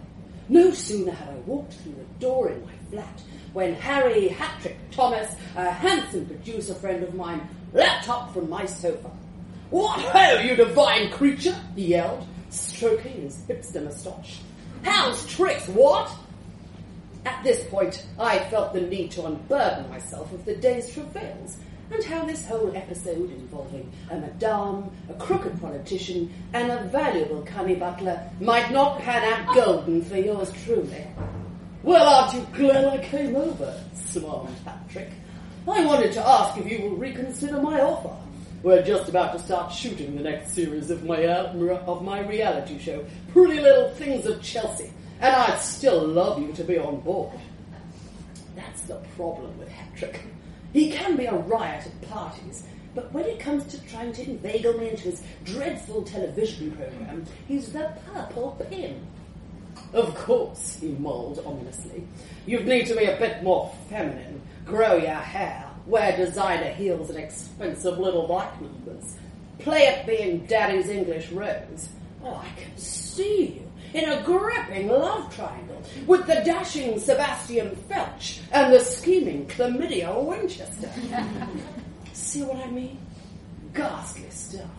no 0.50 0.72
sooner 0.72 1.12
had 1.12 1.30
I 1.30 1.36
walked 1.46 1.74
through 1.74 1.94
the 1.94 2.20
door 2.20 2.50
in 2.50 2.66
my 2.66 2.74
flat 2.90 3.22
when 3.54 3.76
Harry 3.76 4.30
Hattrick 4.30 4.78
Thomas, 4.92 5.32
a 5.56 5.70
handsome 5.70 6.26
producer 6.26 6.74
friend 6.74 7.04
of 7.04 7.14
mine, 7.14 7.48
leapt 7.72 8.10
up 8.10 8.34
from 8.34 8.50
my 8.50 8.66
sofa. 8.66 9.12
What 9.70 10.00
ho, 10.00 10.40
you 10.40 10.56
divine 10.56 11.12
creature! 11.12 11.56
he 11.76 11.88
yelled, 11.88 12.28
stroking 12.50 13.22
his 13.22 13.38
hipster 13.48 13.84
moustache. 13.84 14.40
How's 14.84 15.26
tricks, 15.28 15.68
what? 15.68 16.12
At 17.26 17.44
this 17.44 17.64
point, 17.70 18.06
I 18.20 18.40
felt 18.50 18.74
the 18.74 18.82
need 18.82 19.12
to 19.12 19.26
unburden 19.26 19.90
myself 19.90 20.32
of 20.34 20.44
the 20.46 20.56
day's 20.56 20.94
travails 20.94 21.58
and 21.92 22.04
how 22.04 22.26
this 22.26 22.46
whole 22.46 22.76
episode 22.76 23.32
involving 23.32 23.92
a 24.10 24.18
madame, 24.18 24.92
a 25.10 25.14
crooked 25.14 25.60
politician, 25.62 26.34
and 26.54 26.72
a 26.72 26.84
valuable 26.86 27.42
canny 27.44 27.76
butler 27.76 28.30
might 28.40 28.72
not 28.72 29.00
pan 29.00 29.24
out 29.24 29.56
golden 29.56 30.02
for 30.02 30.18
yours 30.18 30.52
truly. 30.66 31.06
Well, 31.84 32.08
aren't 32.08 32.34
you 32.34 32.48
glad 32.54 32.86
I 32.86 32.98
came 33.04 33.36
over? 33.36 33.80
smiled 33.94 34.50
Patrick. 34.66 35.10
I 35.68 35.86
wanted 35.86 36.12
to 36.14 36.28
ask 36.28 36.58
if 36.58 36.70
you 36.70 36.82
will 36.82 36.98
reconsider 36.98 37.62
my 37.62 37.80
offer. 37.82 38.16
We're 38.64 38.84
just 38.84 39.10
about 39.10 39.34
to 39.34 39.40
start 39.40 39.72
shooting 39.72 40.16
the 40.16 40.24
next 40.24 40.54
series 40.54 40.90
of 40.90 41.04
my 41.04 41.26
uh, 41.26 41.54
of 41.86 42.04
my 42.04 42.22
reality 42.22 42.80
show, 42.80 43.06
Pretty 43.34 43.60
Little 43.60 43.90
Things 43.92 44.26
of 44.26 44.42
Chelsea, 44.42 44.90
and 45.24 45.34
I'd 45.34 45.60
still 45.60 46.06
love 46.06 46.42
you 46.42 46.52
to 46.52 46.66
be 46.66 46.78
on 46.78 47.00
board. 47.00 47.40
That's 48.58 48.82
the 48.82 48.96
problem 49.16 49.58
with 49.58 49.70
Hattrick. 49.70 50.20
He 50.74 50.92
can 50.92 51.16
be 51.16 51.26
a 51.26 51.34
riot 51.34 51.86
at 51.86 52.10
parties, 52.10 52.68
but 52.94 53.10
when 53.14 53.24
it 53.24 53.40
comes 53.40 53.64
to 53.68 53.82
trying 53.88 54.12
to 54.14 54.30
inveigle 54.30 54.74
me 54.74 54.90
into 54.90 55.04
his 55.04 55.24
dreadful 55.46 56.04
television 56.04 56.72
program, 56.72 57.26
he's 57.48 57.72
the 57.72 57.94
purple 58.14 58.62
pin. 58.70 59.00
Of 59.94 60.14
course, 60.14 60.78
he 60.82 60.90
mulled 60.90 61.40
ominously. 61.46 62.04
You'd 62.46 62.68
need 62.68 62.88
to 62.88 62.96
be 62.96 63.06
a 63.06 63.18
bit 63.18 63.44
more 63.44 63.74
feminine, 63.90 64.42
grow 64.66 64.98
your 64.98 65.16
hair, 65.16 65.70
wear 65.86 66.18
designer 66.18 66.74
heels 66.74 67.10
and 67.10 67.18
expensive 67.18 67.98
little 67.98 68.28
black 68.28 68.60
numbers. 68.62 69.16
Play 69.60 69.88
at 69.88 70.06
being 70.06 70.46
Daddy's 70.48 70.90
English 70.90 71.32
Rose. 71.32 71.88
Oh, 72.22 72.36
I 72.36 72.60
can 72.60 72.78
see 72.78 73.46
you 73.56 73.73
in 73.94 74.10
a 74.10 74.24
gripping 74.24 74.88
love 74.88 75.34
triangle 75.36 75.82
with 76.08 76.26
the 76.26 76.42
dashing 76.46 77.00
Sebastian 77.00 77.76
Felch 77.90 78.40
and 78.52 78.74
the 78.74 78.80
scheming 78.80 79.46
Chlamydia 79.48 80.24
Winchester. 80.24 80.90
see 82.14 82.44
what 82.44 82.58
I 82.58 82.70
mean? 82.72 82.98
Ghastly 83.74 84.30
stuff. 84.30 84.70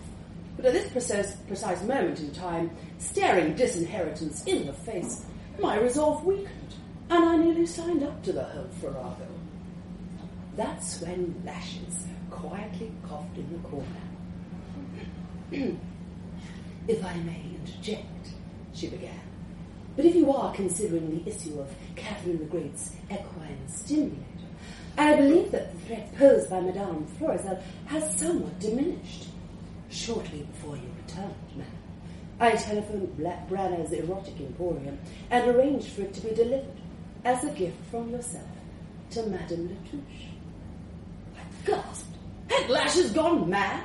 But 0.56 0.66
at 0.66 0.72
this 0.72 0.90
precise, 0.90 1.36
precise 1.46 1.82
moment 1.82 2.20
in 2.20 2.32
time, 2.32 2.70
staring 2.98 3.54
disinheritance 3.54 4.44
in 4.44 4.66
the 4.66 4.72
face, 4.72 5.24
my 5.60 5.78
resolve 5.78 6.24
weakened, 6.24 6.74
and 7.10 7.24
I 7.24 7.36
nearly 7.36 7.66
signed 7.66 8.02
up 8.02 8.22
to 8.24 8.32
the 8.32 8.44
whole 8.44 8.68
farrago. 8.80 9.28
That's 10.56 11.00
when 11.00 11.42
Lashes 11.44 12.06
quietly 12.30 12.92
coughed 13.08 13.36
in 13.36 13.52
the 13.52 13.68
corner. 13.68 13.86
if 16.88 17.04
I 17.04 17.14
may 17.18 17.42
interject, 17.60 18.33
she 18.74 18.88
began. 18.88 19.20
But 19.96 20.04
if 20.04 20.14
you 20.14 20.32
are 20.32 20.52
considering 20.54 21.22
the 21.22 21.30
issue 21.30 21.58
of 21.60 21.72
Catherine 21.94 22.38
the 22.38 22.44
Great's 22.44 22.92
equine 23.10 23.68
stimulator, 23.68 24.18
I 24.98 25.16
believe 25.16 25.50
that 25.52 25.72
the 25.72 25.78
threat 25.86 26.14
posed 26.16 26.50
by 26.50 26.60
Madame 26.60 27.06
Florizel 27.18 27.62
has 27.86 28.18
somewhat 28.18 28.58
diminished. 28.60 29.26
Shortly 29.90 30.42
before 30.42 30.76
you 30.76 30.90
returned, 31.06 31.34
ma'am, 31.56 31.66
I 32.40 32.52
telephoned 32.52 33.16
Black 33.16 33.48
Branner's 33.48 33.92
Erotic 33.92 34.40
Emporium 34.40 34.98
and 35.30 35.48
arranged 35.48 35.88
for 35.88 36.02
it 36.02 36.14
to 36.14 36.20
be 36.20 36.34
delivered 36.34 36.80
as 37.24 37.44
a 37.44 37.50
gift 37.50 37.76
from 37.90 38.10
yourself 38.10 38.48
to 39.10 39.22
Madame 39.26 39.68
Latouche. 39.68 40.28
I 41.36 41.66
gasped. 41.66 42.16
Had 42.48 42.68
Lashes 42.70 43.12
gone 43.12 43.48
mad? 43.48 43.84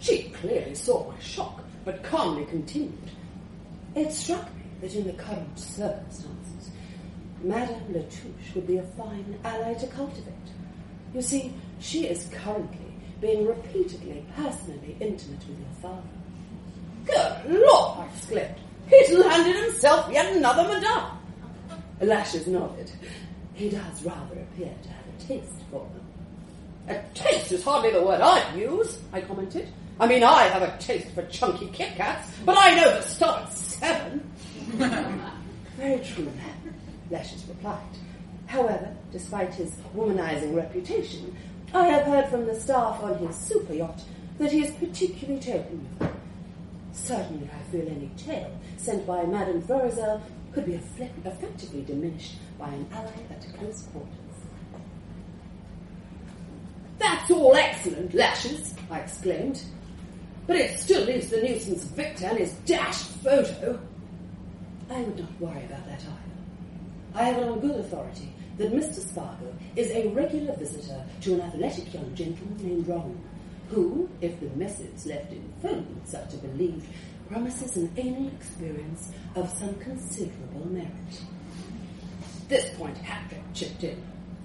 She 0.00 0.24
clearly 0.30 0.74
saw 0.74 1.10
my 1.10 1.18
shock, 1.20 1.62
but 1.84 2.02
calmly 2.02 2.44
continued. 2.44 3.10
It 3.94 4.12
struck 4.12 4.44
me 4.56 4.62
that 4.80 4.94
in 4.94 5.06
the 5.06 5.12
current 5.12 5.58
circumstances, 5.58 6.70
Madame 7.42 7.82
Latouche 7.92 8.54
would 8.54 8.66
be 8.66 8.78
a 8.78 8.82
fine 8.82 9.38
ally 9.44 9.74
to 9.74 9.86
cultivate. 9.88 10.32
You 11.14 11.20
see, 11.20 11.52
she 11.80 12.06
is 12.06 12.30
currently 12.32 12.94
being 13.20 13.46
repeatedly 13.46 14.24
personally 14.34 14.96
intimate 14.98 15.46
with 15.46 15.58
your 15.58 15.68
father. 15.82 16.02
Good 17.04 17.60
Lord! 17.60 17.98
I 17.98 18.06
exclaimed. 18.14 18.54
He's 18.88 19.10
landed 19.10 19.56
himself 19.62 20.10
yet 20.10 20.34
another 20.34 20.64
madame. 20.64 21.18
Lashes 22.00 22.46
nodded. 22.46 22.90
He 23.54 23.68
does 23.68 24.02
rather 24.04 24.40
appear 24.40 24.72
to 24.82 24.88
have 24.88 25.04
a 25.06 25.22
taste 25.22 25.62
for 25.70 25.80
them. 25.80 26.96
A 26.96 27.14
taste 27.14 27.52
is 27.52 27.62
hardly 27.62 27.92
the 27.92 28.02
word 28.02 28.20
I'd 28.20 28.56
use, 28.56 28.98
I 29.12 29.20
commented. 29.20 29.68
I 30.02 30.06
mean, 30.08 30.24
I 30.24 30.48
have 30.48 30.62
a 30.62 30.76
taste 30.78 31.10
for 31.14 31.24
chunky 31.26 31.68
Kit 31.68 31.94
Kats, 31.94 32.28
but 32.44 32.56
I 32.58 32.74
know 32.74 32.92
the 32.92 33.02
stop 33.02 33.42
at 33.42 33.52
seven. 33.52 34.32
Very 35.76 36.04
true, 36.04 36.24
ma'am, 36.24 36.74
Lashes 37.08 37.44
replied. 37.46 37.78
However, 38.46 38.92
despite 39.12 39.54
his 39.54 39.76
womanizing 39.94 40.56
reputation, 40.56 41.36
I 41.72 41.86
have 41.86 42.04
heard 42.04 42.28
from 42.30 42.46
the 42.46 42.54
staff 42.58 43.00
on 43.00 43.16
his 43.18 43.36
super 43.36 43.74
yacht 43.74 44.02
that 44.38 44.50
he 44.50 44.64
is 44.64 44.72
particularly 44.72 45.38
taken 45.40 45.86
with 46.00 46.08
her. 46.08 46.16
Certainly, 46.92 47.48
I 47.56 47.70
feel 47.70 47.86
any 47.88 48.10
tale 48.16 48.58
sent 48.78 49.06
by 49.06 49.22
Madame 49.22 49.62
Florizel 49.62 50.20
could 50.52 50.66
be 50.66 50.74
effect- 50.74 51.24
effectively 51.24 51.82
diminished 51.82 52.34
by 52.58 52.70
an 52.70 52.88
ally 52.92 53.12
at 53.30 53.46
close 53.56 53.82
quarters. 53.82 54.10
That's 56.98 57.30
all 57.30 57.54
excellent, 57.54 58.12
Lashes, 58.14 58.74
I 58.90 58.98
exclaimed. 58.98 59.62
But 60.52 60.60
it 60.60 60.78
still 60.78 61.06
leaves 61.06 61.28
the 61.28 61.40
nuisance 61.40 61.84
Victor 61.84 62.26
and 62.26 62.38
his 62.38 62.52
dashed 62.66 63.06
photo. 63.24 63.80
I 64.90 65.00
would 65.00 65.18
not 65.18 65.40
worry 65.40 65.64
about 65.64 65.86
that 65.86 66.02
either. 66.02 67.14
I 67.14 67.22
have 67.22 67.38
it 67.38 67.48
on 67.48 67.60
good 67.60 67.80
authority 67.80 68.30
that 68.58 68.70
Mr. 68.70 69.00
Spargo 69.00 69.50
is 69.76 69.90
a 69.92 70.08
regular 70.08 70.54
visitor 70.56 71.02
to 71.22 71.34
an 71.36 71.40
athletic 71.40 71.94
young 71.94 72.14
gentleman 72.14 72.58
named 72.58 72.86
Ron, 72.86 73.18
who, 73.70 74.10
if 74.20 74.38
the 74.40 74.50
message 74.50 75.06
left 75.06 75.32
in 75.32 75.50
phones 75.62 76.14
are 76.14 76.26
to 76.26 76.36
be 76.36 76.48
believed, 76.48 76.86
promises 77.30 77.74
an 77.78 77.90
anal 77.96 78.28
experience 78.28 79.10
of 79.34 79.48
some 79.58 79.74
considerable 79.76 80.66
merit. 80.66 81.22
This 82.48 82.68
point 82.76 82.98
Hattrick 82.98 83.40
chipped 83.54 83.84
in. 83.84 84.02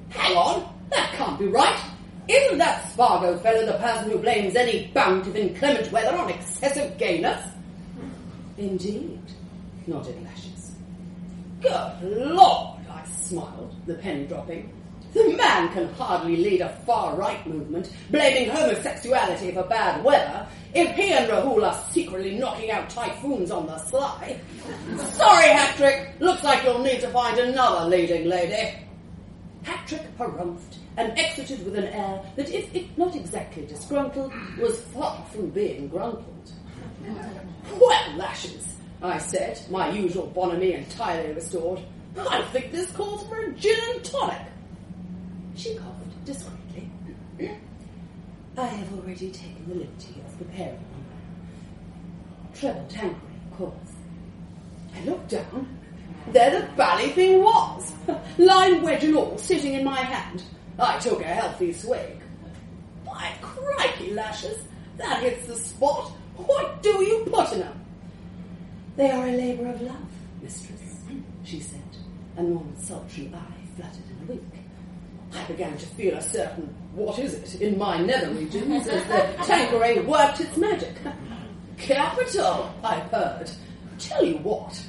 Hang 0.07 0.37
on, 0.37 0.73
that 0.89 1.11
can't 1.15 1.37
be 1.37 1.47
right. 1.47 1.96
Isn't 2.27 2.57
that 2.57 2.89
Spargo 2.91 3.37
fellow 3.37 3.65
the 3.65 3.77
person 3.77 4.09
who 4.09 4.17
blames 4.17 4.55
any 4.55 4.87
bout 4.87 5.25
of 5.25 5.35
inclement 5.35 5.91
weather 5.91 6.17
on 6.17 6.29
excessive 6.29 6.97
gayness? 6.97 7.41
Indeed, 8.57 9.21
nodded 9.85 10.21
Lashes. 10.23 10.75
Good 11.61 12.33
Lord, 12.33 12.79
I 12.89 13.05
smiled, 13.05 13.75
the 13.85 13.93
pen 13.93 14.27
dropping. 14.27 14.73
The 15.13 15.35
man 15.37 15.71
can 15.71 15.87
hardly 15.93 16.35
lead 16.35 16.61
a 16.61 16.69
far-right 16.85 17.47
movement, 17.47 17.91
blaming 18.11 18.49
homosexuality 18.49 19.53
for 19.53 19.63
bad 19.63 20.03
weather, 20.03 20.45
if 20.73 20.95
he 20.95 21.13
and 21.13 21.31
Rahul 21.31 21.63
are 21.63 21.91
secretly 21.91 22.37
knocking 22.37 22.71
out 22.71 22.89
typhoons 22.89 23.49
on 23.49 23.67
the 23.67 23.77
sly. 23.85 24.37
Sorry, 24.97 25.47
Hattrick, 25.47 26.19
looks 26.19 26.43
like 26.43 26.63
you'll 26.63 26.83
need 26.83 26.99
to 27.01 27.07
find 27.09 27.39
another 27.39 27.89
leading 27.89 28.27
lady. 28.27 28.77
Hattrick 29.63 30.05
harumphed 30.17 30.76
and 30.97 31.17
exited 31.17 31.63
with 31.63 31.75
an 31.75 31.85
air 31.85 32.21
that, 32.35 32.49
if 32.49 32.73
it 32.75 32.97
not 32.97 33.15
exactly 33.15 33.65
disgruntled, 33.65 34.33
was 34.59 34.81
far 34.81 35.23
from 35.31 35.51
being 35.51 35.87
grumpled. 35.87 36.51
Well, 37.79 38.17
Lashes, 38.17 38.75
I 39.01 39.19
said, 39.19 39.59
my 39.69 39.91
usual 39.91 40.27
bonhomie 40.27 40.73
entirely 40.73 41.33
restored. 41.33 41.81
I 42.17 42.41
think 42.51 42.71
this 42.71 42.91
calls 42.91 43.27
for 43.27 43.37
a 43.37 43.51
gin 43.53 43.79
and 43.93 44.03
tonic. 44.03 44.41
She 45.55 45.75
coughed 45.75 46.25
discreetly. 46.25 46.89
I 48.57 48.65
have 48.65 48.93
already 48.93 49.29
taken 49.29 49.65
the 49.67 49.75
liberty 49.75 50.15
of 50.25 50.37
preparing 50.39 50.73
one. 50.73 51.05
Treble 52.55 52.87
Tanqueray, 52.89 53.35
of 53.51 53.57
course. 53.57 53.93
I 54.95 55.03
looked 55.05 55.29
down. 55.29 55.77
There 56.31 56.59
the 56.59 56.67
bally 56.75 57.09
thing 57.09 57.43
was, 57.43 57.93
lime 58.39 58.81
wedge 58.81 59.03
and 59.03 59.15
all, 59.15 59.37
sitting 59.37 59.75
in 59.75 59.83
my 59.83 60.01
hand. 60.01 60.43
I 60.79 60.99
took 60.99 61.21
a 61.21 61.25
healthy 61.25 61.73
swig. 61.73 62.21
By 63.05 63.33
crikey, 63.41 64.13
Lashes, 64.13 64.59
that 64.97 65.21
hits 65.21 65.47
the 65.47 65.55
spot. 65.55 66.11
What 66.35 66.83
do 66.83 66.89
you 67.03 67.25
put 67.31 67.51
in 67.53 67.59
them? 67.59 67.85
They 68.95 69.09
are 69.11 69.27
a 69.27 69.31
labour 69.31 69.69
of 69.69 69.81
love, 69.81 70.11
mistress, 70.41 71.01
she 71.43 71.59
said, 71.59 71.81
and 72.35 72.55
one 72.55 72.75
sultry 72.79 73.31
eye 73.33 73.75
fluttered 73.75 74.03
in 74.09 74.23
a 74.23 74.31
wink. 74.31 74.53
I 75.33 75.43
began 75.45 75.77
to 75.77 75.85
feel 75.85 76.15
a 76.15 76.21
certain, 76.21 76.73
what 76.93 77.19
is 77.19 77.33
it, 77.33 77.61
in 77.61 77.77
my 77.77 77.99
nether 77.99 78.31
regions 78.31 78.87
as 78.87 79.05
the 79.05 79.43
Tanqueray 79.43 80.01
worked 80.01 80.39
its 80.39 80.57
magic. 80.57 80.95
Capital, 81.77 82.73
I 82.83 82.99
purred. 83.01 83.51
Tell 83.99 84.23
you 84.25 84.37
what, 84.37 84.81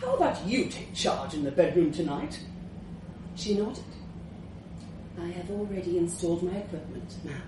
how 0.00 0.14
about 0.14 0.46
you 0.46 0.66
take 0.66 0.94
charge 0.94 1.34
in 1.34 1.44
the 1.44 1.50
bedroom 1.50 1.92
tonight? 1.92 2.38
She 3.36 3.54
nodded. 3.54 3.84
I 5.22 5.28
have 5.32 5.50
already 5.50 5.98
installed 5.98 6.42
my 6.42 6.56
equipment, 6.56 7.14
ma'am. 7.24 7.42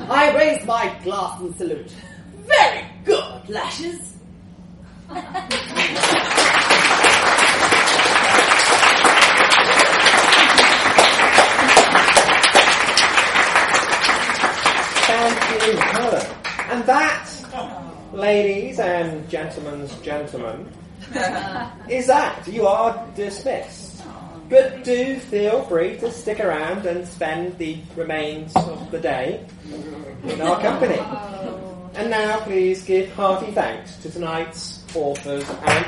I 0.10 0.34
raised 0.34 0.66
my 0.66 0.92
glass 1.04 1.40
and 1.40 1.54
salute. 1.56 1.92
Very 2.46 2.86
good, 3.04 3.48
Lashes. 3.48 4.14
Thank 15.06 15.66
you, 15.66 15.76
Helen. 15.76 16.26
And 16.70 16.84
that, 16.86 18.10
ladies 18.12 18.80
and 18.80 19.28
gentlemen's 19.30 19.96
gentlemen, 20.00 20.72
is 21.88 22.06
that. 22.08 22.48
You 22.48 22.66
are 22.66 23.06
dismissed. 23.14 23.83
But 24.48 24.84
do 24.84 25.18
feel 25.18 25.62
free 25.62 25.96
to 25.98 26.10
stick 26.10 26.40
around 26.40 26.86
and 26.86 27.06
spend 27.06 27.58
the 27.58 27.78
remains 27.96 28.54
of 28.56 28.90
the 28.90 29.00
day 29.00 29.46
in 30.24 30.40
our 30.40 30.60
company. 30.60 30.98
Oh. 31.00 31.90
And 31.94 32.10
now 32.10 32.40
please 32.40 32.84
give 32.84 33.10
hearty 33.12 33.52
thanks 33.52 33.96
to 33.98 34.10
tonight's 34.10 34.82
authors 34.94 35.48
and 35.48 35.86